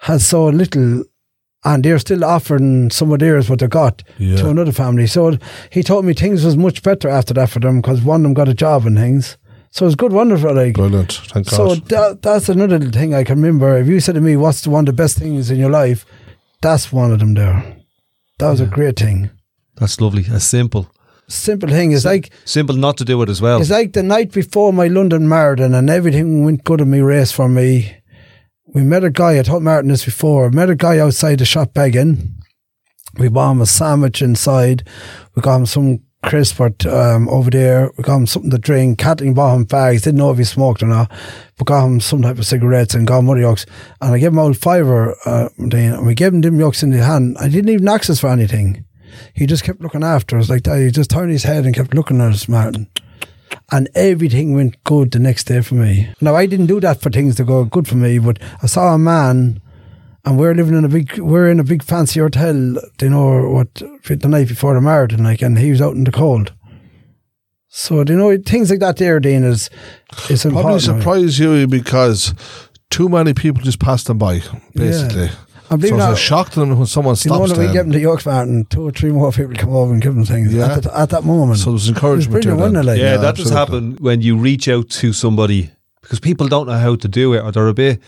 has 0.01 0.25
so 0.25 0.45
little, 0.49 1.03
and 1.65 1.83
they're 1.83 1.99
still 1.99 2.23
offering 2.23 2.89
some 2.89 3.11
of 3.11 3.19
theirs 3.19 3.49
what 3.49 3.59
they 3.59 3.67
got 3.67 4.01
Yeah. 4.17 4.37
to 4.37 4.49
another 4.49 4.71
family. 4.71 5.07
So 5.07 5.37
he 5.71 5.83
told 5.83 6.05
me 6.05 6.13
things 6.13 6.45
was 6.45 6.55
much 6.57 6.83
better 6.83 7.09
after 7.09 7.33
that 7.35 7.49
for 7.49 7.59
them 7.59 7.81
because 7.81 8.01
one 8.01 8.21
of 8.21 8.23
them 8.23 8.33
got 8.33 8.47
a 8.47 8.53
job 8.53 8.85
and 8.85 8.97
things. 8.97 9.37
So 9.71 9.85
it 9.85 9.87
was 9.87 9.95
good, 9.95 10.13
wonderful. 10.13 10.55
Like, 10.55 10.73
brilliant. 10.73 11.11
Thank 11.31 11.47
so 11.49 11.67
God. 11.75 11.85
that, 11.89 12.21
that's 12.23 12.49
another 12.49 12.79
thing 12.79 13.13
I 13.13 13.23
can 13.23 13.35
remember. 13.41 13.77
If 13.77 13.87
you 13.87 13.99
said 13.99 14.15
to 14.15 14.21
me, 14.21 14.35
"What's 14.35 14.61
the 14.61 14.71
one 14.71 14.81
of 14.83 14.85
the 14.87 14.93
best 15.03 15.17
things 15.19 15.51
in 15.51 15.59
your 15.59 15.69
life?" 15.69 16.05
That's 16.61 16.91
one 16.91 17.11
of 17.11 17.19
them. 17.19 17.35
There, 17.35 17.77
that 18.39 18.49
was 18.49 18.61
a 18.61 18.65
great 18.65 18.97
thing. 18.97 19.29
That's 19.77 20.01
lovely. 20.01 20.25
As 20.31 20.43
simple. 20.43 20.89
simple 21.27 21.69
thing. 21.69 21.91
It's 21.91 22.03
like 22.05 22.31
Simple 22.45 22.75
not 22.75 22.97
to 22.97 23.05
do 23.05 23.21
it 23.21 23.29
as 23.29 23.39
well. 23.41 23.61
it's 23.61 23.69
like 23.69 23.93
the 23.93 24.01
night 24.01 24.31
before 24.31 24.73
my 24.73 24.87
London 24.87 25.29
Marathon, 25.29 25.75
and 25.75 25.87
everything 25.89 26.43
went 26.43 26.63
good 26.63 26.81
in 26.81 26.89
my 26.89 26.97
race 26.97 27.31
for 27.31 27.47
me. 27.47 27.93
We 28.71 28.83
met 28.83 29.03
a 29.03 29.09
guy. 29.09 29.39
I 29.39 29.43
told 29.43 29.63
Martin 29.63 29.89
this 29.89 30.05
before. 30.05 30.51
Met 30.51 30.69
a 30.69 30.75
guy 30.75 30.99
outside 30.99 31.39
the 31.39 31.45
shop 31.45 31.73
begging. 31.73 32.35
We 33.17 33.27
bought 33.27 33.51
him 33.51 33.61
a 33.61 33.65
sandwich 33.65 34.21
inside. 34.21 34.87
We 35.35 35.41
got 35.41 35.57
him 35.57 35.65
some 35.65 35.99
crisp 36.23 36.59
or, 36.59 36.71
um, 36.87 37.27
over 37.29 37.49
there. 37.49 37.91
We 37.97 38.03
got 38.03 38.17
him 38.17 38.27
something 38.27 38.51
to 38.51 38.59
drink. 38.59 38.99
Kathleen 38.99 39.33
bought 39.33 39.55
him 39.55 39.63
bags. 39.63 40.03
Didn't 40.03 40.19
know 40.19 40.31
if 40.31 40.37
he 40.37 40.43
smoked 40.43 40.83
or 40.83 40.87
not. 40.87 41.11
But 41.57 41.65
got 41.65 41.85
him 41.85 41.99
some 41.99 42.21
type 42.21 42.37
of 42.37 42.45
cigarettes 42.45 42.93
and 42.93 43.07
got 43.07 43.19
him 43.19 43.29
other 43.29 43.39
yokes. 43.39 43.65
And 44.01 44.13
I 44.13 44.19
gave 44.19 44.31
him 44.31 44.39
old 44.39 44.57
fiver, 44.57 45.15
uh, 45.25 45.49
and 45.57 46.05
we 46.05 46.13
gave 46.13 46.33
him 46.33 46.41
them 46.41 46.59
yokes 46.59 46.83
in 46.83 46.91
the 46.91 47.03
hand. 47.03 47.37
I 47.39 47.47
didn't 47.47 47.73
even 47.73 47.87
ask 47.87 48.07
us 48.09 48.19
for 48.19 48.29
anything. 48.29 48.85
He 49.33 49.47
just 49.47 49.63
kept 49.63 49.81
looking 49.81 50.03
after 50.03 50.37
us 50.37 50.49
like 50.49 50.63
that. 50.63 50.77
He 50.77 50.91
just 50.91 51.09
turned 51.09 51.31
his 51.31 51.43
head 51.43 51.65
and 51.65 51.75
kept 51.75 51.95
looking 51.95 52.21
at 52.21 52.33
us, 52.33 52.47
Martin. 52.47 52.87
And 53.71 53.87
everything 53.93 54.55
went 54.55 54.83
good 54.83 55.11
the 55.11 55.19
next 55.19 55.43
day 55.45 55.61
for 55.61 55.75
me. 55.75 56.09
Now 56.21 56.35
I 56.35 56.47
didn't 56.47 56.65
do 56.65 56.79
that 56.79 57.01
for 57.01 57.09
things 57.09 57.35
to 57.35 57.43
go 57.43 57.65
good 57.65 57.87
for 57.87 57.95
me, 57.95 58.17
but 58.19 58.39
I 58.63 58.67
saw 58.67 58.93
a 58.95 58.97
man 58.97 59.61
and 60.25 60.37
we're 60.39 60.53
living 60.55 60.75
in 60.75 60.85
a 60.85 60.89
big 60.89 61.17
we're 61.19 61.49
in 61.49 61.59
a 61.59 61.63
big 61.63 61.83
fancy 61.83 62.19
hotel, 62.19 62.55
you 63.01 63.09
know 63.09 63.47
what 63.49 63.73
the 63.75 64.27
night 64.27 64.47
before 64.47 64.73
the 64.73 64.81
marathon, 64.81 65.23
like 65.23 65.41
and 65.41 65.57
he 65.59 65.71
was 65.71 65.81
out 65.81 65.95
in 65.95 66.03
the 66.03 66.11
cold. 66.11 66.53
So 67.67 68.03
do 68.03 68.13
you 68.13 68.19
know 68.19 68.37
things 68.37 68.71
like 68.71 68.79
that 68.79 68.97
there, 68.97 69.19
Dean, 69.19 69.43
is 69.43 69.69
is 70.29 70.41
Probably 70.41 70.59
important. 70.59 70.81
surprise 70.81 71.37
you 71.39 71.67
because 71.67 72.33
too 72.89 73.07
many 73.07 73.33
people 73.33 73.61
just 73.61 73.79
passed 73.79 74.07
them 74.07 74.17
by, 74.17 74.41
basically. 74.73 75.29
And 75.69 75.79
believe 75.81 75.91
So 75.97 75.99
it 75.99 76.09
or 76.09 76.11
it's 76.13 76.19
a 76.19 76.23
shock 76.23 76.49
to 76.51 76.59
them 76.61 76.77
when 76.77 76.85
someone 76.87 77.15
you 77.23 77.29
know 77.31 77.35
stops 77.45 77.51
when 77.51 77.59
we 77.59 77.65
them. 77.67 77.73
give 77.73 77.85
them 77.85 77.91
to 77.93 77.99
Yorks 77.99 78.25
Martin, 78.25 78.65
two 78.65 78.87
or 78.87 78.91
three 78.91 79.11
more 79.11 79.31
people 79.31 79.53
come 79.55 79.69
over 79.69 79.93
and 79.93 80.01
give 80.01 80.15
them 80.15 80.25
things 80.25 80.53
Yeah. 80.53 80.73
at, 80.75 80.83
the, 80.83 80.97
at 80.97 81.09
that 81.11 81.23
moment. 81.23 81.59
So 81.59 81.71
there's 81.71 81.87
it 81.87 81.89
was 81.91 81.95
encouragement 81.97 82.43
to 82.43 82.49
brilliant, 82.49 82.73
them. 82.73 82.83
wasn't 82.83 82.89
it? 82.89 82.91
Like, 82.91 82.99
yeah, 82.99 83.11
Yeah, 83.11 83.17
that 83.17 83.35
does 83.35 83.51
absolutely. 83.51 83.87
happen 83.95 84.03
when 84.03 84.21
you 84.21 84.37
reach 84.37 84.67
out 84.67 84.89
to 84.89 85.13
somebody 85.13 85.71
because 86.01 86.19
people 86.19 86.47
don't 86.47 86.65
know 86.67 86.73
how 86.79 86.95
to 86.95 87.07
do 87.07 87.33
it 87.33 87.39
or 87.43 87.51
they're 87.51 87.67
a 87.67 87.73
bit 87.73 88.01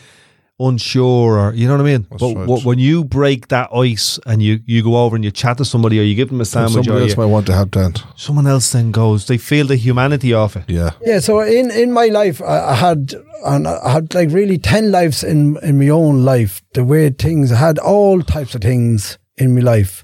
unsure 0.68 1.40
or 1.40 1.54
you 1.54 1.68
know 1.68 1.74
what 1.78 1.82
I 1.82 1.92
mean. 1.92 2.08
That's 2.10 2.22
but 2.22 2.36
right. 2.36 2.62
wh- 2.62 2.66
when 2.66 2.80
you 2.80 3.04
break 3.04 3.48
that 3.50 3.70
ice 3.74 4.20
and 4.26 4.42
you, 4.42 4.60
you 4.66 4.84
go 4.84 4.98
over 4.98 5.16
and 5.16 5.26
you 5.26 5.32
chat 5.32 5.58
to 5.58 5.66
somebody 5.66 6.00
or 6.00 6.04
you 6.04 6.16
give 6.16 6.30
them 6.30 6.42
a 6.42 6.46
sandwich 6.46 6.86
Somebody 6.86 6.92
or 6.92 7.02
else 7.02 7.12
you, 7.12 7.18
might 7.18 7.26
want 7.26 7.46
to 7.48 7.54
help 7.54 7.72
that. 7.72 8.04
someone 8.16 8.48
else 8.48 8.72
then 8.72 8.92
goes, 8.92 9.28
they 9.28 9.38
feel 9.38 9.68
the 9.68 9.76
humanity 9.76 10.34
of 10.34 10.56
it. 10.56 10.64
Yeah. 10.68 10.92
Yeah, 11.06 11.20
so 11.20 11.40
in, 11.42 11.72
in 11.72 11.92
my 11.92 12.08
life, 12.08 12.42
I, 12.42 12.72
I 12.72 12.76
had 12.76 13.14
and 13.46 13.68
I 13.68 13.92
had 13.92 14.14
like 14.14 14.30
really 14.30 14.58
ten 14.58 14.92
lives 14.92 15.24
in 15.24 15.58
in 15.64 15.80
my 15.80 15.90
own 15.90 16.24
life. 16.24 16.62
The 16.74 16.84
way 16.84 17.10
things 17.10 17.52
I 17.52 17.56
had 17.58 17.80
all 17.80 18.22
types 18.22 18.54
of 18.56 18.62
things 18.62 19.18
in 19.38 19.56
my 19.56 19.62
life. 19.62 20.04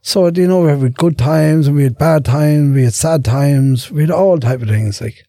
So 0.00 0.28
you 0.28 0.48
know, 0.48 0.62
we 0.62 0.70
had 0.70 0.96
good 0.96 1.18
times 1.18 1.66
and 1.66 1.76
we 1.76 1.82
had 1.82 1.98
bad 1.98 2.24
times, 2.24 2.74
we 2.74 2.84
had 2.84 2.94
sad 2.94 3.24
times, 3.24 3.90
we 3.90 4.02
had 4.02 4.10
all 4.10 4.38
type 4.38 4.62
of 4.62 4.68
things 4.68 5.00
like. 5.00 5.24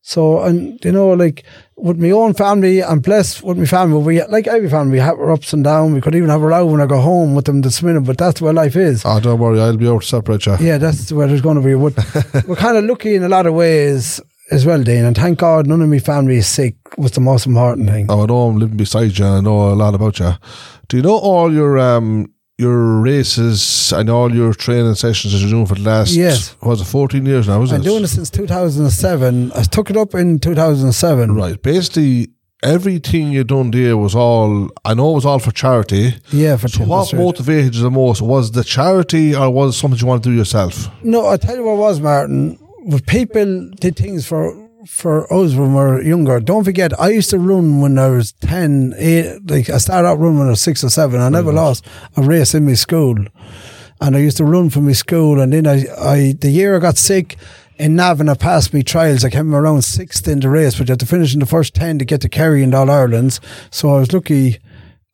So 0.00 0.40
and 0.40 0.82
you 0.84 0.92
know, 0.92 1.10
like 1.10 1.44
with 1.76 1.98
my 1.98 2.10
own 2.10 2.32
family, 2.34 2.82
I'm 2.82 3.00
blessed 3.00 3.42
with 3.42 3.58
my 3.58 3.66
family. 3.66 4.02
We 4.02 4.22
like 4.24 4.46
every 4.46 4.68
family, 4.70 4.92
we 4.92 4.98
have 4.98 5.18
our 5.18 5.30
ups 5.30 5.52
and 5.52 5.62
downs. 5.62 5.94
We 5.94 6.00
could 6.00 6.14
even 6.14 6.30
have 6.30 6.42
a 6.42 6.46
row 6.46 6.64
when 6.66 6.80
I 6.80 6.86
go 6.86 7.00
home 7.00 7.34
with 7.34 7.44
them 7.44 7.60
this 7.60 7.82
minute, 7.82 8.02
but 8.02 8.16
that's 8.18 8.40
where 8.40 8.52
life 8.52 8.76
is. 8.76 9.02
Oh, 9.04 9.20
don't 9.20 9.38
worry, 9.38 9.60
I'll 9.60 9.76
be 9.76 9.86
able 9.86 10.00
to 10.00 10.06
separate 10.06 10.46
you. 10.46 10.56
Yeah, 10.58 10.78
that's 10.78 11.12
where 11.12 11.26
there's 11.26 11.42
going 11.42 11.56
to 11.56 11.62
be. 11.62 11.74
We're 11.74 11.90
kind 12.56 12.76
of 12.78 12.84
lucky 12.84 13.14
in 13.14 13.22
a 13.22 13.28
lot 13.28 13.46
of 13.46 13.54
ways 13.54 14.20
as 14.50 14.64
well, 14.64 14.82
Dean. 14.82 15.04
And 15.04 15.16
thank 15.16 15.38
God 15.38 15.66
none 15.66 15.82
of 15.82 15.88
my 15.88 15.98
family 15.98 16.36
is 16.36 16.46
sick. 16.46 16.76
Was 16.96 17.12
the 17.12 17.20
most 17.20 17.46
important 17.46 17.88
thing. 17.88 18.06
Now, 18.06 18.22
I 18.22 18.26
know 18.26 18.48
I'm 18.48 18.58
living 18.58 18.76
beside 18.76 19.18
you 19.18 19.26
and 19.26 19.36
I 19.36 19.40
know 19.40 19.70
a 19.70 19.74
lot 19.74 19.94
about 19.94 20.18
you. 20.18 20.32
Do 20.88 20.96
you 20.96 21.02
know 21.02 21.16
all 21.18 21.52
your 21.52 21.78
um 21.78 22.32
your 22.58 23.00
races 23.02 23.92
and 23.92 24.08
all 24.08 24.34
your 24.34 24.54
training 24.54 24.94
sessions 24.94 25.32
that 25.32 25.40
you're 25.40 25.50
doing 25.50 25.66
for 25.66 25.74
the 25.74 25.82
last 25.82 26.12
Yes. 26.12 26.56
was 26.62 26.80
it 26.80 26.86
14 26.86 27.26
years 27.26 27.46
now, 27.46 27.60
is 27.62 27.72
I'm 27.72 27.82
it? 27.82 27.84
doing 27.84 28.04
it 28.04 28.08
since 28.08 28.30
2007. 28.30 29.52
I 29.54 29.62
took 29.62 29.90
it 29.90 29.96
up 29.96 30.14
in 30.14 30.38
2007. 30.38 31.34
Right. 31.34 31.60
Basically 31.62 32.28
everything 32.62 33.30
you 33.30 33.44
done 33.44 33.70
there 33.70 33.96
was 33.98 34.14
all 34.14 34.70
I 34.86 34.94
know 34.94 35.10
it 35.12 35.14
was 35.16 35.26
all 35.26 35.38
for 35.38 35.52
charity. 35.52 36.14
Yeah, 36.32 36.56
for 36.56 36.68
So 36.68 36.84
what 36.84 37.08
Street. 37.08 37.18
motivated 37.20 37.74
you 37.74 37.82
the 37.82 37.90
most? 37.90 38.22
Was 38.22 38.52
the 38.52 38.64
charity 38.64 39.34
or 39.34 39.50
was 39.50 39.74
it 39.74 39.78
something 39.78 40.00
you 40.00 40.06
want 40.06 40.22
to 40.24 40.30
do 40.30 40.34
yourself? 40.34 40.88
No, 41.02 41.26
I 41.28 41.36
tell 41.36 41.56
you 41.56 41.64
what 41.64 41.74
it 41.74 41.78
was, 41.78 42.00
Martin. 42.00 42.58
People 43.06 43.70
did 43.80 43.96
things 43.96 44.26
for 44.26 44.56
for 44.86 45.24
us 45.32 45.54
when 45.54 45.74
we 45.74 45.80
were 45.80 46.02
younger, 46.02 46.40
don't 46.40 46.64
forget, 46.64 46.98
I 47.00 47.10
used 47.10 47.30
to 47.30 47.38
run 47.38 47.80
when 47.80 47.98
I 47.98 48.08
was 48.08 48.32
10, 48.32 48.94
8, 48.96 49.50
like 49.50 49.70
I 49.70 49.78
started 49.78 50.08
out 50.08 50.18
running 50.18 50.38
when 50.38 50.48
I 50.48 50.50
was 50.50 50.62
6 50.62 50.84
or 50.84 50.90
7. 50.90 51.20
I 51.20 51.28
never 51.28 51.52
mm. 51.52 51.56
lost 51.56 51.86
a 52.16 52.22
race 52.22 52.54
in 52.54 52.64
my 52.64 52.74
school. 52.74 53.16
And 54.00 54.16
I 54.16 54.20
used 54.20 54.36
to 54.38 54.44
run 54.44 54.70
for 54.70 54.80
my 54.80 54.92
school. 54.92 55.40
And 55.40 55.52
then 55.52 55.66
I, 55.66 55.84
I 55.98 56.34
the 56.38 56.50
year 56.50 56.76
I 56.76 56.80
got 56.80 56.98
sick 56.98 57.36
in 57.78 57.94
Navan, 57.94 58.28
I 58.28 58.34
passed 58.34 58.72
my 58.72 58.80
trials. 58.80 59.24
I 59.24 59.30
came 59.30 59.54
around 59.54 59.82
sixth 59.82 60.26
in 60.28 60.40
the 60.40 60.48
race, 60.48 60.78
but 60.78 60.88
you 60.88 60.92
had 60.92 61.00
to 61.00 61.06
finish 61.06 61.34
in 61.34 61.40
the 61.40 61.46
first 61.46 61.74
10 61.74 61.98
to 61.98 62.04
get 62.04 62.22
to 62.22 62.28
Kerry 62.28 62.62
and 62.62 62.74
All 62.74 62.90
Ireland's. 62.90 63.40
So 63.70 63.90
I 63.90 64.00
was 64.00 64.12
lucky. 64.12 64.58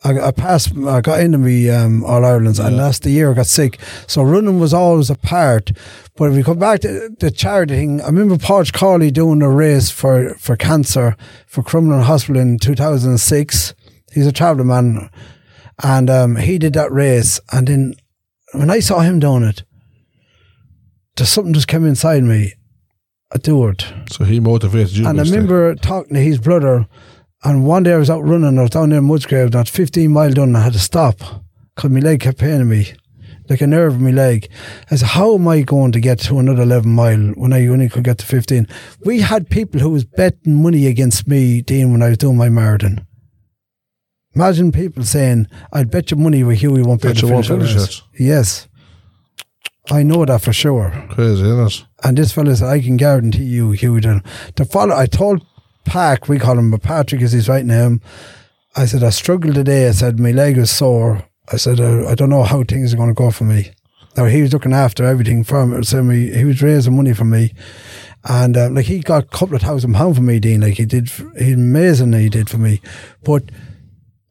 I, 0.05 0.19
I 0.19 0.31
passed, 0.33 0.77
I 0.77 1.01
got 1.01 1.21
into 1.21 1.39
me 1.39 1.71
um, 1.71 2.05
All 2.05 2.25
Ireland's, 2.25 2.59
and 2.59 2.77
last 2.77 3.03
the 3.03 3.11
year 3.11 3.31
I 3.31 3.35
got 3.35 3.47
sick. 3.47 3.79
So 4.07 4.23
running 4.23 4.59
was 4.59 4.75
always 4.75 5.11
a 5.11 5.15
part. 5.15 5.71
But 6.17 6.31
if 6.31 6.37
we 6.37 6.43
come 6.43 6.59
back 6.59 6.81
to 6.81 7.11
the 7.21 7.31
charity 7.31 7.75
thing, 7.77 8.01
I 8.01 8.07
remember 8.07 8.37
Porch 8.37 8.73
Cawley 8.73 9.11
doing 9.11 9.43
a 9.43 9.51
race 9.51 9.91
for, 9.91 10.35
for 10.35 10.57
cancer 10.57 11.17
for 11.47 11.63
Crumlin 11.63 12.03
Hospital 12.03 12.41
in 12.41 12.59
2006. 12.59 13.75
He's 14.13 14.27
a 14.27 14.33
travelling 14.33 14.69
man. 14.69 15.11
And 15.83 16.11
um, 16.11 16.37
he 16.37 16.59
did 16.59 16.75
that 16.75 16.93
race. 16.93 17.41
And 17.53 17.69
then 17.69 17.95
when 18.53 18.71
I 18.71 18.81
saw 18.81 19.01
him 19.01 19.21
doing 19.21 19.45
it, 19.45 19.63
there's 21.17 21.29
something 21.29 21.55
just 21.55 21.69
came 21.69 21.87
inside 21.87 22.25
me. 22.25 22.55
I 23.33 23.39
do 23.39 23.67
it. 23.69 23.91
So 24.11 24.25
he 24.25 24.41
motivated 24.41 24.97
you. 24.97 25.07
And 25.07 25.19
I 25.19 25.23
remember 25.23 25.75
talking 25.77 26.15
to 26.15 26.21
his 26.21 26.39
brother, 26.39 26.87
and 27.45 27.67
one 27.67 27.83
day 27.83 27.93
I 27.93 27.99
was 27.99 28.11
out 28.11 28.25
running, 28.25 28.59
I 28.59 28.63
was 28.63 28.71
down 28.71 28.91
there 28.91 28.99
in 28.99 29.07
Mudsgrave, 29.07 29.53
not 29.53 29.69
15 29.69 30.11
mile 30.11 30.31
done, 30.31 30.49
and 30.49 30.57
I 30.57 30.63
had 30.63 30.73
to 30.75 30.79
stop 30.79 31.19
because 31.75 31.91
my 31.91 32.01
leg 32.01 32.21
kept 32.21 32.39
paining 32.39 32.69
me, 32.69 32.93
like 33.49 33.61
a 33.61 33.67
nerve 33.67 33.95
in 33.95 34.05
my 34.05 34.11
leg. 34.11 34.49
I 34.91 34.97
said, 34.97 35.09
how 35.09 35.35
am 35.35 35.49
I 35.49 35.63
going 35.63 35.93
to 35.93 36.01
get 36.01 36.19
to 36.21 36.39
another 36.39 36.63
11 36.63 36.91
mile 36.91 37.19
when 37.35 37.53
I 37.53 37.67
only 37.67 37.89
could 37.89 38.05
get 38.05 38.19
to 38.19 38.27
15? 38.27 38.69
We 39.05 39.21
had 39.21 39.51
people 39.51 39.81
who 39.81 39.91
was 39.91 40.05
betting 40.05 40.63
money 40.63 40.87
against 40.87 41.27
me, 41.27 41.63
Dean, 41.63 41.93
when 41.93 42.03
I 42.03 42.11
was 42.11 42.19
doing 42.19 42.37
my 42.37 42.49
marathon. 42.49 43.07
Imagine 44.35 44.73
people 44.73 45.05
saying, 45.05 45.47
I'd 45.73 45.91
bet 45.91 46.11
you 46.11 46.17
money 46.17 46.43
with 46.43 46.59
Hughie 46.59 46.83
won't 46.83 47.03
be 47.03 47.09
Bet 47.09 47.19
able 47.19 47.21
to 47.21 47.27
you 47.27 47.33
won't 47.35 47.47
finish 47.47 47.75
race." 47.75 48.03
Yes. 48.19 48.69
I 49.91 50.05
know 50.05 50.25
that 50.25 50.41
for 50.41 50.53
sure. 50.53 50.91
Crazy, 51.11 51.43
isn't 51.43 51.67
it? 51.67 51.85
And 52.05 52.17
this 52.17 52.33
fella 52.33 52.57
said, 52.57 52.69
I 52.69 52.81
can 52.81 52.97
guarantee 52.97 53.45
you, 53.45 53.73
Hughie, 53.73 54.01
done. 54.01 54.23
The 54.57 54.65
follow, 54.65 54.97
I 54.97 55.07
told 55.07 55.45
Pack, 55.85 56.29
we 56.29 56.39
call 56.39 56.59
him, 56.59 56.71
but 56.71 56.83
Patrick 56.83 57.23
is 57.23 57.33
his 57.33 57.49
right 57.49 57.65
name. 57.65 58.01
I 58.75 58.87
said, 58.87 59.03
I 59.03 59.11
struggled 59.11 59.55
today. 59.55 59.89
I 59.89 59.93
said, 59.93 60.19
my 60.19 60.31
leg 60.31 60.57
is 60.57 60.71
sore. 60.71 61.25
I 61.53 61.57
said, 61.57 61.81
I, 61.81 62.11
I 62.11 62.15
don't 62.15 62.31
know 62.31 62.45
how 62.45 62.65
things 62.65 62.93
are 62.93 62.97
going 62.97 63.11
to 63.11 63.15
go 63.15 63.31
for 63.31 63.45
me. 63.45 63.73
Now, 64.17 64.27
he 64.27 64.43
was 64.43 64.53
looking 64.53 64.73
after 64.73 65.05
everything 65.05 65.45
for 65.45 65.67
me. 65.67 65.83
So 65.85 66.03
me, 66.03 66.31
he 66.31 66.45
was 66.45 66.63
raising 66.63 66.97
money 66.97 67.15
for 67.15 67.25
me. 67.25 67.53
And 68.25 68.57
um, 68.57 68.75
like 68.75 68.87
he 68.87 69.01
got 69.01 69.25
a 69.25 69.27
couple 69.27 69.57
of 69.57 69.63
thousand 69.63 69.95
pounds 69.95 70.17
for 70.17 70.23
me, 70.23 70.39
Dean. 70.39 70.61
Like 70.61 70.75
he 70.75 70.85
did, 70.85 71.11
he 71.39 71.53
amazing 71.53 72.13
he 72.13 72.29
did 72.29 72.49
for 72.49 72.59
me. 72.59 72.81
But 73.25 73.51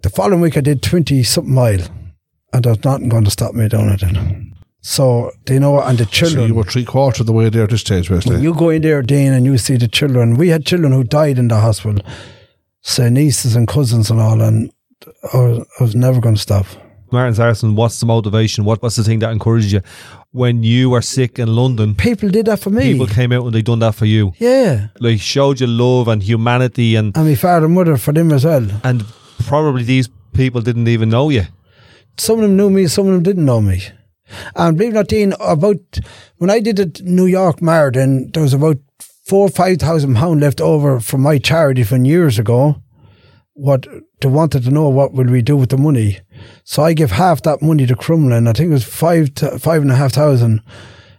the 0.01 0.09
following 0.09 0.41
week 0.41 0.57
I 0.57 0.61
did 0.61 0.81
20 0.81 1.23
something 1.23 1.53
mile. 1.53 1.81
And 2.53 2.63
there's 2.63 2.83
nothing 2.83 3.09
going 3.09 3.25
to 3.25 3.31
stop 3.31 3.53
me 3.53 3.67
doing 3.67 3.89
it. 3.89 4.50
So, 4.83 5.31
do 5.45 5.53
you 5.53 5.59
know, 5.59 5.79
and 5.79 5.97
the 5.97 6.05
children. 6.05 6.11
So 6.11 6.25
children. 6.35 6.47
you 6.49 6.55
were 6.55 6.63
three 6.63 6.85
quarters 6.85 7.19
of 7.21 7.25
the 7.27 7.33
way 7.33 7.49
there 7.49 7.63
at 7.65 7.69
this 7.69 7.81
stage, 7.81 8.09
basically. 8.09 8.35
When 8.37 8.43
you 8.43 8.53
go 8.55 8.69
in 8.69 8.81
there, 8.81 9.01
Dean, 9.03 9.31
and 9.31 9.45
you 9.45 9.57
see 9.59 9.77
the 9.77 9.87
children, 9.87 10.35
we 10.37 10.49
had 10.49 10.65
children 10.65 10.91
who 10.91 11.03
died 11.03 11.37
in 11.37 11.47
the 11.49 11.59
hospital, 11.59 12.01
so 12.81 13.07
nieces 13.09 13.55
and 13.55 13.67
cousins 13.67 14.09
and 14.09 14.19
all, 14.19 14.41
and 14.41 14.71
I 15.33 15.37
was, 15.37 15.67
I 15.79 15.83
was 15.83 15.95
never 15.95 16.19
going 16.19 16.33
to 16.35 16.41
stop. 16.41 16.65
Martin 17.11 17.35
Sarson, 17.35 17.75
what's 17.75 17.99
the 17.99 18.05
motivation? 18.05 18.63
What, 18.63 18.81
what's 18.81 18.95
the 18.95 19.03
thing 19.03 19.19
that 19.19 19.31
encouraged 19.31 19.71
you? 19.71 19.81
When 20.31 20.63
you 20.63 20.89
were 20.89 21.01
sick 21.01 21.37
in 21.39 21.49
London, 21.49 21.93
People 21.93 22.29
did 22.29 22.45
that 22.47 22.59
for 22.59 22.69
me. 22.69 22.91
people 22.93 23.05
came 23.05 23.31
out 23.33 23.43
and 23.45 23.53
they 23.53 23.61
done 23.61 23.79
that 23.79 23.95
for 23.95 24.05
you. 24.05 24.31
yeah. 24.39 24.87
Like 24.99 25.19
showed 25.19 25.59
you 25.59 25.67
love 25.67 26.07
and 26.07 26.23
humanity 26.23 26.95
and 26.95 27.15
And 27.17 27.27
my 27.27 27.35
father 27.35 27.65
and 27.65 27.75
mother 27.75 27.97
for 27.97 28.13
them 28.13 28.31
as 28.31 28.45
well. 28.45 28.65
and 28.85 29.03
probably 29.45 29.83
these 29.83 30.09
people 30.33 30.61
didn't 30.61 30.87
even 30.87 31.09
know 31.09 31.29
you. 31.29 31.43
Some 32.17 32.37
of 32.39 32.43
them 32.43 32.55
knew 32.55 32.69
me, 32.69 32.87
some 32.87 33.07
of 33.07 33.13
them 33.13 33.23
didn't 33.23 33.45
know 33.45 33.59
me. 33.61 33.81
And 34.55 34.77
believe 34.77 34.93
it 34.93 34.95
or 34.95 34.99
not, 34.99 35.07
Dean, 35.07 35.33
about 35.39 35.99
when 36.37 36.49
I 36.49 36.59
did 36.59 36.77
the 36.77 37.03
New 37.03 37.25
York 37.25 37.61
Marathon, 37.61 38.31
there 38.31 38.43
was 38.43 38.53
about 38.53 38.77
four 39.25 39.47
or 39.47 39.51
five 39.51 39.77
thousand 39.77 40.15
pound 40.15 40.41
left 40.41 40.59
over 40.61 40.99
from 40.99 41.21
my 41.21 41.37
charity 41.37 41.83
from 41.83 42.05
years 42.05 42.39
ago. 42.39 42.81
What 43.53 43.85
they 44.21 44.27
wanted 44.29 44.63
to 44.63 44.71
know 44.71 44.89
what 44.89 45.13
will 45.13 45.25
we 45.25 45.41
do 45.41 45.57
with 45.57 45.69
the 45.69 45.77
money. 45.77 46.19
So 46.63 46.83
I 46.83 46.93
give 46.93 47.11
half 47.11 47.41
that 47.43 47.61
money 47.61 47.85
to 47.85 47.95
Crumlin. 47.95 48.47
I 48.47 48.53
think 48.53 48.69
it 48.69 48.73
was 48.73 48.85
five 48.85 49.33
to 49.35 49.59
five 49.59 49.81
and 49.81 49.91
a 49.91 49.95
half 49.95 50.13
thousand. 50.13 50.61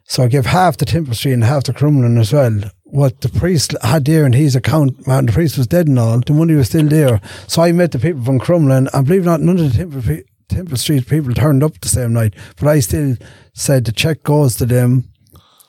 So 0.05 0.25
I 0.25 0.29
give 0.29 0.47
half 0.47 0.77
to 0.79 0.85
Temple 0.85 1.15
Street 1.15 1.35
and 1.35 1.45
half 1.45 1.65
to 1.65 1.73
Crumlin 1.73 2.19
as 2.19 2.33
well. 2.33 2.63
What 2.85 3.21
the 3.21 3.29
priest 3.29 3.75
had 3.83 4.05
there 4.05 4.27
in 4.27 4.33
his 4.33 4.55
account, 4.57 5.07
man, 5.07 5.27
the 5.27 5.33
priest 5.33 5.57
was 5.57 5.67
dead 5.67 5.89
and 5.89 5.99
all, 5.99 6.21
the 6.21 6.33
money 6.33 6.55
was 6.55 6.69
still 6.69 6.87
there. 6.87 7.21
So 7.47 7.63
I 7.63 7.73
met 7.73 7.93
the 7.93 7.99
people 7.99 8.23
from 8.23 8.39
Crumlin, 8.39 8.89
and 8.93 9.07
believe 9.07 9.23
it 9.23 9.27
or 9.27 9.31
not, 9.31 9.41
none 9.41 9.59
of 9.59 9.73
the 9.73 9.79
Temple, 9.79 10.03
pe- 10.03 10.25
Temple 10.53 10.77
Street 10.77 11.07
people 11.09 11.33
turned 11.35 11.63
up 11.63 11.81
the 11.81 11.89
same 11.89 12.13
night. 12.13 12.35
But 12.59 12.69
I 12.69 12.81
still 12.81 13.17
said 13.55 13.85
the 13.85 13.93
check 13.93 14.23
goes 14.23 14.57
to 14.57 14.67
them, 14.67 15.09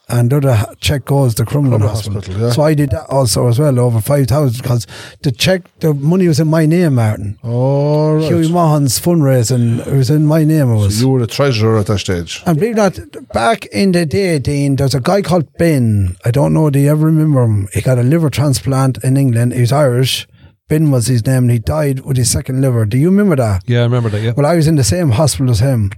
and 0.10 0.30
the 0.30 0.38
other 0.38 0.76
check 0.80 1.06
goes 1.06 1.34
to 1.36 1.46
Crumlin 1.46 1.82
Hospital. 1.82 2.20
Hospital, 2.20 2.42
yeah. 2.42 2.52
So 2.52 2.62
I 2.62 2.74
did 2.74 2.92
that 2.92 3.06
also 3.10 3.48
as 3.48 3.58
well, 3.58 3.80
over 3.80 4.02
5,000, 4.02 4.62
because 4.62 4.86
the 5.22 5.32
check, 5.32 5.62
the 5.80 5.94
money 5.94 6.28
was 6.28 6.40
in 6.40 6.50
my 6.50 6.66
name, 6.66 6.96
Martin. 6.96 7.40
All 7.42 8.16
right. 8.16 8.30
Hughie 8.30 8.50
Maughan's 8.50 9.00
fundraising, 9.00 9.86
it 9.88 9.94
was 9.94 10.10
in 10.10 10.26
my 10.26 10.44
name, 10.44 10.72
it 10.72 10.76
was. 10.76 11.02
you 11.02 11.08
were 11.08 11.22
the 11.22 11.28
treasurer 11.28 11.78
at 11.78 11.88
that 11.88 12.00
stage. 12.00 12.44
And 12.46 12.60
believe 12.60 12.76
that, 12.76 13.30
back 13.34 13.66
in 13.68 13.94
the 13.94 14.06
day, 14.06 14.40
Dean, 14.40 14.76
there's 14.76 14.94
a 14.94 15.00
guy 15.00 15.22
called 15.22 15.52
Ben. 15.58 16.18
I 16.26 16.32
don't 16.32 16.54
know, 16.54 16.70
do 16.70 16.80
you 16.80 16.92
ever 16.92 17.06
remember 17.06 17.44
him? 17.44 17.70
He 17.74 17.82
got 17.82 17.98
a 17.98 18.04
liver 18.04 18.30
transplant 18.30 19.02
in 19.04 19.16
England. 19.16 19.54
He 19.54 19.62
was 19.62 19.72
Irish. 19.72 20.28
Ben 20.74 20.90
was 20.90 21.06
his 21.06 21.24
name, 21.24 21.44
and 21.44 21.52
he 21.52 21.60
died 21.60 22.00
with 22.00 22.18
his 22.18 22.32
second 22.32 22.60
liver. 22.60 22.84
Do 22.84 22.98
you 22.98 23.12
remember 23.12 23.36
that? 23.36 23.62
Yeah, 23.68 23.82
I 23.82 23.84
remember 23.84 24.10
that. 24.10 24.24
Yeah. 24.24 24.32
Well, 24.36 24.48
I 24.48 24.56
was 24.56 24.66
in 24.66 24.76
the 24.76 24.84
same 24.84 25.12
hospital 25.12 25.52
as 25.52 25.60
him. 25.60 25.92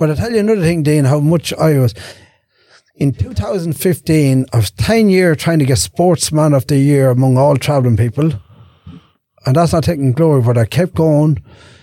But 0.00 0.10
I'll 0.10 0.16
tell 0.16 0.32
you 0.32 0.40
another 0.40 0.62
thing, 0.62 0.82
Dean, 0.82 1.04
how 1.04 1.20
much 1.20 1.52
I 1.52 1.78
was. 1.78 1.94
In 2.96 3.12
2015, 3.12 4.46
I 4.52 4.56
was 4.56 4.72
10 4.72 5.10
years 5.10 5.36
trying 5.36 5.60
to 5.60 5.64
get 5.64 5.78
Sportsman 5.78 6.54
of 6.54 6.66
the 6.66 6.76
Year 6.76 7.10
among 7.10 7.38
all 7.38 7.56
travelling 7.56 7.96
people. 7.96 8.32
And 9.46 9.54
that's 9.54 9.72
not 9.72 9.84
taking 9.84 10.10
glory, 10.10 10.42
but 10.42 10.58
I 10.58 10.64
kept 10.64 10.96
going 10.96 11.40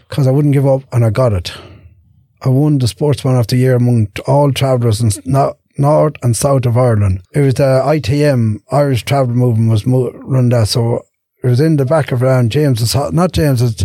because 0.10 0.28
I 0.28 0.32
wouldn't 0.32 0.54
give 0.54 0.68
up 0.68 0.82
and 0.92 1.06
I 1.06 1.12
got 1.12 1.32
it. 1.32 1.54
I 2.42 2.50
won 2.50 2.78
the 2.78 2.90
Sportsman 2.90 3.38
of 3.38 3.48
the 3.48 3.56
Year 3.56 3.76
among 3.76 4.10
all 4.28 4.52
travellers 4.52 5.00
in 5.00 5.12
North 5.78 6.16
and 6.22 6.36
South 6.36 6.66
of 6.66 6.76
Ireland. 6.78 7.22
It 7.34 7.40
was 7.40 7.54
the 7.54 7.82
ITM, 7.86 8.64
Irish 8.70 9.06
Travel 9.06 9.34
Movement, 9.34 9.72
was 9.72 9.86
mo- 9.86 10.12
run 10.12 10.50
that. 10.50 10.68
So 10.68 11.06
it 11.44 11.48
was 11.48 11.60
in 11.60 11.76
the 11.76 11.86
back 11.86 12.12
of 12.12 12.24
um, 12.24 12.50
James's, 12.50 12.96
not 13.12 13.34
James's, 13.34 13.84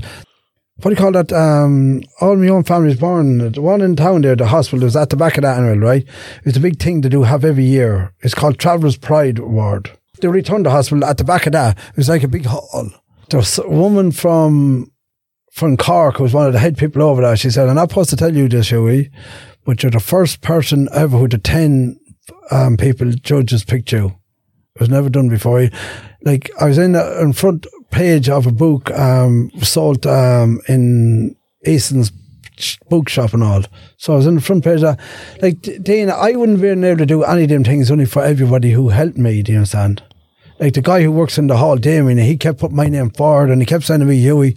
what 0.81 0.91
do 0.91 0.91
you 0.91 0.97
call 0.97 1.13
that? 1.13 1.33
Um, 1.33 2.03
all 2.21 2.37
my 2.37 2.49
own 2.49 2.63
family's 2.63 3.01
born. 3.01 3.51
The 3.51 3.61
one 3.61 3.81
in 3.81 3.97
town 3.97 4.21
there, 4.21 4.37
the 4.37 4.47
hospital, 4.47 4.85
was 4.85 4.95
at 4.95 5.11
the 5.11 5.17
back 5.17 5.37
of 5.37 5.43
that 5.43 5.59
annual, 5.59 5.79
right? 5.79 6.07
It's 6.45 6.57
a 6.57 6.61
big 6.61 6.79
thing 6.79 7.03
to 7.03 7.09
do, 7.09 7.25
have 7.25 7.45
every 7.45 7.65
year. 7.65 8.15
It's 8.21 8.35
called 8.35 8.59
Traveller's 8.59 8.97
Pride 8.97 9.41
Award. 9.41 9.91
They 10.21 10.29
returned 10.29 10.67
the 10.67 10.71
Hospital, 10.71 11.05
at 11.05 11.19
the 11.19 11.25
back 11.25 11.47
of 11.47 11.53
that, 11.53 11.77
it 11.77 11.97
was 11.97 12.09
like 12.09 12.23
a 12.23 12.29
big 12.29 12.47
hall. 12.47 12.91
There 13.29 13.39
was 13.39 13.59
a 13.59 13.69
woman 13.69 14.13
from 14.13 14.93
from 15.51 15.77
Cork 15.77 16.17
who 16.17 16.23
was 16.23 16.35
one 16.35 16.47
of 16.47 16.53
the 16.53 16.61
head 16.61 16.79
people 16.79 17.03
over 17.03 17.23
there. 17.23 17.37
She 17.37 17.51
said, 17.51 17.69
I'm 17.69 17.75
not 17.75 17.89
supposed 17.91 18.11
to 18.11 18.17
tell 18.17 18.35
you 18.35 18.49
this, 18.49 18.69
Hughie, 18.69 19.11
but 19.65 19.83
you're 19.83 19.91
the 19.91 19.99
first 19.99 20.41
person 20.41 20.89
ever 20.95 21.19
who 21.19 21.27
the 21.27 21.39
10 21.39 21.99
um, 22.53 22.77
people 22.77 23.11
judges 23.11 23.65
picked 23.65 23.91
you. 23.91 24.15
Was 24.79 24.89
never 24.89 25.09
done 25.09 25.29
before. 25.29 25.69
Like 26.23 26.51
I 26.61 26.67
was 26.67 26.79
in 26.79 26.93
the 26.93 27.21
in 27.21 27.33
front 27.33 27.67
page 27.91 28.29
of 28.29 28.47
a 28.47 28.53
book 28.53 28.91
um, 28.93 29.51
sold 29.63 30.07
um, 30.07 30.61
in 30.69 31.37
Eason's 31.67 32.13
bookshop 32.89 33.35
and 33.35 33.43
all. 33.43 33.63
So 33.97 34.13
I 34.13 34.17
was 34.17 34.27
in 34.27 34.37
the 34.37 34.41
front 34.41 34.65
page. 34.65 34.83
Of, 34.83 34.99
like 35.43 35.61
Dana, 35.83 36.13
I 36.13 36.33
wouldn't 36.33 36.61
be 36.61 36.69
able 36.69 36.97
to 36.99 37.07
do 37.07 37.25
any 37.25 37.45
of 37.45 37.49
them 37.49 37.65
things 37.65 37.91
only 37.91 38.05
for 38.05 38.23
everybody 38.23 38.73
who 38.73 38.89
helped 38.89 39.19
me. 39.19 39.43
Do 39.43 39.53
you 39.53 39.59
understand? 39.59 40.03
Like 40.61 40.75
the 40.75 40.83
guy 40.83 41.03
who 41.03 41.13
works 41.13 41.39
in 41.39 41.47
the 41.47 41.57
hall, 41.57 41.77
Damien, 41.77 42.19
he 42.19 42.37
kept 42.37 42.59
putting 42.59 42.77
my 42.77 42.89
name 42.89 43.11
forward 43.11 43.51
and 43.51 43.63
he 43.63 43.67
kept 43.67 43.85
saying 43.85 44.01
to 44.01 44.07
me, 44.07 44.21
Hughie, 44.21 44.57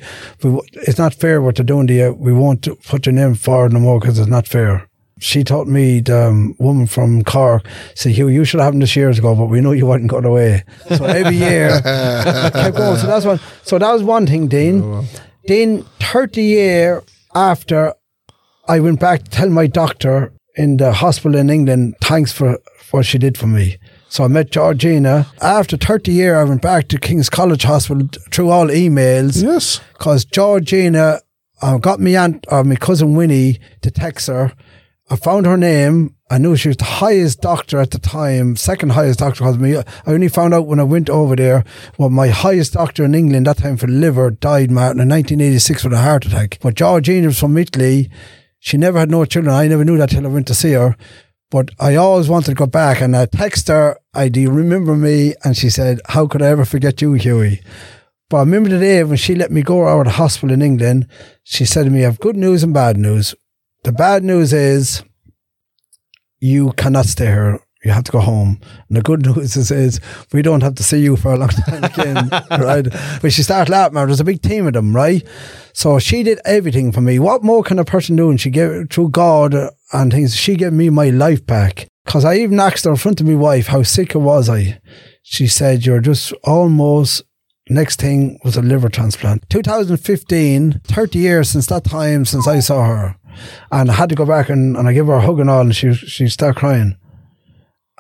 it's 0.74 0.98
not 0.98 1.14
fair 1.14 1.42
what 1.42 1.56
they're 1.58 1.66
doing 1.66 1.86
to 1.88 1.94
you. 1.94 2.14
We 2.14 2.34
won't 2.34 2.68
put 2.86 3.06
your 3.06 3.14
name 3.14 3.36
forward 3.36 3.74
no 3.74 3.80
more 3.80 4.00
because 4.00 4.18
it's 4.18 4.28
not 4.28 4.48
fair. 4.48 4.90
She 5.22 5.44
taught 5.44 5.68
me, 5.68 6.00
the 6.02 6.30
um, 6.30 6.56
woman 6.58 6.88
from 6.88 7.24
Cork, 7.24 7.64
said, 7.94 8.14
Hughie, 8.14 8.34
you 8.34 8.44
should 8.44 8.60
have 8.60 8.66
happened 8.66 8.82
this 8.82 8.96
years 8.96 9.20
ago, 9.20 9.36
but 9.36 9.46
we 9.46 9.62
know 9.62 9.72
you 9.72 9.86
weren't 9.86 10.08
going 10.08 10.26
away. 10.26 10.64
So 10.98 11.06
every 11.06 11.36
year, 11.36 11.80
kept 11.84 12.76
going. 12.76 12.98
So 12.98 13.06
that's 13.06 13.26
one. 13.26 13.40
So 13.62 13.78
that 13.78 13.92
was 13.94 14.02
one 14.02 14.26
thing, 14.26 14.48
Dean. 14.48 15.06
Then 15.46 15.84
30 16.00 16.42
year 16.42 17.04
after 17.36 17.94
I 18.68 18.80
went 18.80 19.00
back 19.00 19.24
to 19.26 19.30
tell 19.30 19.50
my 19.50 19.68
doctor 19.68 20.34
in 20.56 20.78
the 20.78 20.92
hospital 20.92 21.38
in 21.38 21.52
England, 21.52 21.96
thanks 22.02 22.32
for 22.32 22.58
what 22.90 23.06
she 23.06 23.18
did 23.20 23.38
for 23.38 23.48
me. 23.48 23.78
So 24.10 24.24
I 24.24 24.28
met 24.28 24.52
Georgina. 24.52 25.28
After 25.42 25.78
30 25.78 26.12
year, 26.12 26.36
I 26.40 26.44
went 26.46 26.64
back 26.64 26.88
to 26.90 26.98
King's 26.98 27.30
College 27.30 27.64
Hospital 27.64 28.10
through 28.32 28.50
all 28.50 28.68
emails 28.68 29.42
Yes. 29.42 29.82
because 29.94 30.26
Georgina 30.26 31.20
uh, 31.62 31.78
got 31.78 32.00
me 32.00 32.16
aunt 32.16 32.44
or 32.50 32.64
my 32.64 32.76
cousin 32.76 33.16
Winnie 33.16 33.60
to 33.84 33.92
text 33.92 34.28
her. 34.28 34.52
I 35.12 35.18
found 35.18 35.46
her 35.46 35.58
name. 35.58 36.16
I 36.30 36.38
knew 36.38 36.56
she 36.56 36.70
was 36.70 36.78
the 36.78 36.86
highest 36.86 37.42
doctor 37.42 37.82
at 37.82 37.92
the 37.92 38.00
time, 38.00 38.56
second 38.56 38.94
highest 38.94 39.20
doctor. 39.20 39.44
Me, 39.56 39.76
I 39.76 39.84
only 40.08 40.30
found 40.30 40.54
out 40.54 40.68
when 40.68 40.80
I 40.80 40.84
went 40.84 41.10
over 41.10 41.36
there. 41.36 41.66
Well, 41.98 42.10
my 42.10 42.30
highest 42.30 42.72
doctor 42.72 43.04
in 43.04 43.14
England 43.14 43.46
that 43.46 43.58
time 43.58 43.76
for 43.76 43.88
liver 43.88 44.32
died, 44.32 44.72
Martin, 44.72 45.02
in 45.02 45.10
1986 45.10 45.84
with 45.84 45.92
a 45.92 45.98
heart 45.98 46.26
attack. 46.26 46.60
But 46.62 46.76
Georgina 46.76 47.28
was 47.28 47.38
from 47.38 47.58
Italy. 47.58 48.10
She 48.60 48.78
never 48.78 49.00
had 49.00 49.12
no 49.12 49.26
children. 49.26 49.54
I 49.54 49.68
never 49.68 49.84
knew 49.84 49.98
that 49.98 50.12
till 50.12 50.26
I 50.26 50.30
went 50.30 50.48
to 50.48 50.54
see 50.54 50.72
her. 50.72 50.96
But 51.50 51.72
I 51.78 51.96
always 51.96 52.30
wanted 52.30 52.52
to 52.52 52.56
go 52.56 52.66
back, 52.66 53.02
and 53.02 53.14
I 53.14 53.26
texted 53.26 53.68
her, 53.68 53.98
"I 54.14 54.30
do 54.30 54.50
remember 54.50 54.96
me?" 54.96 55.34
And 55.44 55.58
she 55.58 55.70
said, 55.70 56.00
"How 56.06 56.26
could 56.26 56.42
I 56.42 56.48
ever 56.48 56.64
forget 56.64 57.02
you, 57.02 57.12
Hughie?" 57.16 57.60
But 58.30 58.38
I 58.38 58.40
remember 58.42 58.70
the 58.70 58.80
day 58.80 59.04
when 59.04 59.18
she 59.18 59.36
let 59.36 59.52
me 59.52 59.62
go 59.62 59.90
out 59.90 60.00
of 60.00 60.06
the 60.06 60.12
hospital 60.12 60.54
in 60.54 60.62
England. 60.62 61.08
She 61.44 61.66
said 61.66 61.84
to 61.84 61.90
me, 61.90 62.00
I 62.00 62.04
have 62.04 62.22
good 62.22 62.38
news 62.38 62.64
and 62.64 62.74
bad 62.74 62.96
news. 62.96 63.36
The 63.84 63.92
bad 63.92 64.24
news 64.24 64.54
is 64.54 65.04
you 66.40 66.72
cannot 66.74 67.08
stay 67.08 67.26
here. 67.26 67.60
You 67.84 67.92
have 67.92 68.04
to 68.04 68.12
go 68.12 68.20
home. 68.20 68.60
And 68.88 68.98
the 68.98 69.02
good 69.02 69.26
news 69.26 69.58
is, 69.58 69.72
is 69.72 70.00
we 70.32 70.44
don't 70.44 70.62
have 70.62 70.76
to 70.76 70.84
see 70.84 71.00
you 71.00 71.16
for 71.16 71.34
a 71.34 71.38
long 71.38 71.50
time 71.50 71.84
again, 71.84 72.30
right? 72.52 72.86
But 73.22 73.34
she 73.34 73.42
started 73.42 73.72
laughing. 73.72 73.96
There 73.96 74.06
was 74.06 74.20
a 74.20 74.24
big 74.24 74.44
team 74.44 74.68
of 74.68 74.74
them, 74.74 74.96
right? 74.96 75.26
So 75.74 75.98
she 75.98 76.22
did 76.22 76.40
everything 76.46 76.92
for 76.92 77.02
me. 77.02 77.18
What 77.18 77.44
more 77.44 77.64
can 77.64 77.80
a 77.80 77.86
person 77.86 78.16
do? 78.16 78.30
And 78.30 78.40
she 78.40 78.52
gave 78.52 78.70
it 78.70 78.94
through 78.94 79.10
God 79.10 79.56
and 79.92 80.12
things. 80.12 80.36
She 80.36 80.56
gave 80.56 80.74
me 80.74 80.92
my 80.92 81.10
life 81.10 81.44
back. 81.46 81.88
Because 82.06 82.24
I 82.24 82.36
even 82.36 82.60
asked 82.60 82.86
her 82.86 82.92
in 82.92 82.98
front 82.98 83.20
of 83.20 83.28
my 83.28 83.36
wife, 83.36 83.68
how 83.68 83.82
sick 83.82 84.16
I 84.16 84.20
was 84.20 84.48
I? 84.48 84.80
She 85.24 85.48
said, 85.48 85.86
you're 85.86 86.02
just 86.02 86.34
almost 86.44 87.24
Next 87.72 88.02
thing 88.02 88.38
was 88.44 88.58
a 88.58 88.62
liver 88.62 88.90
transplant. 88.90 89.50
2015, 89.50 90.82
30 90.84 91.20
years 91.20 91.50
since 91.50 91.68
that 91.68 91.86
time 91.86 92.26
since 92.26 92.46
I 92.46 92.60
saw 92.60 92.86
her. 92.86 93.16
And 93.72 93.90
I 93.90 93.94
had 93.94 94.10
to 94.10 94.16
go 94.16 94.26
back 94.26 94.50
and, 94.50 94.78
and 94.78 94.88
I 94.88 94.94
give 94.94 95.08
her 95.08 95.14
a 95.14 95.22
hug 95.22 95.40
and 95.40 95.50
all, 95.50 95.62
and 95.62 95.76
she 95.76 95.94
she 95.94 96.28
started 96.28 96.60
crying. 96.60 96.98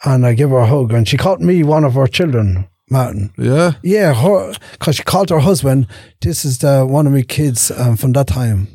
And 0.03 0.25
I 0.25 0.33
give 0.33 0.49
her 0.49 0.57
a 0.57 0.65
hug, 0.65 0.93
and 0.93 1.07
she 1.07 1.15
called 1.15 1.41
me 1.41 1.61
one 1.61 1.83
of 1.83 1.93
her 1.93 2.07
children, 2.07 2.67
Martin. 2.89 3.31
Yeah. 3.37 3.73
Yeah, 3.83 4.15
her 4.15 4.53
because 4.71 4.95
she 4.95 5.03
called 5.03 5.29
her 5.29 5.41
husband. 5.41 5.85
This 6.21 6.43
is 6.43 6.57
the 6.57 6.87
one 6.87 7.05
of 7.05 7.13
my 7.13 7.21
kids 7.21 7.69
um, 7.69 7.97
from 7.97 8.13
that 8.13 8.25
time, 8.25 8.67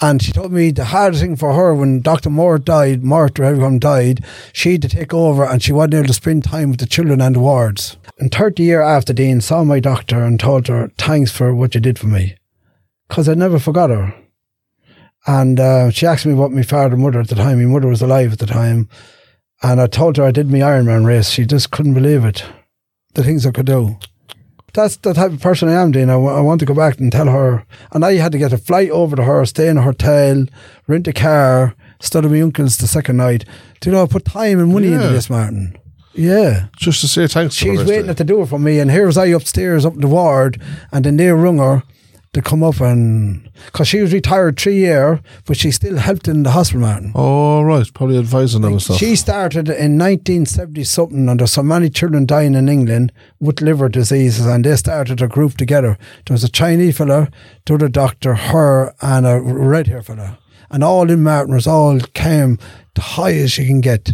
and 0.00 0.20
she 0.20 0.32
told 0.32 0.50
me 0.50 0.72
the 0.72 0.86
hardest 0.86 1.22
thing 1.22 1.36
for 1.36 1.52
her 1.52 1.72
when 1.72 2.00
Doctor 2.00 2.28
Moore 2.28 2.58
died, 2.58 3.04
Mort 3.04 3.38
or 3.38 3.44
everyone 3.44 3.78
died, 3.78 4.24
she 4.52 4.72
had 4.72 4.82
to 4.82 4.88
take 4.88 5.14
over, 5.14 5.44
and 5.44 5.62
she 5.62 5.72
wasn't 5.72 5.94
able 5.94 6.08
to 6.08 6.12
spend 6.12 6.42
time 6.42 6.70
with 6.70 6.80
the 6.80 6.86
children 6.86 7.20
and 7.20 7.36
the 7.36 7.40
wards. 7.40 7.96
And 8.18 8.32
thirty 8.32 8.64
year 8.64 8.82
after 8.82 9.12
Dean 9.12 9.40
saw 9.40 9.62
my 9.62 9.78
doctor 9.78 10.24
and 10.24 10.40
told 10.40 10.66
her 10.66 10.90
thanks 10.98 11.30
for 11.30 11.54
what 11.54 11.76
you 11.76 11.80
did 11.80 12.00
for 12.00 12.08
me, 12.08 12.34
because 13.06 13.28
I 13.28 13.34
never 13.34 13.60
forgot 13.60 13.90
her. 13.90 14.12
And 15.26 15.60
uh, 15.60 15.90
she 15.90 16.06
asked 16.06 16.26
me 16.26 16.32
about 16.32 16.52
my 16.52 16.62
father 16.62 16.94
and 16.94 17.02
mother 17.02 17.20
at 17.20 17.28
the 17.28 17.34
time. 17.34 17.58
My 17.62 17.72
mother 17.72 17.88
was 17.88 18.02
alive 18.02 18.32
at 18.32 18.38
the 18.38 18.46
time. 18.46 18.88
And 19.62 19.80
I 19.80 19.86
told 19.86 20.16
her 20.16 20.24
I 20.24 20.32
did 20.32 20.50
my 20.50 20.58
Ironman 20.58 21.06
race. 21.06 21.30
She 21.30 21.46
just 21.46 21.70
couldn't 21.70 21.94
believe 21.94 22.24
it. 22.24 22.44
The 23.14 23.22
things 23.22 23.46
I 23.46 23.52
could 23.52 23.66
do. 23.66 23.98
That's 24.74 24.96
the 24.96 25.12
type 25.12 25.32
of 25.32 25.40
person 25.40 25.68
I 25.68 25.74
am, 25.74 25.92
Dean. 25.92 26.08
I, 26.08 26.16
want 26.16 26.58
to 26.60 26.66
go 26.66 26.74
back 26.74 26.98
and 26.98 27.12
tell 27.12 27.28
her. 27.28 27.64
And 27.92 28.04
I 28.04 28.14
had 28.14 28.32
to 28.32 28.38
get 28.38 28.54
a 28.54 28.58
flight 28.58 28.90
over 28.90 29.14
to 29.14 29.24
her, 29.24 29.44
stay 29.44 29.68
in 29.68 29.76
a 29.76 29.82
hotel, 29.82 30.46
rent 30.88 31.06
a 31.06 31.12
car, 31.12 31.76
stay 32.00 32.20
at 32.20 32.24
my 32.24 32.40
uncle's 32.40 32.78
the 32.78 32.86
second 32.86 33.18
night. 33.18 33.44
Do 33.80 33.90
you 33.90 33.94
know, 33.94 34.02
I 34.02 34.06
put 34.06 34.24
time 34.24 34.58
and 34.58 34.72
money 34.72 34.92
into 34.92 35.08
this, 35.08 35.28
Martin. 35.28 35.78
Yeah. 36.14 36.68
Just 36.78 37.02
to 37.02 37.08
say 37.08 37.26
thanks. 37.26 37.54
She's 37.54 37.84
waiting 37.84 38.08
at 38.08 38.16
the 38.16 38.24
door 38.24 38.46
for 38.46 38.58
me, 38.58 38.80
and 38.80 38.90
here's 38.90 39.18
I 39.18 39.26
upstairs 39.26 39.84
up 39.84 39.94
in 39.94 40.00
the 40.00 40.08
ward, 40.08 40.60
and 40.90 41.04
then 41.04 41.18
they 41.18 41.28
rung 41.30 41.58
her 41.58 41.82
to 42.32 42.40
come 42.40 42.62
up 42.62 42.80
and 42.80 43.50
because 43.66 43.88
she 43.88 44.00
was 44.00 44.12
retired 44.12 44.58
three 44.58 44.76
year, 44.76 45.20
but 45.44 45.56
she 45.56 45.70
still 45.70 45.98
helped 45.98 46.26
in 46.28 46.44
the 46.44 46.50
hospital, 46.50 46.80
Martin. 46.80 47.12
Oh, 47.14 47.62
right. 47.62 47.86
Probably 47.92 48.18
advising 48.18 48.62
them 48.62 48.72
and 48.72 48.82
stuff. 48.82 48.96
She 48.96 49.16
started 49.16 49.68
in 49.68 49.98
1970 49.98 50.84
something, 50.84 51.28
and 51.28 51.40
there's 51.40 51.52
so 51.52 51.62
many 51.62 51.90
children 51.90 52.24
dying 52.24 52.54
in 52.54 52.68
England 52.68 53.12
with 53.38 53.60
liver 53.60 53.88
diseases, 53.88 54.46
and 54.46 54.64
they 54.64 54.76
started 54.76 55.20
a 55.20 55.28
group 55.28 55.58
together. 55.58 55.98
There 56.26 56.34
was 56.34 56.44
a 56.44 56.50
Chinese 56.50 56.96
fella, 56.96 57.28
the 57.66 57.74
other 57.74 57.88
doctor, 57.88 58.34
her, 58.34 58.94
and 59.02 59.26
a 59.26 59.38
red 59.40 59.88
hair 59.88 60.02
fella, 60.02 60.38
and 60.70 60.82
all 60.82 61.10
in 61.10 61.22
Martin 61.22 61.54
was 61.54 61.66
all 61.66 62.00
came 62.00 62.58
the 62.94 63.02
highest 63.02 63.58
you 63.58 63.66
can 63.66 63.82
get. 63.82 64.12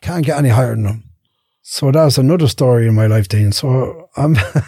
Can't 0.00 0.24
get 0.24 0.38
any 0.38 0.50
higher 0.50 0.74
than 0.74 0.84
them. 0.84 1.04
So 1.62 1.90
that 1.90 2.04
was 2.04 2.16
another 2.16 2.48
story 2.48 2.88
in 2.88 2.94
my 2.94 3.06
life, 3.06 3.28
Dean. 3.28 3.52
So 3.52 4.08
I'm. 4.16 4.36
Um, 4.36 4.42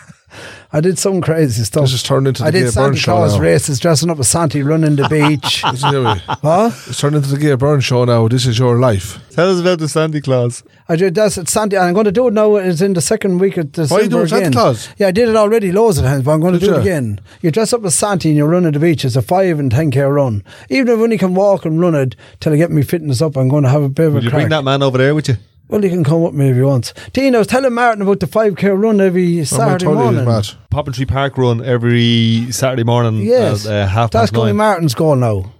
I 0.72 0.80
did 0.80 0.98
some 0.98 1.20
crazy 1.20 1.64
stuff. 1.64 1.82
This 1.84 1.92
has 1.92 2.02
turned 2.02 2.28
into 2.28 2.42
the 2.42 2.48
I 2.48 2.50
did 2.50 2.58
Gay 2.60 2.64
Byrne's 2.64 2.74
Santa 2.74 2.96
show 2.96 3.12
Claus 3.12 3.34
now. 3.36 3.40
races, 3.42 3.80
dressing 3.80 4.10
up 4.10 4.18
as 4.20 4.28
Santa, 4.28 4.62
running 4.64 4.96
the 4.96 5.08
beach. 5.08 5.64
Isn't 5.72 5.94
it? 6.06 6.18
huh? 6.28 6.70
It's 6.86 7.00
turned 7.00 7.16
into 7.16 7.28
the 7.28 7.38
Gay 7.38 7.54
Byrne 7.54 7.80
show 7.80 8.04
now. 8.04 8.28
This 8.28 8.46
is 8.46 8.58
your 8.58 8.78
life. 8.78 9.18
Tell 9.30 9.50
us 9.50 9.60
about 9.60 9.78
the 9.80 9.88
Santa 9.88 10.20
Claus. 10.20 10.62
I 10.88 10.96
did 10.96 11.14
that's 11.14 11.38
at 11.38 11.48
Santa. 11.48 11.78
I'm 11.78 11.94
going 11.94 12.04
to 12.06 12.12
do 12.12 12.28
it 12.28 12.32
now. 12.34 12.56
It's 12.56 12.80
in 12.80 12.92
the 12.94 13.00
second 13.00 13.38
week 13.38 13.56
of 13.56 13.72
the. 13.72 13.86
Why 13.86 13.98
are 13.98 14.02
you 14.02 14.08
doing 14.08 14.26
Santa 14.26 14.40
again. 14.42 14.52
Claus? 14.52 14.88
Yeah, 14.98 15.08
I 15.08 15.10
did 15.12 15.28
it 15.28 15.36
already 15.36 15.70
loads 15.72 15.98
of 15.98 16.04
times, 16.04 16.24
but 16.24 16.32
I'm 16.32 16.40
going 16.40 16.54
to 16.54 16.58
Did 16.58 16.66
do 16.66 16.74
it 16.76 16.80
again. 16.80 17.20
You 17.42 17.50
dress 17.50 17.72
up 17.72 17.84
as 17.84 17.94
Santa 17.94 18.28
and 18.28 18.36
you 18.36 18.44
run 18.44 18.66
at 18.66 18.74
the 18.74 18.80
beach. 18.80 19.04
It's 19.04 19.16
a 19.16 19.22
five 19.22 19.58
and 19.58 19.70
ten 19.70 19.90
k 19.90 20.00
run. 20.00 20.42
Even 20.68 20.88
if 20.94 20.98
I 20.98 21.02
only 21.02 21.18
can 21.18 21.34
walk 21.34 21.64
and 21.64 21.80
run 21.80 21.94
it 21.94 22.16
till 22.40 22.52
I 22.52 22.56
get 22.56 22.70
my 22.70 22.82
fitness 22.82 23.20
up, 23.22 23.36
I'm 23.36 23.48
going 23.48 23.62
to 23.64 23.68
have 23.70 23.82
a 23.82 23.88
bit 23.88 24.06
of 24.08 24.14
Will 24.14 24.20
a 24.20 24.24
you 24.24 24.30
crack. 24.30 24.40
bring 24.42 24.50
that 24.50 24.64
man 24.64 24.82
over 24.82 24.98
there 24.98 25.14
with 25.14 25.28
you? 25.28 25.36
Well, 25.70 25.84
you 25.84 25.90
can 25.90 26.02
come 26.02 26.24
up 26.24 26.32
with 26.32 26.34
me 26.34 26.50
if 26.50 26.56
you 26.56 26.66
want. 26.66 26.92
Dean, 27.12 27.34
I 27.34 27.38
was 27.38 27.46
telling 27.46 27.72
Martin 27.72 28.02
about 28.02 28.18
the 28.20 28.26
5k 28.26 28.82
run 28.82 29.00
every 29.00 29.44
Saturday 29.44 29.84
morning. 29.86 30.24
Matt. 30.24 30.56
Poppintree 30.72 31.06
Park 31.06 31.38
run 31.38 31.64
every 31.64 32.50
Saturday 32.50 32.82
morning 32.82 33.22
Yes. 33.22 33.66
at 33.66 33.72
uh, 33.72 33.86
half 33.86 34.10
That's 34.10 34.24
past 34.30 34.34
going 34.34 34.48
nine. 34.48 34.56
Martin's 34.56 34.94
goal 34.94 35.14
now. 35.14 35.52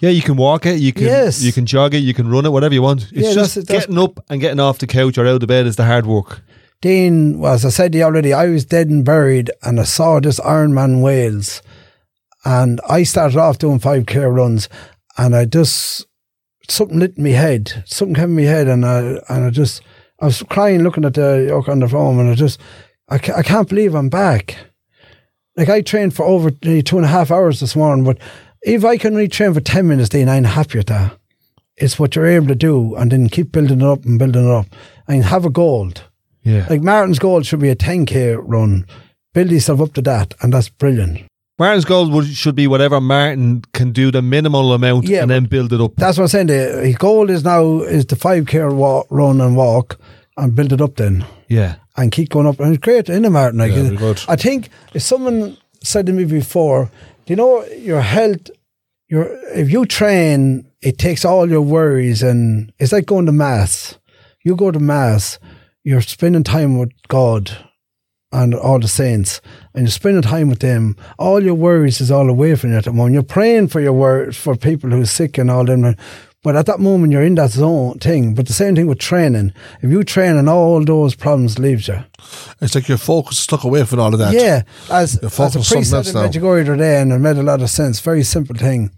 Yeah, 0.00 0.08
you 0.10 0.22
can 0.22 0.36
walk 0.36 0.64
it, 0.66 0.80
you 0.80 0.92
can 0.92 1.04
Yes. 1.04 1.42
you 1.42 1.52
can 1.52 1.66
jog 1.66 1.94
it, 1.94 1.98
you 1.98 2.14
can 2.14 2.28
run 2.30 2.46
it, 2.46 2.48
whatever 2.50 2.72
you 2.74 2.82
want. 2.82 3.02
It's 3.12 3.28
Yeah, 3.28 3.34
just 3.34 3.54
that's- 3.54 3.66
that's- 3.68 3.86
getting 3.86 3.98
up 4.02 4.24
and 4.30 4.40
getting 4.40 4.58
off 4.58 4.78
the 4.78 4.86
couch 4.86 5.18
or 5.18 5.26
out 5.26 5.42
of 5.42 5.48
bed 5.48 5.66
is 5.66 5.76
the 5.76 5.84
hard 5.84 6.06
work. 6.06 6.42
Dean, 6.80 7.38
well, 7.38 7.52
as 7.52 7.64
I 7.64 7.68
said 7.68 7.92
to 7.92 7.98
you 7.98 8.04
already, 8.04 8.32
I 8.32 8.46
was 8.46 8.64
dead 8.64 8.88
and 8.88 9.04
buried 9.04 9.50
and 9.62 9.78
I 9.78 9.84
saw 9.84 10.18
this 10.18 10.40
Ironman 10.40 11.02
Wales 11.02 11.62
and 12.44 12.80
I 12.88 13.02
started 13.04 13.38
off 13.38 13.58
doing 13.58 13.78
5k 13.78 14.24
runs 14.34 14.68
and 15.18 15.36
I 15.36 15.44
just, 15.44 16.06
something 16.68 16.98
lit 16.98 17.16
in 17.16 17.24
my 17.24 17.30
head. 17.30 17.82
Something 17.86 18.14
came 18.14 18.24
in 18.30 18.36
my 18.36 18.42
head 18.42 18.68
and 18.68 18.84
I, 18.84 19.00
and 19.28 19.44
I 19.44 19.50
just, 19.50 19.82
I 20.20 20.26
was 20.26 20.42
crying 20.44 20.82
looking 20.82 21.04
at 21.04 21.14
the 21.14 21.46
yoke 21.48 21.68
on 21.68 21.80
the 21.80 21.88
phone 21.88 22.18
and 22.20 22.30
I 22.30 22.34
just, 22.34 22.60
I, 23.08 23.18
ca- 23.18 23.34
I 23.36 23.42
can't 23.42 23.68
believe 23.68 23.94
I'm 23.94 24.08
back. 24.08 24.56
Like 25.56 25.68
I 25.68 25.80
trained 25.82 26.14
for 26.14 26.24
over 26.24 26.50
two 26.50 26.96
and 26.96 27.04
a 27.04 27.08
half 27.08 27.30
hours 27.30 27.60
this 27.60 27.76
morning, 27.76 28.04
but 28.04 28.18
if 28.62 28.84
I 28.84 28.96
can 28.96 29.12
only 29.14 29.28
train 29.28 29.52
for 29.52 29.60
10 29.60 29.86
minutes, 29.86 30.08
Dean, 30.08 30.28
I'm 30.28 30.44
happy 30.44 30.78
with 30.78 30.86
that. 30.86 31.18
It's 31.76 31.98
what 31.98 32.14
you're 32.14 32.26
able 32.26 32.46
to 32.48 32.54
do 32.54 32.94
and 32.96 33.10
then 33.10 33.28
keep 33.28 33.52
building 33.52 33.80
it 33.80 33.86
up 33.86 34.04
and 34.04 34.18
building 34.18 34.48
it 34.48 34.50
up 34.54 34.66
and 35.08 35.24
have 35.24 35.44
a 35.44 35.50
goal. 35.50 35.90
Yeah. 36.42 36.66
Like 36.70 36.82
Martin's 36.82 37.18
goal 37.18 37.42
should 37.42 37.60
be 37.60 37.70
a 37.70 37.76
10k 37.76 38.40
run. 38.42 38.86
Build 39.34 39.50
yourself 39.50 39.80
up 39.80 39.94
to 39.94 40.02
that, 40.02 40.34
and 40.42 40.52
that's 40.52 40.68
brilliant. 40.68 41.22
Martin's 41.58 41.84
goal 41.84 42.10
would, 42.10 42.26
should 42.26 42.54
be 42.54 42.66
whatever 42.66 43.00
Martin 43.00 43.62
can 43.72 43.92
do 43.92 44.10
the 44.10 44.22
minimal 44.22 44.72
amount 44.72 45.04
Yeah, 45.06 45.22
and 45.22 45.30
then 45.30 45.44
build 45.44 45.72
it 45.72 45.80
up. 45.80 45.92
That's 45.96 46.16
what 46.18 46.24
I'm 46.24 46.28
saying. 46.28 46.46
The, 46.48 46.82
his 46.86 46.96
goal 46.96 47.30
is 47.30 47.44
now 47.44 47.80
is 47.82 48.06
the 48.06 48.16
5k 48.16 48.72
walk, 48.74 49.06
run 49.10 49.40
and 49.40 49.56
walk, 49.56 49.98
and 50.36 50.54
build 50.54 50.72
it 50.72 50.80
up 50.80 50.96
then, 50.96 51.24
Yeah. 51.48 51.76
and 51.96 52.10
keep 52.10 52.30
going 52.30 52.46
up. 52.46 52.58
And 52.58 52.74
it's 52.74 52.82
great, 52.82 53.08
in 53.08 53.30
Martin? 53.32 53.58
Like, 53.60 53.72
Yeah. 53.72 54.14
I 54.28 54.36
think 54.36 54.70
if 54.94 55.02
someone 55.02 55.56
said 55.84 56.06
to 56.06 56.12
me 56.12 56.24
before, 56.24 56.90
do 57.26 57.32
you 57.32 57.36
know 57.36 57.64
your 57.66 58.00
health? 58.00 58.50
Your 59.08 59.24
if 59.54 59.70
you 59.70 59.84
train, 59.84 60.66
it 60.80 60.96
takes 60.96 61.24
all 61.24 61.48
your 61.48 61.60
worries, 61.60 62.22
and 62.22 62.72
it's 62.78 62.92
like 62.92 63.04
going 63.06 63.26
to 63.26 63.32
mass. 63.32 63.98
You 64.42 64.56
go 64.56 64.70
to 64.70 64.80
mass, 64.80 65.38
you're 65.84 66.00
spending 66.00 66.42
time 66.44 66.78
with 66.78 66.90
God 67.08 67.56
and 68.32 68.54
all 68.54 68.78
the 68.78 68.88
saints, 68.88 69.40
and 69.74 69.84
you're 69.84 69.90
spending 69.90 70.22
time 70.22 70.48
with 70.48 70.60
them. 70.60 70.96
All 71.18 71.42
your 71.42 71.54
worries 71.54 72.00
is 72.00 72.10
all 72.10 72.28
away 72.30 72.54
from 72.54 72.72
you 72.72 72.78
at 72.78 72.84
the 72.84 72.92
moment. 72.92 73.14
You're 73.14 73.22
praying 73.22 73.68
for 73.68 73.80
your 73.80 73.92
wor 73.92 74.32
for 74.32 74.56
people 74.56 74.90
who's 74.90 75.10
sick 75.10 75.38
and 75.38 75.50
all 75.50 75.64
them. 75.64 75.96
But 76.42 76.56
at 76.56 76.66
that 76.66 76.80
moment, 76.80 77.12
you're 77.12 77.22
in 77.22 77.36
that 77.36 77.50
zone 77.50 78.00
thing. 78.00 78.34
But 78.34 78.48
the 78.48 78.52
same 78.52 78.74
thing 78.74 78.88
with 78.88 78.98
training. 78.98 79.52
If 79.80 79.90
you 79.90 80.02
train 80.02 80.36
and 80.36 80.48
all 80.48 80.84
those 80.84 81.14
problems 81.14 81.60
leaves 81.60 81.86
you. 81.86 82.02
It's 82.60 82.74
like 82.74 82.88
your 82.88 82.98
focus 82.98 83.38
is 83.38 83.44
stuck 83.44 83.62
away 83.62 83.84
from 83.84 84.00
all 84.00 84.12
of 84.12 84.18
that. 84.18 84.34
Yeah, 84.34 84.62
as, 84.90 85.18
as 85.18 85.56
a 85.56 85.60
priest 85.60 85.90
said 85.90 86.06
in. 86.06 86.14
Medjugorje 86.14 86.64
the 86.64 86.72
other 86.72 86.76
day, 86.76 87.00
and 87.00 87.12
it 87.12 87.18
made 87.18 87.36
a 87.36 87.44
lot 87.44 87.62
of 87.62 87.70
sense. 87.70 88.00
Very 88.00 88.24
simple 88.24 88.56
thing. 88.56 88.90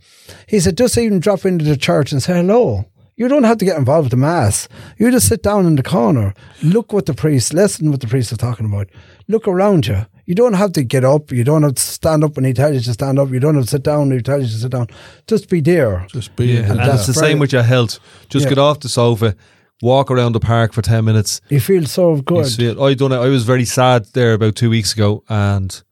He 0.47 0.59
said, 0.59 0.79
just 0.79 0.97
even 0.97 1.21
drop 1.21 1.45
into 1.45 1.67
the 1.67 1.77
church 1.77 2.13
and 2.13 2.23
say 2.23 2.35
hello. 2.35 2.87
You 3.17 3.29
don't 3.29 3.45
have 3.45 3.59
to 3.59 3.65
get 3.65 3.77
involved 3.79 4.07
with 4.07 4.11
the 4.11 4.17
mass. 4.17 4.69
You 4.99 5.11
just 5.11 5.29
sit 5.29 5.43
down 5.43 5.67
in 5.67 5.77
the 5.77 5.83
corner, 5.85 6.35
look 6.63 6.93
what 6.93 7.07
the 7.07 7.15
priest, 7.15 7.55
listen 7.55 7.91
what 7.91 8.01
the 8.01 8.09
priest 8.09 8.33
is 8.33 8.39
talking 8.39 8.67
about. 8.67 8.89
Look 9.29 9.47
around 9.47 9.87
you. 9.87 10.07
You 10.27 10.35
don't 10.35 10.55
have 10.55 10.73
to 10.73 10.83
get 10.83 11.05
up. 11.05 11.31
You 11.31 11.45
don't 11.45 11.63
have 11.63 11.75
to 11.75 11.83
stand 11.83 12.25
up 12.25 12.35
when 12.37 12.45
he 12.47 12.53
tells 12.55 12.75
you 12.75 12.81
to 12.81 12.93
stand 12.95 13.19
up. 13.19 13.31
You 13.31 13.39
don't 13.41 13.55
have 13.57 13.65
to 13.65 13.71
sit 13.71 13.83
down 13.83 14.09
when 14.09 14.17
he 14.19 14.23
tells 14.23 14.43
you 14.45 14.49
to 14.49 14.55
sit 14.55 14.73
down. 14.73 14.89
Just 15.27 15.49
be 15.51 15.61
there. 15.61 16.07
Just 16.11 16.35
be 16.35 16.47
Yeah. 16.47 16.61
And 16.71 16.77
yeah. 16.77 16.95
it's 16.95 17.07
the 17.07 17.13
very- 17.13 17.27
same 17.33 17.39
with 17.39 17.53
your 17.53 17.63
health. 17.63 17.99
Just 18.31 18.45
Yeah. 18.45 18.49
get 18.51 18.59
off 18.59 18.81
the 18.81 18.89
sofa, 18.89 19.37
walk 19.83 20.11
around 20.11 20.33
the 20.33 20.41
park 20.41 20.73
for 20.73 20.81
10 20.83 21.05
minutes. 21.05 21.41
You 21.51 21.61
feel 21.61 21.85
so 21.85 22.17
good. 22.17 22.47
see 22.47 22.67
it. 22.67 22.79
I 22.79 22.95
done 22.95 23.13
it. 23.13 23.19
I 23.19 23.29
was 23.29 23.45
very 23.45 23.67
sad 23.67 24.07
there 24.15 24.33
about 24.33 24.57
two 24.57 24.71
weeks 24.71 24.93
ago 24.95 25.23
and 25.29 25.83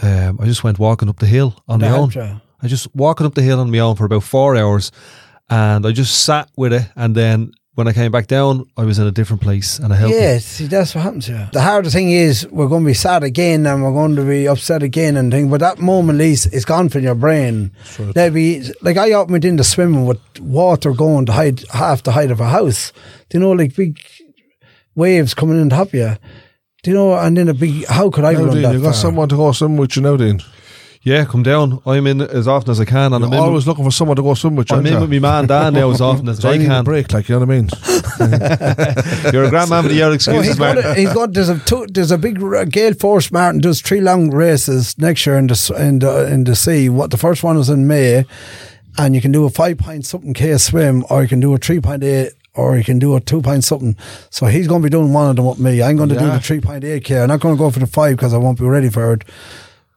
um, 0.00 0.38
I 0.40 0.46
just 0.46 0.64
went 0.64 0.78
walking 0.78 1.08
up 1.08 1.18
the 1.18 1.26
hill 1.26 1.56
on 1.68 1.80
my 1.80 1.88
own. 1.90 2.10
you. 2.12 2.40
I 2.62 2.68
just 2.68 2.88
walking 2.94 3.26
up 3.26 3.34
the 3.34 3.42
hill 3.42 3.60
on 3.60 3.70
my 3.70 3.80
own 3.80 3.96
for 3.96 4.04
about 4.04 4.22
four 4.22 4.56
hours, 4.56 4.92
and 5.52 5.86
I 5.86 5.92
just 5.92 6.24
sat 6.24 6.48
with 6.56 6.72
it. 6.72 6.88
And 6.96 7.14
then 7.14 7.52
when 7.74 7.88
I 7.88 7.92
came 7.92 8.10
back 8.12 8.26
down, 8.26 8.64
I 8.76 8.84
was 8.84 8.98
in 8.98 9.06
a 9.06 9.10
different 9.10 9.40
place, 9.42 9.78
and 9.78 9.92
I 9.92 9.96
helped. 9.96 10.14
me. 10.14 10.20
Yeah, 10.20 10.38
see, 10.38 10.66
that's 10.66 10.94
what 10.94 11.02
happens 11.04 11.26
here. 11.26 11.48
The 11.52 11.62
hardest 11.62 11.94
thing 11.94 12.10
is 12.10 12.46
we're 12.48 12.68
going 12.68 12.82
to 12.84 12.86
be 12.86 12.94
sad 12.94 13.22
again 13.22 13.66
and 13.66 13.82
we're 13.82 13.92
going 14.00 14.14
to 14.16 14.24
be 14.24 14.46
upset 14.46 14.82
again 14.82 15.16
and 15.16 15.32
thing. 15.32 15.48
But 15.50 15.60
that 15.60 15.78
moment, 15.78 16.16
at 16.20 16.24
least, 16.26 16.52
it's 16.52 16.66
gone 16.66 16.88
from 16.90 17.02
your 17.02 17.14
brain. 17.14 17.70
There'll 18.14 18.34
be 18.34 18.62
like 18.82 18.96
I 18.98 19.12
often 19.14 19.32
went 19.32 19.44
into 19.44 19.64
swimming 19.64 20.04
with 20.06 20.20
water 20.40 20.92
going 20.92 21.24
to 21.26 21.32
hide 21.32 21.64
half 21.70 22.02
the 22.02 22.12
height 22.12 22.30
of 22.30 22.40
a 22.40 22.48
house. 22.48 22.92
Do 23.30 23.38
you 23.38 23.40
know, 23.40 23.52
like 23.52 23.74
big 23.74 23.98
waves 24.94 25.34
coming 25.34 25.60
in 25.60 25.70
top 25.70 25.88
of 25.88 25.94
you. 25.94 26.16
Do 26.82 26.90
you 26.90 26.96
know? 26.96 27.14
And 27.16 27.36
then 27.36 27.48
a 27.48 27.54
big. 27.54 27.86
How 27.86 28.10
could 28.10 28.24
I 28.24 28.32
Now, 28.34 28.44
run 28.44 28.54
Dean, 28.54 28.62
that 28.62 28.72
you 28.74 28.80
got 28.82 28.92
far? 28.94 29.02
someone 29.04 29.28
to 29.30 29.36
go 29.36 29.52
swim 29.52 29.76
with 29.76 29.96
you 29.96 30.02
now, 30.02 30.16
Dean. 30.16 30.40
Yeah, 31.04 31.24
come 31.24 31.42
down. 31.42 31.82
I'm 31.84 32.06
in 32.06 32.20
as 32.20 32.46
often 32.46 32.70
as 32.70 32.78
I 32.80 32.84
can, 32.84 33.12
and 33.12 33.22
You're 33.24 33.26
I'm 33.26 33.32
in. 33.32 33.38
always 33.40 33.66
looking 33.66 33.84
for 33.84 33.90
someone 33.90 34.14
to 34.16 34.22
go 34.22 34.34
swim 34.34 34.54
with. 34.54 34.70
I'm 34.70 34.86
in 34.86 35.00
with 35.00 35.12
you? 35.12 35.20
my 35.20 35.40
man 35.40 35.48
Dan 35.48 35.74
now 35.74 35.90
as 35.90 36.00
often 36.10 36.28
as 36.28 36.38
So 36.38 36.48
I 36.48 36.52
I 36.54 36.56
need 36.58 36.66
a 36.66 36.68
can. 36.68 36.84
break, 36.84 37.12
like 37.12 37.28
you 37.28 37.34
know 37.34 37.44
what 37.44 37.50
I 37.50 37.60
mean. 37.60 37.68
You're 39.32 39.44
a 39.44 39.50
grand 39.50 39.68
man 39.70 39.82
with 39.84 39.92
your 39.96 40.08
No, 40.08 40.12
excuses, 40.12 40.46
he's 40.46 40.58
got, 40.58 40.76
man. 40.76 40.96
he's 40.96 41.12
got 41.12 41.32
there's 41.32 41.48
a 41.48 41.58
two, 41.58 41.86
there's 41.90 42.12
a 42.12 42.18
big 42.18 42.40
r- 42.40 42.64
Gale 42.66 42.94
Force 42.94 43.32
Martin 43.32 43.60
does 43.60 43.80
three 43.80 44.00
long 44.00 44.30
races 44.30 44.96
next 44.96 45.26
year 45.26 45.36
in 45.38 45.48
the 45.48 45.74
in 45.78 45.98
the 45.98 46.32
in 46.32 46.44
the 46.44 46.54
sea. 46.54 46.88
What 46.88 47.10
the 47.10 47.16
first 47.16 47.42
one 47.42 47.56
is 47.56 47.68
in 47.68 47.88
May, 47.88 48.24
and 48.96 49.14
you 49.16 49.20
can 49.20 49.32
do 49.32 49.44
a 49.44 49.50
five 49.50 49.78
point 49.78 50.06
something 50.06 50.34
k 50.34 50.56
swim, 50.56 51.04
or 51.10 51.22
you 51.22 51.28
can 51.28 51.40
do 51.40 51.52
a 51.52 51.58
three 51.58 51.80
point 51.80 52.04
eight, 52.04 52.30
or 52.54 52.76
you 52.78 52.84
can 52.84 53.00
do 53.00 53.16
a 53.16 53.20
two 53.20 53.42
point 53.42 53.64
something. 53.64 53.96
So 54.30 54.46
he's 54.46 54.68
going 54.68 54.82
to 54.82 54.86
be 54.86 54.90
doing 54.90 55.12
one 55.12 55.30
of 55.30 55.34
them 55.36 55.46
with 55.46 55.58
me. 55.58 55.82
I'm 55.82 55.96
going 55.96 56.10
to 56.10 56.14
do 56.18 56.24
Yeah. 56.26 56.34
the 56.36 56.40
three 56.40 56.60
point 56.60 56.84
eight 56.84 57.02
k. 57.04 57.18
I'm 57.20 57.26
not 57.28 57.40
going 57.40 57.56
to 57.56 57.58
go 57.58 57.70
for 57.70 57.80
the 57.80 57.88
five 57.88 58.16
because 58.16 58.32
I 58.32 58.36
won't 58.38 58.58
be 58.60 58.66
ready 58.66 58.88
for 58.88 59.14
it. 59.14 59.24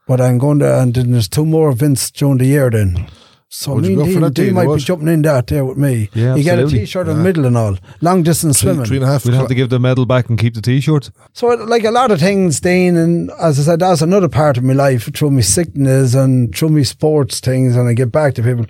But 0.07 0.21
I'm 0.21 0.37
going 0.37 0.59
to, 0.59 0.79
and 0.79 0.93
then 0.93 1.11
there's 1.11 1.27
two 1.27 1.45
more 1.45 1.69
events 1.69 2.11
during 2.11 2.37
the 2.37 2.45
year 2.45 2.69
then. 2.69 3.07
So 3.47 3.75
Would 3.75 3.83
me 3.85 3.93
and 3.93 4.03
Dean, 4.03 4.21
that, 4.21 4.33
Dean 4.33 4.45
Dean, 4.47 4.53
might 4.53 4.75
be 4.75 4.81
jumping 4.81 5.07
in 5.07 5.21
that 5.21 5.47
there 5.47 5.63
with 5.63 5.77
me. 5.77 6.09
Yeah, 6.13 6.35
you 6.35 6.43
get 6.43 6.59
a 6.59 6.63
absolutely. 6.63 6.79
t-shirt 6.79 7.07
in 7.07 7.17
the 7.17 7.23
middle 7.23 7.45
and 7.45 7.55
all. 7.55 7.77
Long 8.01 8.21
distance 8.21 8.59
Three, 8.59 8.71
swimming. 8.71 8.85
three 8.85 8.97
and 8.97 9.05
a 9.05 9.07
half. 9.07 9.25
We'll 9.25 9.35
have 9.35 9.47
to 9.47 9.55
give 9.55 9.69
the 9.69 9.79
medal 9.79 10.05
back 10.05 10.27
and 10.29 10.37
keep 10.37 10.55
the 10.55 10.61
t-shirt. 10.61 11.09
So, 11.31 11.47
like 11.47 11.85
a 11.85 11.91
lot 11.91 12.11
of 12.11 12.19
things, 12.19 12.59
Dean, 12.59 12.97
and 12.97 13.31
as 13.39 13.57
I 13.59 13.63
said, 13.63 13.79
that's 13.79 14.01
another 14.01 14.27
part 14.27 14.57
of 14.57 14.63
my 14.63 14.73
life 14.73 15.13
through 15.15 15.31
my 15.31 15.41
sickness 15.41 16.15
and 16.15 16.53
through 16.53 16.69
my 16.69 16.81
sports 16.81 17.39
things, 17.39 17.75
and 17.77 17.87
I 17.87 17.93
get 17.93 18.11
back 18.11 18.33
to 18.35 18.43
people. 18.43 18.65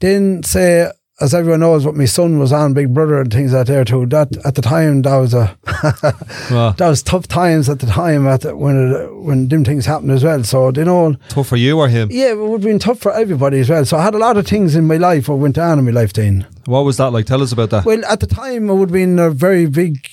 Then, 0.00 0.42
say, 0.42 0.90
as 1.20 1.34
everyone 1.34 1.60
knows, 1.60 1.84
what 1.84 1.94
my 1.94 2.06
son 2.06 2.38
was 2.38 2.52
on 2.52 2.72
Big 2.72 2.94
Brother 2.94 3.20
and 3.20 3.32
things 3.32 3.52
like 3.52 3.66
that 3.66 3.72
there 3.72 3.84
too. 3.84 4.06
That 4.06 4.34
at 4.44 4.54
the 4.54 4.62
time, 4.62 5.02
that 5.02 5.16
was 5.16 5.34
a 5.34 5.56
that 5.64 6.76
was 6.78 7.02
tough 7.02 7.28
times 7.28 7.68
at 7.68 7.80
the 7.80 7.86
time 7.86 8.26
at 8.26 8.40
the, 8.40 8.56
when 8.56 8.92
it, 8.92 9.14
when 9.16 9.48
them 9.48 9.64
things 9.64 9.86
happened 9.86 10.12
as 10.12 10.24
well. 10.24 10.42
So, 10.44 10.72
you 10.74 10.84
know, 10.84 11.16
tough 11.28 11.48
for 11.48 11.56
you 11.56 11.78
or 11.78 11.88
him? 11.88 12.08
yeah, 12.10 12.30
it 12.30 12.38
would 12.38 12.62
have 12.62 12.62
been 12.62 12.78
tough 12.78 12.98
for 12.98 13.12
everybody 13.12 13.60
as 13.60 13.68
well. 13.68 13.84
So, 13.84 13.98
I 13.98 14.02
had 14.02 14.14
a 14.14 14.18
lot 14.18 14.36
of 14.36 14.46
things 14.46 14.74
in 14.74 14.86
my 14.86 14.96
life 14.96 15.26
that 15.26 15.34
went 15.34 15.58
on 15.58 15.78
in 15.78 15.84
my 15.84 15.90
life, 15.90 16.12
then. 16.12 16.46
What 16.64 16.84
was 16.84 16.96
that 16.96 17.12
like? 17.12 17.26
Tell 17.26 17.42
us 17.42 17.52
about 17.52 17.70
that. 17.70 17.84
Well, 17.84 18.04
at 18.06 18.20
the 18.20 18.26
time, 18.26 18.70
it 18.70 18.74
would 18.74 18.88
have 18.88 18.92
been 18.92 19.18
a 19.18 19.30
very 19.30 19.66
big. 19.66 20.06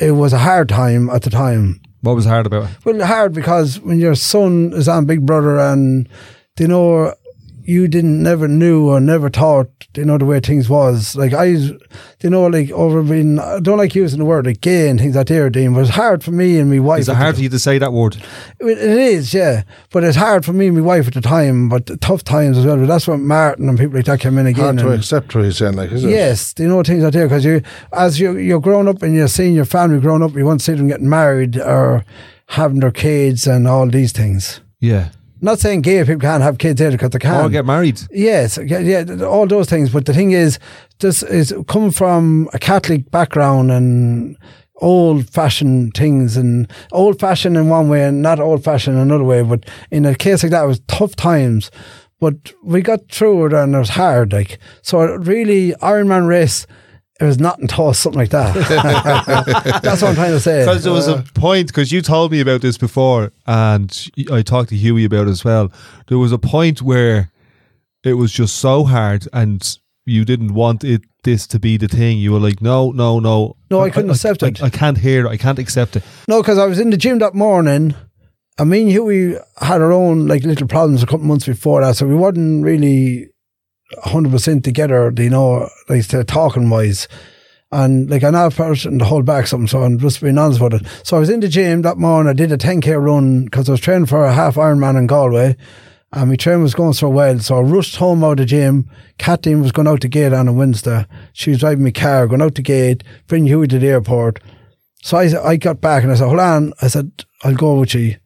It 0.00 0.12
was 0.12 0.32
a 0.32 0.38
hard 0.38 0.68
time 0.68 1.10
at 1.10 1.22
the 1.22 1.30
time. 1.30 1.80
What 2.00 2.16
was 2.16 2.26
hard 2.26 2.46
about 2.46 2.70
it? 2.70 2.84
Well, 2.84 3.06
hard 3.06 3.32
because 3.32 3.80
when 3.80 3.98
your 3.98 4.14
son 4.14 4.72
is 4.74 4.88
on 4.88 5.06
Big 5.06 5.24
Brother 5.24 5.58
and 5.58 6.08
you 6.58 6.68
know 6.68 7.14
you 7.64 7.88
didn't 7.88 8.22
never 8.22 8.46
knew 8.46 8.90
or 8.90 9.00
never 9.00 9.30
thought 9.30 9.68
you 9.96 10.04
know 10.04 10.18
the 10.18 10.24
way 10.24 10.40
things 10.40 10.68
was. 10.68 11.16
Like 11.16 11.32
I, 11.32 11.44
you 11.44 11.78
know, 12.30 12.46
like 12.46 12.70
over 12.70 13.02
being 13.02 13.38
I 13.38 13.60
don't 13.60 13.78
like 13.78 13.94
using 13.94 14.18
the 14.18 14.24
word 14.24 14.46
like 14.46 14.60
gay 14.60 14.88
and 14.88 14.98
things 14.98 15.16
like 15.16 15.28
that. 15.28 15.52
Dean, 15.52 15.74
but 15.74 15.80
it's 15.80 15.90
hard 15.90 16.22
for 16.22 16.30
me 16.30 16.58
and 16.58 16.70
my 16.70 16.78
wife. 16.78 17.00
Is 17.00 17.08
it 17.08 17.16
hard 17.16 17.36
for 17.36 17.42
you 17.42 17.48
to 17.48 17.58
say 17.58 17.78
that 17.78 17.92
word? 17.92 18.16
it 18.60 18.66
it 18.66 18.78
is, 18.78 19.32
yeah. 19.32 19.62
But 19.90 20.04
it's 20.04 20.16
hard 20.16 20.44
for 20.44 20.52
me 20.52 20.66
and 20.66 20.76
my 20.76 20.82
wife 20.82 21.06
at 21.06 21.14
the 21.14 21.20
time, 21.20 21.68
but 21.68 22.00
tough 22.00 22.22
times 22.22 22.58
as 22.58 22.66
well. 22.66 22.76
But 22.76 22.86
that's 22.86 23.08
what 23.08 23.20
Martin 23.20 23.68
and 23.68 23.78
people 23.78 23.96
like 23.96 24.06
that 24.06 24.20
came 24.20 24.38
in 24.38 24.46
again. 24.46 24.64
Hard 24.64 24.78
to 24.78 24.90
and- 24.90 24.94
accept 25.00 25.34
what 25.34 25.44
he's 25.44 25.56
saying, 25.56 25.74
like, 25.74 25.90
is 25.90 26.04
it? 26.04 26.10
Yes, 26.10 26.54
you 26.58 26.68
know 26.68 26.82
things 26.82 27.02
like 27.02 27.12
that? 27.14 27.24
Because 27.24 27.44
you, 27.44 27.62
as 27.92 28.20
you, 28.20 28.36
you're 28.36 28.60
growing 28.60 28.88
up 28.88 29.02
and 29.02 29.14
you're 29.14 29.28
seeing 29.28 29.54
your 29.54 29.64
family 29.64 30.00
growing 30.00 30.22
up, 30.22 30.34
you 30.34 30.44
want 30.44 30.60
to 30.60 30.64
see 30.64 30.74
them 30.74 30.88
getting 30.88 31.08
married 31.08 31.58
or 31.58 32.04
having 32.48 32.80
their 32.80 32.90
kids 32.90 33.46
and 33.46 33.66
all 33.66 33.88
these 33.88 34.12
things. 34.12 34.60
Yeah. 34.80 35.10
Not 35.40 35.58
saying 35.58 35.82
gay 35.82 36.02
people 36.04 36.20
can't 36.20 36.42
have 36.42 36.58
kids 36.58 36.80
either 36.80 36.92
because 36.92 37.10
they 37.10 37.18
can. 37.18 37.44
Or 37.44 37.48
get 37.48 37.66
married. 37.66 38.00
Yes, 38.10 38.58
yeah, 38.64 38.78
yeah, 38.78 39.24
all 39.24 39.46
those 39.46 39.68
things. 39.68 39.90
But 39.90 40.06
the 40.06 40.14
thing 40.14 40.30
is, 40.30 40.58
this 41.00 41.22
is 41.22 41.54
coming 41.68 41.90
from 41.90 42.48
a 42.52 42.58
Catholic 42.58 43.10
background 43.10 43.70
and 43.70 44.36
old 44.76 45.28
fashioned 45.30 45.94
things 45.94 46.36
and 46.36 46.70
old 46.92 47.18
fashioned 47.20 47.56
in 47.56 47.68
one 47.68 47.88
way 47.88 48.04
and 48.04 48.22
not 48.22 48.40
old 48.40 48.64
fashioned 48.64 48.96
in 48.96 49.02
another 49.02 49.24
way. 49.24 49.42
But 49.42 49.68
in 49.90 50.04
a 50.04 50.14
case 50.14 50.42
like 50.42 50.52
that, 50.52 50.64
it 50.64 50.68
was 50.68 50.80
tough 50.88 51.16
times. 51.16 51.70
But 52.20 52.52
we 52.62 52.80
got 52.80 53.10
through 53.10 53.46
it 53.46 53.52
and 53.52 53.74
it 53.74 53.78
was 53.78 53.90
hard. 53.90 54.32
Like 54.32 54.58
so, 54.82 55.04
really, 55.04 55.72
Ironman 55.82 56.26
race. 56.26 56.66
It 57.20 57.24
was 57.24 57.38
not 57.38 57.60
us, 57.78 57.98
something 58.00 58.18
like 58.18 58.30
that. 58.30 58.54
That's 59.82 60.02
what 60.02 60.08
I'm 60.10 60.14
trying 60.16 60.32
to 60.32 60.40
say. 60.40 60.64
Because 60.64 60.82
there 60.82 60.92
was 60.92 61.06
a 61.06 61.22
point, 61.34 61.68
because 61.68 61.92
you 61.92 62.02
told 62.02 62.32
me 62.32 62.40
about 62.40 62.60
this 62.60 62.76
before, 62.76 63.30
and 63.46 64.10
I 64.32 64.42
talked 64.42 64.70
to 64.70 64.76
Hughie 64.76 65.04
about 65.04 65.28
it 65.28 65.30
as 65.30 65.44
well. 65.44 65.70
There 66.08 66.18
was 66.18 66.32
a 66.32 66.38
point 66.38 66.82
where 66.82 67.30
it 68.02 68.14
was 68.14 68.32
just 68.32 68.56
so 68.56 68.84
hard, 68.84 69.28
and 69.32 69.78
you 70.06 70.24
didn't 70.24 70.54
want 70.54 70.82
it 70.82 71.02
this 71.24 71.46
to 71.48 71.58
be 71.58 71.76
the 71.76 71.88
thing? 71.88 72.18
You 72.18 72.32
were 72.32 72.38
like, 72.38 72.62
no, 72.62 72.92
no, 72.92 73.18
no. 73.18 73.56
No, 73.70 73.80
I 73.80 73.90
couldn't 73.90 74.10
accept 74.10 74.42
I, 74.42 74.48
it. 74.48 74.62
I 74.62 74.70
can't 74.70 74.98
hear 74.98 75.26
it. 75.26 75.30
I 75.30 75.36
can't 75.36 75.58
accept 75.58 75.96
it. 75.96 76.04
No, 76.28 76.40
because 76.40 76.58
I 76.58 76.66
was 76.66 76.78
in 76.78 76.90
the 76.90 76.96
gym 76.96 77.18
that 77.18 77.34
morning. 77.34 77.94
I 78.56 78.64
mean, 78.64 78.86
Hughie 78.86 79.36
had 79.60 79.82
our 79.82 79.90
own 79.90 80.28
like 80.28 80.44
little 80.44 80.68
problems 80.68 81.02
a 81.02 81.06
couple 81.06 81.26
months 81.26 81.46
before 81.46 81.80
that, 81.82 81.96
so 81.96 82.06
we 82.06 82.14
wasn't 82.14 82.64
really 82.64 83.30
hundred 84.02 84.32
percent 84.32 84.64
together. 84.64 85.12
You 85.16 85.30
know, 85.30 85.68
like 85.88 86.06
to 86.08 86.24
talking 86.24 86.70
wise, 86.70 87.08
and 87.72 88.10
like 88.10 88.24
I'm 88.24 88.32
not 88.32 88.52
a 88.52 88.56
person 88.56 88.98
to 88.98 89.04
hold 89.04 89.24
back 89.24 89.46
something, 89.46 89.66
so 89.66 89.82
I'm 89.82 89.98
just 89.98 90.20
being 90.20 90.38
honest 90.38 90.60
about 90.60 90.74
it. 90.74 90.86
So 91.02 91.16
I 91.16 91.20
was 91.20 91.30
in 91.30 91.40
the 91.40 91.48
gym 91.48 91.82
that 91.82 91.98
morning. 91.98 92.30
I 92.30 92.34
did 92.34 92.52
a 92.52 92.58
10k 92.58 93.02
run 93.02 93.44
because 93.44 93.68
I 93.68 93.72
was 93.72 93.80
training 93.80 94.06
for 94.06 94.24
a 94.24 94.32
half 94.32 94.56
Ironman 94.56 94.98
in 94.98 95.06
Galway, 95.06 95.56
and 96.12 96.30
my 96.30 96.36
train 96.36 96.62
was 96.62 96.74
going 96.74 96.92
so 96.92 97.08
well. 97.08 97.38
So 97.40 97.58
I 97.58 97.60
rushed 97.60 97.96
home 97.96 98.22
out 98.22 98.32
of 98.32 98.36
the 98.38 98.44
gym. 98.44 98.88
Kathleen 99.18 99.60
was 99.60 99.72
going 99.72 99.88
out 99.88 100.00
the 100.00 100.08
gate 100.08 100.32
on 100.32 100.46
a 100.46 100.52
Wednesday. 100.52 101.06
She 101.32 101.50
was 101.50 101.58
driving 101.60 101.84
my 101.84 101.90
car, 101.90 102.28
going 102.28 102.42
out 102.42 102.54
the 102.54 102.62
gate, 102.62 103.02
bring 103.26 103.46
Hughie 103.46 103.66
to 103.68 103.78
the 103.78 103.88
airport. 103.88 104.40
So 105.02 105.18
I, 105.18 105.50
I 105.50 105.56
got 105.56 105.80
back 105.80 106.02
and 106.02 106.12
I 106.12 106.14
said, 106.14 106.28
hold 106.28 106.40
on. 106.40 106.72
I 106.80 106.86
said, 106.86 107.24
I'll 107.42 107.54
go 107.54 107.80
with 107.80 107.94
you. 107.94 108.16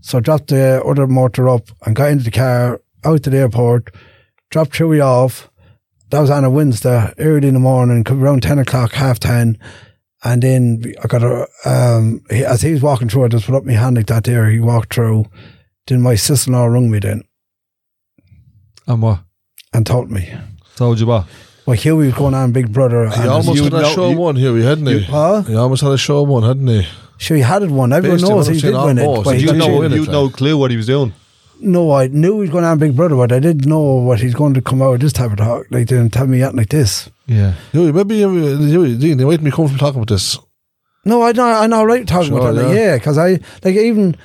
So 0.00 0.18
I 0.18 0.20
dropped 0.20 0.48
the 0.48 0.82
other 0.84 1.06
motor 1.06 1.48
up 1.48 1.68
and 1.86 1.94
got 1.94 2.10
into 2.10 2.24
the 2.24 2.30
car, 2.30 2.80
out 3.04 3.22
to 3.22 3.30
the 3.30 3.38
airport, 3.38 3.94
dropped 4.54 4.76
Hughie 4.76 5.00
off. 5.00 5.50
That 6.10 6.20
was 6.20 6.30
on 6.30 6.44
a 6.44 6.50
Wednesday, 6.50 7.12
early 7.18 7.48
in 7.48 7.54
the 7.54 7.60
morning, 7.60 8.04
come 8.04 8.22
around 8.22 8.44
10 8.44 8.60
o'clock, 8.60 8.92
half 8.92 9.18
10. 9.18 9.58
And 10.22 10.42
then 10.42 10.94
I 11.02 11.08
got 11.08 11.24
a, 11.24 11.48
um, 11.64 12.22
he, 12.30 12.44
as 12.44 12.62
he 12.62 12.70
was 12.72 12.80
walking 12.80 13.08
through, 13.08 13.24
I 13.24 13.28
just 13.28 13.46
put 13.46 13.56
up 13.56 13.64
my 13.64 13.72
hand 13.72 13.96
like 13.96 14.06
that 14.06 14.22
there. 14.22 14.48
He 14.48 14.60
walked 14.60 14.94
through. 14.94 15.24
Then 15.88 16.02
my 16.02 16.14
sister 16.14 16.50
in 16.50 16.56
law 16.56 16.66
rung 16.66 16.88
me 16.88 17.00
then 17.00 17.22
And 18.86 19.02
what? 19.02 19.20
and 19.72 19.84
told 19.84 20.08
me. 20.10 20.32
Told 20.76 21.00
you 21.00 21.06
what? 21.06 21.26
Well, 21.66 21.76
Hughie 21.76 22.06
was 22.06 22.14
going 22.14 22.34
on 22.34 22.52
Big 22.52 22.72
Brother. 22.72 23.08
He 23.08 23.14
and 23.20 23.28
almost 23.30 23.60
had 23.64 23.72
a 23.72 23.80
know- 23.82 23.88
show 23.92 24.10
you- 24.10 24.16
one 24.18 24.36
here, 24.36 24.56
hadn't 24.58 24.86
he? 24.86 25.02
Huh? 25.02 25.42
He 25.42 25.56
almost 25.56 25.82
had 25.82 25.90
a 25.92 25.98
show 25.98 26.22
one, 26.22 26.44
hadn't 26.44 26.68
he? 26.68 26.86
Sure, 27.18 27.36
he 27.36 27.42
had 27.42 27.62
it 27.64 27.70
one. 27.72 27.92
Everyone 27.92 28.18
Basically, 28.18 28.34
knows 28.36 28.46
what 28.48 28.56
he 28.56 28.68
I'm 28.68 28.72
did 28.74 28.84
win 28.86 28.98
it. 28.98 29.04
almost. 29.06 29.24
but 29.24 29.34
he 29.36 29.40
Did 29.40 29.46
You 29.46 29.52
you 29.54 29.58
know 29.58 29.68
know, 29.74 29.78
win 29.80 29.92
it, 29.92 29.96
you 29.96 30.02
like? 30.02 30.10
no 30.12 30.28
clue 30.28 30.56
what 30.56 30.70
he 30.70 30.76
was 30.76 30.86
doing. 30.86 31.12
No, 31.60 31.92
I 31.92 32.08
knew 32.08 32.34
he 32.34 32.40
was 32.40 32.50
going 32.50 32.64
on 32.64 32.78
Big 32.78 32.94
Brother, 32.96 33.16
but 33.16 33.32
I 33.32 33.38
didn't 33.38 33.66
know 33.66 33.80
what 33.80 34.20
he's 34.20 34.34
going 34.34 34.54
to 34.54 34.60
come 34.60 34.82
out 34.82 34.92
with 34.92 35.00
this 35.00 35.12
type 35.12 35.30
of 35.30 35.38
talk. 35.38 35.66
Like, 35.70 35.88
they 35.88 35.96
didn't 35.96 36.12
tell 36.12 36.26
me 36.26 36.38
yet 36.38 36.54
like 36.54 36.68
this. 36.68 37.08
Yeah. 37.26 37.54
Hughie, 37.72 37.92
maybe 37.92 38.22
uh, 38.24 38.28
you, 38.28 38.84
you, 38.84 39.16
you 39.16 39.26
might 39.26 39.42
be 39.42 39.50
comfortable 39.50 39.78
talking 39.78 40.00
about 40.02 40.08
this. 40.08 40.38
No, 41.06 41.22
I 41.22 41.32
know, 41.32 41.44
I 41.44 41.66
know, 41.66 41.84
right 41.84 42.06
talking 42.06 42.28
Sure, 42.30 42.38
about 42.38 42.54
that. 42.56 42.74
Yeah. 42.74 42.80
yeah, 42.84 42.94
because 42.96 43.18
I, 43.18 43.40
like, 43.62 43.76
even 43.76 44.16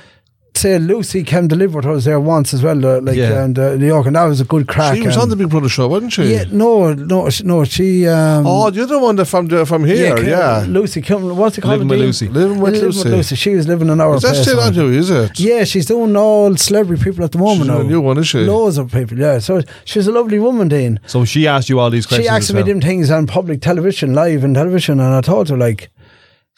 say 0.55 0.77
Lucy 0.77 1.23
came 1.23 1.47
to 1.47 1.55
live 1.55 1.73
with 1.73 1.85
us 1.85 2.03
there 2.05 2.19
once 2.19 2.53
as 2.53 2.61
well, 2.61 2.85
uh, 2.85 2.99
like, 3.01 3.15
Yeah. 3.15 3.43
and 3.43 3.57
uh, 3.57 3.75
New 3.75 3.85
York, 3.87 4.07
and 4.07 4.15
that 4.15 4.25
was 4.25 4.41
a 4.41 4.43
good 4.43 4.67
crack. 4.67 4.95
she 4.95 5.01
was 5.05 5.15
on 5.15 5.29
the 5.29 5.35
Big 5.35 5.49
Brother 5.49 5.69
show, 5.69 5.87
wasn't 5.87 6.11
she? 6.13 6.23
Yeah, 6.33 6.43
no, 6.51 6.93
no, 6.93 7.29
she, 7.29 7.43
no, 7.43 7.63
she. 7.63 8.07
Um, 8.07 8.45
Oh, 8.45 8.69
the 8.69 8.83
other 8.83 8.99
one 8.99 9.15
that 9.17 9.25
from 9.25 9.47
the, 9.47 9.65
from 9.65 9.85
here, 9.85 10.15
Kim- 10.17 10.27
yeah. 10.27 10.65
Lucy, 10.67 11.01
Kim, 11.01 11.35
what's 11.37 11.57
it 11.57 11.61
called? 11.61 11.73
Living 11.73 11.87
with? 11.87 11.99
Lucy. 11.99 12.27
Living 12.27 12.59
with 12.59 12.73
Living 12.73 13.11
Lucy. 13.11 13.35
She 13.35 13.55
was 13.55 13.67
living 13.67 13.89
in 13.89 14.01
our 14.01 14.15
Is 14.15 14.21
that 14.23 14.33
place. 14.33 14.41
still 14.43 14.59
on 14.59 14.73
is 14.93 15.09
it? 15.09 15.39
Yeah, 15.39 15.63
she's 15.63 15.85
doing 15.85 16.15
all 16.17 16.55
celebrity 16.57 17.03
people 17.03 17.23
at 17.23 17.31
the 17.31 17.37
moment 17.37 17.61
She's 17.61 17.67
now. 17.69 17.79
a 17.79 17.83
new 17.83 18.01
one, 18.01 18.17
is 18.17 18.27
she? 18.27 18.39
Loads 18.39 18.77
of 18.77 18.91
people, 18.91 19.17
yeah. 19.17 19.39
So 19.39 19.61
she's 19.85 20.07
a 20.07 20.11
lovely 20.11 20.39
woman, 20.39 20.67
Dean. 20.67 20.99
So 21.05 21.23
she 21.25 21.47
asked 21.47 21.69
you 21.69 21.79
all 21.79 21.89
these 21.89 22.05
questions. 22.05 22.25
She 22.25 22.29
asked 22.29 22.53
me 22.53 22.61
them 22.63 22.81
things 22.81 23.09
on 23.11 23.27
public 23.27 23.61
television, 23.61 24.13
live 24.13 24.43
on 24.43 24.53
television, 24.55 24.99
and 24.99 25.13
I 25.13 25.21
told 25.21 25.47
her 25.49 25.57
like, 25.57 25.89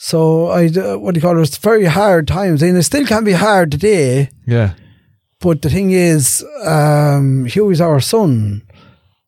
so 0.04 0.48
I 0.48 0.66
uh, 0.66 0.98
what 0.98 1.14
do 1.14 1.20
you 1.20 1.22
call 1.22 1.38
it? 1.38 1.44
It's 1.44 1.58
very 1.58 1.86
hard 1.86 2.28
times, 2.28 2.64
and 2.64 2.76
it 2.76 2.82
still 2.82 3.06
can 3.06 3.24
be 3.24 3.34
hard 3.34 3.72
today. 3.72 4.32
Yeah. 4.48 4.74
But 5.40 5.62
the 5.62 5.70
thing 5.70 5.92
is, 5.92 6.44
um, 6.66 7.46
Hughie's 7.46 7.80
our 7.80 8.00
son, 8.00 8.64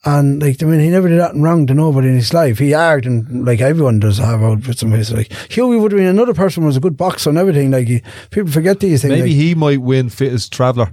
and 0.03 0.41
like 0.41 0.63
I 0.63 0.65
mean, 0.65 0.79
he 0.79 0.89
never 0.89 1.09
did 1.09 1.19
nothing 1.19 1.43
wrong 1.43 1.67
to 1.67 1.75
nobody 1.75 2.07
in 2.07 2.15
his 2.15 2.33
life. 2.33 2.57
He 2.57 2.73
argued, 2.73 3.05
and 3.13 3.45
like 3.45 3.61
everyone 3.61 3.99
does 3.99 4.17
have 4.17 4.41
out 4.41 4.65
with 4.67 4.79
some 4.79 4.89
ways. 4.89 5.11
Like 5.11 5.31
Hughie 5.51 5.77
would 5.77 5.91
have 5.91 5.99
been 5.99 6.07
another 6.07 6.33
person 6.33 6.63
who 6.63 6.67
was 6.67 6.77
a 6.77 6.79
good 6.79 6.97
boxer 6.97 7.29
and 7.29 7.37
everything. 7.37 7.69
Like 7.69 7.87
he, 7.87 8.01
people 8.31 8.51
forget 8.51 8.79
these 8.79 9.03
things. 9.03 9.11
Maybe 9.11 9.29
like, 9.29 9.37
he 9.37 9.53
might 9.53 9.81
win 9.81 10.09
fittest 10.09 10.51
traveller. 10.51 10.91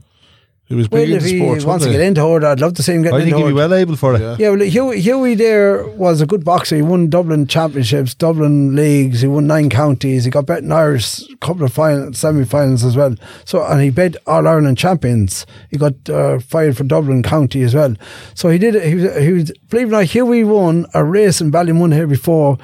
He 0.71 0.77
was 0.77 0.89
well, 0.89 1.03
big 1.03 1.11
if 1.11 1.25
into 1.25 1.35
he 1.35 1.41
sports, 1.41 1.65
wants 1.65 1.85
to 1.85 1.91
get 1.91 2.01
into 2.01 2.25
it, 2.37 2.45
I'd 2.45 2.61
love 2.61 2.75
to 2.75 2.83
see 2.85 2.93
him 2.93 3.03
get 3.03 3.13
I 3.13 3.17
into 3.19 3.33
think 3.33 3.43
he'd 3.43 3.49
be 3.49 3.53
well 3.55 3.75
able 3.75 3.97
for 3.97 4.15
it. 4.15 4.21
Yeah. 4.21 4.37
Yeah, 4.39 4.51
well, 4.51 4.61
Hughie, 4.61 5.01
Hughie 5.01 5.35
there 5.35 5.85
was 5.89 6.21
a 6.21 6.27
good 6.27 6.45
boxer. 6.45 6.77
He 6.77 6.83
won 6.83 7.11
Dublin 7.11 7.49
championships, 7.49 8.15
Dublin 8.15 8.77
leagues. 8.77 9.21
He 9.21 9.27
won 9.27 9.49
nine 9.49 9.69
counties. 9.69 10.23
He 10.23 10.31
got 10.31 10.47
bet 10.47 10.63
in 10.63 10.71
Irish 10.71 11.27
couple 11.41 11.65
of 11.65 11.73
final, 11.73 12.13
semi-finals 12.13 12.85
as 12.85 12.97
well. 12.97 13.17
So 13.45 13.65
and 13.65 13.81
he 13.81 13.91
bet 13.91 14.15
All 14.29 14.47
Ireland 14.47 14.79
champions. 14.79 15.45
He 15.71 15.77
got 15.77 16.09
uh, 16.09 16.39
fired 16.39 16.77
for 16.77 16.85
Dublin 16.85 17.25
County 17.25 17.63
as 17.63 17.75
well. 17.75 17.97
So 18.35 18.49
he 18.49 18.59
did. 18.59 18.81
He 18.81 18.95
was. 18.95 19.17
He 19.17 19.33
was. 19.33 19.53
Believe 19.71 19.89
it 19.89 19.91
or 19.91 19.99
not, 19.99 20.05
Hughie 20.05 20.45
won 20.45 20.87
a 20.95 21.05
race 21.05 21.41
in 21.41 21.51
Ballymun 21.51 21.93
here 21.93 22.07
before. 22.07 22.59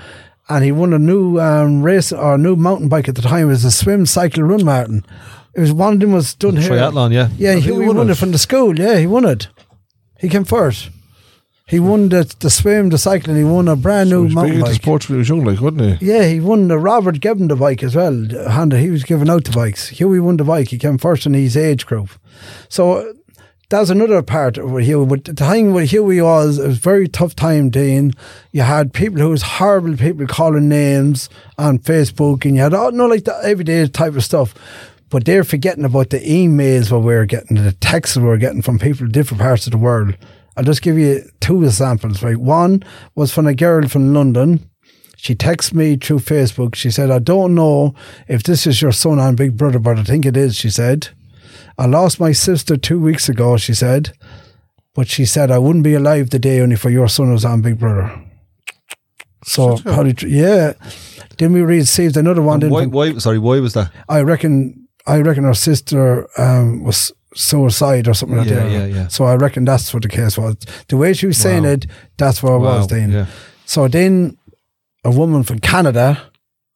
And 0.48 0.64
he 0.64 0.70
won 0.70 0.92
a 0.92 0.98
new 1.00 1.40
um, 1.40 1.82
race 1.82 2.12
or 2.12 2.36
a 2.36 2.38
new 2.38 2.54
mountain 2.54 2.88
bike 2.88 3.08
at 3.08 3.16
the 3.16 3.22
time. 3.22 3.48
It 3.48 3.50
was 3.50 3.64
a 3.64 3.72
swim, 3.72 4.06
cycle, 4.06 4.44
run 4.44 4.64
marathon. 4.64 5.04
It 5.56 5.60
was 5.60 5.72
one 5.72 5.94
of 5.94 6.00
them 6.00 6.12
was 6.12 6.34
done 6.34 6.56
here. 6.56 6.70
Triathlon, 6.70 7.12
yeah. 7.12 7.28
Yeah, 7.38 7.52
And 7.52 7.62
he 7.62 7.72
won 7.72 7.96
won, 7.96 8.08
it. 8.08 8.12
it. 8.12 8.18
from 8.18 8.32
the 8.32 8.38
school. 8.38 8.78
Yeah, 8.78 8.98
he 8.98 9.06
won 9.06 9.24
it. 9.24 9.48
He 10.18 10.28
came 10.28 10.44
first. 10.44 10.90
He 11.68 11.80
won 11.80 12.10
the 12.10 12.22
the 12.38 12.50
swim, 12.50 12.90
the 12.90 12.98
cycling. 12.98 13.36
He 13.36 13.42
won 13.44 13.66
a 13.66 13.74
brand 13.74 14.10
So 14.10 14.16
new 14.16 14.22
was 14.24 14.30
big 14.30 14.34
mountain 14.36 14.54
into 14.56 14.66
bike. 14.66 14.74
sports 14.82 15.08
when 15.08 15.16
he 15.16 15.18
was 15.18 15.28
young, 15.28 15.44
like, 15.44 15.60
wasn't 15.60 15.98
he? 16.00 16.06
Yeah, 16.12 16.24
he 16.24 16.38
won 16.40 16.68
the 16.68 16.78
Robert 16.78 17.20
Gibbon 17.20 17.48
the 17.48 17.56
bike 17.56 17.82
as 17.82 17.96
well. 17.96 18.12
Handed, 18.48 18.78
he 18.80 18.90
was 18.90 19.02
giving 19.02 19.28
out 19.30 19.44
the 19.44 19.50
bikes. 19.50 19.88
Hughie 19.88 20.20
won 20.20 20.36
the 20.36 20.44
bike. 20.44 20.68
He 20.68 20.78
came 20.78 20.96
first 20.98 21.26
in 21.26 21.34
his 21.34 21.56
age 21.56 21.84
group. 21.86 22.10
So 22.68 23.14
that's 23.68 23.90
another 23.90 24.22
part 24.22 24.58
of 24.58 24.70
what 24.70 24.84
Hughie. 24.84 25.06
But 25.08 25.24
the 25.24 25.34
thing 25.34 25.72
with 25.72 25.90
Hughie 25.90 26.20
was 26.22 26.58
it 26.60 26.66
was 26.68 26.76
a 26.76 26.80
very 26.80 27.08
tough 27.08 27.34
time, 27.34 27.70
Dean. 27.70 28.12
You 28.52 28.62
had 28.62 28.92
people 28.92 29.18
who 29.20 29.30
was 29.30 29.42
horrible 29.42 29.96
people 29.96 30.26
calling 30.28 30.68
names 30.68 31.28
on 31.58 31.80
Facebook, 31.80 32.44
and 32.44 32.54
you 32.54 32.60
had 32.62 32.74
all 32.74 32.92
no 32.92 33.06
like 33.06 33.24
the 33.24 33.36
everyday 33.42 33.88
type 33.88 34.14
of 34.14 34.22
stuff. 34.22 34.54
But 35.08 35.24
they're 35.24 35.44
forgetting 35.44 35.84
about 35.84 36.10
the 36.10 36.20
emails 36.20 36.90
what 36.90 37.02
we 37.02 37.14
were 37.14 37.26
getting, 37.26 37.62
the 37.62 37.72
texts 37.72 38.16
we 38.16 38.24
were 38.24 38.38
getting 38.38 38.62
from 38.62 38.78
people 38.78 39.06
in 39.06 39.12
different 39.12 39.40
parts 39.40 39.66
of 39.66 39.72
the 39.72 39.78
world. 39.78 40.16
I'll 40.56 40.64
just 40.64 40.82
give 40.82 40.98
you 40.98 41.22
two 41.40 41.62
examples. 41.62 42.22
Right, 42.22 42.36
one 42.36 42.82
was 43.14 43.32
from 43.32 43.46
a 43.46 43.54
girl 43.54 43.86
from 43.88 44.12
London. 44.12 44.68
She 45.16 45.34
texted 45.34 45.74
me 45.74 45.96
through 45.96 46.18
Facebook. 46.20 46.74
She 46.74 46.90
said, 46.90 47.10
I 47.10 47.18
don't 47.18 47.54
know 47.54 47.94
if 48.28 48.42
this 48.42 48.66
is 48.66 48.82
your 48.82 48.92
son 48.92 49.18
on 49.18 49.34
Big 49.34 49.56
Brother, 49.56 49.78
but 49.78 49.98
I 49.98 50.04
think 50.04 50.26
it 50.26 50.36
is, 50.36 50.56
she 50.56 50.70
said. 50.70 51.08
I 51.78 51.86
lost 51.86 52.20
my 52.20 52.32
sister 52.32 52.76
two 52.76 52.98
weeks 52.98 53.28
ago, 53.28 53.56
she 53.56 53.74
said. 53.74 54.12
But 54.94 55.08
she 55.08 55.24
said, 55.24 55.50
I 55.50 55.58
wouldn't 55.58 55.84
be 55.84 55.94
alive 55.94 56.30
the 56.30 56.38
day 56.38 56.60
only 56.60 56.76
for 56.76 56.90
your 56.90 57.08
son 57.08 57.32
was 57.32 57.44
on 57.44 57.60
Big 57.62 57.78
Brother. 57.78 58.22
So, 59.44 59.76
probably, 59.78 60.14
yeah. 60.28 60.72
Then 61.38 61.52
we 61.52 61.60
received 61.62 62.16
another 62.16 62.42
one. 62.42 62.62
And 62.62 62.70
why, 62.70 62.86
why, 62.86 63.16
sorry, 63.18 63.38
why 63.38 63.60
was 63.60 63.74
that? 63.74 63.92
I 64.08 64.22
reckon, 64.22 64.85
I 65.06 65.20
reckon 65.20 65.44
her 65.44 65.54
sister 65.54 66.28
um, 66.40 66.82
was 66.84 67.12
suicide 67.34 68.08
or 68.08 68.14
something 68.14 68.38
like 68.38 68.48
Yeah, 68.48 68.60
that. 68.60 68.70
yeah, 68.70 68.86
yeah. 68.86 69.08
So 69.08 69.24
I 69.24 69.36
reckon 69.36 69.64
that's 69.64 69.92
what 69.92 70.02
the 70.02 70.08
case 70.08 70.38
was. 70.38 70.56
The 70.88 70.96
way 70.96 71.12
she 71.14 71.26
was 71.26 71.36
saying 71.38 71.64
Wow. 71.64 71.70
it, 71.72 71.86
that's 72.16 72.42
what 72.42 72.52
it 72.54 72.58
was, 72.58 72.80
Wow, 72.80 72.86
then. 72.86 73.12
yeah. 73.12 73.26
So 73.66 73.88
then 73.88 74.36
a 75.04 75.10
woman 75.10 75.42
from 75.44 75.58
Canada 75.60 76.18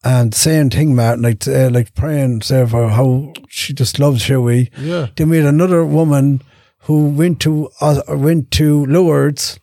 and 0.05 0.35
same 0.35 0.71
thing, 0.71 0.95
Martin, 0.95 1.23
like 1.23 1.47
uh, 1.49 1.71
like 1.71 1.95
praying 1.95 2.43
say 2.43 2.67
for 2.67 2.89
how 2.91 3.33
she 3.49 3.73
just 3.75 3.99
loves 3.99 4.25
Hughie. 4.25 4.71
Yeah. 4.79 5.09
Then 5.17 5.29
we 5.31 5.37
had 5.39 5.47
another 5.47 5.85
woman 5.85 6.41
who 6.85 7.09
went 7.11 7.41
to 7.41 7.69
uh, 7.81 8.01
went 8.09 8.51
to 8.53 8.87
Lourdes, 8.87 9.59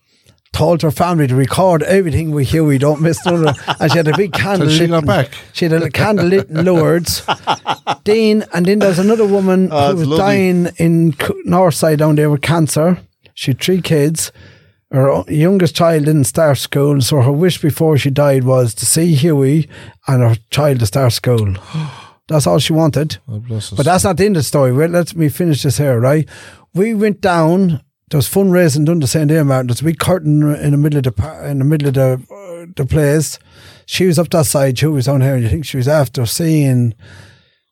told 0.53 0.81
her 0.81 0.91
family 0.91 1.27
to 1.27 1.35
record 1.35 1.83
everything 1.83 2.31
with 2.31 2.47
Hughie, 2.49 2.77
don't 2.79 3.01
miss 3.01 3.23
none. 3.25 3.47
And 3.79 3.91
she 3.91 3.97
had 3.97 4.07
a 4.07 4.17
big 4.17 4.33
candle. 4.33 4.69
She 4.69 4.87
got 4.87 5.05
back. 5.05 5.31
She 5.53 5.65
had 5.65 5.73
a 5.83 5.89
candle 5.89 6.25
lit 6.25 6.49
in 6.49 6.65
Lourdes. 6.65 7.21
Dean, 8.03 8.43
and 8.53 8.65
then 8.65 8.79
there's 8.79 8.99
another 8.99 9.25
woman 9.27 9.69
Oh, 9.71 9.91
who 9.91 9.97
was 9.97 10.07
lovely. 10.07 10.17
dying 10.17 10.67
in 10.77 11.11
Northside 11.45 11.97
down 11.99 12.15
there 12.15 12.29
with 12.29 12.41
cancer. 12.41 12.99
She 13.33 13.51
had 13.51 13.61
three 13.61 13.81
kids. 13.81 14.31
Her 14.91 15.23
youngest 15.27 15.75
child 15.75 16.05
didn't 16.05 16.23
start 16.23 16.57
school, 16.57 17.01
so 17.01 17.21
her 17.21 17.31
wish 17.31 17.61
before 17.61 17.97
she 17.97 18.09
died 18.09 18.45
was 18.45 18.73
to 18.75 18.85
see 18.85 19.13
Hughie 19.15 19.67
and 20.07 20.21
her 20.23 20.37
child 20.49 20.79
to 20.79 20.85
start 20.85 21.11
school. 21.13 21.55
That's 22.29 22.47
all 22.47 22.59
she 22.59 22.73
wanted. 22.73 23.17
Oh. 23.29 23.39
But 23.49 23.85
that's 23.85 24.03
not 24.03 24.17
the 24.17 24.25
end 24.25 24.35
of 24.35 24.41
the 24.41 24.47
story. 24.47 24.73
Well, 24.73 24.89
let 24.89 25.15
me 25.15 25.29
finish 25.29 25.63
this 25.63 25.77
here, 25.77 25.97
right? 25.97 26.27
We 26.73 26.93
went 26.93 27.21
down. 27.21 27.81
There 28.09 28.17
was 28.17 28.29
fundraising 28.29 28.85
done 28.85 28.99
the 28.99 29.07
same 29.07 29.27
day, 29.27 29.43
Martin. 29.43 29.67
There's 29.67 29.81
a 29.81 29.85
big 29.85 29.99
curtain 29.99 30.55
in 30.55 30.71
the 30.71 30.77
middle 30.77 30.99
of 30.99 31.03
the 31.03 31.49
in 31.49 31.59
the 31.59 31.65
middle 31.65 31.89
of 31.89 31.93
the 31.93 32.13
uh, 32.33 32.71
the 32.75 32.85
place. 32.85 33.37
She 33.85 34.05
was 34.05 34.17
up 34.17 34.29
that 34.29 34.45
side. 34.45 34.79
She 34.79 34.85
was 34.85 35.05
down 35.05 35.21
here, 35.21 35.35
and 35.35 35.43
you 35.43 35.49
think 35.49 35.65
she 35.65 35.77
was 35.77 35.87
after 35.87 36.25
seeing. 36.25 36.93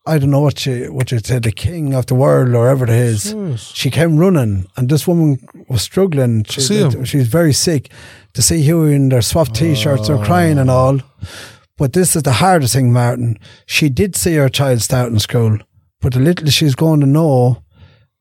I 0.08 0.20
don't 0.20 0.30
know 0.30 0.42
what 0.42 0.60
she 0.60 0.88
what 0.90 1.10
she 1.10 1.18
said, 1.20 1.44
the 1.44 1.52
king 1.52 1.96
of 1.96 2.06
the 2.06 2.16
world 2.16 2.50
or 2.50 2.60
whatever 2.60 2.84
it 2.84 2.92
is. 2.92 3.34
Yes. 3.34 3.72
She 3.74 3.90
came 3.90 4.18
running, 4.18 4.68
and 4.76 4.90
this 4.90 5.08
woman 5.08 5.40
was 5.68 5.82
struggling. 5.82 6.44
She, 6.44 6.62
him? 6.80 7.06
She's 7.06 7.28
very 7.28 7.54
sick. 7.54 7.90
To 8.34 8.42
see 8.42 8.62
Hughie 8.62 8.94
in 8.94 9.10
their 9.10 9.22
soft 9.22 9.56
t-shirts, 9.56 10.08
they're 10.08 10.24
crying 10.24 10.58
and 10.60 10.70
all. 10.70 11.00
But 11.78 11.94
this 11.94 12.16
is 12.16 12.24
the 12.24 12.34
hardest 12.34 12.74
thing, 12.74 12.94
Martin. 12.94 13.40
She 13.66 13.90
did 13.90 14.16
see 14.16 14.36
her 14.36 14.50
child 14.50 14.82
start 14.82 15.12
in 15.12 15.20
school, 15.20 15.58
but 16.02 16.14
the 16.14 16.20
little 16.20 16.50
she's 16.50 16.76
going 16.76 17.00
to 17.00 17.08
know 17.08 17.64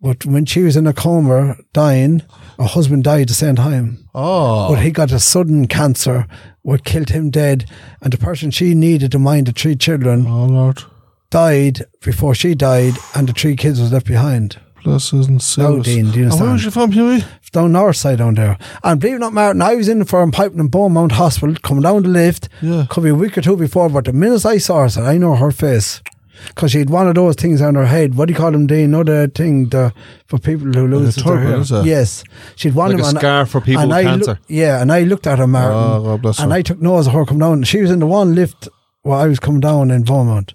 But 0.05 0.27
when 0.27 0.45
she 0.45 0.63
was 0.63 0.77
in 0.77 0.87
a 0.87 0.93
coma, 0.93 1.57
dying, 1.73 2.21
her 2.59 2.67
husband 2.67 3.05
died 3.05 3.29
the 3.31 3.35
same 3.35 3.57
time. 3.57 4.07
Oh, 4.15 4.69
But 4.69 4.83
he 4.83 4.91
got 4.91 5.11
a 5.11 5.19
sudden 5.19 5.67
cancer, 5.67 6.27
what 6.61 6.85
killed 6.85 7.09
him 7.09 7.31
dead, 7.31 7.65
and 8.03 8.13
the 8.13 8.19
person 8.19 8.51
she 8.51 8.75
needed 8.75 9.11
to 9.13 9.19
mind 9.19 9.47
the 9.47 9.53
three 9.53 9.77
children 9.77 10.27
oh 10.29 10.45
Lord, 10.45 10.83
died 11.31 11.87
before 12.03 12.35
she 12.35 12.55
died, 12.55 12.95
and 13.15 13.27
the 13.29 13.33
three 13.33 13.57
kids 13.57 13.81
was 13.81 13.93
left 13.93 14.07
behind. 14.07 14.59
blessings 14.85 15.27
and 15.27 15.37
No, 15.37 15.39
souls. 15.39 15.87
Dean, 15.87 16.11
do 16.11 16.19
you 16.19 16.25
And 16.29 16.33
where 16.39 16.51
understand? 16.51 16.53
was 16.53 16.65
you 16.67 16.71
from, 16.71 16.93
Hughie? 16.93 17.25
down 17.53 17.73
north 17.73 17.97
side 17.97 18.19
down 18.19 18.35
there. 18.35 18.59
And 18.83 19.01
believe 19.01 19.15
it 19.15 19.17
or 19.17 19.21
not, 19.21 19.33
Martin, 19.33 19.63
I 19.63 19.75
was 19.77 19.89
in 19.89 20.05
for 20.05 20.23
a 20.23 20.31
piping 20.31 20.59
in 20.59 20.69
Beaumont 20.69 21.13
Hospital, 21.13 21.55
coming 21.63 21.83
down 21.83 22.03
the 22.03 22.09
lift, 22.11 22.51
Yeah. 22.61 22.85
could 22.91 23.05
be 23.05 23.09
a 23.11 23.15
week 23.15 23.39
or 23.39 23.41
two 23.41 23.57
before, 23.57 23.89
but 23.89 24.05
the 24.05 24.13
minute 24.13 24.45
I 24.45 24.59
saw 24.59 24.81
her, 24.81 24.85
I 24.85 24.89
said, 24.89 25.05
I 25.05 25.17
know 25.17 25.35
her 25.37 25.51
face. 25.51 26.03
Because 26.49 26.73
she 26.73 26.79
had 26.79 26.91
one 26.91 27.09
of 27.09 27.15
those 27.15 27.37
things 27.37 27.61
on 27.61 27.75
her 27.75 27.87
head. 27.87 28.15
What 28.15 28.27
do 28.27 28.33
you 28.33 28.39
call 28.39 28.53
them, 28.53 28.67
Dean? 28.67 28.91
Know 28.91 29.05
thing 29.29 29.69
the, 29.69 29.93
for 30.27 30.39
people 30.39 30.67
who 30.69 30.87
lose 30.87 31.15
their 31.17 31.25
turban, 31.25 31.65
hair? 31.65 31.83
Yes. 31.85 32.25
She'd 32.57 32.75
one 32.75 32.91
Like 32.91 33.01
of 33.01 33.07
a 33.07 33.09
them. 33.11 33.17
scar 33.21 33.47
for 33.47 33.61
people 33.61 33.83
and 33.83 33.91
with 33.91 33.99
I 33.99 34.03
cancer. 34.05 34.31
Look, 34.33 34.39
yeah, 34.49 34.81
and 34.81 34.93
I 34.93 35.01
looked 35.03 35.27
at 35.27 35.39
her, 35.39 35.47
Martin. 35.47 35.77
Oh, 35.77 36.33
and. 36.39 36.53
I 36.53 36.63
took 36.63 36.81
notice 36.81 37.07
of 37.07 37.13
her 37.13 37.25
coming 37.25 37.41
down. 37.41 37.63
She 37.65 37.81
was 37.81 37.91
in 37.91 37.99
the 37.99 38.07
one 38.07 38.35
lift 38.35 38.69
while 39.03 39.21
I 39.21 39.27
was 39.27 39.39
coming 39.39 39.61
down 39.61 39.91
in 39.91 40.03
Beaumont. 40.05 40.55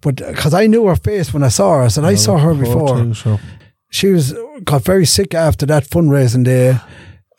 But 0.00 0.16
because 0.16 0.54
I 0.54 0.66
knew 0.66 0.86
her 0.86 0.96
face 0.96 1.32
when 1.32 1.42
I 1.42 1.48
saw 1.48 1.78
her, 1.78 1.82
I 1.82 1.88
said, 1.88 2.04
I 2.04 2.12
oh, 2.12 2.16
saw 2.16 2.38
her 2.38 2.54
before 2.54 2.96
thing, 2.96 3.14
so. 3.14 3.40
she 3.90 4.08
was 4.08 4.34
got 4.62 4.82
very 4.82 5.06
sick 5.06 5.34
after 5.34 5.66
that 5.66 5.84
fundraising 5.84 6.44
day. 6.44 6.78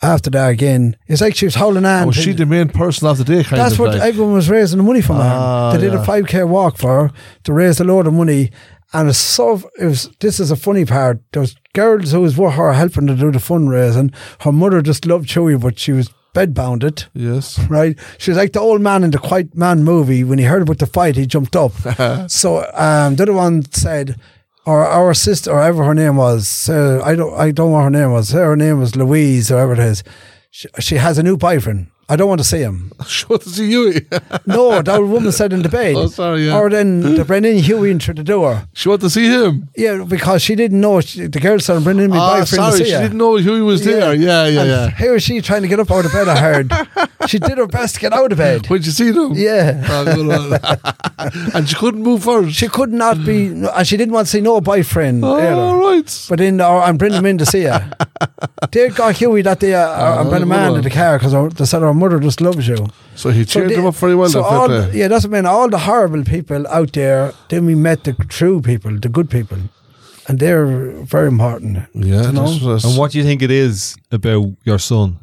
After 0.01 0.29
that 0.29 0.49
again, 0.49 0.95
it's 1.07 1.21
like 1.21 1.35
she 1.35 1.45
was 1.45 1.55
holding 1.55 1.83
on. 1.83 2.07
Was 2.07 2.17
she 2.17 2.33
the 2.33 2.45
main 2.45 2.69
person 2.69 3.07
of 3.07 3.17
the 3.17 3.23
day? 3.23 3.43
Kind 3.43 3.59
That's 3.59 3.79
what 3.79 3.93
like? 3.93 4.01
everyone 4.01 4.33
was 4.33 4.47
raising 4.47 4.77
the 4.77 4.83
money 4.83 5.01
for. 5.01 5.13
Ah, 5.13 5.71
her. 5.71 5.77
They 5.77 5.85
did 5.85 5.93
yeah. 5.93 6.01
a 6.01 6.05
five 6.05 6.27
k 6.27 6.43
walk 6.43 6.77
for 6.77 7.07
her 7.07 7.13
to 7.45 7.53
raise 7.53 7.79
a 7.79 7.83
load 7.83 8.05
of 8.05 8.13
money, 8.13 8.51
and 8.93 9.09
it's 9.09 9.17
so. 9.17 9.59
It 9.79 9.85
was. 9.85 10.09
This 10.19 10.39
is 10.39 10.51
a 10.51 10.55
funny 10.55 10.85
part. 10.85 11.19
There 11.31 11.41
was 11.41 11.55
girls 11.73 12.11
who 12.11 12.21
was 12.21 12.37
with 12.37 12.53
her 12.53 12.73
helping 12.73 13.07
to 13.07 13.15
do 13.15 13.31
the 13.31 13.39
fundraising. 13.39 14.13
Her 14.41 14.51
mother 14.51 14.83
just 14.83 15.07
loved 15.07 15.31
Hughie, 15.31 15.57
but 15.57 15.79
she 15.79 15.93
was 15.93 16.09
bedbounded. 16.37 17.07
Yes. 17.13 17.59
Right, 17.69 17.97
she 18.17 18.31
was 18.31 18.37
like 18.37 18.53
the 18.53 18.59
old 18.59 18.81
man 18.81 19.03
in 19.03 19.11
the 19.11 19.17
Quiet 19.17 19.55
Man 19.55 19.83
movie. 19.83 20.23
When 20.23 20.39
he 20.39 20.45
heard 20.45 20.61
about 20.61 20.77
the 20.77 20.85
fight, 20.85 21.15
he 21.15 21.25
jumped 21.25 21.55
up. 21.55 21.71
so 22.29 22.69
um, 22.73 23.15
the 23.15 23.23
other 23.23 23.33
one 23.33 23.63
said, 23.71 24.19
or 24.67 24.85
our 24.85 25.13
sister, 25.13 25.51
or 25.51 25.55
whatever 25.55 25.85
her 25.85 25.95
name 25.95 26.17
was, 26.17 26.67
uh, 26.69 27.01
I 27.01 27.15
don't, 27.15 27.33
I 27.33 27.51
don't 27.51 27.71
know 27.71 27.77
what 27.77 27.83
her 27.85 27.89
name 27.89 28.11
was. 28.11 28.31
Her 28.31 28.57
name 28.57 28.79
was 28.79 28.97
Louise, 28.97 29.49
or 29.49 29.55
whatever 29.55 29.73
it 29.73 29.79
is. 29.79 30.03
She, 30.51 30.67
she 30.79 30.95
has 30.95 31.17
a 31.17 31.23
new 31.23 31.37
boyfriend. 31.37 31.87
I 32.09 32.15
don't 32.15 32.29
want 32.29 32.39
to 32.39 32.45
see 32.47 32.59
him. 32.59 32.91
Sure 33.07 33.37
to 33.37 33.49
see 33.49 33.67
Hughie. 33.69 34.05
No, 34.45 34.81
that 34.81 34.99
woman 35.01 35.31
said 35.31 35.51
in 35.53 35.61
the 35.61 35.69
bed. 35.69 35.95
Oh, 35.95 36.07
sorry, 36.07 36.47
yeah. 36.47 36.57
Or 36.57 36.69
then 36.69 37.01
they 37.15 37.23
bring 37.23 37.43
in 37.45 37.57
Hughie 37.57 37.91
into 37.91 38.13
the 38.13 38.23
door. 38.23 38.63
she 38.73 38.87
wanted 38.89 39.01
to 39.01 39.09
see 39.09 39.27
him. 39.27 39.69
Yeah, 39.75 40.03
because 40.07 40.41
she 40.41 40.55
didn't 40.55 40.79
know. 40.81 41.01
She, 41.01 41.27
the 41.27 41.39
girl 41.39 41.57
bringing 41.81 42.05
in 42.05 42.09
my 42.11 42.17
Ah, 42.17 42.39
boyfriend 42.39 42.47
sorry, 42.73 42.85
she 42.85 42.91
her. 42.91 43.01
didn't 43.03 43.17
know 43.17 43.35
Hughie 43.35 43.61
was 43.61 43.83
there. 43.83 44.13
Yeah, 44.13 44.47
yeah, 44.47 44.61
And 44.61 44.69
yeah. 44.69 44.89
Here 44.91 45.13
was 45.13 45.23
she 45.23 45.41
trying 45.41 45.61
to 45.63 45.67
get 45.67 45.79
up 45.79 45.91
out 45.91 46.05
of 46.05 46.11
bed, 46.13 46.27
I 46.27 46.37
heard. 46.39 46.71
she 47.27 47.39
did 47.39 47.57
her 47.57 47.67
best 47.67 47.95
to 47.95 48.01
get 48.01 48.13
out 48.13 48.31
of 48.31 48.37
bed. 48.37 48.65
When'd 48.67 48.85
you 48.85 48.91
see 48.93 49.11
them? 49.11 49.33
Yeah. 49.35 49.83
On. 49.91 50.59
and 51.55 51.67
she 51.69 51.75
couldn't 51.75 52.01
move 52.03 52.23
first. 52.23 52.55
She 52.55 52.67
could 52.67 52.91
not 52.93 53.23
be, 53.25 53.47
and 53.47 53.87
she 53.87 53.97
didn't 53.97 54.13
want 54.13 54.27
to 54.27 54.31
see 54.31 54.41
no 54.41 54.61
boyfriend. 54.61 55.23
oh, 55.23 55.35
either. 55.37 55.53
all 55.53 55.77
right. 55.77 56.25
But 56.29 56.39
then 56.39 56.61
or 56.61 56.81
I'm 56.81 56.97
bringing 56.97 57.19
him 57.19 57.25
in 57.25 57.37
to 57.39 57.45
see 57.45 57.63
her. 57.63 57.89
they 58.71 58.89
got 58.89 59.15
Hughie 59.15 59.41
that 59.43 59.59
day. 59.59 59.73
Uh, 59.75 59.87
I'm 60.21 60.27
Oh, 60.27 60.29
bringing 60.29 60.43
a 60.43 60.49
man 60.49 60.75
in 60.75 60.81
the 60.81 60.89
car 60.89 61.17
because 61.19 61.53
they 61.55 61.65
said 61.65 61.83
mother 61.97 62.19
just 62.19 62.39
loves 62.41 62.67
you. 62.67 62.87
So 63.15 63.29
he 63.31 63.43
So 63.43 63.47
cheered 63.53 63.69
they- 63.71 63.75
them 63.75 63.85
up 63.85 63.95
very 63.95 64.15
well. 64.15 64.29
So 64.29 64.43
all, 64.43 64.67
play. 64.67 64.91
yeah, 64.93 65.07
that's 65.09 65.25
what 65.25 65.33
I 65.33 65.37
mean. 65.41 65.45
All 65.45 65.69
the 65.69 65.79
horrible 65.79 66.23
people 66.23 66.65
out 66.67 66.93
there, 66.93 67.33
then 67.49 67.65
we 67.65 67.75
met 67.75 68.03
the 68.05 68.13
true 68.37 68.61
people, 68.61 68.91
the 68.99 69.09
good 69.09 69.29
people, 69.29 69.57
and 70.27 70.39
they're 70.39 70.65
very 71.15 71.27
important. 71.27 71.77
Yeah, 71.93 72.27
you 72.27 72.31
know? 72.31 72.45
that's- 72.45 72.59
that's- 72.61 72.83
And 72.85 72.97
what 72.97 73.11
do 73.11 73.17
you 73.17 73.23
think 73.23 73.41
it 73.41 73.51
is 73.51 73.95
about 74.11 74.47
your 74.63 74.79
son? 74.79 75.17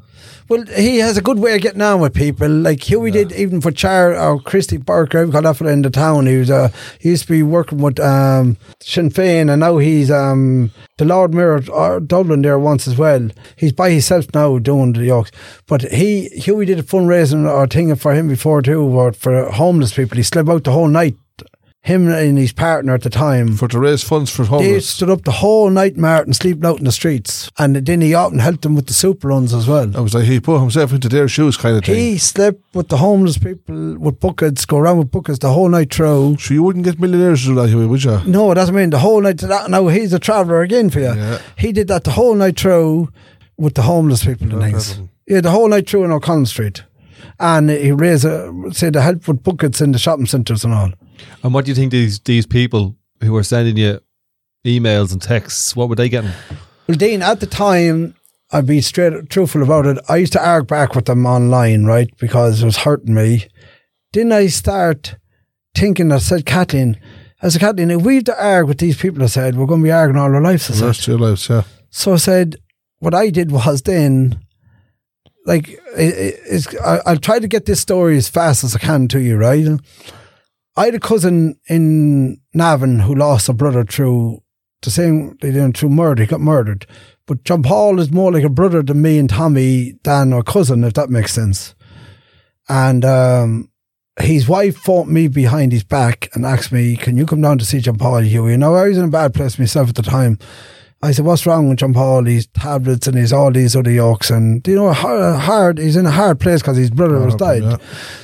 Well, 0.48 0.64
he 0.66 0.98
has 0.98 1.16
a 1.16 1.22
good 1.22 1.38
way 1.38 1.54
of 1.54 1.62
getting 1.62 1.80
on 1.80 2.00
with 2.00 2.14
people. 2.14 2.48
Like 2.48 2.82
Hughie 2.82 3.10
did, 3.10 3.32
even 3.32 3.60
for 3.60 3.70
Char 3.70 4.14
or 4.14 4.40
Christy 4.40 4.76
Burke, 4.76 5.14
we 5.14 5.30
got 5.30 5.60
in 5.62 5.82
the 5.82 5.90
town. 5.90 6.26
He 6.26 6.36
was 6.36 6.50
uh, 6.50 6.70
he 7.00 7.10
used 7.10 7.24
to 7.24 7.32
be 7.32 7.42
working 7.42 7.78
with 7.78 7.98
um, 8.00 8.56
Sinn 8.80 9.10
Féin, 9.10 9.50
and 9.50 9.60
now 9.60 9.78
he's 9.78 10.10
um, 10.10 10.70
the 10.98 11.04
Lord 11.04 11.32
Mayor 11.32 11.54
of 11.54 11.70
uh, 11.70 11.98
Dublin 12.00 12.42
there 12.42 12.58
once 12.58 12.86
as 12.86 12.98
well. 12.98 13.28
He's 13.56 13.72
by 13.72 13.90
himself 13.90 14.26
now 14.34 14.58
doing 14.58 14.92
the 14.92 15.04
Yorks. 15.04 15.30
But 15.66 15.82
he 15.90 16.28
Hughie 16.30 16.66
did 16.66 16.78
a 16.78 16.82
fundraising 16.82 17.50
or 17.50 17.66
thing 17.66 17.94
for 17.96 18.14
him 18.14 18.28
before 18.28 18.62
too, 18.62 19.12
for 19.16 19.50
homeless 19.50 19.94
people. 19.94 20.16
He 20.16 20.22
slept 20.22 20.48
out 20.48 20.64
the 20.64 20.72
whole 20.72 20.88
night. 20.88 21.16
Him 21.84 22.08
and 22.08 22.38
his 22.38 22.50
partner 22.50 22.94
at 22.94 23.02
the 23.02 23.10
time. 23.10 23.56
for 23.56 23.68
to 23.68 23.78
raise 23.78 24.02
funds 24.02 24.30
for 24.30 24.44
homeless. 24.44 24.66
They 24.68 24.80
stood 24.80 25.10
up 25.10 25.24
the 25.24 25.32
whole 25.32 25.68
night, 25.68 25.98
Martin, 25.98 26.32
sleeping 26.32 26.64
out 26.64 26.78
in 26.78 26.84
the 26.86 26.92
streets. 26.92 27.50
And 27.58 27.76
then 27.76 28.00
he 28.00 28.14
often 28.14 28.38
helped 28.38 28.62
them 28.62 28.74
with 28.74 28.86
the 28.86 28.94
soup 28.94 29.22
runs 29.22 29.52
as 29.52 29.68
well. 29.68 29.94
I 29.94 30.00
was 30.00 30.14
like, 30.14 30.24
he 30.24 30.40
put 30.40 30.60
himself 30.60 30.94
into 30.94 31.10
their 31.10 31.28
shoes, 31.28 31.58
kind 31.58 31.76
of 31.76 31.84
thing. 31.84 31.94
He 31.96 32.16
slept 32.16 32.62
with 32.74 32.88
the 32.88 32.96
homeless 32.96 33.36
people 33.36 33.98
with 33.98 34.18
buckets, 34.18 34.64
go 34.64 34.78
around 34.78 34.96
with 34.96 35.10
buckets 35.10 35.40
the 35.40 35.52
whole 35.52 35.68
night 35.68 35.92
through. 35.92 36.38
so 36.38 36.54
you 36.54 36.62
wouldn't 36.62 36.86
get 36.86 36.98
millionaires 36.98 37.42
to 37.42 37.48
do 37.48 37.54
that, 37.54 37.76
would 37.88 38.02
you? 38.02 38.18
No, 38.24 38.54
that's 38.54 38.70
what 38.70 38.78
I 38.78 38.80
mean. 38.80 38.88
The 38.88 39.00
whole 39.00 39.20
night 39.20 39.38
to 39.40 39.46
that. 39.48 39.68
Now 39.68 39.86
he's 39.88 40.14
a 40.14 40.18
traveller 40.18 40.62
again 40.62 40.88
for 40.88 41.00
you. 41.00 41.12
Yeah. 41.14 41.42
He 41.58 41.70
did 41.72 41.88
that 41.88 42.04
the 42.04 42.12
whole 42.12 42.34
night 42.34 42.58
through 42.58 43.10
with 43.58 43.74
the 43.74 43.82
homeless 43.82 44.24
people 44.24 44.50
and 44.54 44.62
things. 44.62 45.00
Yeah, 45.26 45.42
the 45.42 45.50
whole 45.50 45.68
night 45.68 45.86
through 45.88 46.04
in 46.04 46.12
O'Connell 46.12 46.46
Street. 46.46 46.82
And 47.40 47.68
he 47.70 47.90
raised, 47.92 48.24
a, 48.24 48.52
said, 48.72 48.92
to 48.92 49.02
help 49.02 49.26
with 49.26 49.42
buckets 49.42 49.80
in 49.80 49.92
the 49.92 49.98
shopping 49.98 50.26
centres 50.26 50.64
and 50.64 50.72
all. 50.74 50.92
And 51.42 51.52
what 51.54 51.64
do 51.64 51.70
you 51.70 51.74
think 51.74 51.90
these 51.92 52.18
these 52.20 52.46
people 52.46 52.96
who 53.22 53.34
are 53.36 53.42
sending 53.42 53.76
you 53.76 54.00
emails 54.66 55.12
and 55.12 55.20
texts, 55.20 55.74
what 55.76 55.88
were 55.88 55.96
they 55.96 56.08
getting? 56.08 56.30
Well, 56.88 56.96
Dean, 56.96 57.22
at 57.22 57.40
the 57.40 57.46
time, 57.46 58.14
I'd 58.52 58.66
be 58.66 58.80
straight 58.80 59.28
truthful 59.30 59.62
about 59.62 59.86
it. 59.86 59.98
I 60.08 60.16
used 60.16 60.32
to 60.34 60.46
argue 60.46 60.66
back 60.66 60.94
with 60.94 61.06
them 61.06 61.26
online, 61.26 61.84
right, 61.84 62.10
because 62.18 62.62
it 62.62 62.64
was 62.64 62.78
hurting 62.78 63.14
me. 63.14 63.46
Didn't 64.12 64.32
I 64.32 64.46
start 64.46 65.16
thinking? 65.74 66.12
I 66.12 66.18
said, 66.18 66.46
Kathleen, 66.46 67.00
I 67.42 67.48
said, 67.48 67.60
Kathleen, 67.60 67.90
if 67.90 68.02
we 68.02 68.16
have 68.16 68.24
to 68.24 68.42
argue 68.44 68.68
with 68.68 68.78
these 68.78 68.96
people, 68.96 69.22
I 69.22 69.26
said, 69.26 69.56
we're 69.56 69.66
going 69.66 69.80
to 69.80 69.84
be 69.84 69.90
arguing 69.92 70.18
all 70.20 70.34
our 70.34 70.40
lives. 70.40 70.70
I 70.70 70.72
The 70.74 70.78
said. 70.78 70.86
rest 70.86 71.00
of 71.00 71.06
your 71.08 71.18
lives, 71.18 71.48
yeah. 71.48 71.62
So 71.90 72.12
I 72.12 72.16
said, 72.16 72.56
what 72.98 73.14
I 73.14 73.30
did 73.30 73.50
was 73.50 73.82
then, 73.82 74.40
like, 75.44 75.68
it, 75.68 75.78
it, 75.96 76.40
it's, 76.46 76.74
I, 76.78 77.00
I'll 77.06 77.16
try 77.16 77.38
to 77.38 77.48
get 77.48 77.66
this 77.66 77.80
story 77.80 78.16
as 78.16 78.28
fast 78.28 78.64
as 78.64 78.74
I 78.74 78.78
can 78.78 79.08
to 79.08 79.20
you, 79.20 79.36
right? 79.36 79.66
I 80.76 80.86
had 80.86 80.94
a 80.94 81.00
cousin 81.00 81.58
in 81.68 82.40
Navan 82.52 83.00
who 83.00 83.14
lost 83.14 83.48
a 83.48 83.52
brother 83.52 83.84
through 83.84 84.42
the 84.82 84.90
same, 84.90 85.36
they 85.40 85.50
didn't 85.50 85.76
through 85.76 85.90
murder. 85.90 86.22
He 86.22 86.26
got 86.26 86.40
murdered. 86.40 86.86
But 87.26 87.44
John 87.44 87.62
Paul 87.62 88.00
is 88.00 88.12
more 88.12 88.32
like 88.32 88.44
a 88.44 88.50
brother 88.50 88.82
than 88.82 89.00
me 89.00 89.18
and 89.18 89.30
Tommy 89.30 89.94
than 90.04 90.32
a 90.32 90.42
cousin, 90.42 90.84
if 90.84 90.92
that 90.94 91.10
makes 91.10 91.32
sense. 91.32 91.74
And 92.68 93.04
um, 93.04 93.70
his 94.20 94.46
wife 94.46 94.76
fought 94.76 95.08
me 95.08 95.28
behind 95.28 95.72
his 95.72 95.84
back 95.84 96.28
and 96.34 96.44
asked 96.44 96.70
me, 96.70 96.96
Can 96.96 97.16
you 97.16 97.26
come 97.26 97.40
down 97.40 97.58
to 97.58 97.64
see 97.64 97.80
John 97.80 97.96
Paul, 97.96 98.22
Hughie? 98.22 98.52
You 98.52 98.58
know, 98.58 98.74
I 98.74 98.88
was 98.88 98.98
in 98.98 99.04
a 99.04 99.08
bad 99.08 99.34
place 99.34 99.58
myself 99.58 99.88
at 99.88 99.94
the 99.94 100.02
time. 100.02 100.38
I 101.04 101.12
said, 101.12 101.26
What's 101.26 101.44
wrong 101.44 101.68
with 101.68 101.78
John 101.78 101.92
Paul? 101.92 102.24
He's 102.24 102.46
tablets 102.46 103.06
and 103.06 103.18
he's 103.18 103.32
all 103.32 103.52
these 103.52 103.76
other 103.76 103.90
yokes. 103.90 104.30
And, 104.30 104.62
do 104.62 104.70
you 104.70 104.76
know, 104.78 104.92
hard, 104.92 105.36
hard 105.40 105.78
he's 105.78 105.96
in 105.96 106.06
a 106.06 106.10
hard 106.10 106.40
place 106.40 106.62
because 106.62 106.78
his 106.78 106.90
brother 106.90 107.20
was 107.20 107.34
died. 107.34 107.62
Yeah. 107.62 107.76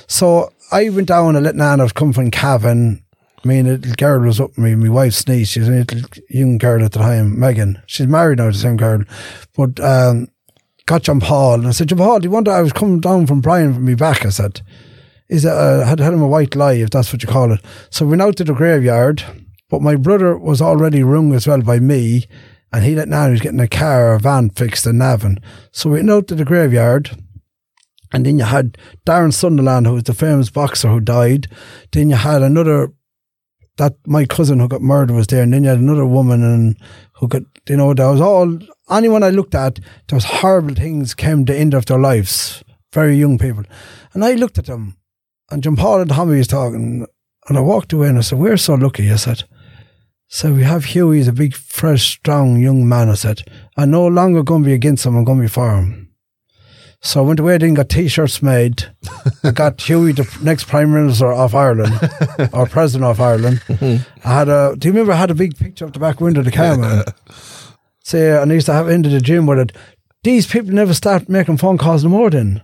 So 0.06 0.52
I 0.72 0.88
went 0.88 1.08
down 1.08 1.36
and 1.36 1.44
let 1.44 1.56
Nana 1.56 1.90
come 1.90 2.12
from 2.12 2.30
Cavan. 2.30 3.04
Me 3.44 3.58
and 3.58 3.68
a 3.68 3.72
little 3.72 3.94
girl 3.94 4.20
was 4.20 4.40
up 4.40 4.50
with 4.50 4.58
me. 4.58 4.74
My 4.74 4.88
wife's 4.88 5.26
niece. 5.28 5.48
She's 5.48 5.68
a 5.68 5.70
little 5.70 6.00
young 6.28 6.58
girl 6.58 6.84
at 6.84 6.92
the 6.92 6.98
time, 6.98 7.38
Megan. 7.38 7.82
She's 7.86 8.06
married 8.06 8.38
now, 8.38 8.46
the 8.46 8.54
same 8.54 8.76
girl. 8.76 9.02
But 9.54 9.78
um, 9.80 10.28
got 10.86 11.02
John 11.02 11.20
Paul. 11.20 11.54
And 11.54 11.68
I 11.68 11.70
said, 11.72 11.88
John 11.88 11.98
Paul, 11.98 12.20
do 12.20 12.26
you 12.26 12.30
want 12.30 12.46
to, 12.46 12.52
I 12.52 12.62
was 12.62 12.72
coming 12.72 13.00
down 13.00 13.26
from 13.26 13.40
Brian 13.40 13.74
from 13.74 13.84
me 13.84 13.94
back. 13.94 14.24
I 14.24 14.30
said, 14.30 14.62
is 15.28 15.44
it, 15.44 15.52
uh, 15.52 15.84
had, 15.84 16.00
had 16.00 16.12
him 16.12 16.22
a 16.22 16.28
white 16.28 16.54
lie, 16.54 16.74
if 16.74 16.90
that's 16.90 17.12
what 17.12 17.22
you 17.22 17.28
call 17.28 17.52
it. 17.52 17.60
So 17.90 18.04
we 18.04 18.10
went 18.10 18.22
out 18.22 18.36
to 18.36 18.44
the 18.44 18.54
graveyard. 18.54 19.22
But 19.68 19.82
my 19.82 19.96
brother 19.96 20.36
was 20.36 20.60
already 20.60 21.02
rung 21.02 21.32
as 21.32 21.46
well 21.46 21.62
by 21.62 21.78
me. 21.78 22.26
And 22.72 22.84
he 22.84 22.94
let 22.94 23.08
Nana, 23.08 23.26
he 23.26 23.32
was 23.32 23.40
getting 23.40 23.60
a 23.60 23.68
car 23.68 24.10
or 24.10 24.14
a 24.14 24.20
van 24.20 24.50
fixed 24.50 24.86
in 24.86 24.98
Navan. 24.98 25.40
So 25.72 25.90
we 25.90 25.98
went 25.98 26.10
out 26.10 26.28
to 26.28 26.34
the 26.34 26.44
graveyard. 26.44 27.10
And 28.12 28.26
then 28.26 28.38
you 28.38 28.44
had 28.44 28.76
Darren 29.06 29.32
Sutherland, 29.32 29.86
who 29.86 29.94
was 29.94 30.04
the 30.04 30.14
famous 30.14 30.50
boxer 30.50 30.88
who 30.88 31.00
died. 31.00 31.48
Then 31.92 32.10
you 32.10 32.16
had 32.16 32.42
another, 32.42 32.92
that 33.76 33.94
my 34.06 34.24
cousin 34.24 34.60
who 34.60 34.68
got 34.68 34.82
murdered 34.82 35.14
was 35.14 35.28
there. 35.28 35.42
And 35.42 35.52
then 35.52 35.64
you 35.64 35.70
had 35.70 35.78
another 35.78 36.06
woman 36.06 36.42
and 36.42 36.76
who 37.14 37.28
got, 37.28 37.42
you 37.68 37.76
know, 37.76 37.94
there 37.94 38.10
was 38.10 38.20
all, 38.20 38.58
anyone 38.90 39.22
I 39.22 39.30
looked 39.30 39.54
at, 39.54 39.78
was 40.12 40.24
horrible 40.24 40.74
things 40.74 41.14
came 41.14 41.44
the 41.44 41.56
end 41.56 41.74
of 41.74 41.86
their 41.86 41.98
lives. 41.98 42.64
Very 42.92 43.16
young 43.16 43.38
people. 43.38 43.64
And 44.12 44.24
I 44.24 44.32
looked 44.32 44.58
at 44.58 44.66
them 44.66 44.96
and 45.50 45.62
John 45.62 45.76
Paul 45.76 46.00
and 46.00 46.10
Tommy 46.10 46.38
was 46.38 46.46
talking 46.46 47.06
and 47.48 47.58
I 47.58 47.60
walked 47.60 47.92
away 47.92 48.08
and 48.08 48.18
I 48.18 48.20
said, 48.20 48.38
we're 48.38 48.56
so 48.56 48.74
lucky. 48.74 49.10
I 49.10 49.16
said, 49.16 49.44
so 50.32 50.52
we 50.52 50.62
have 50.62 50.84
Hughie, 50.84 51.16
he's 51.16 51.26
a 51.26 51.32
big, 51.32 51.56
fresh, 51.56 52.12
strong 52.12 52.56
young 52.60 52.88
man. 52.88 53.08
I 53.08 53.14
said, 53.14 53.42
I'm 53.76 53.90
no 53.90 54.06
longer 54.06 54.44
going 54.44 54.62
to 54.62 54.66
be 54.66 54.72
against 54.72 55.04
him, 55.04 55.16
I'm 55.16 55.24
going 55.24 55.38
to 55.38 55.42
be 55.42 55.48
for 55.48 55.74
him. 55.74 56.14
So 57.02 57.24
I 57.24 57.26
went 57.26 57.40
away 57.40 57.56
and 57.56 57.74
got 57.74 57.88
t-shirts 57.88 58.40
made. 58.40 58.84
I 59.42 59.50
got 59.50 59.80
Hughie, 59.88 60.12
the 60.12 60.38
next 60.40 60.68
Prime 60.68 60.92
Minister 60.92 61.32
of 61.32 61.54
Ireland, 61.56 61.98
or 62.52 62.66
President 62.66 63.10
of 63.10 63.20
Ireland. 63.20 63.60
I 64.24 64.34
had 64.34 64.48
a, 64.48 64.76
do 64.78 64.86
you 64.86 64.92
remember 64.92 65.12
I 65.12 65.16
had 65.16 65.32
a 65.32 65.34
big 65.34 65.58
picture 65.58 65.84
of 65.84 65.94
the 65.94 65.98
back 65.98 66.20
window 66.20 66.40
of 66.40 66.46
the 66.46 66.56
man? 66.56 67.04
say, 68.04 68.40
and 68.40 68.52
I 68.52 68.54
used 68.54 68.66
to 68.66 68.72
have 68.72 68.88
into 68.88 69.08
the 69.08 69.20
gym 69.20 69.46
with 69.46 69.58
it. 69.58 69.76
These 70.22 70.46
people 70.46 70.72
never 70.72 70.94
start 70.94 71.28
making 71.28 71.56
phone 71.56 71.76
calls 71.76 72.04
no 72.04 72.10
more 72.10 72.30
then. 72.30 72.62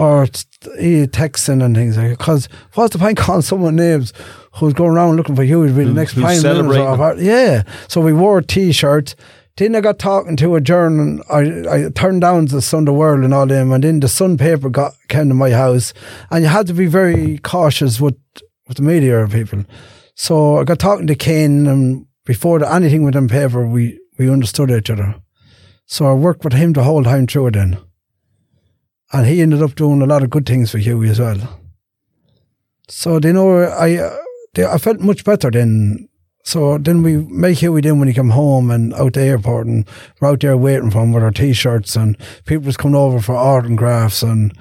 Or 0.00 0.26
texting 0.26 1.62
and 1.62 1.74
things 1.76 1.96
like 1.96 2.10
Because 2.16 2.48
what's 2.74 2.92
the 2.92 2.98
point 2.98 3.18
calling 3.18 3.42
someone 3.42 3.76
names 3.76 4.12
who's 4.54 4.72
going 4.72 4.92
around 4.92 5.16
looking 5.16 5.36
for 5.36 5.42
you 5.44 5.66
to 5.66 5.72
be 5.72 5.84
the 5.84 5.90
mm, 5.90 5.94
next 5.94 6.12
who's 6.12 6.24
prime 6.24 6.42
minister? 6.42 6.82
of 6.82 7.00
our- 7.00 7.16
Yeah. 7.16 7.62
So 7.88 8.00
we 8.00 8.12
wore 8.12 8.40
t 8.42 8.72
shirts. 8.72 9.14
Then 9.56 9.76
I 9.76 9.80
got 9.82 9.98
talking 9.98 10.36
to 10.36 10.54
a 10.54 10.60
journal. 10.60 11.22
I, 11.28 11.40
I 11.68 11.88
turned 11.90 12.22
down 12.22 12.46
the 12.46 12.62
Sun, 12.62 12.86
the 12.86 12.94
World 12.94 13.24
and 13.24 13.34
all 13.34 13.46
them, 13.46 13.72
and 13.72 13.84
then 13.84 14.00
the 14.00 14.08
Sun 14.08 14.38
paper 14.38 14.70
got 14.70 14.94
came 15.08 15.28
to 15.28 15.34
my 15.34 15.50
house, 15.50 15.92
and 16.30 16.42
you 16.42 16.48
had 16.48 16.66
to 16.68 16.72
be 16.72 16.86
very 16.86 17.38
cautious 17.38 18.00
with 18.00 18.16
with 18.68 18.78
the 18.78 18.82
media 18.82 19.26
people. 19.30 19.64
So 20.14 20.58
I 20.60 20.64
got 20.64 20.78
talking 20.78 21.06
to 21.08 21.14
Kane, 21.14 21.66
and 21.66 22.06
before 22.24 22.58
the, 22.60 22.72
anything 22.72 23.04
with 23.04 23.12
them 23.14 23.28
paper, 23.28 23.66
we 23.66 23.98
we 24.18 24.30
understood 24.30 24.70
each 24.70 24.88
other. 24.88 25.14
So 25.86 26.06
I 26.06 26.14
worked 26.14 26.44
with 26.44 26.54
him 26.54 26.72
the 26.72 26.84
whole 26.84 27.04
time 27.04 27.26
through 27.26 27.48
it 27.48 27.54
then, 27.54 27.76
and 29.12 29.26
he 29.26 29.42
ended 29.42 29.62
up 29.62 29.74
doing 29.74 30.02
a 30.02 30.06
lot 30.06 30.22
of 30.22 30.30
good 30.30 30.46
things 30.46 30.70
for 30.70 30.78
Hughie 30.78 31.10
as 31.10 31.20
well. 31.20 31.60
So 32.88 33.18
they 33.20 33.32
know 33.32 33.62
I 33.62 33.96
uh, 33.96 34.16
they, 34.54 34.64
I 34.64 34.78
felt 34.78 35.00
much 35.00 35.24
better 35.24 35.50
then. 35.50 36.08
So 36.42 36.78
then 36.78 37.02
we 37.02 37.18
make 37.18 37.58
Hughie 37.58 37.82
then 37.82 37.98
when 37.98 38.08
he 38.08 38.14
come 38.14 38.30
home 38.30 38.70
and 38.70 38.94
out 38.94 39.12
the 39.12 39.20
airport 39.20 39.66
and 39.66 39.86
we're 40.20 40.28
out 40.28 40.40
there 40.40 40.56
waiting 40.56 40.90
for 40.90 41.02
him 41.02 41.12
with 41.12 41.22
our 41.22 41.30
t-shirts 41.30 41.96
and 41.96 42.16
people 42.46 42.64
was 42.64 42.78
coming 42.78 42.96
over 42.96 43.20
for 43.20 43.36
autographs 43.36 44.22
and 44.22 44.52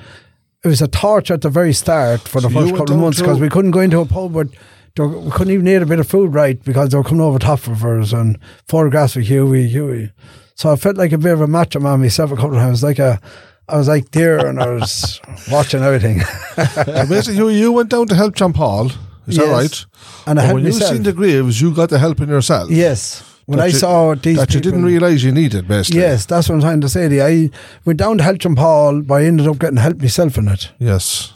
it 0.64 0.68
was 0.68 0.82
a 0.82 0.90
torture 0.90 1.36
at 1.36 1.42
the 1.42 1.50
very 1.50 1.72
start 1.72 2.20
for 2.28 2.42
the 2.42 2.50
So 2.50 2.60
first 2.60 2.76
couple 2.76 2.96
of 2.96 3.00
months 3.00 3.22
because 3.22 3.40
we 3.40 3.50
couldn't 3.50 3.72
go 3.72 3.80
into 3.80 4.02
a 4.02 4.06
pub 4.06 4.34
but 4.34 4.50
we 4.98 5.32
couldn't 5.32 5.54
even 5.54 5.68
eat 5.68 5.82
a 5.82 5.86
bit 5.86 6.00
of 6.00 6.08
food 6.08 6.34
right 6.34 6.62
because 6.64 6.90
they 6.90 6.98
were 6.98 7.04
coming 7.04 7.22
over 7.22 7.40
top 7.40 7.66
of 7.68 7.84
us 7.86 8.12
and 8.12 8.38
photographs 8.68 9.16
of 9.16 9.24
Hughie, 9.24 9.70
Hughie. 9.70 10.12
So 10.56 10.74
I 10.74 10.76
felt 10.76 10.98
like 10.98 11.14
a 11.14 11.18
bit 11.18 11.32
of 11.32 11.40
a 11.40 11.48
macho 11.48 11.80
man 11.80 12.02
myself 12.02 12.32
a 12.32 12.36
couple 12.36 12.56
of 12.56 12.62
times. 12.62 12.84
Like 12.84 13.00
a, 13.00 13.22
I 13.70 13.78
was 13.78 13.88
like 13.88 14.12
there 14.12 14.46
and 14.48 14.60
I 14.62 14.70
was 14.70 15.22
watching 15.52 15.82
everything. 15.84 16.22
So 16.22 17.06
basically, 17.08 17.38
you, 17.38 17.50
you 17.50 17.72
went 17.72 17.90
down 17.90 18.08
to 18.08 18.16
help 18.16 18.36
John 18.36 18.54
Paul. 18.54 18.92
Is 19.28 19.38
that 19.38 19.48
right? 19.48 19.86
And 20.26 20.40
I 20.40 20.44
But 20.44 20.46
helped 20.48 20.54
when 20.56 20.64
you 20.66 20.72
myself. 20.74 20.94
seen 20.94 21.04
the 21.04 21.14
graves, 21.14 21.62
you 21.62 21.74
got 21.74 21.90
the 21.90 22.00
help 22.00 22.20
in 22.22 22.30
yourself. 22.30 22.70
yes. 22.72 23.24
When 23.46 23.60
I 23.60 23.68
you- 23.68 23.72
saw 23.80 24.14
these 24.16 24.38
that 24.38 24.54
you 24.54 24.60
didn't 24.62 24.86
realise 24.86 25.24
you 25.24 25.32
needed, 25.32 25.68
basically. 25.68 26.02
Yes, 26.02 26.26
that's 26.28 26.48
what 26.50 26.56
I'm 26.56 26.62
trying 26.62 26.82
to 26.82 26.90
say. 26.90 27.10
to 27.10 27.16
you. 27.16 27.24
I 27.24 27.50
went 27.86 27.98
down 27.98 28.18
to 28.20 28.24
help 28.24 28.38
John 28.40 28.56
Paul, 28.56 29.02
but 29.02 29.16
I 29.16 29.26
ended 29.26 29.48
up 29.48 29.58
getting 29.58 29.78
help 29.78 30.00
myself 30.02 30.38
in 30.38 30.48
it 30.48 30.70
Yes. 30.80 31.34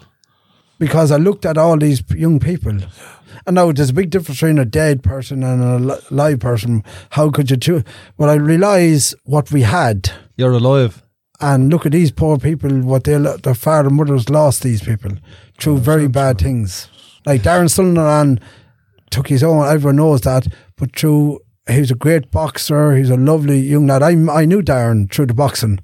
because 0.80 1.12
I 1.12 1.18
looked 1.18 1.44
at 1.46 1.58
all 1.58 1.78
these 1.78 2.04
young 2.16 2.40
people. 2.40 2.78
And 3.46 3.56
now 3.56 3.72
there's 3.72 3.90
a 3.90 3.94
big 3.94 4.10
difference 4.12 4.40
between 4.40 4.60
a 4.60 4.66
dead 4.66 5.02
person 5.04 5.44
and 5.44 5.90
a 5.90 6.00
live 6.12 6.40
person. 6.40 6.84
How 7.10 7.30
could 7.32 7.50
you 7.52 7.58
choose? 7.58 7.84
Well, 8.18 8.30
I 8.30 8.36
realise 8.36 9.16
what 9.24 9.52
we 9.52 9.62
had. 9.64 10.12
You're 10.38 10.52
alive. 10.54 11.02
And 11.42 11.70
look 11.70 11.86
at 11.86 11.92
these 11.92 12.12
poor 12.12 12.38
people, 12.38 12.70
what 12.82 13.04
they, 13.04 13.18
their 13.18 13.56
father 13.56 13.90
and 13.90 13.98
mothers 13.98 14.30
lost 14.30 14.64
these 14.64 14.82
people 14.82 15.12
through 15.60 15.80
very 15.80 16.08
bad 16.08 16.38
things. 16.40 16.88
Like 17.26 17.42
Darren 17.42 17.70
Sutherland 17.70 18.40
took 19.10 19.28
his 19.28 19.44
own, 19.44 19.68
everyone 19.68 19.98
knows 19.98 20.22
that, 20.22 20.48
but 20.78 20.96
through, 20.96 21.40
he 21.70 21.80
was 21.80 21.92
a 21.92 21.96
great 21.96 22.32
boxer, 22.32 22.96
he 22.96 23.02
was 23.02 23.10
a 23.10 23.18
lovely 23.18 23.60
young 23.60 23.88
lad. 23.88 24.04
I, 24.04 24.12
I 24.12 24.46
knew 24.46 24.62
Darren 24.62 25.12
through 25.12 25.28
the 25.28 25.34
boxing. 25.34 25.80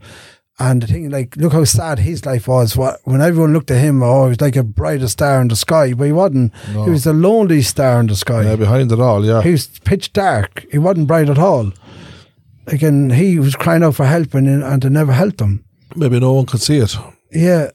And 0.61 0.83
the 0.83 0.87
thing, 0.87 1.09
like, 1.09 1.37
look 1.37 1.53
how 1.53 1.63
sad 1.63 1.99
his 1.99 2.25
life 2.25 2.47
was. 2.49 2.75
What, 2.75 2.99
when 3.05 3.21
everyone 3.21 3.53
looked 3.53 3.71
at 3.71 3.79
him, 3.79 4.03
oh, 4.03 4.25
he 4.25 4.29
was 4.29 4.41
like 4.41 4.57
a 4.57 4.63
brightest 4.63 5.13
star 5.13 5.41
in 5.41 5.47
the 5.47 5.55
sky, 5.55 5.93
but 5.93 6.03
he 6.03 6.11
wasn't. 6.11 6.51
No. 6.73 6.83
He 6.83 6.89
was 6.89 7.05
the 7.05 7.13
lonely 7.13 7.61
star 7.61 8.01
in 8.01 8.07
the 8.07 8.15
sky. 8.17 8.43
Yeah, 8.43 8.57
behind 8.57 8.91
it 8.91 8.99
all, 8.99 9.25
yeah. 9.25 9.41
He 9.41 9.51
was 9.51 9.67
pitch 9.85 10.11
dark. 10.11 10.65
He 10.69 10.77
wasn't 10.77 11.07
bright 11.07 11.29
at 11.29 11.37
all. 11.37 11.71
Again, 12.67 13.09
he 13.09 13.39
was 13.39 13.55
crying 13.55 13.83
out 13.83 13.95
for 13.95 14.05
help 14.05 14.33
and, 14.33 14.47
and 14.63 14.81
they 14.81 14.89
never 14.89 15.11
helped 15.13 15.41
him. 15.41 15.63
Maybe 15.95 16.19
no 16.19 16.33
one 16.33 16.45
could 16.45 16.61
see 16.61 16.77
it. 16.77 16.95
Yeah, 17.31 17.71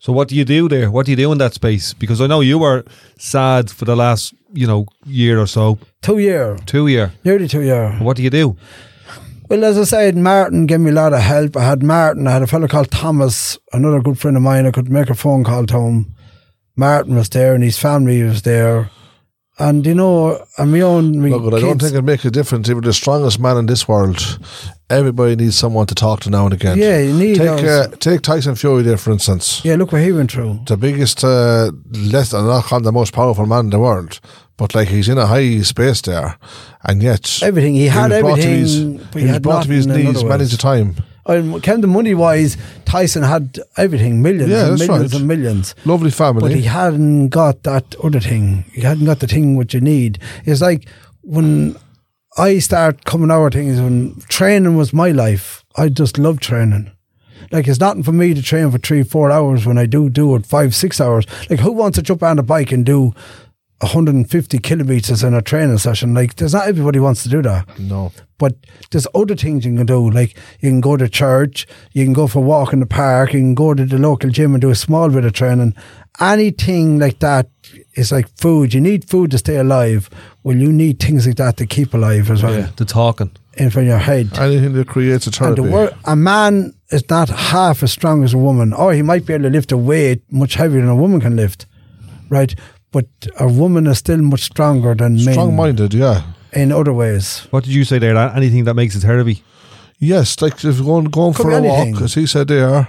So 0.00 0.12
what 0.12 0.28
do 0.28 0.34
you 0.36 0.44
do 0.44 0.68
there? 0.68 0.90
What 0.90 1.06
do 1.06 1.12
you 1.12 1.16
do 1.16 1.32
in 1.32 1.38
that 1.38 1.54
space? 1.54 1.94
Because 1.94 2.20
I 2.20 2.26
know 2.26 2.40
you 2.40 2.58
were 2.58 2.84
sad 3.18 3.70
for 3.70 3.84
the 3.84 3.96
last, 3.96 4.34
you 4.52 4.66
know, 4.66 4.86
year 5.06 5.40
or 5.40 5.46
so, 5.46 5.78
two 6.02 6.18
year, 6.18 6.56
two 6.66 6.86
year. 6.88 7.12
nearly 7.24 7.48
two 7.48 7.62
year. 7.62 7.92
What 8.00 8.16
do 8.16 8.22
you 8.22 8.30
do? 8.30 8.56
Well, 9.48 9.64
as 9.64 9.78
I 9.78 9.84
said, 9.84 10.16
Martin 10.16 10.66
gave 10.66 10.80
me 10.80 10.90
a 10.90 10.94
lot 10.94 11.14
of 11.14 11.20
help. 11.20 11.56
I 11.56 11.62
had 11.64 11.82
Martin, 11.82 12.26
I 12.26 12.32
had 12.32 12.42
a 12.42 12.46
fellow 12.46 12.68
called 12.68 12.90
Thomas, 12.90 13.58
another 13.72 14.00
good 14.02 14.18
friend 14.18 14.36
of 14.36 14.42
mine. 14.42 14.66
I 14.66 14.70
could 14.70 14.90
make 14.90 15.08
a 15.10 15.14
phone 15.14 15.42
call 15.42 15.66
to 15.66 15.78
him. 15.78 16.14
Martin 16.76 17.16
was 17.16 17.28
there 17.30 17.54
and 17.54 17.64
his 17.64 17.78
family 17.78 18.22
was 18.22 18.42
there. 18.42 18.90
And, 19.60 19.84
you 19.84 19.94
know, 19.94 20.40
and 20.56 20.70
my 20.70 20.80
own 20.82 21.20
me 21.20 21.30
Look, 21.30 21.42
but 21.50 21.54
I 21.54 21.60
don't 21.60 21.80
think 21.80 21.94
it 21.94 22.02
makes 22.02 22.24
a 22.24 22.30
difference. 22.30 22.68
If 22.68 22.74
you're 22.74 22.80
the 22.80 22.92
strongest 22.92 23.40
man 23.40 23.56
in 23.56 23.66
this 23.66 23.88
world, 23.88 24.38
everybody 24.88 25.34
needs 25.34 25.56
someone 25.56 25.86
to 25.86 25.96
talk 25.96 26.20
to 26.20 26.30
now 26.30 26.44
and 26.44 26.54
again. 26.54 26.78
Yeah, 26.78 27.00
you 27.00 27.12
need 27.12 27.38
Take, 27.38 27.64
uh, 27.64 27.88
take 27.98 28.22
Tyson 28.22 28.54
Fury 28.54 28.82
there, 28.82 28.96
for 28.96 29.10
instance. 29.10 29.64
Yeah, 29.64 29.74
look 29.74 29.90
what 29.90 30.02
he 30.02 30.12
went 30.12 30.30
through. 30.30 30.60
The 30.66 30.76
biggest, 30.76 31.24
uh, 31.24 31.72
less 31.90 32.30
than 32.30 32.46
not 32.46 32.68
the 32.82 32.92
most 32.92 33.12
powerful 33.12 33.46
man 33.46 33.64
in 33.64 33.70
the 33.70 33.80
world, 33.80 34.20
but 34.56 34.76
like 34.76 34.88
he's 34.88 35.08
in 35.08 35.18
a 35.18 35.26
high 35.26 35.60
space 35.62 36.02
there, 36.02 36.38
and 36.84 37.02
yet 37.02 37.40
Everything. 37.42 37.74
He 37.74 37.86
had 37.86 38.08
to 38.08 38.14
everything, 38.16 38.60
his, 38.60 38.74
he 38.74 38.98
he 39.14 39.20
was 39.22 39.30
had 39.30 39.42
brought 39.42 39.64
to 39.64 39.72
his 39.72 39.86
knees 39.88 40.22
many 40.22 40.44
a 40.44 40.48
time. 40.56 40.94
And 41.28 41.62
kind 41.62 41.84
of 41.84 41.90
money 41.90 42.14
wise, 42.14 42.56
Tyson 42.86 43.22
had 43.22 43.58
everything, 43.76 44.22
millions 44.22 44.50
Yeah, 44.50 44.68
and 44.68 44.78
millions 44.78 45.12
right. 45.12 45.20
and 45.20 45.28
millions. 45.28 45.74
Lovely 45.84 46.10
family. 46.10 46.40
But 46.40 46.52
he 46.52 46.62
hadn't 46.62 47.28
got 47.28 47.62
that 47.64 47.94
other 48.02 48.20
thing. 48.20 48.64
He 48.72 48.80
hadn't 48.80 49.04
got 49.04 49.20
the 49.20 49.26
thing 49.26 49.56
what 49.56 49.74
you 49.74 49.80
need. 49.80 50.18
It's 50.46 50.62
like 50.62 50.88
when 51.22 51.76
I 52.38 52.60
start 52.60 53.04
coming 53.04 53.30
out 53.30 53.52
things 53.52 53.80
when 53.80 54.18
training 54.28 54.76
was 54.76 54.92
my 54.92 55.10
life. 55.10 55.64
I 55.76 55.88
just 55.90 56.18
love 56.18 56.40
training. 56.40 56.90
Like 57.50 57.68
it's 57.68 57.80
nothing 57.80 58.02
for 58.02 58.12
me 58.12 58.34
to 58.34 58.42
train 58.42 58.70
for 58.70 58.78
three, 58.78 59.02
four 59.02 59.30
hours 59.30 59.66
when 59.66 59.78
I 59.78 59.86
do 59.86 60.08
do 60.10 60.34
it 60.34 60.46
five, 60.46 60.74
six 60.74 61.00
hours. 61.00 61.26
Like 61.50 61.60
who 61.60 61.72
wants 61.72 61.96
to 61.96 62.02
jump 62.02 62.22
on 62.22 62.38
a 62.38 62.42
bike 62.42 62.72
and 62.72 62.84
do 62.86 63.14
150 63.80 64.58
kilometers 64.58 65.22
in 65.22 65.34
a 65.34 65.42
training 65.42 65.78
session? 65.78 66.14
Like 66.14 66.36
there's 66.36 66.54
not 66.54 66.66
everybody 66.68 66.98
wants 66.98 67.22
to 67.24 67.28
do 67.28 67.42
that. 67.42 67.78
no. 67.78 68.12
But 68.38 68.54
there's 68.92 69.06
other 69.16 69.34
things 69.34 69.64
you 69.66 69.74
can 69.74 69.84
do. 69.86 70.10
Like 70.10 70.36
you 70.60 70.70
can 70.70 70.80
go 70.80 70.96
to 70.96 71.08
church, 71.08 71.66
you 71.92 72.04
can 72.04 72.12
go 72.12 72.28
for 72.28 72.38
a 72.38 72.42
walk 72.42 72.72
in 72.72 72.78
the 72.78 72.86
park, 72.86 73.32
you 73.32 73.40
can 73.40 73.54
go 73.56 73.74
to 73.74 73.84
the 73.84 73.98
local 73.98 74.30
gym 74.30 74.54
and 74.54 74.60
do 74.60 74.70
a 74.70 74.76
small 74.76 75.08
bit 75.10 75.24
of 75.24 75.32
training. 75.32 75.74
Anything 76.20 76.98
like 77.00 77.18
that 77.20 77.48
is 77.94 78.12
like 78.12 78.28
food. 78.38 78.74
You 78.74 78.80
need 78.80 79.08
food 79.08 79.30
to 79.32 79.38
stay 79.38 79.56
alive. 79.56 80.08
Well, 80.44 80.56
you 80.56 80.72
need 80.72 81.00
things 81.00 81.26
like 81.26 81.36
that 81.36 81.56
to 81.56 81.66
keep 81.66 81.94
alive 81.94 82.30
as 82.30 82.42
well 82.42 82.68
The 82.76 82.84
talking. 82.84 83.30
in 83.56 83.70
from 83.70 83.86
your 83.86 83.98
head. 83.98 84.30
Anything 84.38 84.72
that 84.74 84.86
creates 84.88 85.26
a 85.26 85.44
And 85.44 85.56
the 85.56 85.62
wor- 85.64 85.92
a 86.04 86.14
man 86.16 86.74
is 86.90 87.08
not 87.10 87.28
half 87.28 87.82
as 87.82 87.90
strong 87.92 88.22
as 88.24 88.34
a 88.34 88.38
woman. 88.38 88.72
Or 88.72 88.92
he 88.94 89.02
might 89.02 89.26
be 89.26 89.34
able 89.34 89.44
to 89.44 89.50
lift 89.50 89.72
a 89.72 89.76
weight 89.76 90.22
much 90.30 90.54
heavier 90.54 90.80
than 90.80 90.88
a 90.90 90.96
woman 90.96 91.20
can 91.20 91.34
lift, 91.36 91.66
right? 92.28 92.54
But 92.90 93.06
a 93.38 93.46
woman 93.48 93.86
is 93.86 93.98
still 93.98 94.18
much 94.22 94.42
stronger 94.44 94.94
than 94.94 95.14
men 95.16 95.34
Strong 95.34 95.56
minded, 95.56 95.92
yeah. 95.94 96.22
in 96.52 96.72
other 96.72 96.92
ways. 96.92 97.46
What 97.50 97.64
did 97.64 97.72
you 97.74 97.84
say 97.84 97.98
there? 97.98 98.14
That 98.14 98.36
anything 98.36 98.64
that 98.64 98.74
makes 98.74 98.96
it 98.96 99.00
therapy? 99.00 99.42
Yes, 99.98 100.40
like 100.40 100.54
if 100.64 100.76
you're 100.76 100.84
going, 100.84 101.04
going 101.06 101.34
Could 101.34 101.42
for 101.42 101.50
a 101.50 101.56
anything. 101.56 101.94
walk, 101.94 102.02
as 102.02 102.14
he 102.14 102.26
said 102.26 102.48
there, 102.48 102.88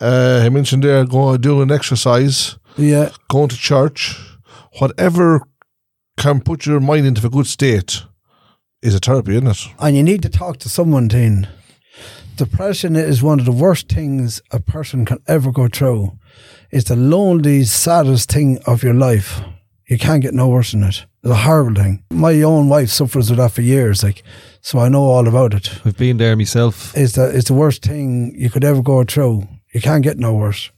uh, 0.00 0.42
he 0.42 0.48
mentioned 0.50 0.84
there, 0.84 1.04
going 1.04 1.40
doing 1.40 1.70
exercise, 1.70 2.56
Yeah. 2.76 3.10
going 3.28 3.48
to 3.48 3.56
church, 3.56 4.16
whatever 4.78 5.42
can 6.16 6.40
put 6.40 6.64
your 6.64 6.80
mind 6.80 7.06
into 7.06 7.26
a 7.26 7.30
good 7.30 7.46
state 7.46 8.04
is 8.82 8.94
a 8.94 8.98
therapy, 9.00 9.32
isn't 9.36 9.48
it? 9.48 9.68
and 9.80 9.96
you 9.96 10.02
need 10.02 10.22
to 10.22 10.28
talk 10.28 10.58
to 10.58 10.68
someone, 10.68 11.08
Teen. 11.08 11.48
Depression 12.36 12.94
is 12.96 13.20
one 13.22 13.40
of 13.40 13.44
the 13.46 13.52
worst 13.52 13.88
things 13.88 14.40
a 14.52 14.60
person 14.60 15.04
can 15.04 15.18
ever 15.26 15.50
go 15.50 15.66
through. 15.68 16.17
It's 16.70 16.88
the 16.88 16.96
loneliest, 16.96 17.80
saddest 17.80 18.30
thing 18.30 18.58
of 18.66 18.82
your 18.82 18.94
life. 18.94 19.40
You 19.88 19.96
can't 19.96 20.20
get 20.20 20.34
no 20.34 20.48
worse 20.48 20.72
than 20.72 20.82
it. 20.82 21.06
It's 21.22 21.32
a 21.32 21.34
horrible 21.34 21.82
thing. 21.82 22.04
My 22.10 22.42
own 22.42 22.68
wife 22.68 22.90
suffers 22.90 23.30
with 23.30 23.38
that 23.38 23.52
for 23.52 23.62
years, 23.62 24.02
like, 24.02 24.22
so 24.60 24.78
I 24.78 24.90
know 24.90 25.04
all 25.04 25.26
about 25.26 25.54
it. 25.54 25.70
I've 25.86 25.96
been 25.96 26.18
there 26.18 26.36
myself. 26.36 26.94
It's 26.94 27.14
the 27.14 27.34
it's 27.34 27.48
the 27.48 27.54
worst 27.54 27.82
thing 27.82 28.34
you 28.36 28.50
could 28.50 28.64
ever 28.64 28.82
go 28.82 29.02
through. 29.04 29.48
You 29.72 29.80
can't 29.80 30.04
get 30.04 30.18
no 30.18 30.34
worse. 30.34 30.70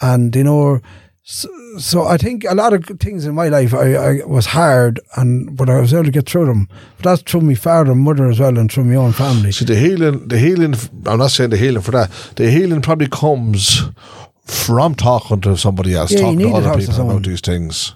And 0.00 0.34
you 0.34 0.44
know, 0.44 0.80
so, 1.24 1.48
so 1.78 2.04
I 2.04 2.16
think 2.16 2.44
a 2.44 2.54
lot 2.54 2.72
of 2.72 2.84
things 3.00 3.26
in 3.26 3.34
my 3.34 3.48
life 3.48 3.74
I, 3.74 3.94
I 3.94 4.24
was 4.24 4.46
hard, 4.46 5.00
and 5.16 5.56
but 5.56 5.68
I 5.68 5.80
was 5.80 5.92
able 5.92 6.04
to 6.04 6.10
get 6.12 6.28
through 6.28 6.46
them. 6.46 6.68
But 6.98 7.04
that's 7.04 7.22
through 7.22 7.40
my 7.40 7.54
father 7.54 7.90
and 7.92 8.00
mother 8.00 8.30
as 8.30 8.38
well, 8.38 8.56
and 8.56 8.70
through 8.70 8.84
my 8.84 8.94
own 8.94 9.12
family. 9.12 9.50
See, 9.50 9.64
the 9.64 9.74
healing, 9.74 10.28
the 10.28 10.38
healing, 10.38 10.74
I'm 11.06 11.18
not 11.18 11.32
saying 11.32 11.50
the 11.50 11.56
healing 11.56 11.82
for 11.82 11.90
that, 11.90 12.10
the 12.36 12.48
healing 12.48 12.80
probably 12.80 13.08
comes 13.08 13.82
from 14.50 14.94
talking 14.94 15.40
to 15.42 15.56
somebody 15.56 15.94
else, 15.94 16.12
Yeah, 16.12 16.20
talking 16.20 16.38
to 16.40 16.48
other 16.50 16.66
talk 16.66 16.80
to 16.80 16.86
people 16.86 17.10
about 17.10 17.22
these 17.24 17.40
things. 17.40 17.94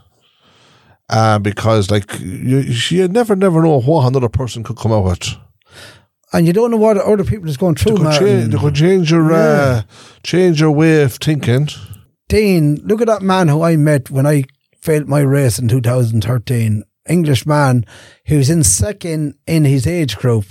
Uh, 1.11 1.39
because, 1.39 1.91
like, 1.91 2.19
you, 2.21 2.59
you 2.89 3.09
never, 3.09 3.37
never 3.37 3.61
know 3.63 3.81
what 3.81 4.07
another 4.07 4.29
person 4.31 4.63
could 4.65 4.77
come 4.77 4.93
out 4.93 5.05
with. 5.05 5.35
And 6.33 6.47
you 6.47 6.53
don't 6.53 6.71
know 6.71 6.77
what 6.79 6.97
other 6.97 7.25
people 7.25 7.49
is 7.49 7.57
going 7.57 7.75
They 7.75 7.83
through, 7.83 7.97
could, 7.97 8.03
Martin. 8.05 8.27
change, 8.27 8.53
they 8.53 8.59
could 8.59 8.75
change 8.75 9.11
your, 9.11 9.33
uh, 9.33 9.83
change 10.23 10.61
your 10.61 10.71
way 10.71 11.03
of 11.03 11.13
thinking. 11.15 11.69
Dean, 12.29 12.77
look 12.85 13.01
at 13.03 13.07
that 13.07 13.23
man 13.23 13.49
who 13.49 13.63
I 13.63 13.77
met 13.77 14.11
when 14.11 14.27
I 14.27 14.45
failed 14.81 15.09
my 15.09 15.21
race 15.21 15.59
in 15.59 15.69
2013. 15.69 16.83
English 17.09 17.45
man 17.45 17.85
who 18.27 18.39
was 18.39 18.49
in 18.49 18.65
second 18.65 19.35
in 19.47 19.67
his 19.67 19.87
age 19.87 20.17
group 20.17 20.47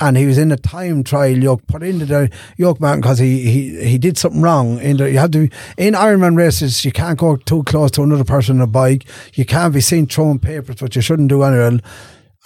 and 0.00 0.16
he 0.16 0.26
was 0.26 0.38
in 0.38 0.50
a 0.50 0.56
time 0.56 1.04
trial 1.04 1.36
yoke 1.36 1.66
put 1.66 1.82
into 1.82 2.06
the 2.06 2.30
yoke 2.56 2.80
mountain 2.80 3.02
because 3.02 3.18
he, 3.18 3.50
he 3.50 3.84
he 3.84 3.98
did 3.98 4.16
something 4.16 4.40
wrong. 4.40 4.80
In 4.80 4.96
the, 4.96 5.10
you 5.10 5.18
have 5.18 5.30
to 5.32 5.48
in 5.76 5.94
Ironman 5.94 6.36
races, 6.36 6.84
you 6.84 6.92
can't 6.92 7.18
go 7.18 7.36
too 7.36 7.62
close 7.64 7.90
to 7.92 8.02
another 8.02 8.24
person 8.24 8.56
on 8.56 8.62
a 8.62 8.66
bike. 8.66 9.06
You 9.34 9.44
can't 9.44 9.74
be 9.74 9.80
seen 9.80 10.06
throwing 10.06 10.38
papers, 10.38 10.80
which 10.80 10.96
you 10.96 11.02
shouldn't 11.02 11.28
do 11.28 11.42
anyway. 11.42 11.80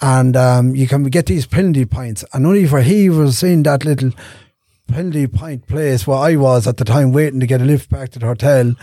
And 0.01 0.35
um, 0.35 0.75
you 0.75 0.87
can 0.87 1.03
get 1.05 1.27
these 1.27 1.45
penalty 1.45 1.85
points. 1.85 2.25
And 2.33 2.45
only 2.45 2.67
for 2.67 2.81
he 2.81 3.09
was 3.09 3.41
in 3.41 3.63
that 3.63 3.85
little 3.85 4.11
penalty 4.87 5.25
point 5.25 5.67
place 5.67 6.05
where 6.05 6.17
I 6.17 6.35
was 6.35 6.67
at 6.67 6.77
the 6.77 6.85
time, 6.85 7.13
waiting 7.13 7.39
to 7.39 7.47
get 7.47 7.61
a 7.61 7.65
lift 7.65 7.89
back 7.89 8.09
to 8.11 8.19
the 8.19 8.25
hotel. 8.25 8.75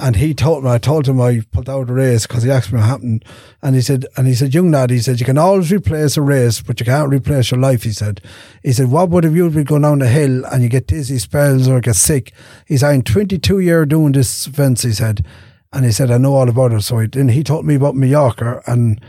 And 0.00 0.14
he 0.14 0.32
told 0.32 0.62
me, 0.62 0.70
I 0.70 0.78
told 0.78 1.08
him 1.08 1.20
I 1.20 1.42
pulled 1.50 1.68
out 1.68 1.90
a 1.90 1.92
race 1.92 2.24
because 2.24 2.44
he 2.44 2.50
asked 2.52 2.72
me 2.72 2.78
what 2.78 2.86
happened. 2.86 3.24
And 3.62 3.74
he 3.74 3.82
said, 3.82 4.06
and 4.16 4.28
he 4.28 4.34
said, 4.34 4.54
young 4.54 4.70
lad, 4.70 4.90
he 4.90 5.00
said, 5.00 5.18
you 5.18 5.26
can 5.26 5.38
always 5.38 5.72
replace 5.72 6.16
a 6.16 6.22
race, 6.22 6.62
but 6.62 6.78
you 6.78 6.86
can't 6.86 7.10
replace 7.10 7.50
your 7.50 7.58
life, 7.58 7.82
he 7.82 7.90
said. 7.90 8.20
He 8.62 8.72
said, 8.72 8.92
what 8.92 9.10
would 9.10 9.24
have 9.24 9.34
you 9.34 9.50
be 9.50 9.64
going 9.64 9.82
down 9.82 9.98
the 9.98 10.08
hill 10.08 10.44
and 10.46 10.62
you 10.62 10.68
get 10.68 10.86
dizzy 10.86 11.18
spells 11.18 11.66
or 11.66 11.80
get 11.80 11.96
sick? 11.96 12.32
He 12.66 12.76
said, 12.76 12.90
I'm 12.90 13.02
22 13.02 13.58
year 13.58 13.84
doing 13.84 14.12
this 14.12 14.46
fence. 14.46 14.82
he 14.82 14.92
said. 14.92 15.26
And 15.72 15.84
he 15.84 15.90
said, 15.90 16.12
I 16.12 16.18
know 16.18 16.36
all 16.36 16.48
about 16.48 16.72
it. 16.72 16.82
So 16.82 17.00
he, 17.00 17.08
then 17.08 17.30
he 17.30 17.42
told 17.42 17.66
me 17.66 17.74
about 17.74 17.96
Mallorca 17.96 18.62
and 18.68 19.00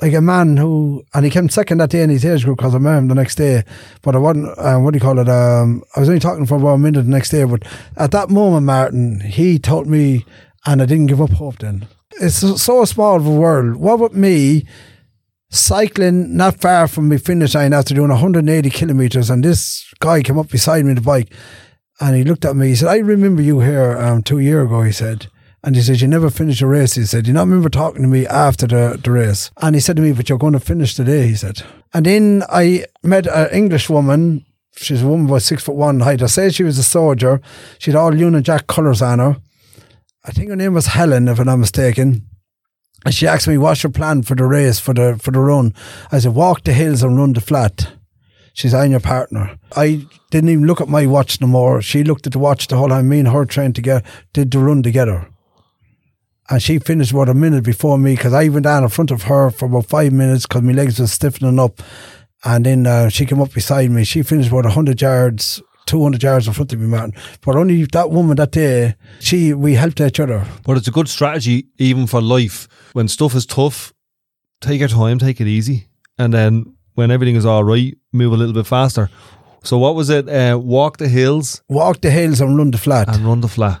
like 0.00 0.12
a 0.14 0.20
man 0.20 0.56
who, 0.56 1.04
and 1.12 1.24
he 1.24 1.30
came 1.30 1.48
second 1.48 1.78
that 1.78 1.90
day 1.90 2.02
in 2.02 2.10
his 2.10 2.24
age 2.24 2.44
group 2.44 2.58
because 2.58 2.74
I 2.74 2.78
met 2.78 2.98
him 2.98 3.08
the 3.08 3.14
next 3.16 3.34
day. 3.34 3.64
But 4.02 4.14
I 4.14 4.18
wasn't, 4.18 4.56
um, 4.58 4.84
what 4.84 4.92
do 4.92 4.96
you 4.96 5.00
call 5.00 5.18
it? 5.18 5.28
Um, 5.28 5.82
I 5.96 6.00
was 6.00 6.08
only 6.08 6.20
talking 6.20 6.46
for 6.46 6.56
about 6.56 6.74
a 6.74 6.78
minute 6.78 7.02
the 7.02 7.10
next 7.10 7.30
day. 7.30 7.44
But 7.44 7.64
at 7.96 8.12
that 8.12 8.30
moment, 8.30 8.66
Martin, 8.66 9.20
he 9.20 9.58
taught 9.58 9.86
me, 9.86 10.24
and 10.66 10.80
I 10.80 10.86
didn't 10.86 11.06
give 11.06 11.20
up 11.20 11.30
hope 11.30 11.58
then. 11.58 11.88
It's 12.20 12.36
so, 12.36 12.84
small 12.84 13.16
of 13.16 13.26
a 13.26 13.30
world. 13.30 13.76
What 13.76 13.94
about 13.94 14.14
me 14.14 14.66
cycling 15.50 16.36
not 16.36 16.60
far 16.60 16.86
from 16.86 17.08
my 17.08 17.16
finish 17.16 17.54
line 17.54 17.72
after 17.72 17.94
doing 17.94 18.10
180 18.10 18.70
kilometres? 18.70 19.30
And 19.30 19.44
this 19.44 19.92
guy 19.98 20.22
came 20.22 20.38
up 20.38 20.48
beside 20.48 20.84
me 20.84 20.90
on 20.90 20.96
the 20.96 21.00
bike 21.00 21.32
and 22.00 22.16
he 22.16 22.24
looked 22.24 22.44
at 22.44 22.56
me. 22.56 22.68
He 22.68 22.74
said, 22.76 22.88
I 22.88 22.98
remember 22.98 23.42
you 23.42 23.60
here 23.60 23.96
um, 23.98 24.22
two 24.22 24.38
years 24.38 24.66
ago, 24.66 24.82
he 24.82 24.92
said. 24.92 25.26
And 25.68 25.76
he 25.76 25.82
said, 25.82 26.00
You 26.00 26.08
never 26.08 26.30
finished 26.30 26.62
a 26.62 26.66
race. 26.66 26.94
He 26.94 27.04
said, 27.04 27.26
You 27.26 27.34
not 27.34 27.46
remember 27.46 27.68
talking 27.68 28.00
to 28.00 28.08
me 28.08 28.26
after 28.26 28.66
the, 28.66 28.98
the 29.04 29.10
race? 29.10 29.50
And 29.60 29.74
he 29.74 29.82
said 29.82 29.96
to 29.96 30.02
me, 30.02 30.12
But 30.12 30.30
you're 30.30 30.38
going 30.38 30.54
to 30.54 30.60
finish 30.60 30.94
today, 30.94 31.26
he 31.26 31.34
said. 31.34 31.62
And 31.92 32.06
then 32.06 32.42
I 32.48 32.86
met 33.02 33.26
an 33.26 33.50
English 33.50 33.90
woman. 33.90 34.46
She's 34.76 35.02
a 35.02 35.06
woman 35.06 35.26
about 35.26 35.42
six 35.42 35.62
foot 35.62 35.74
one 35.76 36.00
height. 36.00 36.22
I 36.22 36.26
said 36.26 36.54
she 36.54 36.62
was 36.62 36.78
a 36.78 36.82
soldier. 36.82 37.42
She 37.78 37.90
had 37.90 37.98
all 37.98 38.16
Union 38.16 38.42
Jack 38.42 38.66
colours 38.66 39.02
on 39.02 39.18
her. 39.18 39.36
I 40.24 40.30
think 40.30 40.48
her 40.48 40.56
name 40.56 40.72
was 40.72 40.86
Helen, 40.86 41.28
if 41.28 41.38
I'm 41.38 41.44
not 41.44 41.56
mistaken. 41.56 42.26
And 43.04 43.14
she 43.14 43.26
asked 43.26 43.46
me, 43.46 43.58
What's 43.58 43.82
your 43.82 43.92
plan 43.92 44.22
for 44.22 44.36
the 44.36 44.46
race, 44.46 44.80
for 44.80 44.94
the 44.94 45.20
for 45.22 45.32
the 45.32 45.40
run? 45.40 45.74
I 46.10 46.20
said, 46.20 46.34
Walk 46.34 46.64
the 46.64 46.72
hills 46.72 47.02
and 47.02 47.18
run 47.18 47.34
the 47.34 47.42
flat. 47.42 47.92
She's 48.54 48.72
I'm 48.72 48.92
your 48.92 49.00
partner. 49.00 49.58
I 49.76 50.06
didn't 50.30 50.48
even 50.48 50.64
look 50.64 50.80
at 50.80 50.88
my 50.88 51.04
watch 51.04 51.42
no 51.42 51.46
more. 51.46 51.82
She 51.82 52.04
looked 52.04 52.26
at 52.26 52.32
the 52.32 52.38
watch 52.38 52.68
the 52.68 52.78
whole 52.78 52.88
time. 52.88 53.10
Me 53.10 53.18
and 53.18 53.28
her 53.28 53.44
trained 53.44 53.74
together, 53.74 54.02
did 54.32 54.50
the 54.50 54.60
run 54.60 54.82
together 54.82 55.28
and 56.50 56.62
she 56.62 56.78
finished 56.78 57.12
about 57.12 57.28
a 57.28 57.34
minute 57.34 57.64
before 57.64 57.98
me 57.98 58.14
because 58.14 58.32
I 58.32 58.48
went 58.48 58.64
down 58.64 58.82
in 58.82 58.88
front 58.88 59.10
of 59.10 59.22
her 59.24 59.50
for 59.50 59.66
about 59.66 59.86
five 59.86 60.12
minutes 60.12 60.46
because 60.46 60.62
my 60.62 60.72
legs 60.72 60.98
were 60.98 61.06
stiffening 61.06 61.58
up. 61.58 61.80
And 62.44 62.64
then 62.64 62.86
uh, 62.86 63.08
she 63.08 63.26
came 63.26 63.40
up 63.42 63.52
beside 63.52 63.90
me. 63.90 64.04
She 64.04 64.22
finished 64.22 64.48
about 64.48 64.64
100 64.64 65.00
yards, 65.02 65.60
200 65.86 66.22
yards 66.22 66.46
in 66.46 66.52
front 66.54 66.72
of 66.72 66.78
me, 66.80 66.86
Martin. 66.86 67.12
But 67.44 67.56
only 67.56 67.84
that 67.86 68.10
woman 68.10 68.36
that 68.36 68.52
day, 68.52 68.94
she 69.20 69.52
we 69.54 69.74
helped 69.74 70.00
each 70.00 70.20
other. 70.20 70.46
But 70.64 70.76
it's 70.76 70.88
a 70.88 70.92
good 70.92 71.08
strategy 71.08 71.66
even 71.78 72.06
for 72.06 72.22
life. 72.22 72.68
When 72.92 73.08
stuff 73.08 73.34
is 73.34 73.44
tough, 73.44 73.92
take 74.60 74.78
your 74.78 74.88
time, 74.88 75.18
take 75.18 75.40
it 75.40 75.48
easy. 75.48 75.88
And 76.16 76.32
then 76.32 76.74
when 76.94 77.10
everything 77.10 77.36
is 77.36 77.44
all 77.44 77.64
right, 77.64 77.96
move 78.12 78.32
a 78.32 78.36
little 78.36 78.54
bit 78.54 78.66
faster. 78.66 79.10
So 79.64 79.76
what 79.76 79.96
was 79.96 80.08
it? 80.08 80.28
Uh, 80.28 80.56
walk 80.58 80.98
the 80.98 81.08
hills 81.08 81.62
Walk 81.68 82.00
the 82.00 82.10
hills 82.10 82.40
and 82.40 82.56
run 82.56 82.70
the 82.70 82.78
flat. 82.78 83.08
and 83.08 83.26
run 83.26 83.40
the 83.40 83.48
flat. 83.48 83.80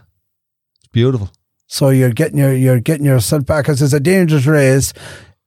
It's 0.80 0.88
beautiful. 0.88 1.30
So 1.68 1.90
you're 1.90 2.10
getting 2.10 2.38
your 2.38 2.52
you're 2.52 2.80
getting 2.80 3.04
yourself 3.04 3.44
back 3.44 3.64
because 3.64 3.80
it's 3.82 3.92
a 3.92 4.00
dangerous 4.00 4.46
race. 4.46 4.92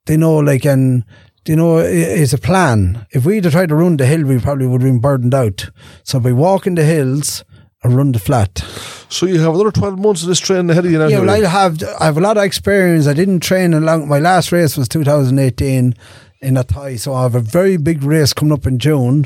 They 0.06 0.18
know 0.18 0.38
like 0.38 0.66
and 0.66 1.04
you 1.48 1.56
know 1.56 1.80
it's 1.80 2.32
a 2.32 2.38
plan. 2.38 3.08
If 3.10 3.26
we'd 3.26 3.44
have 3.44 3.54
tried 3.54 3.70
to 3.70 3.76
run 3.76 3.98
the 3.98 4.06
hill, 4.06 4.24
we 4.24 4.40
probably 4.40 4.68
would 4.68 4.82
have 4.82 4.90
been 4.90 5.00
burdened 5.00 5.34
out. 5.34 5.70
So 6.04 6.20
by 6.20 6.32
walking 6.32 6.76
the 6.76 6.86
hills 6.86 7.44
and 7.84 7.98
run 7.98 8.12
the 8.12 8.20
flat. 8.20 8.64
So 9.10 9.26
you 9.26 9.40
have 9.40 9.56
another 9.56 9.72
12 9.72 9.98
months 10.00 10.22
of 10.22 10.28
this 10.28 10.40
training 10.40 10.70
ahead 10.70 10.86
of 10.86 10.92
you 10.92 11.00
now. 11.00 11.08
Yeah, 11.08 11.20
well, 11.22 11.32
I 11.32 11.40
have 11.40 11.84
I 12.00 12.06
have 12.06 12.18
a 12.18 12.22
lot 12.22 12.38
of 12.38 12.44
experience. 12.44 13.08
I 13.08 13.14
didn't 13.14 13.40
train 13.40 13.74
along. 13.74 14.08
My 14.08 14.20
last 14.20 14.52
race 14.52 14.78
was 14.78 14.88
2018 14.88 15.96
in 16.42 16.54
Athy, 16.56 17.00
so 17.00 17.14
I 17.16 17.24
have 17.24 17.36
a 17.36 17.40
very 17.40 17.78
big 17.78 18.04
race 18.04 18.32
coming 18.32 18.54
up 18.54 18.68
in 18.68 18.78
June 18.78 19.26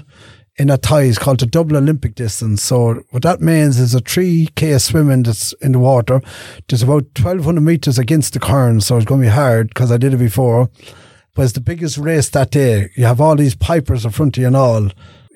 in 0.58 0.70
Athy. 0.70 1.10
It's 1.10 1.18
called 1.18 1.40
the 1.40 1.46
Double 1.46 1.78
Olympic 1.78 2.16
Distance. 2.16 2.64
So 2.64 3.04
what 3.12 3.24
that 3.24 3.42
means 3.42 3.80
is 3.80 3.94
a 3.94 4.02
3k 4.02 4.80
swimming 4.82 5.24
that's 5.24 5.54
in 5.62 5.74
the 5.74 5.80
water. 5.80 6.22
There's 6.68 6.84
about 6.84 7.06
1200 7.18 7.62
meters 7.62 8.00
against 8.00 8.34
the 8.34 8.40
current, 8.40 8.84
so 8.84 8.98
it's 8.98 9.06
going 9.06 9.22
to 9.22 9.28
be 9.28 9.32
hard 9.32 9.70
because 9.70 9.92
I 9.92 9.98
did 9.98 10.14
it 10.14 10.18
before. 10.18 10.70
But 11.34 11.44
it's 11.44 11.54
the 11.54 11.62
biggest 11.62 11.98
race 11.98 12.30
that 12.30 12.52
day. 12.52 12.90
You 12.96 13.06
have 13.06 13.20
all 13.20 13.36
these 13.36 13.56
pipers 13.56 14.06
in 14.06 14.12
front 14.12 14.38
of 14.38 14.42
you 14.42 14.48
and 14.48 14.56
all. 14.56 14.84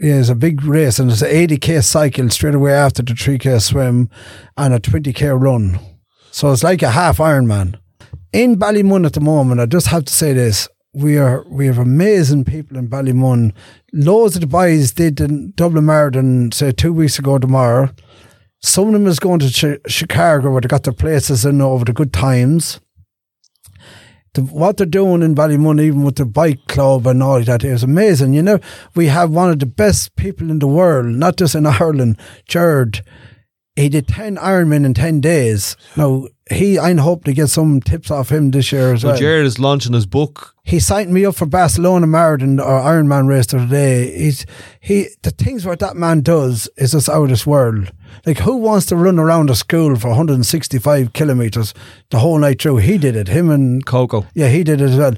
Yeah, 0.01 0.19
it's 0.19 0.29
a 0.29 0.35
big 0.35 0.63
race, 0.63 0.97
and 0.97 1.11
it's 1.11 1.21
an 1.21 1.29
80k 1.29 1.83
cycle 1.83 2.29
straight 2.29 2.55
away 2.55 2.71
after 2.71 3.03
the 3.03 3.13
3k 3.13 3.61
swim 3.61 4.09
and 4.55 4.73
a 4.73 4.79
20k 4.79 5.37
run. 5.37 5.77
So 6.31 6.51
it's 6.53 6.63
like 6.63 6.81
a 6.81 6.91
half 6.91 7.17
Ironman. 7.17 7.77
In 8.31 8.55
Ballymun 8.55 9.05
at 9.05 9.13
the 9.13 9.19
moment, 9.19 9.59
I 9.59 9.65
just 9.65 9.87
have 9.87 10.05
to 10.05 10.13
say 10.13 10.31
this. 10.31 10.69
We 10.93 11.19
are 11.19 11.45
we 11.47 11.67
have 11.67 11.77
amazing 11.77 12.45
people 12.45 12.75
in 12.75 12.89
Ballymun. 12.89 13.53
Loads 13.93 14.35
of 14.35 14.41
the 14.41 14.47
boys 14.47 14.91
did 14.91 15.17
the 15.17 15.51
Dublin 15.55 15.85
Marathon 15.85 16.51
say 16.51 16.71
two 16.71 16.91
weeks 16.91 17.19
ago 17.19 17.37
tomorrow. 17.37 17.91
Some 18.61 18.87
of 18.87 18.93
them 18.93 19.05
is 19.05 19.19
going 19.19 19.39
to 19.39 19.53
Chi- 19.53 19.87
Chicago 19.87 20.51
where 20.51 20.61
they 20.61 20.67
got 20.67 20.83
their 20.83 20.93
places 20.93 21.45
in 21.45 21.61
over 21.61 21.85
the 21.85 21.93
good 21.93 22.11
times. 22.11 22.79
The, 24.33 24.41
what 24.41 24.77
they're 24.77 24.85
doing 24.87 25.21
in 25.21 25.35
Ballymun, 25.35 25.79
even 25.79 26.03
with 26.03 26.15
the 26.15 26.25
bike 26.25 26.65
club 26.67 27.05
and 27.05 27.21
all 27.21 27.41
that, 27.41 27.63
is 27.63 27.83
amazing. 27.83 28.33
You 28.33 28.41
know, 28.41 28.59
we 28.95 29.07
have 29.07 29.29
one 29.29 29.51
of 29.51 29.59
the 29.59 29.65
best 29.67 30.15
people 30.15 30.49
in 30.49 30.57
the 30.57 30.67
world, 30.67 31.05
not 31.05 31.37
just 31.37 31.53
in 31.53 31.67
Ireland, 31.67 32.17
Jared. 32.47 33.01
He 33.79 33.89
did 33.89 34.07
10 34.07 34.35
Ironman 34.37 34.85
in 34.85 34.93
10 34.93 35.21
days. 35.21 35.77
Now, 35.95 36.27
he, 36.51 36.77
I 36.79 36.93
hope 36.95 37.23
to 37.25 37.33
get 37.33 37.47
some 37.47 37.79
tips 37.79 38.09
off 38.11 38.31
him 38.31 38.51
this 38.51 38.71
year 38.71 38.93
as 38.93 39.01
So 39.01 39.09
well. 39.09 39.17
Jared 39.17 39.45
is 39.45 39.59
launching 39.59 39.93
his 39.93 40.05
book. 40.05 40.55
he 40.63 40.79
signed 40.79 41.13
me 41.13 41.23
up 41.25 41.35
for 41.35 41.45
Barcelona 41.45 42.07
Marathon 42.07 42.59
or 42.59 42.81
Ironman 42.81 43.27
race 43.27 43.45
the 43.47 43.57
other 43.57 43.67
day. 43.67 44.17
He's, 44.17 44.45
he, 44.81 45.07
the 45.21 45.31
things 45.31 45.65
what 45.65 45.79
that 45.79 45.95
man 45.95 46.21
does 46.21 46.67
is 46.75 46.91
just 46.91 47.07
out 47.07 47.23
of 47.23 47.29
this 47.29 47.45
world. 47.47 47.91
Like, 48.25 48.39
who 48.39 48.57
wants 48.57 48.87
to 48.87 48.95
run 48.95 49.19
around 49.19 49.49
a 49.49 49.55
school 49.55 49.95
for 49.95 50.09
165 50.09 51.13
kilometres 51.13 51.73
the 52.09 52.19
whole 52.19 52.37
night 52.39 52.61
through? 52.61 52.77
He 52.77 52.97
did 52.97 53.15
it. 53.15 53.27
Him 53.27 53.49
and 53.49 53.85
Coco. 53.85 54.25
yeah, 54.33 54.49
he 54.49 54.63
did 54.63 54.81
it 54.81 54.89
as 54.89 54.97
well. 54.97 55.13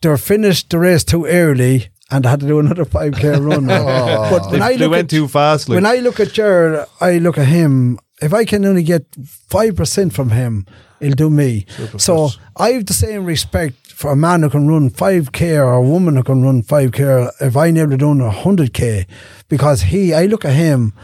They 0.00 0.08
were 0.08 0.16
finished 0.16 0.70
the 0.70 0.78
race 0.78 1.02
too 1.02 1.26
early 1.26 1.88
and 2.10 2.26
I 2.26 2.30
had 2.30 2.40
to 2.40 2.46
do 2.46 2.58
another 2.58 2.84
5k 2.84 3.44
run. 3.46 3.70
Oh. 3.70 4.28
but 4.30 4.50
when 4.50 4.60
They, 4.60 4.66
I 4.66 4.72
they 4.76 4.78
look 4.84 4.90
went 4.92 5.04
at, 5.04 5.10
too 5.10 5.28
fast. 5.28 5.68
Like, 5.68 5.76
when 5.76 5.86
I 5.86 5.96
look 5.96 6.20
at 6.20 6.32
Jared, 6.32 6.86
I 7.00 7.18
look 7.18 7.38
at 7.38 7.46
him. 7.46 7.98
If 8.20 8.32
I 8.34 8.44
can 8.44 8.64
only 8.64 8.82
get 8.82 9.08
5% 9.12 10.12
from 10.12 10.30
him, 10.30 10.66
it'll 11.00 11.14
do 11.14 11.30
me. 11.30 11.66
So 11.98 12.30
I 12.56 12.70
have 12.70 12.86
the 12.86 12.92
same 12.92 13.24
respect 13.24 13.76
for 13.92 14.10
a 14.12 14.16
man 14.16 14.42
who 14.42 14.50
can 14.50 14.66
run 14.68 14.90
5k 14.90 15.56
or 15.58 15.72
a 15.74 15.82
woman 15.82 16.16
who 16.16 16.22
can 16.22 16.42
run 16.42 16.62
5k 16.62 17.30
if 17.40 17.56
I 17.56 17.70
never 17.70 17.96
done 17.96 18.18
100k 18.18 19.06
because 19.48 19.82
he, 19.82 20.14
I 20.14 20.26
look 20.26 20.44
at 20.44 20.54
him 20.54 20.94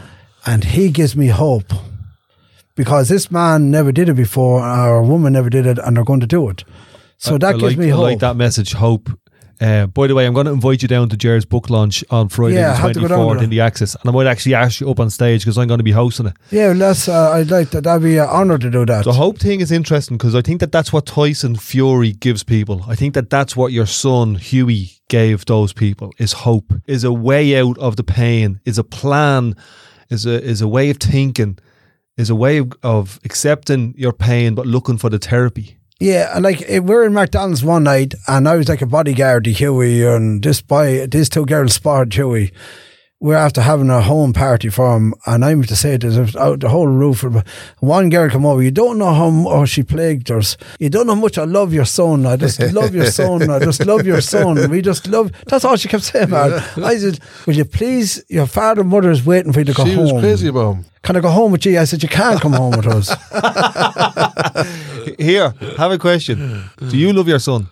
and 0.45 0.63
he 0.63 0.89
gives 0.89 1.15
me 1.15 1.27
hope 1.27 1.71
because 2.75 3.07
this 3.09 3.31
man 3.31 3.71
never 3.71 3.91
did 3.91 4.09
it 4.09 4.13
before 4.15 4.61
or 4.61 4.97
a 4.97 5.03
woman 5.05 5.33
never 5.33 5.49
did 5.49 5.65
it 5.65 5.77
and 5.77 5.95
they're 5.95 6.03
going 6.03 6.19
to 6.19 6.27
do 6.27 6.49
it. 6.49 6.63
So 7.17 7.37
that 7.37 7.55
I 7.55 7.57
gives 7.57 7.63
like, 7.63 7.77
me 7.77 7.87
I 7.87 7.95
hope. 7.95 8.03
like 8.03 8.19
that 8.19 8.35
message, 8.35 8.73
hope. 8.73 9.09
Uh, 9.61 9.87
by 9.87 10.07
the 10.07 10.15
way, 10.15 10.25
I'm 10.25 10.33
going 10.33 10.45
to 10.45 10.51
invite 10.51 10.81
you 10.81 10.87
down 10.87 11.09
to 11.09 11.17
Jared's 11.17 11.45
book 11.45 11.69
launch 11.69 12.03
on 12.09 12.29
Friday 12.29 12.55
Yeah, 12.55 12.73
the 12.73 12.77
have 12.77 12.93
to 12.93 12.99
go 13.01 13.07
down 13.07 13.19
24th 13.19 13.43
in 13.43 13.49
the 13.49 13.61
Axis. 13.61 13.95
And 13.95 14.09
I 14.09 14.13
might 14.13 14.27
actually 14.27 14.55
ask 14.55 14.81
you 14.81 14.89
up 14.89 14.99
on 14.99 15.09
stage 15.09 15.41
because 15.41 15.57
I'm 15.57 15.67
going 15.67 15.79
to 15.79 15.83
be 15.83 15.91
hosting 15.91 16.27
it. 16.27 16.33
Yeah, 16.51 16.67
well, 16.69 16.77
that's 16.77 17.07
uh, 17.07 17.31
I'd 17.31 17.49
like 17.49 17.69
that. 17.71 17.83
That'd 17.85 18.03
be 18.03 18.17
an 18.17 18.27
honour 18.27 18.57
to 18.57 18.69
do 18.69 18.85
that. 18.85 19.05
The 19.05 19.13
hope 19.13 19.39
thing 19.39 19.61
is 19.61 19.71
interesting 19.71 20.17
because 20.17 20.35
I 20.35 20.41
think 20.41 20.59
that 20.59 20.71
that's 20.71 20.91
what 20.91 21.05
Tyson 21.05 21.55
Fury 21.55 22.11
gives 22.11 22.43
people. 22.43 22.83
I 22.87 22.95
think 22.95 23.13
that 23.13 23.29
that's 23.29 23.55
what 23.55 23.71
your 23.71 23.85
son 23.85 24.35
Hughie 24.35 24.91
gave 25.07 25.45
those 25.45 25.73
people 25.73 26.11
is 26.17 26.33
hope, 26.33 26.73
is 26.87 27.03
a 27.03 27.13
way 27.13 27.59
out 27.59 27.77
of 27.77 27.95
the 27.95 28.03
pain, 28.03 28.59
is 28.65 28.77
a 28.77 28.83
plan, 28.83 29.55
is 30.09 30.25
a 30.25 30.41
is 30.41 30.61
a 30.61 30.67
way 30.67 30.89
of 30.89 30.97
thinking, 30.97 31.57
is 32.17 32.29
a 32.29 32.35
way 32.35 32.57
of, 32.57 32.73
of 32.83 33.19
accepting 33.23 33.93
your 33.97 34.13
pain 34.13 34.55
but 34.55 34.65
looking 34.65 34.97
for 34.97 35.09
the 35.09 35.19
therapy. 35.19 35.77
Yeah, 35.99 36.31
and 36.35 36.43
like 36.43 36.61
eh, 36.67 36.79
we 36.79 36.93
we're 36.93 37.05
in 37.05 37.13
McDonald's 37.13 37.63
one 37.63 37.83
night, 37.83 38.13
and 38.27 38.47
I 38.49 38.55
was 38.57 38.67
like 38.67 38.81
a 38.81 38.85
bodyguard 38.85 39.45
to 39.45 39.51
Hughie, 39.51 40.03
and 40.03 40.43
this 40.43 40.61
boy, 40.61 41.07
these 41.07 41.29
two 41.29 41.45
girls 41.45 41.73
spotted 41.73 42.13
Hughie. 42.13 42.51
we're 43.21 43.35
after 43.37 43.61
having 43.61 43.89
a 43.89 44.01
home 44.01 44.33
party 44.33 44.67
for 44.69 44.95
him, 44.97 45.13
and 45.25 45.43
I'm 45.45 45.63
to 45.63 45.75
say 45.75 45.95
there's 45.95 46.35
out 46.35 46.59
the 46.59 46.67
whole 46.69 46.87
roof. 46.87 47.23
of- 47.23 47.43
One 47.79 48.09
girl 48.09 48.29
come 48.29 48.45
over. 48.45 48.61
You 48.61 48.71
don't 48.71 48.97
know 48.97 49.13
how 49.13 49.29
much 49.29 49.69
she 49.69 49.83
plagued 49.83 50.29
us. 50.31 50.57
You 50.79 50.89
don't 50.89 51.07
know 51.07 51.15
how 51.15 51.21
much 51.21 51.37
I 51.37 51.45
love 51.45 51.73
your 51.73 51.85
son. 51.85 52.25
I 52.25 52.35
just 52.35 52.59
love 52.73 52.93
your 52.93 53.09
son. 53.09 53.49
I 53.49 53.59
just 53.59 53.85
love 53.85 54.05
your 54.05 54.19
son. 54.21 54.69
We 54.69 54.81
just 54.81 55.07
love. 55.07 55.31
That's 55.47 55.63
all 55.63 55.77
she 55.77 55.87
kept 55.87 56.03
saying, 56.03 56.29
man. 56.29 56.61
I 56.83 56.97
said, 56.97 57.19
"Will 57.47 57.55
you 57.55 57.63
please? 57.65 58.21
Your 58.27 58.47
father 58.47 58.81
and 58.81 58.89
mother 58.89 59.11
is 59.11 59.25
waiting 59.25 59.53
for 59.53 59.59
you 59.59 59.65
to 59.65 59.73
go 59.73 59.85
She 59.85 59.95
home. 59.95 60.11
was 60.15 60.21
crazy 60.21 60.49
about 60.49 60.75
him. 60.75 60.85
Can 61.05 61.15
I 61.15 61.19
go 61.21 61.29
home 61.29 61.51
with 61.51 61.65
you?" 61.65 61.79
I 61.79 61.85
said, 61.85 62.01
"You 62.03 62.09
can't 62.09 62.41
come 62.41 62.53
home 62.53 62.75
with 62.75 62.87
us." 62.87 63.07
Here, 65.19 65.53
have 65.77 65.91
a 65.91 65.97
question. 65.97 66.63
Do 66.89 66.97
you 66.97 67.13
love 67.13 67.27
your 67.27 67.39
son? 67.39 67.67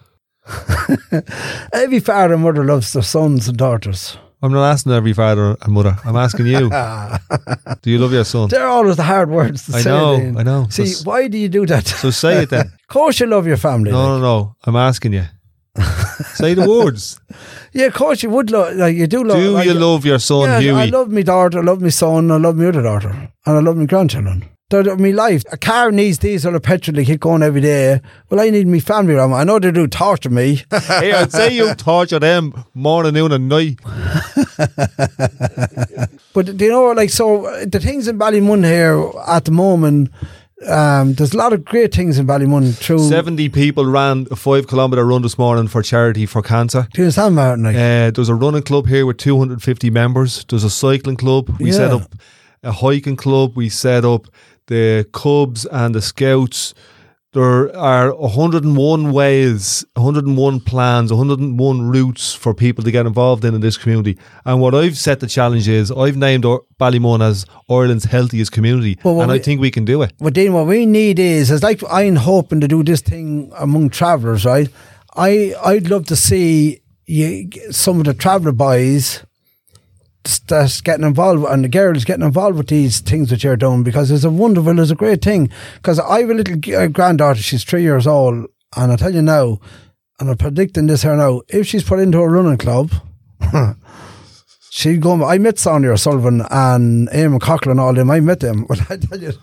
Every 1.74 2.00
father 2.00 2.34
and 2.34 2.44
mother 2.44 2.64
loves 2.64 2.94
their 2.94 3.04
sons 3.04 3.48
and 3.48 3.58
daughters. 3.58 4.18
I'm 4.42 4.52
not 4.52 4.70
asking 4.70 4.92
every 4.92 5.14
father 5.14 5.56
and 5.62 5.74
mother. 5.74 5.96
I'm 6.04 6.18
asking 6.18 6.48
you. 6.48 6.70
do 7.82 7.90
you 7.90 7.98
love 7.98 8.12
your 8.12 8.26
son? 8.26 8.50
They're 8.50 8.68
always 8.68 8.98
the 8.98 9.04
hard 9.04 9.30
words 9.30 9.66
to 9.68 9.78
I 9.78 9.82
say. 9.82 9.90
I 9.90 9.94
know, 9.94 10.18
Ian. 10.18 10.38
I 10.38 10.44
know. 10.44 10.68
See, 10.70 10.86
So- 10.86 11.10
why 11.10 11.30
do 11.30 11.38
you 11.38 11.48
do 11.48 11.66
that? 11.68 11.88
So 11.88 12.12
say 12.12 12.44
it 12.44 12.50
then. 12.50 12.66
of 12.66 12.88
course 12.90 13.22
you 13.22 13.26
love 13.28 13.48
your 13.48 13.56
family. 13.58 13.92
No, 13.92 14.00
like. 14.00 14.08
no, 14.10 14.20
no. 14.20 14.56
I'm 14.66 14.76
asking 14.76 15.14
you. 15.14 15.24
Say 16.34 16.54
the 16.54 16.70
words. 16.70 17.20
Yeah, 17.76 17.88
of 17.88 17.96
course 17.96 18.22
you 18.22 18.30
would 18.30 18.52
love. 18.52 18.76
Like 18.76 18.96
you 18.96 19.08
do 19.08 19.24
love. 19.24 19.38
Do 19.38 19.50
like, 19.50 19.66
you 19.66 19.74
love 19.74 20.06
your 20.06 20.20
son, 20.20 20.48
Yeah, 20.48 20.60
Hughie? 20.60 20.80
I 20.80 20.86
love 20.86 21.10
my 21.10 21.24
daughter. 21.24 21.58
I 21.58 21.64
love 21.64 21.82
my 21.82 21.90
son. 21.90 22.30
I 22.30 22.38
love 22.38 22.56
my 22.56 22.68
other 22.68 22.84
daughter, 22.84 23.10
and 23.10 23.32
I 23.58 23.60
love 23.60 23.78
my 23.78 23.86
grandchildren. 23.86 24.48
They're 24.70 24.96
my 24.96 25.10
life. 25.10 25.44
A 25.52 25.58
car 25.58 25.92
needs 25.92 26.20
diesel 26.20 26.56
or 26.56 26.60
petrol 26.60 26.96
to 26.96 27.06
keep 27.06 27.20
going 27.20 27.42
every 27.42 27.62
day. 27.62 28.00
Well, 28.30 28.42
I 28.42 28.52
need 28.52 28.68
my 28.68 28.80
family 28.80 29.16
around. 29.16 29.34
I 29.34 29.44
know 29.44 29.58
they 29.58 29.72
do 29.72 29.88
torture 29.88 30.30
me. 30.30 30.64
Hey, 30.72 31.14
I'd 31.14 31.32
say 31.32 31.54
you 31.54 31.74
torture 31.76 32.20
them 32.20 32.54
morning, 32.76 33.16
noon, 33.16 33.32
and 33.32 33.50
night. 33.50 33.80
But 36.34 36.60
you 36.60 36.70
know, 36.70 36.92
like, 36.92 37.12
so 37.12 37.66
the 37.66 37.80
things 37.80 38.08
in 38.08 38.18
Ballymun 38.18 38.66
here 38.66 39.12
at 39.28 39.46
the 39.46 39.52
moment, 39.52 40.10
um, 40.68 41.14
there's 41.14 41.34
a 41.34 41.38
lot 41.38 41.54
of 41.54 41.64
great 41.66 41.94
things 41.94 42.18
in 42.20 42.26
Ballymun 42.28 42.76
through. 42.76 43.08
70 43.10 43.50
people 43.50 43.86
ran 43.86 44.28
a 44.32 44.36
five 44.36 44.68
kilometre 44.68 45.06
run 45.06 45.22
this 45.22 45.38
morning 45.38 45.68
for 45.68 45.82
charity 45.82 46.26
for 46.26 46.42
cancer. 46.42 46.88
Do 46.94 47.02
you 47.02 47.06
understand, 47.06 47.36
Martin? 47.36 47.64
Like, 47.66 47.76
Uh, 47.76 48.12
there's 48.12 48.30
a 48.30 48.36
running 48.36 48.64
club 48.64 48.88
here 48.88 49.06
with 49.06 49.18
250 49.18 49.90
members. 49.90 50.46
There's 50.50 50.64
a 50.64 50.70
cycling 50.70 51.18
club. 51.18 51.50
We 51.60 51.72
set 51.72 51.92
up 51.92 52.16
a 52.64 52.72
hiking 52.72 53.16
club. 53.18 53.56
We 53.56 53.70
set 53.70 54.06
up 54.06 54.28
the 54.68 55.06
Cubs 55.12 55.66
and 55.66 55.94
the 55.94 56.02
Scouts. 56.02 56.74
There 57.34 57.76
are 57.76 58.14
101 58.14 59.12
ways, 59.12 59.84
101 59.96 60.60
plans, 60.60 61.12
101 61.12 61.82
routes 61.82 62.36
for 62.36 62.54
people 62.54 62.84
to 62.84 62.92
get 62.92 63.08
involved 63.08 63.44
in 63.44 63.56
in 63.56 63.62
this 63.62 63.76
community. 63.76 64.20
And 64.46 64.62
what 64.62 64.76
I've 64.76 65.00
set 65.00 65.20
the 65.20 65.26
challenge 65.26 65.68
is 65.68 65.92
I've 65.92 66.16
named 66.16 66.44
Ballymun 66.44 67.28
as 67.28 67.48
Ireland's 67.68 68.04
healthiest 68.04 68.52
community, 68.52 69.00
and 69.04 69.32
I 69.32 69.40
think 69.40 69.60
we 69.60 69.72
can 69.72 69.84
do 69.84 70.04
it. 70.04 70.14
But 70.20 70.36
then 70.36 70.54
what 70.54 70.68
we 70.68 70.86
need 70.86 71.18
is, 71.18 71.50
it's 71.50 71.64
like 71.64 71.82
I'm 71.90 72.18
hoping 72.18 72.62
to 72.62 72.68
do 72.68 72.84
this 72.84 73.02
thing 73.02 73.52
among 73.58 73.90
travellers, 73.90 74.46
right? 74.46 74.70
I 75.16 75.56
I'd 75.66 75.90
love 75.90 76.06
to 76.08 76.16
see 76.16 76.82
you 77.08 77.50
some 77.72 77.98
of 77.98 78.06
the 78.06 78.14
traveller 78.14 78.52
boys 78.52 79.24
that's 80.48 80.82
getting 80.82 81.06
involved 81.06 81.46
and 81.46 81.64
the 81.64 81.70
girls 81.70 82.06
getting 82.06 82.26
involved 82.26 82.58
with 82.58 82.68
these 82.68 83.02
things 83.02 83.30
that 83.30 83.44
you're 83.44 83.58
doing 83.58 83.84
because 83.84 84.10
it's 84.10 84.24
a 84.24 84.30
wonderful, 84.30 84.80
it's 84.80 84.92
a 84.92 84.96
great 84.96 85.22
thing. 85.22 85.50
Because 85.76 86.00
I 86.00 86.22
have 86.22 86.30
a 86.30 86.34
little 86.34 86.76
uh, 86.76 86.88
granddaughter, 86.88 87.42
she's 87.42 87.64
three 87.64 87.84
years 87.84 88.08
old, 88.08 88.48
and 88.76 88.92
I 88.92 88.96
tell 88.96 89.14
you 89.14 89.22
now, 89.22 89.60
and 90.20 90.30
I'm 90.30 90.38
predicting 90.38 90.88
this 90.88 91.04
here 91.04 91.16
now, 91.16 91.42
if 91.50 91.68
she's 91.68 91.84
put 91.84 92.00
into 92.00 92.20
a 92.20 92.30
running 92.30 92.58
club. 92.58 92.92
She'd 94.76 95.02
go. 95.02 95.24
I 95.24 95.38
met 95.38 95.60
Sonia 95.60 95.92
O'Sullivan 95.92 96.42
and 96.50 97.08
Eamonn 97.10 97.40
Coghlan, 97.40 97.80
all 97.80 97.94
them. 97.94 98.10
I 98.10 98.20
met 98.22 98.40
them. 98.40 98.66
But 98.68 98.90
I 98.90 98.98
tell 98.98 99.22
you, 99.22 99.34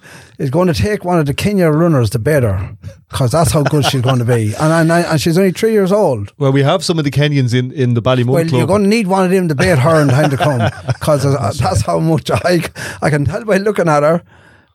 it's 0.41 0.51
going 0.51 0.67
to 0.67 0.75
take 0.75 1.05
one 1.05 1.21
of 1.21 1.27
the 1.27 1.35
Kenya 1.35 1.71
runners 1.71 2.11
to 2.11 2.19
beat 2.19 2.43
her 2.43 2.77
because 3.09 3.31
that's 3.31 3.53
how 3.53 3.63
good 3.63 3.85
she's 3.85 4.01
going 4.01 4.19
to 4.19 4.25
be. 4.25 4.55
And, 4.61 4.91
and 4.91 4.91
and 4.91 5.21
she's 5.21 5.39
only 5.39 5.53
three 5.53 5.71
years 5.71 5.93
old. 5.93 6.33
Well, 6.37 6.51
we 6.51 6.65
have 6.65 6.85
some 6.85 6.99
of 6.99 7.05
the 7.05 7.13
Kenyans 7.13 7.55
in, 7.55 7.71
in 7.71 7.95
the 7.95 8.03
Ballymun 8.03 8.27
Well, 8.27 8.43
club. 8.43 8.59
you're 8.59 8.67
going 8.67 8.83
to 8.83 8.89
need 8.89 9.07
one 9.07 9.25
of 9.25 9.31
them 9.31 9.47
to 9.47 9.55
beat 9.55 9.79
her 9.79 10.03
in 10.03 10.09
time 10.09 10.31
to 10.31 10.37
come 10.37 10.69
because 10.89 11.25
uh, 11.25 11.53
that's 11.61 11.83
how 11.83 12.01
much 12.01 12.29
I 12.33 12.65
I 13.01 13.09
can 13.09 13.25
tell 13.25 13.45
by 13.45 13.59
looking 13.59 13.89
at 13.89 14.03
her. 14.03 14.25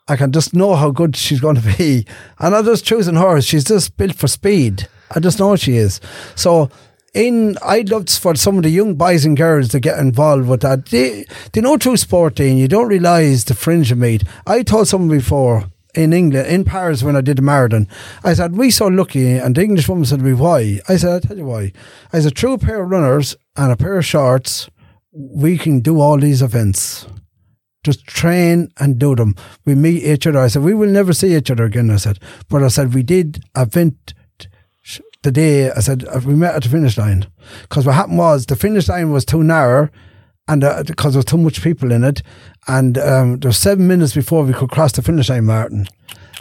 I 0.08 0.16
can 0.16 0.32
just 0.32 0.54
know 0.54 0.76
how 0.76 0.90
good 0.90 1.18
she's 1.18 1.42
going 1.42 1.58
to 1.58 1.76
be, 1.78 2.06
and 2.40 2.56
I'm 2.56 2.64
just 2.64 2.86
choosing 2.86 3.16
her. 3.16 3.42
She's 3.42 3.66
just 3.66 3.98
built 3.98 4.16
for 4.16 4.30
speed. 4.30 4.88
I 5.12 5.20
just 5.20 5.38
know 5.38 5.58
she 5.58 5.76
is. 5.76 6.00
So. 6.36 6.70
In, 7.16 7.58
I'd 7.64 7.90
love 7.90 8.10
for 8.10 8.36
some 8.36 8.58
of 8.58 8.64
the 8.64 8.70
young 8.70 8.96
boys 8.96 9.24
and 9.24 9.38
girls 9.38 9.70
to 9.70 9.80
get 9.80 9.98
involved 10.00 10.50
with 10.50 10.62
that. 10.62 10.88
They, 10.88 11.26
they 11.54 11.62
know 11.62 11.78
through 11.78 11.96
sport, 11.96 12.36
Dean, 12.36 12.58
you 12.58 12.68
don't 12.68 12.90
realise 12.90 13.46
the 13.46 13.56
fringe 13.56 13.90
of 13.90 13.98
meat. 13.98 14.26
I 14.46 14.64
told 14.64 14.90
someone 14.90 15.18
before 15.18 15.64
in 15.96 16.12
England, 16.12 16.48
in 16.48 16.66
Paris, 16.66 17.04
when 17.04 17.16
I 17.16 17.22
did 17.22 17.38
the 17.38 17.42
marathon, 17.42 17.88
I 18.26 18.34
said, 18.34 18.58
we 18.58 18.70
so 18.70 18.88
lucky. 18.88 19.38
And 19.38 19.56
the 19.56 19.64
English 19.64 19.88
woman 19.88 20.04
said 20.04 20.20
to 20.20 20.26
me, 20.26 20.34
why? 20.34 20.82
I 20.90 20.98
said, 20.98 21.14
I'll 21.14 21.22
tell 21.22 21.38
you 21.38 21.46
why. 21.46 21.72
Through 22.12 22.54
a 22.54 22.58
pair 22.58 22.84
of 22.84 22.90
runners 22.90 23.38
and 23.56 23.72
a 23.72 23.78
pair 23.78 23.98
of 23.98 24.06
shorts, 24.06 24.70
we 25.14 25.58
can 25.58 25.80
do 25.80 26.02
all 26.02 26.20
these 26.20 26.42
events. 26.42 27.08
Just 27.86 28.06
train 28.06 28.72
and 28.78 29.00
do 29.00 29.16
them. 29.16 29.36
We 29.64 29.76
meet 29.76 30.04
each 30.04 30.28
other. 30.28 30.40
I 30.40 30.48
said, 30.48 30.64
we 30.64 30.74
will 30.74 30.90
never 30.90 31.14
see 31.14 31.34
each 31.34 31.50
other 31.50 31.64
again. 31.64 31.90
I 31.92 31.96
said, 31.96 32.20
but 32.50 32.62
I 32.62 32.68
said, 32.68 32.94
we 32.94 33.04
did 33.04 33.46
event 33.56 34.15
the 35.26 35.32
day. 35.32 35.70
I 35.72 35.82
said, 35.82 36.06
uh, 36.06 36.22
we 36.26 36.36
met 36.36 36.56
at 36.56 36.64
the 36.64 36.70
finish 36.70 36.98
line. 36.98 37.28
Because 37.64 37.86
what 37.86 37.96
happened 37.96 38.18
was 38.18 38.46
the 38.46 38.56
finish 38.56 38.88
line 38.88 39.12
was 39.12 39.26
too 39.26 39.44
narrow 39.44 39.90
and 40.48 40.64
uh, 40.64 40.84
because 40.84 41.14
there 41.14 41.20
was 41.20 41.26
too 41.26 41.38
much 41.38 41.62
people 41.62 41.92
in 41.92 42.04
it. 42.04 42.22
And 42.68 42.98
um, 42.98 43.40
there 43.40 43.50
was 43.50 43.58
seven 43.58 43.88
minutes 43.88 44.14
before 44.14 44.44
we 44.44 44.54
could 44.54 44.70
cross 44.70 44.94
the 44.94 45.02
finish 45.02 45.30
line, 45.30 45.46
Martin. 45.46 45.88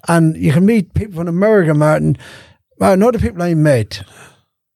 And 0.06 0.36
you 0.36 0.52
can 0.52 0.66
meet 0.66 0.94
people 0.94 1.16
from 1.16 1.28
America, 1.28 1.74
Martin. 1.74 2.16
Martin, 2.78 3.00
know 3.00 3.10
the 3.10 3.18
people 3.18 3.42
I 3.42 3.54
met 3.54 4.02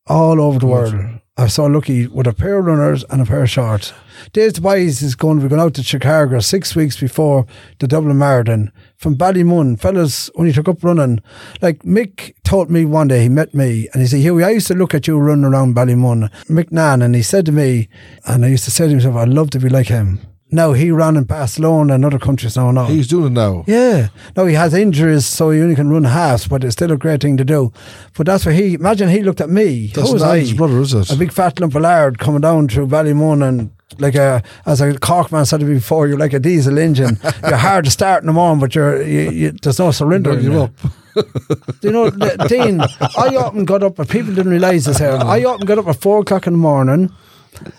all 0.07 0.41
over 0.41 0.59
the 0.59 0.67
world. 0.67 0.95
I 1.37 1.45
was 1.45 1.55
so 1.55 1.67
lucky 1.67 2.07
with 2.09 2.27
a 2.27 2.33
pair 2.33 2.59
of 2.59 2.65
runners 2.65 3.05
and 3.11 3.23
a 3.23 3.25
pair 3.25 3.43
of 3.43 3.51
shorts. 3.51 3.93
Days 4.33 4.55
the 4.55 4.61
boys 4.61 5.03
is 5.03 5.15
going 5.15 5.39
to 5.39 5.43
be 5.45 5.49
going 5.49 5.61
out 5.61 5.75
to 5.75 5.85
Chicago 5.85 6.41
six 6.41 6.75
weeks 6.75 6.99
before 6.99 7.47
the 7.79 7.87
Dublin 7.87 8.19
Marathon 8.19 8.73
from 8.99 9.17
Ballymun. 9.17 9.79
Fellas, 9.81 10.29
when 10.35 10.49
he 10.49 10.53
took 10.53 10.69
up 10.69 10.83
running, 10.85 11.23
like 11.63 11.83
Mick 11.85 12.35
told 12.45 12.69
me 12.71 12.85
one 12.85 13.09
day, 13.09 13.23
he 13.23 13.29
met 13.29 13.55
me 13.55 13.89
and 13.93 14.03
he 14.03 14.09
said, 14.09 14.21
Hughie, 14.21 14.45
I 14.45 14.51
used 14.51 14.67
to 14.67 14.75
look 14.75 14.93
at 14.93 15.07
you 15.07 15.17
running 15.19 15.45
around 15.45 15.75
Ballymun, 15.75 16.31
Mick 16.47 16.71
Nan, 16.73 17.01
and 17.01 17.15
he 17.15 17.23
said 17.23 17.47
to 17.47 17.53
me, 17.53 17.89
and 18.27 18.45
I 18.45 18.49
used 18.49 18.65
to 18.65 18.71
say 18.71 18.85
to 18.85 18.91
himself, 18.91 19.17
I'd 19.17 19.29
love 19.29 19.51
to 19.51 19.59
be 19.61 19.69
like 19.69 19.87
him. 19.87 20.21
Now 20.51 20.73
he 20.73 20.91
ran 20.91 21.17
in 21.17 21.25
Barcelona 21.25 21.95
and 21.95 22.05
other 22.07 22.19
countries 22.19 22.57
now 22.57 22.71
and 22.71 22.79
all. 22.79 22.87
He's 22.87 23.07
doing 23.07 23.27
it 23.27 23.31
now. 23.33 23.65
Yeah. 23.67 24.09
No, 24.35 24.47
he 24.47 24.55
has 24.55 24.73
injuries, 24.73 25.27
so 25.27 25.51
he 25.51 25.61
only 25.61 25.75
can 25.75 25.91
run 25.91 26.05
halves, 26.05 26.49
but 26.49 26.65
it's 26.65 26.73
still 26.73 26.91
a 26.91 26.97
great 26.97 27.21
thing 27.21 27.37
to 27.37 27.45
do. 27.45 27.71
But 28.17 28.27
that's 28.27 28.47
what 28.47 28.55
he, 28.55 28.75
imagine 28.75 29.11
he 29.11 29.23
looked 29.23 29.43
at 29.43 29.51
me. 29.51 29.89
That's 29.89 30.09
Who 30.09 30.15
was 30.15 30.23
I? 30.23 30.39
his 30.41 30.55
brother, 30.55 30.81
is 30.81 30.95
it? 30.95 31.13
A 31.13 31.17
big 31.17 31.33
fat 31.33 31.61
lump 31.61 31.75
of 31.75 31.83
lard 31.83 32.19
coming 32.19 32.41
down 32.41 32.67
through 32.69 32.87
Ballymun 32.87 33.47
and 33.47 33.71
like 33.99 34.15
a, 34.15 34.43
as 34.67 34.81
a 34.81 34.93
Corkman 34.93 35.47
said 35.47 35.61
to 35.61 35.67
before, 35.67 36.07
you're 36.07 36.19
like 36.19 36.33
a 36.33 36.39
diesel 36.39 36.79
engine. 36.79 37.19
you're 37.43 37.57
hard 37.57 37.87
to 37.87 37.91
start 37.91 38.23
in 38.23 38.27
the 38.27 38.33
morning, 38.33 38.61
but 38.61 38.75
you're, 38.75 39.03
you, 39.03 39.31
you, 39.31 39.53
there's 39.53 39.79
no 39.79 39.91
surrender. 39.91 40.39
You. 40.39 40.63
up. 40.63 40.73
You 41.83 41.91
know, 41.91 42.11
Dean, 42.49 42.81
I 42.81 43.37
often 43.37 43.65
got 43.65 43.83
up, 43.83 43.97
but 43.97 44.09
people 44.09 44.35
didn't 44.35 44.53
realise 44.53 44.85
this 44.85 44.99
here. 44.99 45.19
I 45.21 45.43
often 45.45 45.67
got 45.67 45.79
up 45.79 45.89
at 45.89 46.01
four 46.01 46.21
o'clock 46.21 46.47
in 46.47 46.53
the 46.53 46.59
morning. 46.59 47.11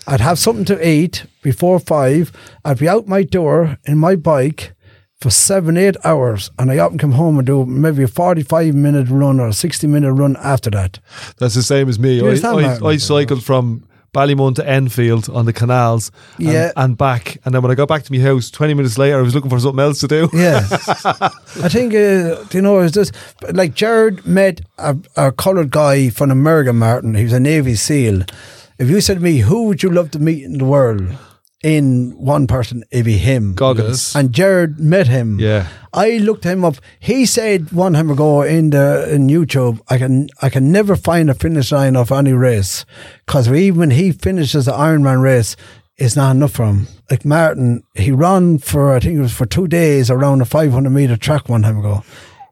I'd 0.06 0.20
have 0.20 0.38
something 0.38 0.64
to 0.66 0.86
eat 0.88 1.24
before 1.42 1.78
five. 1.78 2.32
I'd 2.64 2.78
be 2.78 2.88
out 2.88 3.06
my 3.06 3.22
door 3.22 3.78
in 3.86 3.98
my 3.98 4.16
bike 4.16 4.74
for 5.20 5.30
seven, 5.30 5.76
eight 5.76 5.96
hours. 6.04 6.50
And 6.58 6.70
I 6.70 6.78
often 6.78 6.98
come 6.98 7.12
home 7.12 7.38
and 7.38 7.46
do 7.46 7.64
maybe 7.66 8.02
a 8.02 8.08
45 8.08 8.74
minute 8.74 9.08
run 9.08 9.38
or 9.40 9.48
a 9.48 9.52
60 9.52 9.86
minute 9.86 10.12
run 10.12 10.36
after 10.38 10.70
that. 10.70 10.98
That's 11.38 11.54
the 11.54 11.62
same 11.62 11.88
as 11.88 11.98
me. 11.98 12.20
I, 12.20 12.48
I, 12.48 12.78
I 12.84 12.96
cycled 12.96 13.44
from 13.44 13.86
Ballymun 14.12 14.54
to 14.56 14.68
Enfield 14.68 15.28
on 15.30 15.46
the 15.46 15.52
canals 15.52 16.10
and, 16.38 16.46
Yeah. 16.48 16.72
and 16.76 16.96
back. 16.98 17.38
And 17.44 17.54
then 17.54 17.62
when 17.62 17.70
I 17.70 17.74
got 17.74 17.88
back 17.88 18.02
to 18.04 18.12
my 18.12 18.18
house, 18.20 18.50
20 18.50 18.74
minutes 18.74 18.98
later, 18.98 19.18
I 19.18 19.22
was 19.22 19.34
looking 19.34 19.50
for 19.50 19.60
something 19.60 19.80
else 19.80 20.00
to 20.00 20.08
do. 20.08 20.28
Yeah. 20.32 20.66
I 21.62 21.68
think, 21.68 21.94
uh, 21.94 22.44
you 22.52 22.60
know, 22.62 22.80
it's 22.80 22.94
just 22.94 23.14
like 23.52 23.74
Jared 23.74 24.26
met 24.26 24.60
a, 24.78 24.96
a 25.16 25.32
coloured 25.32 25.70
guy 25.70 26.10
from 26.10 26.30
America, 26.30 26.72
Martin. 26.72 27.14
He 27.14 27.24
was 27.24 27.32
a 27.32 27.40
Navy 27.40 27.74
SEAL. 27.76 28.22
If 28.78 28.88
you 28.88 29.00
said 29.00 29.18
to 29.18 29.22
me, 29.22 29.38
who 29.38 29.64
would 29.66 29.82
you 29.82 29.90
love 29.90 30.10
to 30.12 30.18
meet 30.18 30.42
in 30.44 30.58
the 30.58 30.64
world? 30.64 31.16
In 31.62 32.12
one 32.16 32.46
person, 32.46 32.84
it'd 32.90 33.04
be 33.04 33.18
him. 33.18 33.54
Goggins. 33.54 34.16
And 34.16 34.32
Jared 34.32 34.80
met 34.80 35.08
him. 35.08 35.38
Yeah. 35.38 35.68
I 35.92 36.16
looked 36.16 36.44
him 36.44 36.64
up. 36.64 36.76
He 37.00 37.26
said 37.26 37.70
one 37.72 37.92
time 37.92 38.10
ago 38.10 38.42
in 38.42 38.70
the 38.70 39.12
in 39.12 39.28
YouTube, 39.28 39.80
I 39.88 39.98
can 39.98 40.28
I 40.40 40.48
can 40.48 40.72
never 40.72 40.96
find 40.96 41.28
a 41.28 41.34
finish 41.34 41.70
line 41.70 41.96
of 41.96 42.12
any 42.12 42.32
race 42.32 42.86
because 43.26 43.50
even 43.50 43.78
when 43.78 43.90
he 43.90 44.12
finishes 44.12 44.64
the 44.64 44.72
Ironman 44.72 45.20
race, 45.20 45.54
it's 45.98 46.16
not 46.16 46.34
enough 46.34 46.52
for 46.52 46.64
him. 46.64 46.86
Like 47.10 47.26
Martin, 47.26 47.82
he 47.94 48.10
ran 48.10 48.56
for 48.58 48.94
I 48.94 49.00
think 49.00 49.18
it 49.18 49.22
was 49.22 49.34
for 49.34 49.44
two 49.46 49.68
days 49.68 50.10
around 50.10 50.40
a 50.40 50.46
500 50.46 50.88
meter 50.88 51.16
track 51.18 51.48
one 51.50 51.62
time 51.62 51.78
ago. 51.78 52.02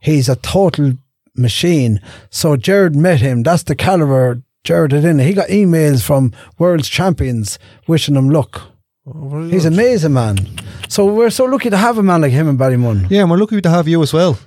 He's 0.03 0.29
a 0.29 0.37
total 0.37 0.95
machine. 1.35 2.01
So 2.29 2.57
Jared 2.57 2.95
met 2.95 3.21
him. 3.21 3.43
That's 3.43 3.63
the 3.63 3.75
caliber 3.75 4.43
Jared 4.65 4.93
is 4.93 5.05
in. 5.05 5.19
He 5.19 5.33
got 5.33 5.49
emails 5.49 6.03
from 6.03 6.33
world's 6.59 6.89
champions 6.91 7.59
wishing 7.87 8.17
him 8.17 8.29
luck. 8.29 8.73
Very 9.15 9.51
He's 9.51 9.65
amazing 9.65 10.13
man. 10.13 10.37
So 10.89 11.07
we're 11.07 11.31
so 11.31 11.45
lucky 11.45 11.71
to 11.71 11.77
have 11.77 11.99
a 11.99 12.03
man 12.03 12.23
like 12.23 12.33
him 12.33 12.49
in 12.49 12.57
Ballymun. 12.59 13.11
Yeah, 13.11 13.23
and 13.23 13.31
we're 13.31 13.37
lucky 13.37 13.61
to 13.61 13.71
have 13.71 13.89
you 13.89 14.03
as 14.03 14.13
well. 14.13 14.39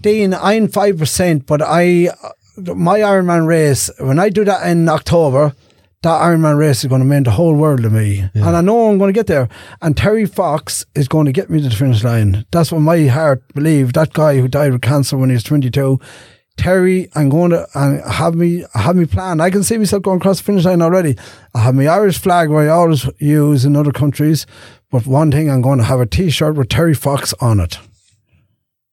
Dean, 0.00 0.34
I'm 0.34 0.68
five 0.68 0.98
percent, 0.98 1.46
but 1.46 1.62
I 1.62 2.10
my 2.56 3.00
Ironman 3.00 3.46
race 3.46 3.90
when 3.98 4.18
I 4.18 4.28
do 4.28 4.44
that 4.44 4.66
in 4.68 4.88
October, 4.88 5.54
that 6.02 6.20
Ironman 6.20 6.58
race 6.58 6.84
is 6.84 6.88
going 6.88 7.00
to 7.00 7.06
mean 7.06 7.24
the 7.24 7.32
whole 7.32 7.54
world 7.54 7.82
to 7.82 7.90
me, 7.90 8.24
and 8.34 8.44
I 8.44 8.60
know 8.60 8.88
I'm 8.88 8.98
going 8.98 9.12
to 9.12 9.18
get 9.18 9.26
there. 9.26 9.48
And 9.82 9.96
Terry 9.96 10.26
Fox 10.26 10.84
is 10.94 11.08
going 11.08 11.26
to 11.26 11.32
get 11.32 11.50
me 11.50 11.60
to 11.60 11.68
the 11.68 11.74
finish 11.74 12.04
line. 12.04 12.46
That's 12.50 12.70
what 12.70 12.80
my 12.80 13.06
heart 13.06 13.42
believed. 13.54 13.94
That 13.94 14.12
guy 14.12 14.38
who 14.38 14.48
died 14.48 14.72
of 14.72 14.80
cancer 14.80 15.16
when 15.16 15.30
he 15.30 15.34
was 15.34 15.42
22. 15.42 15.98
Terry, 16.56 17.08
I'm 17.14 17.28
going 17.28 17.50
to 17.50 17.66
and 17.74 18.00
have 18.10 18.34
me 18.34 18.64
have 18.74 18.96
me 18.96 19.04
planned. 19.06 19.42
I 19.42 19.50
can 19.50 19.62
see 19.62 19.76
myself 19.76 20.02
going 20.02 20.18
across 20.18 20.38
the 20.38 20.44
finish 20.44 20.64
line 20.64 20.80
already. 20.82 21.16
I 21.54 21.60
have 21.60 21.74
my 21.74 21.86
Irish 21.86 22.18
flag 22.18 22.48
where 22.48 22.70
I 22.70 22.74
always 22.74 23.08
use 23.18 23.64
in 23.64 23.76
other 23.76 23.92
countries, 23.92 24.46
but 24.90 25.06
one 25.06 25.30
thing 25.30 25.50
I'm 25.50 25.60
going 25.62 25.78
to 25.78 25.84
have 25.84 26.00
a 26.00 26.06
T-shirt 26.06 26.56
with 26.56 26.68
Terry 26.70 26.94
Fox 26.94 27.34
on 27.40 27.60
it 27.60 27.78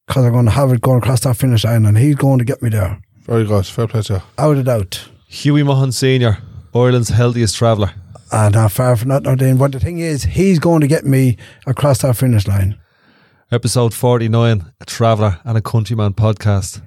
because 0.08 0.26
I'm 0.26 0.34
going 0.34 0.46
to 0.46 0.52
have 0.52 0.72
it 0.74 0.82
going 0.82 0.98
across 0.98 1.22
that 1.22 1.38
finish 1.38 1.64
line, 1.64 1.86
and 1.86 1.98
he's 1.98 2.16
going 2.16 2.40
to 2.40 2.46
get 2.46 2.62
me 2.62 2.70
there, 2.70 3.02
Very 3.22 3.46
good. 3.46 3.66
Fair 3.66 3.88
play 3.88 4.02
to 4.02 4.14
you. 4.16 4.22
out 4.38 4.58
of 4.58 4.66
doubt. 4.66 5.08
Hughie 5.30 5.64
Maughan 5.64 5.94
Senior, 5.94 6.40
Ireland's 6.76 7.10
healthiest 7.10 7.56
traveller. 7.56 7.92
And 8.32 8.56
not 8.56 8.72
far 8.74 8.96
from 8.98 9.10
that, 9.10 9.24
no, 9.24 9.36
Dean. 9.36 9.58
But 9.58 9.72
the 9.72 9.80
thing 9.80 10.00
is, 10.00 10.24
he's 10.24 10.60
going 10.60 10.82
to 10.82 10.88
get 10.88 11.06
me 11.06 11.38
across 11.66 12.02
that 12.02 12.18
finish 12.18 12.46
line. 12.48 12.78
Episode 13.52 13.94
49, 13.94 14.66
a 14.82 14.86
traveller 14.86 15.40
and 15.46 15.58
a 15.58 15.62
countryman 15.62 16.14
podcast. 16.14 16.82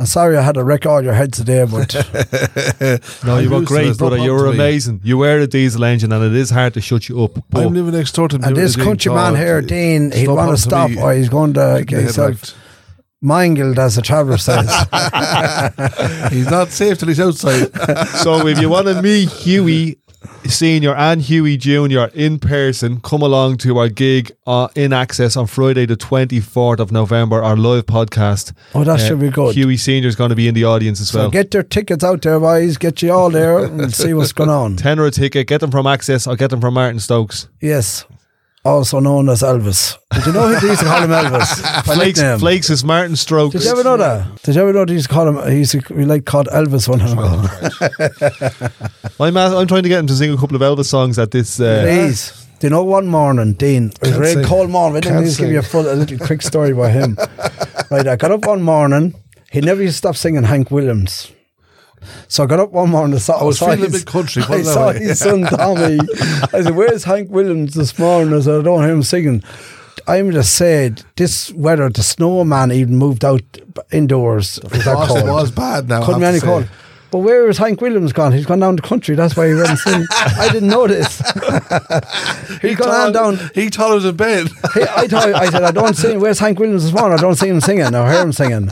I'm 0.00 0.06
sorry 0.06 0.36
I 0.36 0.42
had 0.42 0.54
to 0.54 0.62
wreck 0.62 0.86
all 0.86 1.02
your 1.02 1.12
heads 1.14 1.38
today, 1.38 1.64
but 1.68 1.92
No, 3.24 3.38
you 3.38 3.50
were 3.50 3.62
great, 3.62 3.86
it. 3.86 3.90
It's 3.90 4.00
no 4.00 4.08
brother. 4.10 4.22
You 4.22 4.32
were 4.32 4.46
amazing. 4.46 5.00
You 5.02 5.18
were 5.18 5.38
a 5.40 5.46
diesel 5.48 5.82
engine, 5.84 6.12
and 6.12 6.24
it 6.24 6.34
is 6.34 6.50
hard 6.50 6.74
to 6.74 6.80
shut 6.80 7.08
you 7.08 7.24
up. 7.24 7.32
But 7.50 7.66
I'm 7.66 7.74
living 7.74 7.92
next 7.94 8.12
door 8.12 8.28
to 8.28 8.36
him. 8.36 8.44
and 8.44 8.56
this 8.56 8.74
other 8.74 8.84
day, 8.84 8.88
countryman 8.90 9.34
here, 9.34 9.60
Dean, 9.60 10.06
it's 10.08 10.16
he'd 10.18 10.28
want 10.28 10.52
to 10.52 10.56
stop 10.56 10.90
me. 10.90 11.00
or 11.02 11.12
he's 11.14 11.28
going 11.28 11.52
to 11.54 11.82
Getting 11.84 11.84
get 11.86 11.96
the 11.96 12.02
himself 12.02 12.28
headlight. 12.40 12.54
mangled, 13.22 13.78
as 13.80 13.96
the 13.96 14.02
traveller 14.02 14.38
says. 14.38 14.66
He's 16.32 16.48
not 16.48 16.68
safe 16.68 16.98
till 16.98 17.08
he's 17.08 17.18
outside. 17.18 17.72
so 18.22 18.46
if 18.46 18.60
you 18.60 18.68
want 18.68 18.86
to 18.86 19.02
meet 19.02 19.28
Hughie 19.30 19.98
Senior 20.46 20.94
and 20.94 21.20
Hughie 21.22 21.56
Junior 21.56 22.10
in 22.14 22.38
person, 22.38 23.00
come 23.00 23.22
along 23.22 23.58
to 23.58 23.78
our 23.78 23.88
gig 23.88 24.32
uh, 24.46 24.68
in 24.74 24.92
Axis 24.92 25.36
on 25.36 25.46
Friday, 25.46 25.86
the 25.86 25.96
twenty 25.96 26.40
fourth 26.40 26.80
of 26.80 26.90
November. 26.90 27.42
Our 27.42 27.56
live 27.56 27.86
podcast. 27.86 28.52
Oh, 28.74 28.82
that 28.84 28.94
Uh, 28.94 28.96
should 28.98 29.20
be 29.20 29.30
good. 29.30 29.54
Hughie 29.54 29.76
Senior 29.76 30.08
is 30.08 30.16
going 30.16 30.30
to 30.30 30.36
be 30.36 30.48
in 30.48 30.54
the 30.54 30.64
audience 30.64 31.00
as 31.00 31.10
So 31.10 31.18
well. 31.20 31.30
get 31.30 31.52
your 31.54 31.62
tickets 31.62 32.02
out 32.02 32.22
there, 32.22 32.40
boys. 32.40 32.76
Get 32.78 33.02
you 33.02 33.12
all 33.12 33.30
there 33.30 33.58
and 33.64 33.92
see 33.94 34.14
what's 34.14 34.32
going 34.32 34.50
on. 34.50 34.76
Tenner 34.84 35.04
a 35.06 35.10
ticket. 35.10 35.46
Get 35.46 35.60
them 35.60 35.70
from 35.70 35.86
Axis 35.86 36.26
or 36.26 36.34
get 36.36 36.50
them 36.50 36.60
from 36.60 36.74
Martin 36.74 36.98
Stokes. 37.00 37.48
Yes. 37.60 38.04
Also 38.68 39.00
known 39.00 39.28
as 39.30 39.42
Elvis. 39.42 39.96
Did 40.14 40.26
you 40.26 40.32
know 40.32 40.48
he 40.58 40.66
used 40.66 40.80
to 40.80 40.86
call 40.86 41.02
him 41.02 41.10
Elvis? 41.10 41.84
Flakes, 41.84 42.18
nickname. 42.18 42.38
Flakes 42.38 42.70
is 42.70 42.84
Martin 42.84 43.16
Stokes. 43.16 43.52
Did 43.54 43.64
you 43.64 43.70
ever 43.70 43.84
know 43.84 43.96
that? 43.96 44.42
Did 44.42 44.54
you 44.56 44.60
ever 44.62 44.72
know 44.72 44.84
they 44.84 44.94
used 44.94 45.08
to 45.08 45.14
call 45.14 45.28
him? 45.28 45.50
He 45.50 45.58
used 45.58 45.72
to 45.72 45.80
be 45.94 46.04
like 46.04 46.24
called 46.26 46.48
Elvis 46.48 46.88
one 46.88 46.98
time. 46.98 47.18
I'm, 49.20 49.36
a- 49.36 49.56
I'm 49.60 49.66
trying 49.66 49.82
to 49.84 49.88
get 49.88 50.00
him 50.00 50.06
to 50.08 50.14
sing 50.14 50.32
a 50.32 50.36
couple 50.36 50.56
of 50.56 50.62
Elvis 50.62 50.86
songs 50.86 51.18
at 51.18 51.30
this. 51.30 51.58
Uh, 51.60 51.82
Please. 51.84 52.46
Do 52.60 52.66
you 52.66 52.70
know 52.70 52.84
one 52.84 53.06
morning, 53.06 53.54
Dean? 53.54 53.86
It 53.86 54.00
was 54.00 54.10
a 54.10 54.12
Can't 54.12 54.20
really 54.20 54.34
sing. 54.34 54.44
cold 54.44 54.70
morning. 54.70 54.96
I 54.98 55.00
Can't 55.00 55.14
didn't 55.14 55.26
just 55.26 55.38
give 55.40 55.50
you 55.50 55.60
a 55.60 55.62
full, 55.62 55.90
a 55.90 55.94
little 55.94 56.18
quick 56.18 56.42
story 56.42 56.72
about 56.72 56.90
him. 56.90 57.16
right, 57.90 58.06
I 58.06 58.16
got 58.16 58.32
up 58.32 58.44
one 58.46 58.62
morning. 58.62 59.14
He 59.50 59.60
never 59.60 59.80
used 59.80 59.94
to 59.94 59.98
stop 59.98 60.16
singing 60.16 60.42
Hank 60.42 60.70
Williams. 60.70 61.32
So 62.28 62.44
I 62.44 62.46
got 62.46 62.60
up 62.60 62.70
one 62.70 62.90
morning. 62.90 63.16
I, 63.16 63.18
saw, 63.18 63.40
I 63.40 63.44
was 63.44 63.58
saw 63.58 63.70
feeling 63.70 63.88
a 63.88 63.92
bit 63.92 64.06
country, 64.06 64.42
I 64.48 64.62
saw 64.62 64.88
way. 64.88 64.98
his 64.98 65.18
son 65.18 65.42
Tommy. 65.42 65.98
I 66.52 66.62
said, 66.62 66.74
"Where's 66.76 67.04
Hank 67.04 67.30
Williams 67.30 67.74
this 67.74 67.98
morning?" 67.98 68.34
I 68.34 68.40
said, 68.40 68.60
"I 68.60 68.62
don't 68.62 68.82
hear 68.82 68.92
him 68.92 69.02
singing." 69.02 69.42
I'm 70.06 70.30
just 70.32 70.54
said 70.54 71.02
this 71.16 71.52
weather, 71.52 71.90
the 71.90 72.02
snowman 72.02 72.72
even 72.72 72.96
moved 72.96 73.24
out 73.24 73.42
indoors. 73.92 74.58
It 74.58 74.70
was 74.72 74.84
that 74.84 75.08
cold. 75.08 75.28
was 75.28 75.50
bad 75.50 75.88
now. 75.88 76.04
Couldn't 76.04 76.20
be 76.22 76.26
any 76.26 76.40
cold. 76.40 76.66
But 77.10 77.18
where 77.18 77.44
was 77.44 77.56
Hank 77.56 77.80
Williams 77.80 78.12
gone? 78.12 78.32
He's 78.32 78.44
gone 78.44 78.60
down 78.60 78.76
the 78.76 78.82
country. 78.82 79.14
That's 79.14 79.34
why 79.36 79.48
he 79.48 79.54
went 79.54 79.70
and 79.70 79.78
sing. 79.78 80.06
I 80.10 80.48
didn't 80.52 80.68
know 80.68 80.86
this. 80.86 81.18
He's 82.62 82.76
gone 82.76 82.90
on 82.90 83.12
down. 83.12 83.50
He 83.54 83.70
told 83.70 83.94
us 83.94 84.04
a 84.04 84.12
bit. 84.12 84.48
I 84.74 85.08
thought 85.08 85.34
I 85.34 85.48
said 85.50 85.62
I 85.62 85.70
don't 85.70 85.96
see. 85.96 86.16
Where's 86.16 86.38
Hank 86.38 86.58
Williams 86.58 86.84
this 86.84 86.92
morning? 86.92 87.18
I 87.18 87.20
don't 87.22 87.36
see 87.36 87.48
him 87.48 87.60
singing. 87.60 87.94
I 87.94 88.12
hear 88.12 88.22
him 88.22 88.32
singing, 88.32 88.70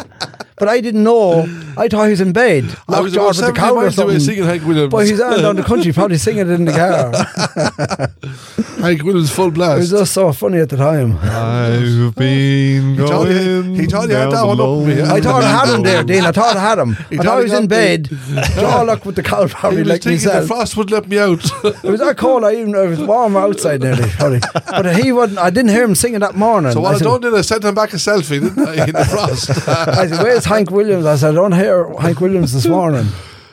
but 0.58 0.68
I 0.68 0.80
didn't 0.80 1.04
know. 1.04 1.44
I 1.78 1.88
thought 1.88 2.04
he 2.04 2.10
was 2.10 2.20
in 2.20 2.32
bed, 2.32 2.64
I 2.88 3.00
was 3.00 3.12
jaw 3.12 3.20
about 3.20 3.28
with 3.28 3.36
the 3.36 3.42
70 3.46 3.58
cow 3.60 3.70
or 3.72 3.74
miles 3.76 3.98
away 3.98 4.12
something. 4.14 4.20
singing 4.20 4.44
Hank 4.44 4.64
Williams. 4.64 4.90
But 4.90 5.06
he's 5.06 5.20
on 5.20 5.42
down 5.42 5.56
the 5.56 5.62
country, 5.62 5.92
probably 5.92 6.16
singing 6.18 6.40
it 6.42 6.50
in 6.50 6.64
the 6.64 6.72
car. 6.72 7.12
Hank 8.82 9.02
Williams 9.02 9.30
full 9.30 9.50
blast. 9.50 9.76
It 9.76 9.80
was 9.80 9.90
just 9.90 10.12
so 10.14 10.32
funny 10.32 10.58
at 10.58 10.68
the 10.68 10.76
time. 10.76 11.18
I've 11.22 12.14
been 12.14 12.94
He 12.94 13.06
told 13.06 13.28
you- 13.28 13.62
going. 13.62 13.74
he 13.74 13.86
told 13.86 14.08
you 14.10 14.16
had 14.16 14.30
down 14.30 14.32
that 14.32 14.46
one 14.46 14.60
up 14.60 14.96
yeah? 14.98 15.12
I 15.12 15.20
thought 15.20 15.42
I 15.42 15.50
had 15.50 15.74
him 15.74 15.82
there, 15.82 16.02
Dean. 16.04 16.24
I 16.24 16.32
thought 16.32 16.56
I 16.56 16.60
had 16.60 16.78
him. 16.78 16.90
I 16.90 17.16
thought 17.16 17.24
thought 17.24 17.38
he 17.38 17.44
he 17.46 17.50
was 17.50 17.52
in 17.52 17.60
got 17.62 17.68
bed, 17.68 18.08
jaw 18.54 18.82
locked 18.82 19.06
with 19.06 19.16
the 19.16 19.22
cow, 19.22 19.46
he 19.46 19.52
probably 19.54 19.78
was 19.80 19.88
like 19.88 20.02
thinking 20.02 20.28
the 20.28 20.46
frost 20.46 20.76
would 20.76 20.90
let 20.90 21.08
me 21.08 21.18
out. 21.18 21.42
It 21.86 21.90
was 21.90 22.00
that 22.00 22.16
cold. 22.16 22.44
I 22.44 22.52
even 22.54 22.74
it 22.74 22.88
was 22.88 23.00
warm 23.00 23.36
outside 23.36 23.80
nearly. 23.80 24.08
Probably. 24.10 24.40
But 24.54 24.96
he 24.96 25.12
wasn't. 25.12 25.38
I 25.38 25.50
didn't 25.50 25.70
hear 25.70 25.84
him 25.84 25.94
singing 25.94 26.20
that 26.20 26.34
morning. 26.34 26.72
so 26.72 26.80
what 26.80 26.94
I, 26.94 26.98
said, 26.98 27.04
done 27.04 27.20
did 27.20 27.34
I 27.34 27.40
sent 27.42 27.64
him 27.64 27.74
back 27.74 27.92
a 27.92 27.96
selfie, 27.96 28.40
didn't 28.40 28.66
I, 28.66 28.86
in 28.86 28.92
the 28.92 29.04
frost? 29.04 29.50
I 29.68 30.06
said, 30.08 30.22
"Where's 30.22 30.44
Hank 30.46 30.70
Williams?" 30.70 31.06
I 31.06 31.16
said, 31.16 31.30
"I 31.30 31.34
don't 31.34 31.52
hear 31.52 31.92
Hank 31.98 32.20
Williams 32.20 32.52
this 32.52 32.66
morning." 32.66 33.06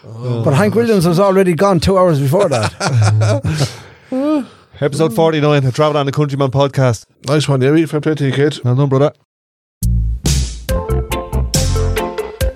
Oh. 0.06 0.44
but 0.44 0.54
Hank 0.54 0.76
Williams 0.76 1.08
was 1.08 1.20
already 1.20 1.54
gone 1.54 1.80
two 1.80 1.98
hours 1.98 2.20
before 2.20 2.48
that. 2.50 2.74
Episode 4.82 5.14
49, 5.14 5.66
a 5.66 5.72
Travel 5.72 5.98
on 5.98 6.06
the 6.06 6.12
Countryman 6.12 6.52
podcast. 6.52 7.06
nice 7.28 7.48
one, 7.48 7.62
yeah. 7.62 7.86
Fair 7.86 8.02
play 8.02 8.16
to 8.16 8.26
you, 8.26 8.34
kid. 8.34 8.60
Well 8.64 8.76
done, 8.76 8.90
brother. 8.90 9.14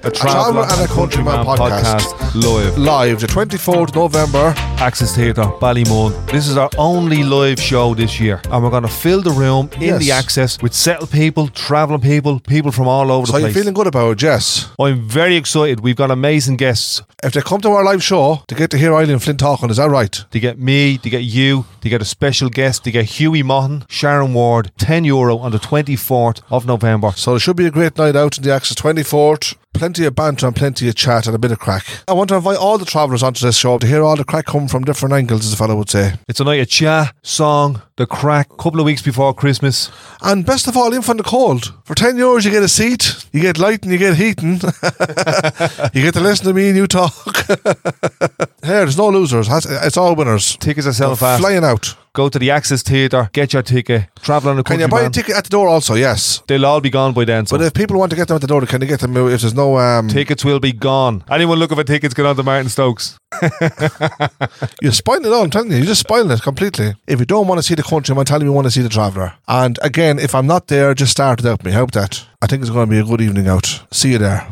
A 0.08 0.10
Traveller 0.10 0.66
and 0.72 0.82
a 0.82 0.88
Countryman 0.88 1.46
podcast. 1.46 2.14
live. 2.34 2.78
Live, 2.78 3.20
the 3.20 3.28
24th 3.28 3.94
November. 3.94 4.54
Axis 4.80 5.14
Theatre, 5.14 5.42
Ballymun. 5.60 6.14
This 6.32 6.48
is 6.48 6.56
our 6.56 6.70
only 6.78 7.24
live 7.24 7.60
show 7.60 7.94
this 7.94 8.18
year, 8.18 8.40
and 8.50 8.64
we're 8.64 8.70
going 8.70 8.84
to 8.84 8.88
fill 8.90 9.22
the 9.22 9.32
room 9.32 9.70
in 9.76 9.82
Yes. 9.82 10.00
the 10.06 10.12
Axis 10.14 10.58
with 10.62 10.74
settled 10.74 11.12
people, 11.12 11.50
travelling 11.50 12.00
people, 12.00 12.40
people 12.40 12.72
from 12.72 12.88
all 12.88 13.12
over 13.12 13.26
the 13.26 13.32
place. 13.34 13.34
So 13.34 13.34
the 13.34 13.40
you're 13.42 13.48
place. 13.50 13.56
feeling 13.64 13.74
good 13.74 13.88
about 13.88 14.12
it, 14.12 14.16
Jess? 14.20 14.70
I'm 14.80 15.02
very 15.10 15.36
excited. 15.36 15.82
We've 15.82 15.96
got 15.98 16.10
amazing 16.10 16.56
guests 16.56 17.02
If 17.24 17.34
they 17.34 17.42
come 17.42 17.60
to 17.62 17.70
our 17.72 17.84
live 17.84 18.02
show, 18.04 18.44
to 18.48 18.56
get 18.56 18.70
to 18.72 18.78
hear 18.78 18.96
Eileen 18.96 19.20
Flynn 19.20 19.36
talking, 19.38 19.70
is 19.70 19.78
that 19.78 19.90
right? 19.90 20.14
to 20.32 20.40
get 20.40 20.58
me, 20.58 20.98
to 21.00 21.10
get 21.10 21.24
you, 21.24 21.66
to 21.82 21.90
get 21.90 22.02
a 22.02 22.06
special 22.06 22.48
guest, 22.50 22.84
to 22.86 22.92
get 22.92 23.06
Hughie 23.20 23.44
Maughan, 23.44 23.84
Sharon 23.90 24.34
Ward, 24.34 24.72
10 24.78 25.04
euro 25.04 25.38
on 25.40 25.52
the 25.52 25.60
24th 25.60 26.42
of 26.50 26.66
November. 26.66 27.12
So 27.16 27.36
it 27.36 27.40
should 27.40 27.58
be 27.58 27.66
a 27.66 27.72
great 27.72 27.98
night 27.98 28.16
out 28.16 28.38
in 28.38 28.44
the 28.44 28.54
Axis 28.54 28.76
24th. 28.76 29.56
Plenty 29.78 30.06
of 30.06 30.16
banter 30.16 30.48
and 30.48 30.56
plenty 30.56 30.90
of 30.90 30.96
chat 30.96 31.28
and 31.28 31.36
a 31.36 31.40
bit 31.40 31.52
of 31.52 31.60
crack. 31.60 31.86
I 32.08 32.14
want 32.14 32.30
to 32.30 32.36
invite 32.36 32.58
all 32.58 32.80
the 32.80 32.86
travellers 32.86 33.22
onto 33.22 33.46
this 33.46 33.56
show 33.56 33.78
to 33.78 33.86
hear 33.86 34.02
all 34.02 34.16
the 34.16 34.24
crack 34.24 34.48
come 34.48 34.68
from 34.68 34.84
different 34.84 35.14
angles, 35.14 35.46
as 35.46 35.54
a 35.54 35.56
fellow 35.56 35.76
would 35.76 35.90
say. 35.90 36.16
It's 36.28 36.40
a 36.40 36.44
night 36.44 36.62
of 36.62 36.68
chat, 36.68 37.14
song, 37.22 37.84
the 37.96 38.08
crack, 38.08 38.50
couple 38.58 38.80
of 38.80 38.88
weeks 38.88 39.04
before 39.04 39.36
Christmas. 39.36 39.92
And 40.24 40.46
best 40.48 40.68
of 40.68 40.76
all, 40.76 40.94
in 40.94 41.04
from 41.04 41.18
the 41.18 41.24
cold. 41.24 41.74
For 41.86 41.94
10 41.94 42.16
euros, 42.16 42.44
you 42.44 42.50
get 42.50 42.64
a 42.64 42.68
seat, 42.68 43.26
you 43.32 43.40
get 43.40 43.60
light 43.60 43.84
and 43.84 43.92
you 43.92 44.00
get 44.00 44.16
heating. 44.16 44.54
you 45.94 46.02
get 46.02 46.16
to 46.16 46.22
listen 46.22 46.48
to 46.48 46.54
me 46.54 46.70
and 46.70 46.78
you 46.78 46.88
talk. 46.88 47.14
Here, 47.48 48.84
there's 48.84 48.98
no 48.98 49.10
losers. 49.10 49.48
It's 49.52 49.98
all 49.98 50.16
winners. 50.16 50.58
Tickets 50.58 50.88
are 50.88 50.94
selling 50.94 51.18
fast. 51.18 51.40
Flying 51.40 51.64
out. 51.64 51.96
Go 52.18 52.30
to 52.30 52.40
the 52.40 52.50
Axis 52.50 52.82
Theatre, 52.82 53.30
get 53.32 53.54
your 53.54 53.62
ticket, 53.62 54.08
travel 54.24 54.50
on 54.50 54.56
the 54.56 54.64
Can 54.64 54.80
country. 54.80 54.86
you 54.86 54.88
buy 54.88 55.06
a 55.06 55.10
ticket 55.12 55.36
at 55.36 55.44
the 55.44 55.52
door 55.52 55.68
also? 55.68 55.94
Yes. 55.94 56.42
They'll 56.48 56.66
all 56.66 56.82
be 56.82 56.90
gone 56.90 57.14
by 57.14 57.26
then. 57.26 57.46
So 57.46 57.56
But 57.60 57.66
if 57.68 57.76
people 57.76 58.00
want 58.00 58.10
to 58.10 58.16
get 58.16 58.28
them 58.28 58.34
at 58.34 58.42
the 58.42 58.48
door, 58.48 58.66
can 58.66 58.80
they 58.80 58.88
get 58.88 59.02
them 59.02 59.16
if 59.16 59.42
there's 59.42 59.54
no... 59.54 59.78
Um, 59.78 60.08
tickets 60.08 60.44
will 60.44 60.60
be 60.60 60.72
gone. 60.72 61.24
Anyone 61.30 61.60
looking 61.60 61.78
for 61.78 61.84
tickets, 61.84 62.16
get 62.16 62.26
on 62.26 62.36
to 62.36 62.42
Martin 62.42 62.70
Stokes. 62.70 63.20
You're 64.82 64.94
spoiling 64.94 65.26
it 65.26 65.32
all, 65.32 65.44
I'm 65.44 65.52
telling 65.52 65.70
you. 65.70 65.78
You're 65.78 65.86
just 65.86 66.00
spoiling 66.00 66.32
it 66.32 66.42
completely. 66.42 66.96
If 67.06 67.20
you 67.20 67.28
don't 67.28 67.48
want 67.48 67.60
to 67.60 67.64
see 67.64 67.76
the 67.76 67.84
country, 67.84 68.18
I'm 68.18 68.26
telling 68.26 68.48
you, 68.48 68.50
you 68.50 68.56
want 68.56 68.66
to 68.66 68.72
see 68.72 68.82
the 68.82 68.90
traveller. 68.90 69.36
And 69.48 69.78
again, 69.84 70.18
if 70.18 70.34
I'm 70.34 70.48
not 70.48 70.70
there, 70.70 70.96
just 70.96 71.12
start 71.12 71.44
without 71.44 71.64
me. 71.64 71.72
Hope 71.72 71.92
that. 71.92 72.26
I 72.42 72.48
think 72.48 72.64
it's 72.64 72.72
going 72.72 72.88
to 72.88 72.92
be 72.92 73.00
a 73.00 73.04
good 73.04 73.22
evening 73.22 73.48
out. 73.48 73.84
See 73.92 74.14
you 74.14 74.18
there. 74.18 74.52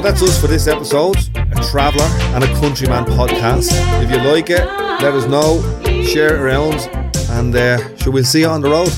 So 0.00 0.04
that's 0.04 0.22
us 0.22 0.40
for 0.40 0.46
this 0.46 0.66
episode, 0.66 1.18
a 1.34 1.62
traveller 1.70 2.06
and 2.34 2.42
a 2.42 2.46
countryman 2.58 3.04
podcast. 3.04 3.68
If 4.02 4.10
you 4.10 4.16
like 4.16 4.48
it, 4.48 4.64
let 4.64 5.12
us 5.12 5.26
know, 5.26 5.60
share 6.04 6.36
it 6.36 6.40
around, 6.40 6.88
and 7.32 7.54
uh, 7.54 7.96
sure 7.98 8.10
we'll 8.10 8.24
see 8.24 8.40
you 8.40 8.46
on 8.46 8.62
the 8.62 8.70
road. 8.70 8.88